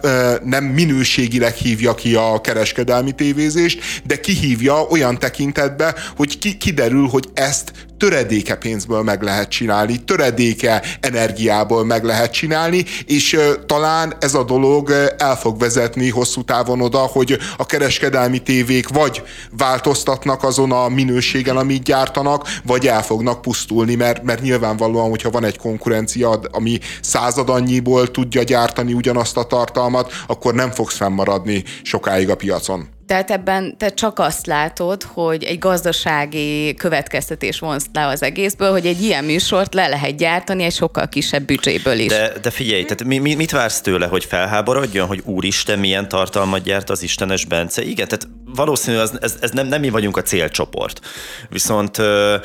nem 0.44 0.64
minőségileg 0.64 1.54
hívja 1.54 1.94
ki 1.94 2.14
a 2.14 2.40
kereskedelmi 2.40 3.12
tévézést, 3.12 4.02
de 4.04 4.20
kihívja 4.20 4.82
olyan 4.82 5.18
tekintetbe, 5.18 5.94
hogy 6.16 6.38
ki, 6.38 6.56
kiderül, 6.56 7.06
hogy 7.06 7.28
ezt 7.34 7.72
töredéke 7.98 8.54
pénzből 8.54 9.02
meg 9.02 9.22
lehet 9.22 9.48
csinálni, 9.48 10.04
töredéke 10.04 10.82
energiából 11.00 11.84
meg 11.84 12.04
lehet 12.04 12.32
csinálni, 12.32 12.84
és 13.06 13.38
talán 13.66 14.14
ez 14.20 14.34
a 14.34 14.44
dolog 14.44 14.90
el 15.18 15.36
fog 15.36 15.58
vezetni 15.58 16.10
hosszú 16.10 16.42
távon 16.42 16.80
oda, 16.80 16.98
hogy 16.98 17.38
a 17.56 17.66
kereskedelmi 17.66 18.38
tévék 18.38 18.88
vagy 18.88 19.22
változtatnak 19.50 20.42
azon 20.42 20.72
a 20.72 20.88
minőségen, 20.88 21.56
amit 21.56 21.82
gyártanak, 21.82 22.48
vagy 22.64 22.86
el 22.86 23.02
fognak 23.02 23.42
pusztulni, 23.42 23.94
mert, 23.94 24.22
mert 24.22 24.42
nyilvánvalóan, 24.42 25.10
hogyha 25.10 25.30
van 25.30 25.44
egy 25.44 25.58
konkurencia, 25.58 26.40
ami 26.50 26.78
század 27.00 27.48
annyiból 27.48 28.10
tudja 28.10 28.42
gyártani 28.42 28.92
ugyanazt 28.92 29.36
a 29.36 29.44
tartalmat, 29.44 30.12
akkor 30.26 30.54
nem 30.54 30.70
fogsz 30.70 30.96
fennmaradni 30.96 31.64
sokáig 31.82 32.30
a 32.30 32.36
piacon. 32.36 32.95
Tehát 33.06 33.30
ebben 33.30 33.78
te 33.78 33.88
csak 33.88 34.18
azt 34.18 34.46
látod, 34.46 35.02
hogy 35.02 35.44
egy 35.44 35.58
gazdasági 35.58 36.74
következtetés 36.74 37.58
vonsz 37.58 37.86
le 37.92 38.06
az 38.06 38.22
egészből, 38.22 38.70
hogy 38.70 38.86
egy 38.86 39.02
ilyen 39.02 39.24
műsort 39.24 39.74
le 39.74 39.88
lehet 39.88 40.16
gyártani 40.16 40.64
egy 40.64 40.74
sokkal 40.74 41.08
kisebb 41.08 41.42
büdzséből 41.42 41.98
is. 41.98 42.06
De, 42.06 42.32
de 42.42 42.50
figyelj, 42.50 42.82
tehát 42.82 43.04
mi, 43.04 43.18
mi, 43.18 43.34
mit 43.34 43.50
vársz 43.50 43.80
tőle, 43.80 44.06
hogy 44.06 44.24
felháborodjon, 44.24 45.06
hogy 45.06 45.22
úristen, 45.24 45.78
milyen 45.78 46.08
tartalmat 46.08 46.62
gyárt 46.62 46.90
az 46.90 47.02
Istenes 47.02 47.44
Bence? 47.44 47.82
Igen, 47.82 48.08
tehát 48.08 48.28
valószínű, 48.44 48.96
az, 48.96 49.12
ez, 49.20 49.36
ez 49.40 49.50
nem, 49.50 49.66
nem 49.66 49.80
mi 49.80 49.90
vagyunk 49.90 50.16
a 50.16 50.22
célcsoport. 50.22 51.00
Viszont 51.48 51.98
ö, 51.98 52.36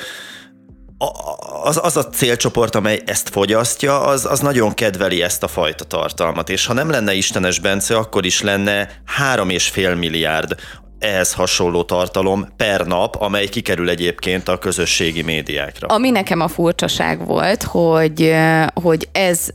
az, 1.64 1.80
az 1.84 1.98
a 1.98 2.10
célcsoport, 2.10 2.76
amely 2.76 3.02
ezt 3.06 3.30
fogyasztja, 3.30 4.02
az, 4.02 4.26
az 4.26 4.40
nagyon 4.40 4.74
kedveli 4.74 5.22
ezt 5.22 5.44
a 5.44 5.48
fajta 5.48 5.84
tartalmat. 5.84 6.50
És 6.50 6.66
ha 6.66 6.74
nem 6.74 6.90
lenne 6.90 7.14
Istenes 7.14 7.60
Bence, 7.60 7.98
akkor 7.98 8.26
is 8.26 8.42
lenne 8.42 8.90
három 9.06 9.50
és 9.50 9.68
fél 9.68 9.96
milliárd 9.96 10.56
ehhez 11.00 11.34
hasonló 11.34 11.84
tartalom 11.84 12.48
per 12.58 12.86
nap, 12.86 13.16
amely 13.16 13.48
kikerül 13.48 13.90
egyébként 13.90 14.48
a 14.48 14.58
közösségi 14.58 15.22
médiákra. 15.22 15.88
Ami 15.88 16.10
nekem 16.10 16.40
a 16.40 16.48
furcsaság 16.48 17.26
volt, 17.26 17.64
hogy, 17.64 18.34
hogy 18.74 19.08
ez 19.12 19.50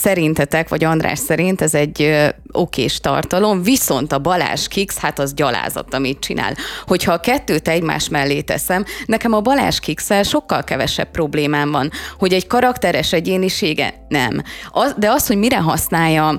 szerintetek, 0.00 0.68
vagy 0.68 0.84
András 0.84 1.18
szerint 1.18 1.60
ez 1.60 1.74
egy 1.74 2.16
okés 2.52 3.00
tartalom, 3.00 3.62
viszont 3.62 4.12
a 4.12 4.18
Balázs 4.18 4.68
Kix, 4.68 4.98
hát 4.98 5.18
az 5.18 5.34
gyalázat, 5.34 5.94
amit 5.94 6.20
csinál. 6.20 6.54
Hogyha 6.86 7.12
a 7.12 7.20
kettőt 7.20 7.68
egymás 7.68 8.08
mellé 8.08 8.40
teszem, 8.40 8.84
nekem 9.06 9.32
a 9.32 9.40
Balázs 9.40 9.78
kix 9.80 10.08
sokkal 10.22 10.64
kevesebb 10.64 11.10
problémám 11.10 11.70
van, 11.70 11.90
hogy 12.18 12.32
egy 12.32 12.46
karakteres 12.46 13.12
egyénisége 13.12 13.94
nem. 14.08 14.42
Az, 14.70 14.94
de 14.98 15.10
az, 15.10 15.26
hogy 15.26 15.36
mire 15.36 15.58
használja 15.58 16.38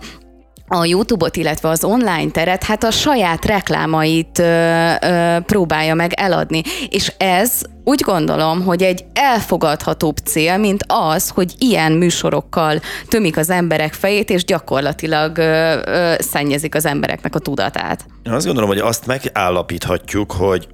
a 0.69 0.85
YouTube-ot, 0.85 1.35
illetve 1.35 1.69
az 1.69 1.83
online 1.83 2.31
teret, 2.31 2.63
hát 2.63 2.83
a 2.83 2.91
saját 2.91 3.45
reklámait 3.45 4.39
ö, 4.39 4.91
ö, 5.01 5.37
próbálja 5.45 5.93
meg 5.93 6.13
eladni. 6.13 6.61
És 6.89 7.13
ez 7.17 7.61
úgy 7.83 8.01
gondolom, 8.01 8.63
hogy 8.63 8.83
egy 8.83 9.05
elfogadhatóbb 9.13 10.17
cél, 10.17 10.57
mint 10.57 10.83
az, 10.87 11.29
hogy 11.29 11.53
ilyen 11.57 11.91
műsorokkal 11.91 12.79
tömik 13.07 13.37
az 13.37 13.49
emberek 13.49 13.93
fejét, 13.93 14.29
és 14.29 14.45
gyakorlatilag 14.45 15.37
ö, 15.37 15.79
ö, 15.85 16.13
szennyezik 16.19 16.75
az 16.75 16.85
embereknek 16.85 17.35
a 17.35 17.39
tudatát. 17.39 18.05
Én 18.23 18.31
azt 18.31 18.45
gondolom, 18.45 18.69
hogy 18.69 18.79
azt 18.79 19.05
megállapíthatjuk, 19.05 20.31
hogy 20.31 20.67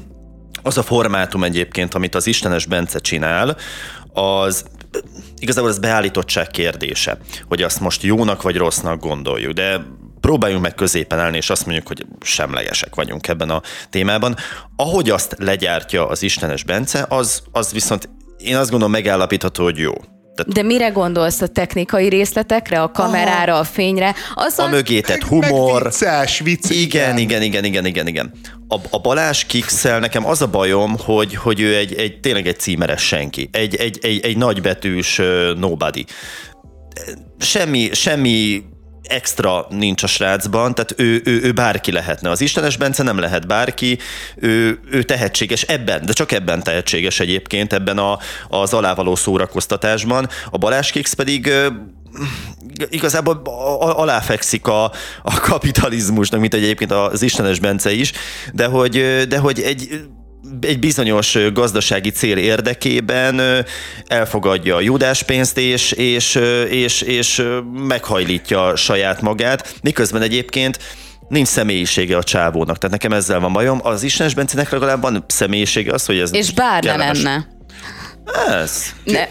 az 0.62 0.78
a 0.78 0.82
formátum 0.82 1.44
egyébként, 1.44 1.94
amit 1.94 2.14
az 2.14 2.26
Istenes 2.26 2.66
Bence 2.66 2.98
csinál, 2.98 3.56
az 4.12 4.64
igazából 5.40 5.70
ez 5.70 5.78
beállítottság 5.78 6.46
kérdése, 6.46 7.18
hogy 7.48 7.62
azt 7.62 7.80
most 7.80 8.02
jónak 8.02 8.42
vagy 8.42 8.56
rossznak 8.56 9.00
gondoljuk, 9.00 9.52
de 9.52 9.80
próbáljunk 10.20 10.62
meg 10.62 10.74
középen 10.74 11.18
állni, 11.18 11.36
és 11.36 11.50
azt 11.50 11.66
mondjuk, 11.66 11.86
hogy 11.86 12.06
semlegesek 12.20 12.94
vagyunk 12.94 13.28
ebben 13.28 13.50
a 13.50 13.62
témában. 13.90 14.36
Ahogy 14.76 15.10
azt 15.10 15.34
legyártja 15.38 16.08
az 16.08 16.22
Istenes 16.22 16.64
Bence, 16.64 17.06
az, 17.08 17.42
az 17.52 17.72
viszont 17.72 18.08
én 18.38 18.56
azt 18.56 18.70
gondolom 18.70 18.92
megállapítható, 18.92 19.64
hogy 19.64 19.78
jó. 19.78 19.92
Tehát 20.38 20.52
De 20.52 20.62
mire 20.62 20.88
gondolsz 20.88 21.40
a 21.40 21.46
technikai 21.46 22.08
részletekre, 22.08 22.82
a 22.82 22.90
kamerára, 22.90 23.58
a 23.58 23.64
fényre? 23.64 24.14
Azon... 24.34 24.66
A 24.66 24.68
mögétet 24.68 25.22
humor. 25.22 25.82
Vicces, 25.82 26.38
vicces. 26.38 26.76
Igen, 26.76 27.18
igen, 27.18 27.42
igen, 27.42 27.64
igen, 27.64 27.86
igen, 27.86 28.06
igen. 28.06 28.32
A, 28.68 28.76
a 28.90 28.98
Balázs 28.98 29.44
Kixel 29.44 29.98
nekem 29.98 30.26
az 30.26 30.42
a 30.42 30.46
bajom, 30.46 30.96
hogy, 30.98 31.34
hogy 31.34 31.60
ő 31.60 31.76
egy, 31.76 31.94
egy 31.94 32.20
tényleg 32.20 32.46
egy 32.46 32.58
címeres 32.58 33.02
senki. 33.02 33.48
Egy, 33.52 33.74
egy, 33.74 33.98
egy, 34.02 34.24
egy 34.24 34.36
nagybetűs 34.36 35.18
uh, 35.18 35.54
nobody. 35.58 36.04
Semmi, 37.38 37.88
semmi 37.92 38.62
extra 39.08 39.66
nincs 39.70 40.02
a 40.02 40.06
srácban, 40.06 40.74
tehát 40.74 40.94
ő, 40.96 41.22
ő, 41.24 41.40
ő 41.42 41.52
bárki 41.52 41.92
lehetne. 41.92 42.30
Az 42.30 42.40
Istenes 42.40 42.76
Bence 42.76 43.02
nem 43.02 43.18
lehet 43.18 43.46
bárki, 43.46 43.98
ő, 44.36 44.80
ő 44.90 45.02
tehetséges 45.02 45.62
ebben, 45.62 46.06
de 46.06 46.12
csak 46.12 46.32
ebben 46.32 46.62
tehetséges 46.62 47.20
egyébként, 47.20 47.72
ebben 47.72 47.98
a, 47.98 48.18
az 48.48 48.72
alávaló 48.72 49.14
szórakoztatásban. 49.14 50.28
A 50.50 50.58
Balázs 50.58 50.90
Kix 50.90 51.12
pedig 51.12 51.52
igazából 52.88 53.42
aláfekszik 53.78 54.66
a, 54.66 54.84
a 55.22 55.40
kapitalizmusnak, 55.40 56.40
mint 56.40 56.54
egyébként 56.54 56.92
az 56.92 57.22
Istenes 57.22 57.58
Bence 57.58 57.92
is, 57.92 58.12
de 58.52 58.66
hogy, 58.66 59.24
de 59.28 59.38
hogy 59.38 59.60
egy 59.60 59.88
egy 60.60 60.78
bizonyos 60.78 61.36
gazdasági 61.52 62.10
cél 62.10 62.36
érdekében 62.36 63.64
elfogadja 64.06 64.76
a 64.76 64.80
judáspénzt, 64.80 65.58
és, 65.58 65.92
és, 65.92 66.34
és, 66.70 67.02
és 67.02 67.42
meghajlítja 67.72 68.76
saját 68.76 69.20
magát, 69.20 69.78
miközben 69.82 70.22
egyébként 70.22 70.78
nincs 71.28 71.48
személyisége 71.48 72.16
a 72.16 72.22
csávónak. 72.22 72.78
Tehát 72.78 72.90
nekem 73.00 73.12
ezzel 73.12 73.40
van 73.40 73.52
bajom. 73.52 73.80
Az 73.82 74.02
Istenes 74.02 74.34
Bencének 74.34 74.70
legalább 74.70 75.00
van 75.02 75.24
személyisége 75.26 75.92
az, 75.92 76.06
hogy 76.06 76.18
ez 76.18 76.34
És 76.34 76.52
bár 76.52 76.84
ne 76.84 76.96
lenne. 76.96 77.56
Ez. 78.48 78.82
Ne. 79.04 79.28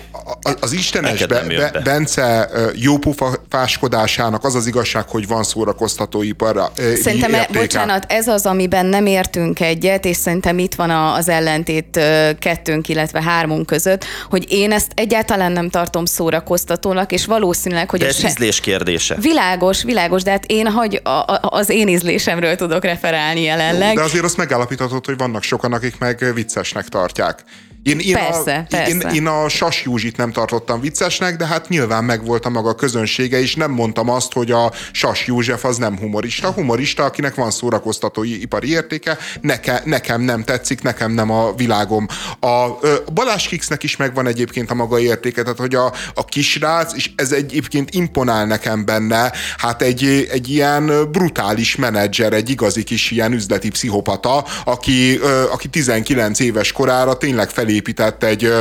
Az 0.60 0.74
Istenes 0.74 1.26
be, 1.26 1.44
be, 1.48 1.82
Bence 1.84 2.50
jópufáskodásának 2.76 4.44
az 4.44 4.56
az 4.56 4.68
igazság, 4.68 5.10
hogy 5.10 5.28
van 5.28 5.44
szórakoztatóipar. 5.44 6.72
Szerintem, 6.76 7.34
e- 7.34 7.38
értéke. 7.38 7.60
bocsánat, 7.60 8.06
ez 8.08 8.28
az, 8.28 8.46
amiben 8.46 8.86
nem 8.86 9.06
értünk 9.06 9.60
egyet, 9.60 10.06
és 10.06 10.18
szerintem 10.18 10.60
itt 10.60 10.76
van 10.76 10.90
az 10.90 11.30
ellentét 11.30 12.00
kettőnk, 12.40 12.90
illetve 12.90 13.22
hármunk 13.22 13.66
között, 13.66 14.06
hogy 14.30 14.46
én 14.50 14.72
ezt 14.72 14.92
egyáltalán 14.96 15.52
nem 15.52 15.70
tartom 15.70 16.06
szórakoztatónak, 16.06 17.12
és 17.12 17.26
valószínűleg, 17.26 17.90
hogy... 17.90 18.00
De 18.00 18.08
ez 18.08 18.20
se... 18.20 18.28
ízlés 18.28 18.60
kérdése. 18.60 19.16
Világos, 19.16 19.84
világos, 19.84 20.24
de 20.24 20.32
hát 20.32 20.46
én 20.46 20.68
hagy, 20.68 21.02
a, 21.04 21.10
a, 21.10 21.40
az 21.42 21.70
én 21.70 21.88
ízlésemről 21.88 22.56
tudok 22.56 22.84
referálni 22.84 23.42
jelenleg. 23.42 23.96
De 23.96 24.02
azért 24.02 24.24
azt 24.24 24.38
megállapíthatod, 24.38 25.06
hogy 25.06 25.18
vannak 25.18 25.44
sokan, 25.44 25.74
akik 25.74 25.98
meg 26.00 26.32
viccesnek 26.34 26.88
tartják. 26.88 27.44
Én, 27.88 28.00
én, 28.00 28.14
persze, 28.14 28.56
a, 28.58 28.66
persze. 28.70 28.90
Én, 28.90 29.00
én 29.14 29.28
a 29.28 29.50
Sas 29.50 29.84
Józsit 29.84 30.18
nem 30.18 30.32
tartottam 30.32 30.82
viccesnek, 30.82 31.36
de 31.36 31.46
hát 31.46 31.70
nyilván 31.70 32.04
megvolt 32.04 32.46
a 32.46 32.50
maga 32.50 32.76
közönsége, 32.76 33.42
és 33.42 33.56
nem 33.56 33.72
mondtam 33.72 34.10
azt, 34.10 34.34
hogy 34.34 34.52
a 34.52 34.72
Sas 34.92 35.26
József 35.28 35.66
az 35.66 35.78
nem 35.78 35.98
humorista. 35.98 36.52
Humorista, 36.52 37.04
akinek 37.04 37.36
van 37.36 37.52
szórakoztatói 37.52 38.42
ipari 38.42 38.70
értéke, 38.70 39.18
neke, 39.42 39.82
nekem 39.86 40.22
nem 40.22 40.44
tetszik, 40.44 40.82
nekem 40.82 41.12
nem 41.12 41.32
a 41.32 41.54
világom. 41.54 42.08
A, 42.40 42.48
a 42.48 42.80
Balázs 43.14 43.48
Kixnek 43.48 43.84
is 43.84 43.96
megvan 43.96 44.28
egyébként 44.28 44.72
a 44.72 44.74
maga 44.74 45.00
értéke, 45.00 45.42
tehát 45.42 45.58
hogy 45.58 45.76
a, 45.76 45.94
a 46.14 46.26
kisrác, 46.26 46.94
és 46.96 47.12
ez 47.16 47.32
egyébként 47.32 47.90
imponál 47.94 48.46
nekem 48.46 48.86
benne, 48.86 49.32
hát 49.58 49.82
egy, 49.82 50.28
egy 50.32 50.50
ilyen 50.50 51.12
brutális 51.12 51.76
menedzser, 51.76 52.34
egy 52.34 52.50
igazi 52.50 52.84
kis 52.84 53.12
ilyen 53.12 53.34
üzleti 53.34 53.70
pszichopata, 53.70 54.46
aki, 54.66 55.20
aki 55.52 55.68
19 55.68 56.40
éves 56.40 56.72
korára 56.72 57.18
tényleg 57.18 57.50
felé 57.50 57.77
épített 57.78 58.24
egy 58.24 58.54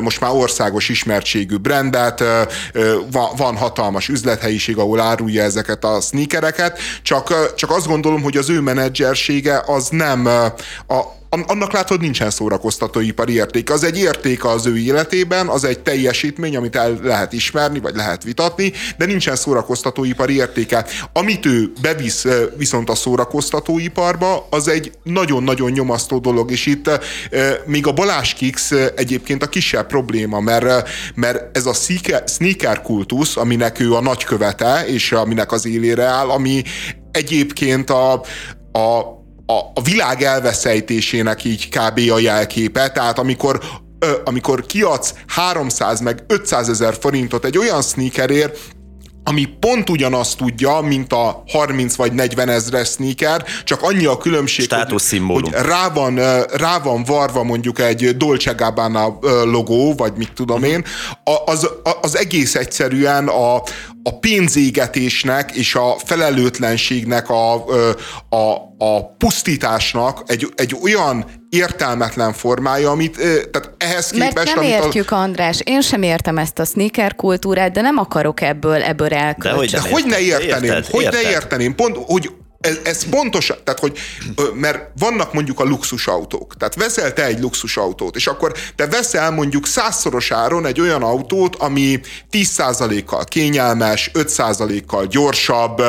most 0.00 0.20
már 0.20 0.30
országos 0.30 0.88
ismertségű 0.88 1.56
brandet, 1.56 2.24
van 3.36 3.56
hatalmas 3.56 4.08
üzlethelyiség, 4.08 4.78
ahol 4.78 5.00
árulja 5.00 5.42
ezeket 5.42 5.84
a 5.84 6.00
sneakereket, 6.00 6.78
csak, 7.02 7.54
csak 7.54 7.70
azt 7.70 7.86
gondolom, 7.86 8.22
hogy 8.22 8.36
az 8.36 8.50
ő 8.50 8.60
menedzsersége 8.60 9.62
az 9.66 9.88
nem 9.88 10.26
a, 10.86 11.20
annak 11.40 11.72
látod 11.72 12.00
nincsen 12.00 12.30
szórakoztatóipari 12.30 13.32
érték. 13.32 13.70
Az 13.70 13.84
egy 13.84 13.98
érték 13.98 14.44
az 14.44 14.66
ő 14.66 14.78
életében, 14.78 15.48
az 15.48 15.64
egy 15.64 15.80
teljesítmény, 15.80 16.56
amit 16.56 16.76
el 16.76 16.98
lehet 17.02 17.32
ismerni, 17.32 17.80
vagy 17.80 17.94
lehet 17.94 18.24
vitatni, 18.24 18.72
de 18.98 19.06
nincsen 19.06 19.36
szórakoztatóipari 19.36 20.34
értéke. 20.34 20.86
Amit 21.12 21.46
ő 21.46 21.72
bevisz 21.80 22.26
viszont 22.56 22.90
a 22.90 22.94
szórakoztatóiparba, 22.94 24.46
az 24.50 24.68
egy 24.68 24.92
nagyon-nagyon 25.02 25.70
nyomasztó 25.70 26.18
dolog, 26.18 26.50
és 26.50 26.66
itt 26.66 26.90
még 27.66 27.86
a 27.86 27.92
Balázs 27.92 28.34
Kix 28.34 28.70
egyébként 28.96 29.42
a 29.42 29.48
kisebb 29.48 29.86
probléma, 29.86 30.40
mert, 30.40 30.88
mert 31.14 31.56
ez 31.56 31.66
a 31.66 31.74
sneaker 32.26 32.82
kultusz, 32.82 33.36
aminek 33.36 33.80
ő 33.80 33.94
a 33.94 34.00
nagykövete, 34.00 34.86
és 34.86 35.12
aminek 35.12 35.52
az 35.52 35.66
élére 35.66 36.04
áll, 36.04 36.28
ami 36.28 36.62
egyébként 37.10 37.90
a, 37.90 38.12
a 38.72 39.20
a, 39.46 39.52
a 39.52 39.82
világ 39.82 40.22
elveszejtésének 40.22 41.44
így 41.44 41.68
kb. 41.68 41.98
a 42.10 42.18
jelképe, 42.18 42.90
tehát 42.90 43.18
amikor 43.18 43.60
amikor 44.24 44.66
kiadsz 44.66 45.14
300 45.26 46.00
meg 46.00 46.24
500 46.26 46.68
ezer 46.68 46.96
forintot 47.00 47.44
egy 47.44 47.58
olyan 47.58 47.82
sneakerért, 47.82 48.58
ami 49.24 49.44
pont 49.44 49.90
ugyanazt 49.90 50.36
tudja, 50.36 50.80
mint 50.80 51.12
a 51.12 51.42
30 51.48 51.94
vagy 51.94 52.12
40 52.12 52.48
ezres 52.48 52.88
sneaker, 52.88 53.44
csak 53.64 53.82
annyi 53.82 54.04
a 54.04 54.16
különbség, 54.16 54.66
hogy, 55.32 55.52
hogy 55.52 55.66
rá, 55.66 55.88
van, 55.88 56.14
rá 56.46 56.78
van 56.78 57.04
varva 57.04 57.42
mondjuk 57.42 57.78
egy 57.78 58.16
Dolce 58.16 58.52
Gabbana 58.52 59.18
logó, 59.44 59.94
vagy 59.94 60.12
mit 60.16 60.32
tudom 60.32 60.62
én, 60.62 60.84
az, 61.44 61.68
az 62.00 62.16
egész 62.16 62.54
egyszerűen 62.54 63.28
a, 63.28 63.62
a 64.02 64.18
pénzégetésnek 64.18 65.50
és 65.50 65.74
a 65.74 65.96
felelőtlenségnek, 66.04 67.30
a, 67.30 67.54
a, 68.28 68.52
a 68.78 69.14
pusztításnak 69.18 70.22
egy, 70.26 70.52
egy 70.54 70.76
olyan 70.82 71.24
értelmetlen 71.48 72.32
formája, 72.32 72.90
amit 72.90 73.16
tehát 73.50 73.70
ehhez 73.78 74.10
képest... 74.10 74.34
Mert 74.34 74.54
nem 74.54 74.64
értjük, 74.64 75.10
a... 75.10 75.16
András, 75.16 75.60
én 75.64 75.80
sem 75.80 76.02
értem 76.02 76.38
ezt 76.38 76.58
a 76.58 76.64
sneaker 76.64 77.14
kultúrát, 77.14 77.72
de 77.72 77.80
nem 77.80 77.96
akarok 77.96 78.40
ebből, 78.40 78.82
ebből 78.82 79.08
elkölcsön. 79.08 79.50
De 79.50 79.56
hogy, 79.56 79.70
de 79.70 79.90
hogy 79.90 80.04
ne 80.06 80.20
érteném? 80.20 80.70
Érted, 80.70 80.86
hogy 80.86 81.02
érted. 81.02 81.22
ne 81.22 81.30
érteném? 81.30 81.74
Pont, 81.74 81.96
hogy 81.96 82.30
ez, 82.62 82.78
ez 82.84 83.08
pontos, 83.08 83.46
tehát 83.64 83.80
hogy, 83.80 83.98
mert 84.54 84.88
vannak 84.98 85.32
mondjuk 85.32 85.60
a 85.60 85.64
luxusautók, 85.64 86.56
tehát 86.56 86.74
veszel 86.74 87.12
te 87.12 87.24
egy 87.24 87.40
luxusautót, 87.40 88.16
és 88.16 88.26
akkor 88.26 88.52
te 88.76 88.86
veszel 88.86 89.30
mondjuk 89.30 89.66
százszoros 89.66 90.30
áron 90.30 90.66
egy 90.66 90.80
olyan 90.80 91.02
autót, 91.02 91.56
ami 91.56 92.00
10%-kal 92.30 93.24
kényelmes, 93.24 94.10
5%-kal 94.14 95.06
gyorsabb, 95.06 95.82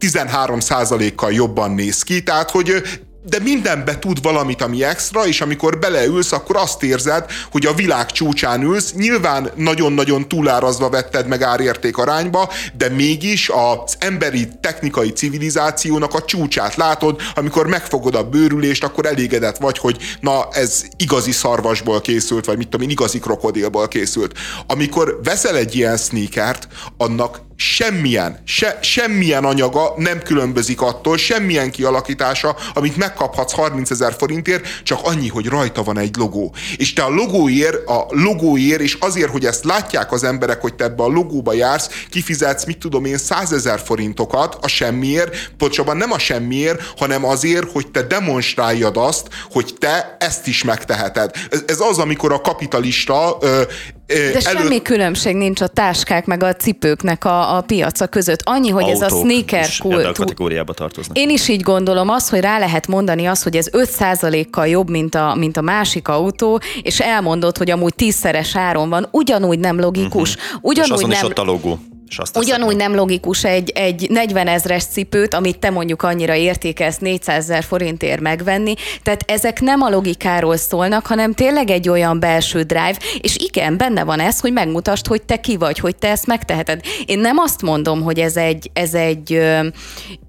13%-kal 0.00 1.32
jobban 1.32 1.70
néz 1.70 2.02
ki, 2.02 2.22
tehát 2.22 2.50
hogy 2.50 2.82
de 3.26 3.38
mindenbe 3.38 3.98
tud 3.98 4.22
valamit, 4.22 4.62
ami 4.62 4.84
extra, 4.84 5.26
és 5.26 5.40
amikor 5.40 5.78
beleülsz, 5.78 6.32
akkor 6.32 6.56
azt 6.56 6.82
érzed, 6.82 7.24
hogy 7.50 7.66
a 7.66 7.74
világ 7.74 8.10
csúcsán 8.10 8.62
ülsz, 8.62 8.92
nyilván 8.92 9.50
nagyon-nagyon 9.56 10.28
túlárazva 10.28 10.88
vetted 10.88 11.26
meg 11.26 11.42
árérték 11.42 11.98
arányba, 11.98 12.50
de 12.76 12.88
mégis 12.88 13.48
az 13.48 13.96
emberi 13.98 14.48
technikai 14.60 15.12
civilizációnak 15.12 16.14
a 16.14 16.24
csúcsát 16.24 16.74
látod, 16.74 17.20
amikor 17.34 17.66
megfogod 17.66 18.14
a 18.14 18.28
bőrülést, 18.28 18.84
akkor 18.84 19.06
elégedett 19.06 19.56
vagy, 19.56 19.78
hogy 19.78 19.96
na, 20.20 20.48
ez 20.52 20.84
igazi 20.96 21.32
szarvasból 21.32 22.00
készült, 22.00 22.44
vagy 22.44 22.56
mit 22.56 22.68
tudom 22.68 22.86
én, 22.86 22.92
igazi 22.92 23.18
krokodilból 23.18 23.88
készült. 23.88 24.38
Amikor 24.66 25.20
veszel 25.22 25.56
egy 25.56 25.74
ilyen 25.76 25.96
sneakert, 25.96 26.68
annak 26.96 27.40
semmilyen, 27.56 28.38
se, 28.44 28.78
semmilyen 28.82 29.44
anyaga 29.44 29.92
nem 29.96 30.22
különbözik 30.22 30.80
attól, 30.80 31.16
semmilyen 31.16 31.70
kialakítása, 31.70 32.56
amit 32.74 32.96
megkaphatsz 32.96 33.52
30 33.52 33.90
ezer 33.90 34.14
forintért, 34.18 34.82
csak 34.82 34.98
annyi, 35.02 35.28
hogy 35.28 35.46
rajta 35.46 35.82
van 35.82 35.98
egy 35.98 36.16
logó. 36.16 36.54
És 36.76 36.92
te 36.92 37.02
a 37.02 37.08
logóért, 37.08 37.88
a 37.88 38.06
logóért, 38.08 38.80
és 38.80 38.96
azért, 39.00 39.30
hogy 39.30 39.44
ezt 39.44 39.64
látják 39.64 40.12
az 40.12 40.24
emberek, 40.24 40.60
hogy 40.60 40.74
te 40.74 40.84
ebbe 40.84 41.02
a 41.02 41.08
logóba 41.08 41.52
jársz, 41.52 41.88
kifizetsz, 42.10 42.64
mit 42.64 42.78
tudom 42.78 43.04
én, 43.04 43.18
100 43.18 43.52
ezer 43.52 43.80
forintokat 43.84 44.58
a 44.60 44.68
semmiért, 44.68 45.50
pontosabban 45.56 45.96
nem 45.96 46.12
a 46.12 46.18
semmiért, 46.18 46.92
hanem 46.96 47.24
azért, 47.24 47.72
hogy 47.72 47.90
te 47.90 48.02
demonstráljad 48.02 48.96
azt, 48.96 49.28
hogy 49.50 49.74
te 49.78 50.16
ezt 50.20 50.46
is 50.46 50.64
megteheted. 50.64 51.30
Ez, 51.50 51.62
ez 51.66 51.80
az, 51.80 51.98
amikor 51.98 52.32
a 52.32 52.40
kapitalista 52.40 53.36
ö, 53.40 53.62
de 54.06 54.14
előtt... 54.14 54.40
semmi 54.40 54.82
különbség 54.82 55.36
nincs 55.36 55.60
a 55.60 55.66
táskák 55.66 56.26
meg 56.26 56.42
a 56.42 56.54
cipőknek 56.54 57.24
a, 57.24 57.56
a 57.56 57.60
piaca 57.60 58.06
között. 58.06 58.40
Annyi, 58.44 58.68
hogy 58.68 58.82
Autók 58.82 59.02
ez 59.02 59.12
a 59.12 59.18
sneaker 59.18 59.68
kultúra. 59.78 60.12
kategóriába 60.12 60.72
tartoznak. 60.72 61.18
Én 61.18 61.30
is 61.30 61.48
így 61.48 61.60
gondolom 61.60 62.08
az, 62.08 62.28
hogy 62.28 62.40
rá 62.40 62.58
lehet 62.58 62.86
mondani 62.86 63.26
azt, 63.26 63.42
hogy 63.42 63.56
ez 63.56 63.68
5%-kal 63.72 64.66
jobb, 64.66 64.90
mint 64.90 65.14
a, 65.14 65.34
mint 65.34 65.56
a 65.56 65.60
másik 65.60 66.08
autó, 66.08 66.60
és 66.82 67.00
elmondod, 67.00 67.58
hogy 67.58 67.70
amúgy 67.70 67.94
tízszeres 67.94 68.56
áron 68.56 68.88
van, 68.88 69.08
ugyanúgy 69.10 69.58
nem 69.58 69.80
logikus. 69.80 70.34
Uh-huh. 70.34 70.60
Ugyanúgy 70.60 70.90
és 70.90 70.94
azon 70.96 71.08
nem... 71.08 71.18
is 71.18 71.24
ott 71.24 71.38
a 71.38 71.44
logó. 71.44 71.78
És 72.08 72.18
azt 72.18 72.36
Ugyanúgy 72.36 72.76
nem 72.76 72.94
logikus 72.94 73.44
egy, 73.44 73.70
egy 73.70 74.10
40 74.10 74.46
ezres 74.46 74.84
cipőt, 74.84 75.34
amit 75.34 75.58
te 75.58 75.70
mondjuk 75.70 76.02
annyira 76.02 76.34
értékelsz 76.34 76.98
400 76.98 77.44
ezer 77.44 77.64
forintért 77.64 78.20
megvenni. 78.20 78.74
Tehát 79.02 79.30
ezek 79.30 79.60
nem 79.60 79.80
a 79.82 79.90
logikáról 79.90 80.56
szólnak, 80.56 81.06
hanem 81.06 81.32
tényleg 81.32 81.70
egy 81.70 81.88
olyan 81.88 82.20
belső 82.20 82.62
drive, 82.62 82.96
és 83.20 83.36
igen, 83.36 83.76
benne 83.76 84.04
van 84.04 84.20
ez, 84.20 84.40
hogy 84.40 84.52
megmutasd, 84.52 85.06
hogy 85.06 85.22
te 85.22 85.40
ki 85.40 85.56
vagy, 85.56 85.78
hogy 85.78 85.96
te 85.96 86.10
ezt 86.10 86.26
megteheted. 86.26 86.80
Én 87.06 87.18
nem 87.18 87.38
azt 87.38 87.62
mondom, 87.62 88.02
hogy 88.02 88.18
ez 88.18 88.36
egy, 88.36 88.70
ez 88.72 88.94
egy 88.94 89.42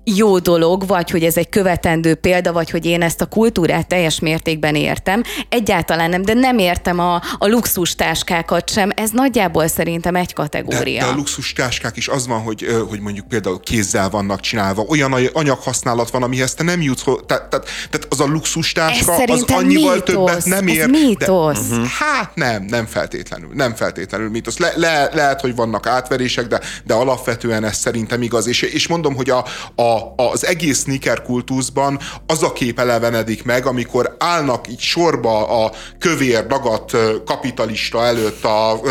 jó 0.06 0.40
dolog, 0.40 0.88
vagy 0.88 1.12
hogy 1.12 1.24
ez 1.24 1.38
egy 1.38 1.50
követendő 1.50 2.16
példa, 2.16 2.52
vagy 2.52 2.70
hogy 2.70 2.86
én 2.86 3.02
ezt 3.02 3.22
a 3.22 3.26
kultúrát 3.26 3.88
teljes 3.88 4.20
mértékben 4.20 4.76
értem. 4.76 5.24
Egyáltalán 5.50 6.10
nem, 6.10 6.22
de 6.22 6.34
nem 6.34 6.58
értem 6.58 7.00
a, 7.00 7.16
a 7.38 7.48
luxus 7.48 7.96
táskákat 7.96 8.70
sem. 8.70 8.90
Ez 8.96 9.10
nagyjából 9.10 9.68
szerintem 9.68 10.16
egy 10.16 10.34
kategória. 10.34 11.00
De, 11.00 11.06
de 11.06 11.12
a 11.12 11.16
luxus 11.16 11.54
táskák 11.66 11.98
is 11.98 12.08
az 12.08 12.28
van, 12.28 12.42
hogy, 12.42 12.84
hogy 12.90 13.00
mondjuk 13.00 13.28
például 13.28 13.60
kézzel 13.60 14.10
vannak 14.10 14.40
csinálva, 14.40 14.82
olyan 14.82 15.14
anyaghasználat 15.34 16.10
van, 16.10 16.24
amihez 16.24 16.54
te 16.54 16.64
nem 16.64 16.82
jutsz, 16.82 17.04
tehát, 17.04 17.26
tehát, 17.26 17.66
tehát 17.90 18.08
az 18.10 18.20
a 18.20 18.26
luxus 18.26 18.72
táska, 18.72 19.24
az 19.26 19.44
annyival 19.48 19.94
mítosz. 19.94 20.16
többet 20.16 20.46
nem 20.46 20.68
ér. 20.68 20.82
Ez 20.82 20.90
mítosz. 20.90 21.68
De, 21.68 21.76
uh-huh. 21.76 21.88
Hát 21.88 22.36
nem, 22.36 22.64
nem 22.64 22.86
feltétlenül, 22.86 23.50
nem 23.54 23.76
feltétlenül 23.76 24.30
mítosz. 24.30 24.58
Le, 24.58 24.74
le, 24.76 25.10
lehet, 25.14 25.42
hogy 25.42 25.56
vannak 25.56 25.88
átverések, 25.88 26.48
de, 26.48 26.60
de 26.84 26.94
alapvetően 26.94 27.64
ez 27.64 27.78
szerintem 27.78 28.22
igaz. 28.22 28.48
És, 28.48 28.62
és 28.62 28.88
mondom, 28.88 29.16
hogy 29.16 29.30
a, 29.30 29.46
a 29.82 30.14
az 30.16 30.46
egész 30.46 30.80
sneaker 30.80 31.22
kultuszban 31.22 32.00
az 32.28 32.44
a 32.44 32.54
kép 32.54 32.80
elevenedik 32.80 33.44
meg, 33.44 33.66
amikor 33.66 34.16
állnak 34.20 34.68
így 34.70 34.80
sorba 34.80 35.64
a 35.66 35.72
kövér, 36.00 36.48
dagadt 36.48 36.98
kapitalista 37.26 38.06
előtt 38.06 38.44
a, 38.44 38.82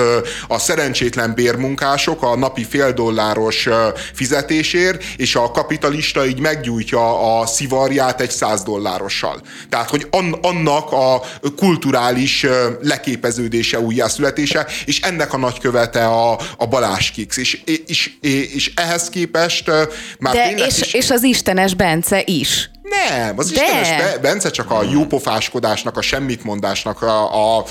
a 0.49 0.59
szerencsétlen 0.59 1.35
bérmunkások 1.35 2.23
a 2.23 2.37
napi 2.37 2.64
fél 2.65 2.93
dolláros 2.93 3.69
fizetésért, 4.15 5.05
és 5.17 5.35
a 5.35 5.51
kapitalista 5.51 6.27
így 6.27 6.41
meggyújtja 6.41 7.39
a 7.41 7.47
szivarját 7.47 8.21
egy 8.21 8.31
száz 8.31 8.63
dollárossal. 8.63 9.41
Tehát, 9.69 9.91
hogy 9.91 10.07
annak 10.43 10.93
a 10.93 11.23
kulturális 11.57 12.47
leképeződése, 12.83 13.81
újjászületése, 13.81 14.67
és 14.85 15.01
ennek 15.01 15.33
a 15.33 15.37
nagykövete 15.37 16.07
a, 16.07 16.39
a 16.57 16.67
Balázs 16.67 17.11
Kix. 17.11 17.37
És, 17.37 17.61
és, 17.65 18.11
és, 18.21 18.55
és 18.55 18.73
ehhez 18.75 19.09
képest 19.09 19.71
már 20.19 20.35
De 20.35 20.55
és, 20.67 20.81
is... 20.81 20.93
és 20.95 21.11
az 21.11 21.23
Istenes 21.23 21.75
Bence 21.75 22.23
is. 22.25 22.71
Nem, 22.89 23.39
az 23.39 23.51
De. 23.51 23.63
Istenes 23.63 24.19
Bence 24.19 24.51
csak 24.51 24.71
a 24.71 24.83
jópofáskodásnak, 24.83 25.97
a 25.97 26.03
semmitmondásnak 26.03 27.03
a, 27.03 27.35
a, 27.35 27.59
a 27.59 27.65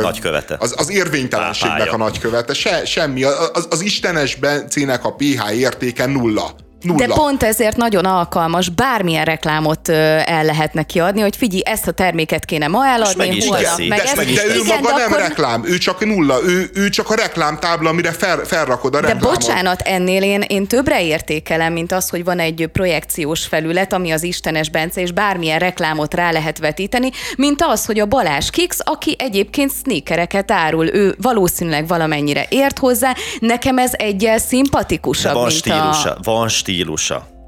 nagykövete. 0.00 0.56
Az, 0.58 0.74
az 0.76 0.90
érvénytelenségnek 0.90 1.78
Pápája. 1.78 1.92
a 1.92 1.96
nagykövete. 1.96 2.54
Se, 2.54 2.84
semmi. 2.84 3.22
Az, 3.22 3.66
az 3.70 3.80
Istenes 3.80 4.34
Bencének 4.34 5.04
a 5.04 5.14
pH 5.14 5.52
értéke 5.56 6.06
nulla. 6.06 6.54
Nulla. 6.82 7.06
De 7.06 7.14
pont 7.14 7.42
ezért 7.42 7.76
nagyon 7.76 8.04
alkalmas, 8.04 8.68
bármilyen 8.68 9.24
reklámot 9.24 9.88
el 9.88 10.44
lehetne 10.44 10.82
kiadni, 10.82 11.20
hogy 11.20 11.36
figyelj, 11.36 11.62
ezt 11.64 11.86
a 11.86 11.92
terméket 11.92 12.44
kéne 12.44 12.66
ma 12.66 12.86
eladni, 12.86 13.46
holnap 13.46 13.78
meg 13.78 14.02
de, 14.02 14.12
meg 14.16 14.26
de 14.26 14.46
ő 14.46 14.58
igen, 14.58 14.80
maga 14.82 14.96
de 14.96 15.02
nem 15.02 15.12
akkor... 15.12 15.18
reklám, 15.18 15.64
ő 15.64 15.78
csak 15.78 16.04
nulla, 16.04 16.38
ő, 16.46 16.70
ő 16.74 16.88
csak 16.88 17.10
a 17.10 17.14
reklámtábla, 17.14 17.88
amire 17.88 18.12
fel, 18.12 18.38
felrakod 18.44 18.94
a 18.94 19.00
reklámot. 19.00 19.22
De 19.22 19.28
bocsánat, 19.28 19.80
ennél 19.80 20.22
én, 20.22 20.44
én 20.48 20.66
többre 20.66 21.02
értékelem, 21.02 21.72
mint 21.72 21.92
az, 21.92 22.08
hogy 22.08 22.24
van 22.24 22.38
egy 22.38 22.68
projekciós 22.72 23.46
felület, 23.46 23.92
ami 23.92 24.10
az 24.10 24.22
Istenes 24.22 24.70
Bence, 24.70 25.00
és 25.00 25.12
bármilyen 25.12 25.58
reklámot 25.58 26.14
rá 26.14 26.30
lehet 26.30 26.58
vetíteni, 26.58 27.10
mint 27.36 27.62
az, 27.62 27.84
hogy 27.84 28.00
a 28.00 28.06
Balázs 28.06 28.50
Kix, 28.50 28.78
aki 28.84 29.16
egyébként 29.18 29.72
sneakereket 29.82 30.50
árul, 30.50 30.86
ő 30.86 31.14
valószínűleg 31.22 31.86
valamennyire 31.86 32.46
ért 32.48 32.78
hozzá, 32.78 33.14
nekem 33.40 33.78
ez 33.78 33.90
egyel 33.94 34.38
szimpatikusabb, 34.38 35.34
van 35.34 35.46
mint 35.46 35.54
stílusa, 35.54 36.10
a... 36.10 36.18
Van 36.22 36.48
stílusa, 36.48 36.67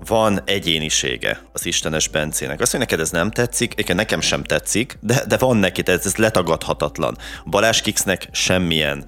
van 0.06 0.40
egyénisége 0.44 1.40
az 1.52 1.66
Istenes 1.66 2.08
Bencének. 2.08 2.60
Azt, 2.60 2.70
hogy 2.70 2.80
neked 2.80 3.00
ez 3.00 3.10
nem 3.10 3.30
tetszik, 3.30 3.72
igen, 3.76 3.96
nekem 3.96 4.20
sem 4.20 4.42
tetszik, 4.42 4.98
de, 5.00 5.24
de 5.28 5.36
van 5.36 5.56
neki, 5.56 5.82
ez, 5.84 6.06
ez 6.06 6.16
letagadhatatlan. 6.16 7.16
Balázs 7.46 7.80
Kixnek 7.80 8.28
semmilyen 8.32 9.04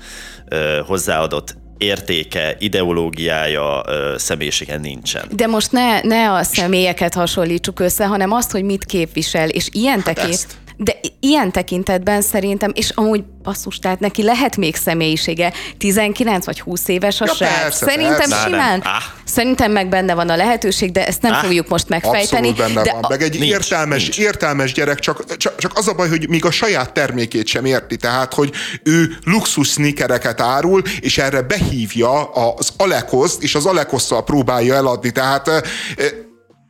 ö, 0.49 0.81
hozzáadott 0.87 1.57
értéke, 1.79 2.57
ideológiája, 2.59 3.83
ö, 3.87 4.15
személyisége 4.19 4.77
nincsen. 4.77 5.29
De 5.31 5.47
most 5.47 5.73
ne, 5.73 6.01
ne 6.01 6.33
a 6.33 6.43
személyeket 6.43 7.15
hasonlítsuk 7.15 7.81
össze, 7.81 8.07
hanem 8.07 8.33
azt, 8.33 8.51
hogy 8.51 8.63
mit 8.63 8.85
képvisel, 8.85 9.49
és 9.49 9.69
ilyen 9.73 10.01
hát 10.01 10.15
tekint... 10.15 10.47
De 10.83 10.97
ilyen 11.21 11.53
tekintetben 11.53 12.23
szerintem, 12.23 12.71
és 12.75 12.91
amúgy 12.91 13.25
basszus, 13.43 13.79
tehát 13.79 14.01
neki 14.01 14.23
lehet 14.23 14.57
még 14.57 14.77
személyisége, 14.77 15.53
19 15.79 16.47
vagy 16.47 16.61
20 16.61 16.89
éves 16.89 17.21
a 17.21 17.25
ja, 17.27 17.35
srác. 17.35 17.61
Persze, 17.61 17.85
szerintem 17.85 18.29
persze. 18.29 18.45
simán, 18.45 18.81
ah. 18.81 19.03
szerintem 19.25 19.73
meg 19.73 19.89
benne 19.89 20.15
van 20.15 20.29
a 20.29 20.37
lehetőség, 20.37 20.93
de 20.93 21.07
ezt 21.07 21.23
nem 21.23 21.33
ah. 21.33 21.39
fogjuk 21.39 21.69
most 21.69 21.89
megfejteni. 21.89 22.49
Abszolút 22.49 22.75
benne 22.75 22.83
de 22.83 22.93
van. 22.93 23.05
Meg 23.09 23.23
egy 23.23 23.39
nincs, 23.39 23.53
értelmes, 23.53 24.03
nincs. 24.03 24.19
értelmes 24.19 24.73
gyerek, 24.73 24.99
csak, 24.99 25.37
csak, 25.37 25.57
csak 25.57 25.73
az 25.75 25.89
a 25.89 25.95
baj, 25.95 26.09
hogy 26.09 26.29
még 26.29 26.45
a 26.45 26.51
saját 26.51 26.93
termékét 26.93 27.47
sem 27.47 27.65
érti, 27.65 27.97
tehát, 27.97 28.35
hogy 28.35 28.53
ő 28.83 29.17
luxus 29.25 29.69
sneakereket 29.69 30.41
árul, 30.41 30.83
és 31.01 31.19
erre 31.19 31.43
behívja 31.43 32.25
az 32.33 32.73
Alekoszt, 32.77 33.43
és 33.43 33.55
az 33.55 33.67
Alekosszal 33.67 34.25
próbálja 34.25 34.75
eladni, 34.75 35.11
tehát 35.11 35.51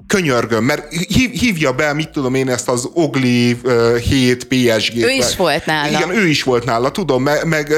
könyörgöm, 0.07 0.65
mert 0.65 0.93
hívja 1.33 1.73
be, 1.73 1.93
mit 1.93 2.09
tudom 2.09 2.35
én, 2.35 2.49
ezt 2.49 2.69
az 2.69 2.89
Ogli 2.95 3.57
uh, 3.63 3.97
7 3.97 4.45
PSG-t. 4.45 5.05
Ő 5.05 5.11
is 5.11 5.37
volt 5.37 5.67
nála. 5.67 5.99
Igen, 5.99 6.11
ő 6.17 6.29
is 6.29 6.43
volt 6.43 6.65
nála, 6.65 6.91
tudom, 6.91 7.23
meg, 7.23 7.47
meg, 7.47 7.75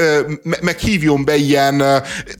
meg 0.61 0.77
hívjon 0.77 1.25
be 1.25 1.35
ilyen 1.35 1.83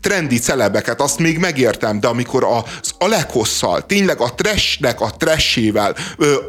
trendi 0.02 0.40
celebeket, 0.40 1.02
azt 1.02 1.20
még 1.20 1.38
megértem, 1.38 2.00
de 2.00 2.08
amikor 2.08 2.44
az 2.44 2.92
Alekosszal, 2.98 3.86
tényleg 3.86 4.20
a 4.20 4.34
trashnek 4.36 5.02
a 5.02 5.10
trashével 5.18 5.96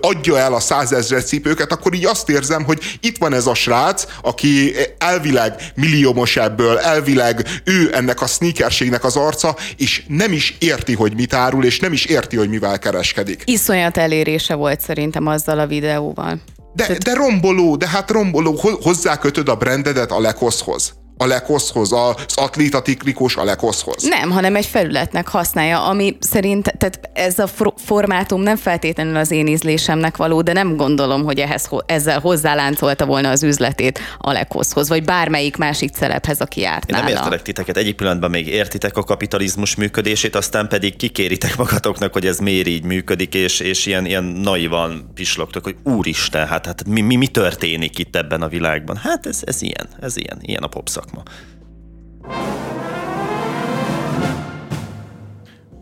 adja 0.00 0.38
el 0.38 0.54
a 0.54 0.60
százezre 0.60 1.22
cipőket, 1.22 1.72
akkor 1.72 1.94
így 1.94 2.06
azt 2.06 2.28
érzem, 2.28 2.64
hogy 2.64 2.98
itt 3.00 3.18
van 3.18 3.32
ez 3.32 3.46
a 3.46 3.54
srác, 3.54 4.04
aki 4.22 4.74
elvileg 4.98 5.54
milliómos 5.74 6.36
ebből, 6.36 6.78
elvileg 6.78 7.46
ő 7.64 7.90
ennek 7.94 8.20
a 8.20 8.26
sneakerségnek 8.26 9.04
az 9.04 9.16
arca, 9.16 9.56
és 9.76 10.02
nem 10.08 10.32
is 10.32 10.56
érti, 10.58 10.94
hogy 10.94 11.14
mit 11.14 11.34
árul, 11.34 11.64
és 11.64 11.78
nem 11.80 11.92
is 11.92 12.04
érti, 12.04 12.36
hogy 12.36 12.48
mivel 12.48 12.78
kereskedik 12.78 13.25
működik. 13.26 13.42
Iszonyat 13.44 13.96
elérése 13.96 14.54
volt 14.54 14.80
szerintem 14.80 15.26
azzal 15.26 15.58
a 15.58 15.66
videóval. 15.66 16.40
De, 16.74 16.96
de 17.04 17.14
romboló, 17.14 17.76
de 17.76 17.88
hát 17.88 18.10
romboló, 18.10 18.60
hozzákötöd 18.82 19.48
a 19.48 19.56
brandedet 19.56 20.10
a 20.10 20.20
Lekoszhoz 20.20 20.94
Alekoszhoz, 21.18 21.92
az 21.92 22.34
atléta 22.34 22.82
tiklikós 22.82 23.36
Alekoszhoz? 23.36 24.02
Nem, 24.02 24.30
hanem 24.30 24.56
egy 24.56 24.66
felületnek 24.66 25.28
használja, 25.28 25.84
ami 25.84 26.16
szerint, 26.20 26.72
tehát 26.78 27.10
ez 27.12 27.38
a 27.38 27.46
formátum 27.76 28.40
nem 28.40 28.56
feltétlenül 28.56 29.16
az 29.16 29.30
én 29.30 29.46
ízlésemnek 29.46 30.16
való, 30.16 30.42
de 30.42 30.52
nem 30.52 30.76
gondolom, 30.76 31.24
hogy 31.24 31.38
ehhez, 31.38 31.68
ezzel 31.86 32.20
hozzáláncolta 32.20 33.06
volna 33.06 33.30
az 33.30 33.42
üzletét 33.42 34.00
Alekoszhoz, 34.18 34.88
vagy 34.88 35.04
bármelyik 35.04 35.56
másik 35.56 35.90
celebhez, 35.90 36.40
aki 36.40 36.60
járt 36.60 36.90
Én 36.90 36.96
nem 36.96 37.06
értelek 37.06 37.42
titeket. 37.42 37.76
Egyik 37.76 37.96
pillanatban 37.96 38.30
még 38.30 38.46
értitek 38.46 38.96
a 38.96 39.02
kapitalizmus 39.02 39.74
működését, 39.74 40.36
aztán 40.36 40.68
pedig 40.68 40.96
kikéritek 40.96 41.56
magatoknak, 41.56 42.12
hogy 42.12 42.26
ez 42.26 42.38
miért 42.38 42.66
így 42.66 42.84
működik, 42.84 43.34
és, 43.34 43.60
és 43.60 43.86
ilyen, 43.86 44.06
ilyen 44.06 44.24
naivan 44.24 45.10
pislogtok, 45.14 45.64
hogy 45.64 45.76
úristen, 45.82 46.46
hát, 46.46 46.66
hát 46.66 46.86
mi, 46.88 47.00
mi, 47.00 47.16
mi 47.16 47.26
történik 47.26 47.98
itt 47.98 48.16
ebben 48.16 48.42
a 48.42 48.48
világban? 48.48 48.96
Hát 48.96 49.26
ez, 49.26 49.40
ez 49.44 49.62
ilyen, 49.62 49.88
ez 50.00 50.16
ilyen, 50.16 50.38
ilyen 50.40 50.62
a 50.62 50.66
popszak 50.66 51.05
szakma. 51.06 51.22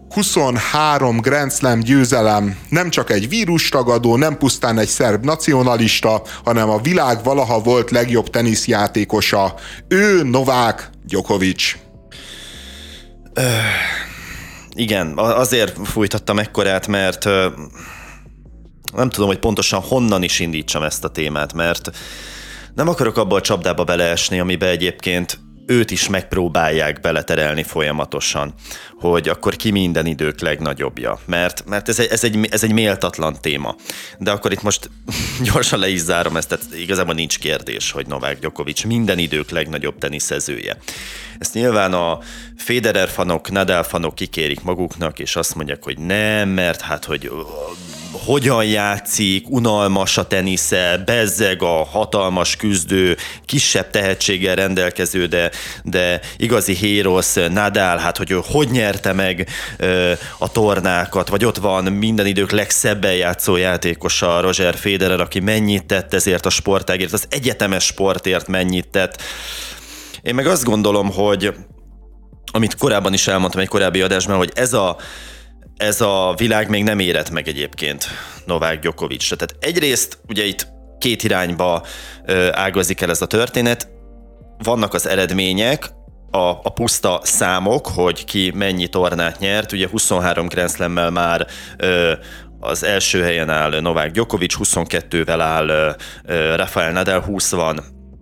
23 0.09 1.21
Grand 1.21 1.53
Slam 1.53 1.81
győzelem 1.81 2.59
nem 2.69 2.91
csak 2.91 3.11
egy 3.11 3.29
vírustagadó, 3.29 4.17
nem 4.17 4.39
pusztán 4.39 4.79
egy 4.79 4.89
szerb 4.89 5.25
nacionalista, 5.25 6.23
hanem 6.45 6.71
a 6.71 6.81
világ 6.81 7.25
valaha 7.25 7.61
volt 7.61 7.91
legjobb 7.91 8.31
teniszjátékosa. 8.31 9.55
Ő 9.89 10.23
Novák 10.23 10.91
Djokovic. 11.05 11.77
Öh, 13.35 13.45
igen, 14.75 15.19
azért 15.19 15.79
fújtattam 15.87 16.39
ekkorát, 16.39 16.87
mert 16.87 17.25
nem 18.95 19.11
tudom, 19.11 19.29
hogy 19.29 19.39
pontosan 19.39 19.81
honnan 19.81 20.23
is 20.23 20.41
indítsam 20.41 20.83
ezt 20.83 21.05
a 21.05 21.09
témát, 21.09 21.53
mert 21.53 21.91
nem 22.75 22.89
akarok 22.89 23.17
abba 23.17 23.37
a 23.37 23.41
csapdába 23.41 23.85
beleesni, 23.85 24.41
amiben 24.41 24.69
egyébként 24.69 25.39
őt 25.67 25.91
is 25.91 26.09
megpróbálják 26.09 27.01
beleterelni 27.01 27.63
folyamatosan, 27.63 28.55
hogy 28.99 29.29
akkor 29.29 29.57
ki 29.57 29.71
minden 29.71 30.07
idők 30.07 30.41
legnagyobbja, 30.41 31.19
mert, 31.27 31.65
mert 31.67 31.89
ez, 31.89 31.99
egy, 31.99 32.09
ez, 32.11 32.25
egy, 32.25 32.49
ez 32.51 32.63
egy 32.63 32.73
méltatlan 32.73 33.37
téma. 33.41 33.77
De 34.19 34.31
akkor 34.31 34.53
itt 34.53 34.63
most 34.63 34.91
gyorsan 35.53 35.79
le 35.79 35.89
is 35.89 36.01
zárom 36.01 36.37
ezt, 36.37 36.49
tehát 36.49 36.65
igazából 36.77 37.15
nincs 37.15 37.39
kérdés, 37.39 37.91
hogy 37.91 38.07
Novák 38.07 38.39
Djokovic 38.39 38.83
minden 38.83 39.19
idők 39.19 39.51
legnagyobb 39.51 39.99
teniszezője. 39.99 40.77
Ezt 41.39 41.55
nyilván 41.55 41.93
a 41.93 42.19
Federer 42.57 43.09
fanok, 43.09 43.51
Nadal 43.51 43.83
fanok 43.83 44.15
kikérik 44.15 44.63
maguknak, 44.63 45.19
és 45.19 45.37
azt 45.37 45.55
mondják, 45.55 45.85
hogy 45.85 45.99
nem, 45.99 46.49
mert 46.49 46.81
hát, 46.81 47.05
hogy 47.05 47.31
hogyan 48.25 48.65
játszik, 48.65 49.49
unalmas 49.49 50.19
a 50.19 50.27
tenisze, 50.27 51.03
bezzeg 51.07 51.63
a 51.63 51.85
hatalmas 51.85 52.57
küzdő, 52.57 53.17
kisebb 53.45 53.91
tehetséggel 53.91 54.55
rendelkező, 54.55 55.27
de, 55.27 55.51
de 55.83 56.21
igazi 56.37 56.75
hérosz, 56.75 57.35
Nadal, 57.35 57.97
hát 57.97 58.17
hogy 58.17 58.31
ő 58.31 58.41
hogy 58.45 58.71
nyerte 58.71 59.13
meg 59.13 59.49
a 60.39 60.53
tornákat, 60.53 61.29
vagy 61.29 61.45
ott 61.45 61.57
van 61.57 61.85
minden 61.85 62.27
idők 62.27 62.51
legszebben 62.51 63.15
játszó 63.15 63.57
játékosa 63.57 64.41
Roger 64.41 64.75
Federer, 64.75 65.21
aki 65.21 65.41
mennyit 65.41 65.85
tett 65.85 66.15
ezért 66.15 66.47
a 66.47 66.51
sportágért, 66.51 67.13
az 67.13 67.27
egyetemes 67.29 67.85
sportért 67.85 68.47
mennyit 68.47 68.89
tett. 68.89 69.23
Én 70.23 70.35
meg 70.35 70.47
azt 70.47 70.65
gondolom, 70.65 71.11
hogy 71.11 71.55
amit 72.53 72.77
korábban 72.77 73.13
is 73.13 73.27
elmondtam 73.27 73.61
egy 73.61 73.69
korábbi 73.69 74.01
adásban, 74.01 74.37
hogy 74.37 74.51
ez 74.55 74.73
a 74.73 74.97
ez 75.77 76.01
a 76.01 76.35
világ 76.37 76.69
még 76.69 76.83
nem 76.83 76.99
érett 76.99 77.31
meg 77.31 77.49
egyébként 77.49 78.07
Novák 78.47 78.79
Djokovic. 78.79 79.29
Tehát 79.29 79.57
egyrészt 79.61 80.19
ugye 80.29 80.45
itt 80.45 80.67
két 80.99 81.23
irányba 81.23 81.85
ágazik 82.53 83.01
el 83.01 83.11
ez 83.11 83.23
a 83.23 83.27
történet. 83.27 83.89
Vannak 84.59 84.95
az 84.95 85.07
eredmények, 85.07 85.91
a, 86.31 86.61
a 86.63 86.73
puszta 86.75 87.21
számok, 87.23 87.87
hogy 87.87 88.25
ki 88.25 88.53
mennyi 88.55 88.89
tornát 88.89 89.39
nyert. 89.39 89.73
Ugye 89.73 89.89
23 89.89 90.47
Grand 90.47 91.11
már 91.13 91.47
ö, 91.77 92.13
az 92.61 92.85
első 92.85 93.23
helyen 93.23 93.51
áll 93.51 93.81
Novák 93.81 94.11
Djokovic, 94.11 94.55
22-vel 94.59 95.39
áll 95.41 95.97
ö, 96.25 96.55
Rafael 96.57 96.93
Nadal, 96.93 97.21
20 97.21 97.51
van 97.51 97.81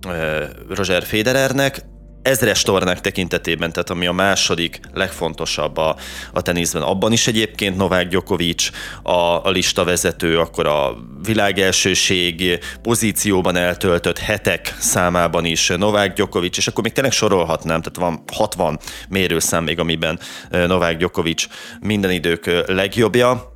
ö, 0.08 0.44
Roger 0.68 1.02
Federernek, 1.02 1.84
ezres 2.22 2.62
tornák 2.62 3.00
tekintetében, 3.00 3.72
tehát 3.72 3.90
ami 3.90 4.06
a 4.06 4.12
második 4.12 4.80
legfontosabb 4.92 5.76
a, 5.76 5.96
a 6.32 6.42
teniszben. 6.42 6.82
Abban 6.82 7.12
is 7.12 7.26
egyébként 7.26 7.76
Novák 7.76 8.08
Djokovic 8.08 8.70
a, 9.02 9.46
a 9.46 9.50
lista 9.50 9.84
vezető, 9.84 10.38
akkor 10.38 10.66
a 10.66 10.96
világ 11.22 11.58
elsőség 11.58 12.58
pozícióban 12.82 13.56
eltöltött 13.56 14.18
hetek 14.18 14.76
számában 14.78 15.44
is 15.44 15.68
Novák 15.68 16.12
Djokovic, 16.12 16.56
és 16.56 16.66
akkor 16.66 16.82
még 16.82 16.92
tényleg 16.92 17.12
sorolhatnám, 17.12 17.82
tehát 17.82 18.10
van 18.10 18.24
60 18.32 18.78
mérőszám 19.08 19.64
még, 19.64 19.78
amiben 19.78 20.18
Novák 20.50 20.96
Djokovic 20.96 21.46
minden 21.80 22.10
idők 22.10 22.64
legjobbja. 22.66 23.51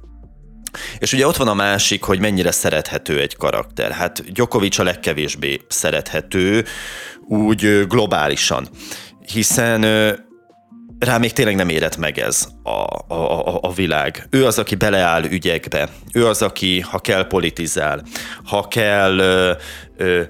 És 0.98 1.12
ugye 1.12 1.26
ott 1.26 1.36
van 1.36 1.48
a 1.48 1.54
másik, 1.54 2.02
hogy 2.02 2.20
mennyire 2.20 2.50
szerethető 2.50 3.20
egy 3.20 3.36
karakter. 3.36 3.90
Hát 3.90 4.32
Djokovic 4.32 4.78
a 4.78 4.82
legkevésbé 4.82 5.60
szerethető, 5.68 6.64
úgy 7.28 7.86
globálisan, 7.86 8.68
hiszen 9.32 9.84
rá 10.98 11.18
még 11.18 11.32
tényleg 11.32 11.54
nem 11.54 11.68
érett 11.68 11.96
meg 11.96 12.18
ez 12.18 12.48
a, 12.62 13.14
a, 13.14 13.58
a 13.60 13.72
világ. 13.72 14.26
Ő 14.30 14.46
az, 14.46 14.58
aki 14.58 14.74
beleáll 14.74 15.24
ügyekbe. 15.24 15.88
Ő 16.12 16.26
az, 16.26 16.42
aki, 16.42 16.80
ha 16.80 16.98
kell, 16.98 17.26
politizál. 17.26 18.02
Ha 18.44 18.68
kell, 18.68 19.18
ö, 19.18 19.52
ö, 19.96 20.22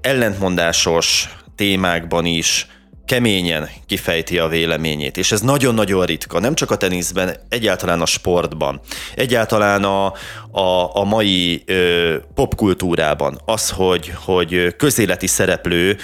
ellentmondásos 0.00 1.36
témákban 1.56 2.24
is 2.24 2.66
keményen 3.10 3.68
kifejti 3.86 4.38
a 4.38 4.48
véleményét, 4.48 5.16
és 5.16 5.32
ez 5.32 5.40
nagyon-nagyon 5.40 6.04
ritka, 6.04 6.40
nem 6.40 6.54
csak 6.54 6.70
a 6.70 6.76
teniszben, 6.76 7.36
egyáltalán 7.48 8.00
a 8.00 8.06
sportban, 8.06 8.80
egyáltalán 9.14 9.84
a, 9.84 10.06
a, 10.50 10.96
a 10.96 11.04
mai 11.04 11.62
ö, 11.66 12.16
popkultúrában. 12.34 13.40
Az, 13.44 13.70
hogy, 13.70 14.12
hogy 14.14 14.76
közéleti 14.76 15.26
szereplő 15.26 15.96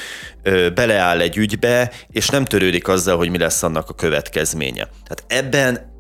ö, 0.42 0.70
beleáll 0.70 1.20
egy 1.20 1.36
ügybe, 1.36 1.92
és 2.10 2.28
nem 2.28 2.44
törődik 2.44 2.88
azzal, 2.88 3.16
hogy 3.16 3.30
mi 3.30 3.38
lesz 3.38 3.62
annak 3.62 3.88
a 3.88 3.94
következménye. 3.94 4.88
Tehát 5.04 5.24
ebben 5.26 5.95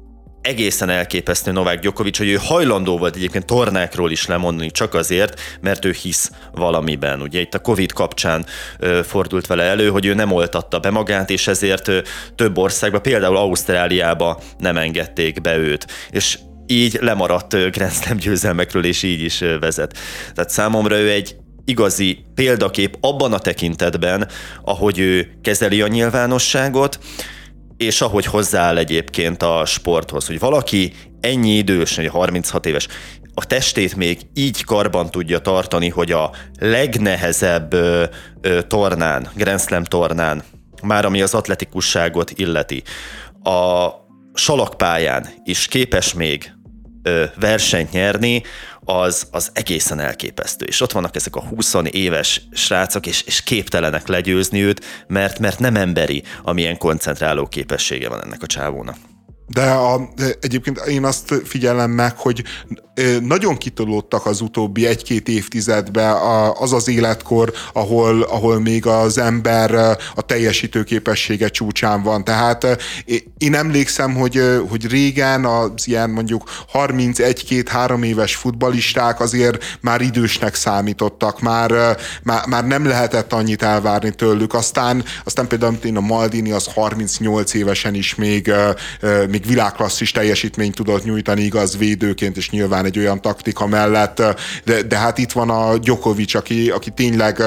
egészen 0.46 0.88
elképesztő 0.88 1.52
Novák 1.52 1.80
Djokovic, 1.80 2.18
hogy 2.18 2.28
ő 2.28 2.38
hajlandó 2.42 2.98
volt 2.98 3.16
egyébként 3.16 3.46
tornákról 3.46 4.10
is 4.10 4.26
lemondani 4.26 4.70
csak 4.70 4.94
azért, 4.94 5.40
mert 5.60 5.84
ő 5.84 5.90
hisz 6.02 6.30
valamiben. 6.52 7.20
Ugye 7.20 7.40
itt 7.40 7.54
a 7.54 7.58
Covid 7.58 7.92
kapcsán 7.92 8.46
ö, 8.78 9.00
fordult 9.04 9.46
vele 9.46 9.62
elő, 9.62 9.88
hogy 9.88 10.06
ő 10.06 10.14
nem 10.14 10.32
oltatta 10.32 10.78
be 10.78 10.90
magát, 10.90 11.30
és 11.30 11.46
ezért 11.46 11.88
ö, 11.88 11.98
több 12.34 12.58
országba, 12.58 13.00
például 13.00 13.36
Ausztráliába 13.36 14.40
nem 14.58 14.76
engedték 14.76 15.40
be 15.40 15.56
őt. 15.56 15.86
És 16.10 16.38
így 16.66 16.98
lemaradt 17.00 17.70
Grand 17.70 17.92
Slam 17.92 18.16
győzelmekről, 18.16 18.84
és 18.84 19.02
így 19.02 19.20
is 19.20 19.44
vezet. 19.60 19.98
Tehát 20.34 20.50
számomra 20.50 20.98
ő 20.98 21.10
egy 21.10 21.36
igazi 21.64 22.24
példakép 22.34 22.96
abban 23.00 23.32
a 23.32 23.38
tekintetben, 23.38 24.28
ahogy 24.64 24.98
ő 24.98 25.38
kezeli 25.42 25.80
a 25.82 25.86
nyilvánosságot, 25.86 26.98
és 27.76 28.00
ahogy 28.00 28.26
hozzááll 28.26 28.76
egyébként 28.76 29.42
a 29.42 29.64
sporthoz, 29.64 30.26
hogy 30.26 30.38
valaki 30.38 30.92
ennyi 31.20 31.56
idős, 31.56 31.98
36 32.08 32.66
éves, 32.66 32.88
a 33.34 33.46
testét 33.46 33.96
még 33.96 34.18
így 34.34 34.64
karban 34.64 35.10
tudja 35.10 35.38
tartani, 35.38 35.88
hogy 35.88 36.12
a 36.12 36.30
legnehezebb 36.58 37.72
ö, 37.72 38.04
ö, 38.40 38.62
tornán, 38.62 39.28
Grand 39.34 39.60
Slam 39.60 39.84
tornán, 39.84 40.42
már 40.82 41.04
ami 41.04 41.22
az 41.22 41.34
atletikusságot 41.34 42.30
illeti, 42.30 42.82
a 43.42 43.88
salakpályán 44.34 45.26
is 45.44 45.66
képes 45.66 46.14
még 46.14 46.52
ö, 47.02 47.24
versenyt 47.40 47.92
nyerni, 47.92 48.42
az, 48.86 49.26
az 49.30 49.50
egészen 49.52 50.00
elképesztő. 50.00 50.64
És 50.64 50.80
ott 50.80 50.92
vannak 50.92 51.16
ezek 51.16 51.36
a 51.36 51.40
20 51.40 51.74
éves 51.90 52.42
srácok, 52.52 53.06
és, 53.06 53.22
és 53.22 53.42
képtelenek 53.42 54.06
legyőzni 54.06 54.62
őt, 54.62 54.84
mert, 55.06 55.38
mert 55.38 55.58
nem 55.58 55.76
emberi, 55.76 56.22
amilyen 56.42 56.78
koncentráló 56.78 57.46
képessége 57.46 58.08
van 58.08 58.22
ennek 58.22 58.42
a 58.42 58.46
csávónak. 58.46 58.96
De 59.46 59.70
a, 59.70 60.08
egyébként 60.40 60.78
én 60.78 61.04
azt 61.04 61.34
figyelem 61.44 61.90
meg, 61.90 62.16
hogy 62.16 62.44
nagyon 63.22 63.56
kitolódtak 63.56 64.26
az 64.26 64.40
utóbbi 64.40 64.86
egy-két 64.86 65.28
évtizedben 65.28 66.16
az 66.54 66.72
az 66.72 66.88
életkor, 66.88 67.52
ahol, 67.72 68.22
ahol 68.22 68.60
még 68.60 68.86
az 68.86 69.18
ember 69.18 69.74
a 70.14 70.22
teljesítő 70.26 70.82
képessége 70.82 71.48
csúcsán 71.48 72.02
van. 72.02 72.24
Tehát 72.24 72.66
én 73.38 73.54
emlékszem, 73.54 74.14
hogy, 74.14 74.42
hogy 74.68 74.86
régen 74.86 75.44
az 75.44 75.70
ilyen 75.84 76.10
mondjuk 76.10 76.50
31-2-3 76.72 78.04
éves 78.04 78.34
futbalisták 78.34 79.20
azért 79.20 79.64
már 79.80 80.00
idősnek 80.00 80.54
számítottak, 80.54 81.40
már, 81.40 81.96
már, 82.22 82.46
már 82.46 82.66
nem 82.66 82.86
lehetett 82.86 83.32
annyit 83.32 83.62
elvárni 83.62 84.10
tőlük. 84.10 84.54
Aztán, 84.54 85.04
aztán 85.24 85.46
például 85.46 85.78
én 85.84 85.96
a 85.96 86.00
Maldini 86.00 86.50
az 86.52 86.66
38 86.66 87.54
évesen 87.54 87.94
is 87.94 88.14
még, 88.14 88.52
még 89.30 89.35
világklasszis 89.44 90.10
teljesítményt 90.10 90.74
tudott 90.74 91.04
nyújtani 91.04 91.42
igaz 91.42 91.76
védőként, 91.76 92.36
és 92.36 92.50
nyilván 92.50 92.84
egy 92.84 92.98
olyan 92.98 93.20
taktika 93.20 93.66
mellett, 93.66 94.22
de, 94.64 94.82
de 94.82 94.96
hát 94.96 95.18
itt 95.18 95.32
van 95.32 95.50
a 95.50 95.78
Djokovic, 95.78 96.34
aki, 96.34 96.70
aki 96.70 96.90
tényleg 96.90 97.42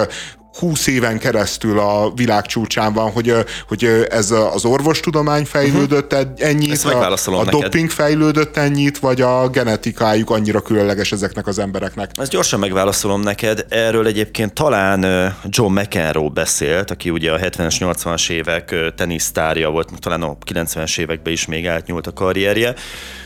húsz 0.57 0.87
éven 0.87 1.19
keresztül 1.19 1.79
a 1.79 2.11
világ 2.15 2.45
csúcsán 2.45 2.93
van, 2.93 3.11
hogy, 3.11 3.33
hogy 3.67 4.05
ez 4.09 4.31
az 4.31 4.65
orvostudomány 4.65 5.45
fejlődött 5.45 6.13
ennyit, 6.37 6.83
a, 6.83 7.13
a 7.25 7.45
doping 7.49 7.89
fejlődött 7.89 8.57
ennyit, 8.57 8.99
vagy 8.99 9.21
a 9.21 9.49
genetikájuk 9.49 10.29
annyira 10.29 10.61
különleges 10.61 11.11
ezeknek 11.11 11.47
az 11.47 11.59
embereknek? 11.59 12.11
Ezt 12.15 12.31
gyorsan 12.31 12.59
megválaszolom 12.59 13.21
neked. 13.21 13.65
Erről 13.69 14.07
egyébként 14.07 14.53
talán 14.53 15.33
John 15.49 15.79
McEnroe 15.79 16.29
beszélt, 16.29 16.91
aki 16.91 17.09
ugye 17.09 17.31
a 17.31 17.37
70-es, 17.37 17.75
80-as 17.79 18.29
évek 18.29 18.75
tenisztárja 18.95 19.69
volt, 19.69 19.89
talán 19.99 20.21
a 20.21 20.37
90-es 20.53 20.99
években 20.99 21.33
is 21.33 21.45
még 21.45 21.67
átnyúlt 21.67 22.07
a 22.07 22.13
karrierje. 22.13 22.73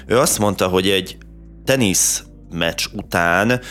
Ő 0.08 0.18
azt 0.18 0.40
mondta, 0.40 0.68
hogy 0.68 0.90
egy 0.90 1.18
tenisz 1.66 2.24
meccs 2.52 2.86
után 2.94 3.62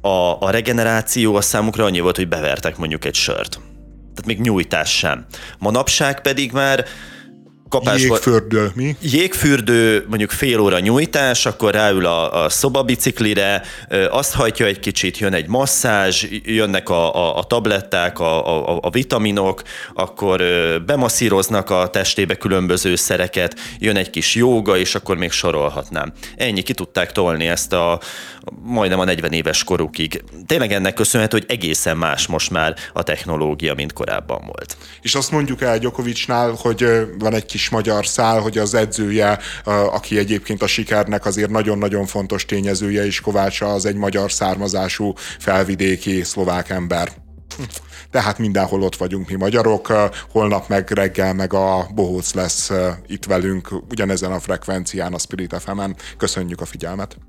a, 0.00 0.40
a 0.40 0.50
regeneráció 0.50 1.34
a 1.34 1.40
számukra 1.40 1.84
annyi 1.84 2.00
volt, 2.00 2.16
hogy 2.16 2.28
bevertek 2.28 2.76
mondjuk 2.76 3.04
egy 3.04 3.14
sört. 3.14 3.60
Tehát 4.14 4.26
még 4.26 4.40
nyújtás 4.40 4.96
sem. 4.96 5.26
Manapság 5.58 6.20
pedig 6.20 6.52
már 6.52 6.84
kapásba... 7.68 8.14
Jégfürdő, 8.14 8.70
mi? 8.74 8.96
Jégfürdő, 9.00 10.04
mondjuk 10.08 10.30
fél 10.30 10.58
óra 10.58 10.78
nyújtás, 10.78 11.46
akkor 11.46 11.72
ráül 11.72 12.06
a, 12.06 12.44
a 12.44 12.48
szobabiciklire, 12.48 13.62
azt 14.10 14.34
hajtja 14.34 14.66
egy 14.66 14.80
kicsit, 14.80 15.18
jön 15.18 15.32
egy 15.32 15.48
masszázs, 15.48 16.24
jönnek 16.44 16.88
a, 16.88 17.14
a, 17.14 17.38
a 17.38 17.44
tabletták, 17.44 18.18
a, 18.18 18.68
a, 18.74 18.78
a 18.82 18.90
vitaminok, 18.90 19.62
akkor 19.94 20.42
bemasszíroznak 20.86 21.70
a 21.70 21.88
testébe 21.88 22.34
különböző 22.34 22.94
szereket, 22.96 23.60
jön 23.78 23.96
egy 23.96 24.10
kis 24.10 24.34
jóga, 24.34 24.76
és 24.76 24.94
akkor 24.94 25.16
még 25.16 25.30
sorolhatnám. 25.30 26.12
Ennyi, 26.36 26.62
ki 26.62 26.74
tudták 26.74 27.12
tolni 27.12 27.46
ezt 27.46 27.72
a 27.72 28.00
majdnem 28.62 28.98
a 28.98 29.04
40 29.04 29.32
éves 29.32 29.64
korukig. 29.64 30.24
Tényleg 30.46 30.72
ennek 30.72 30.94
köszönhető, 30.94 31.36
hogy 31.36 31.46
egészen 31.48 31.96
más 31.96 32.26
most 32.26 32.50
már 32.50 32.74
a 32.92 33.02
technológia, 33.02 33.74
mint 33.74 33.92
korábban 33.92 34.42
volt. 34.46 34.76
És 35.00 35.14
azt 35.14 35.30
mondjuk 35.30 35.62
el 35.62 35.78
Gyokovicsnál, 35.78 36.54
hogy 36.58 36.86
van 37.18 37.34
egy 37.34 37.46
kis 37.46 37.57
magyar 37.70 38.06
szál, 38.06 38.40
hogy 38.40 38.58
az 38.58 38.74
edzője, 38.74 39.38
aki 39.64 40.18
egyébként 40.18 40.62
a 40.62 40.66
sikernek 40.66 41.26
azért 41.26 41.50
nagyon-nagyon 41.50 42.06
fontos 42.06 42.44
tényezője, 42.44 43.06
és 43.06 43.20
Kovácsa 43.20 43.72
az 43.72 43.86
egy 43.86 43.96
magyar 43.96 44.32
származású 44.32 45.12
felvidéki 45.38 46.22
szlovák 46.22 46.70
ember. 46.70 47.12
Tehát 48.10 48.38
mindenhol 48.38 48.82
ott 48.82 48.96
vagyunk 48.96 49.28
mi 49.28 49.34
magyarok, 49.34 49.92
holnap 50.30 50.68
meg 50.68 50.90
reggel 50.90 51.34
meg 51.34 51.52
a 51.52 51.86
Bohóc 51.94 52.32
lesz 52.32 52.70
itt 53.06 53.24
velünk, 53.24 53.68
ugyanezen 53.90 54.32
a 54.32 54.40
frekvencián, 54.40 55.14
a 55.14 55.18
Spirit 55.18 55.56
FM-en. 55.60 55.96
Köszönjük 56.16 56.60
a 56.60 56.64
figyelmet! 56.64 57.18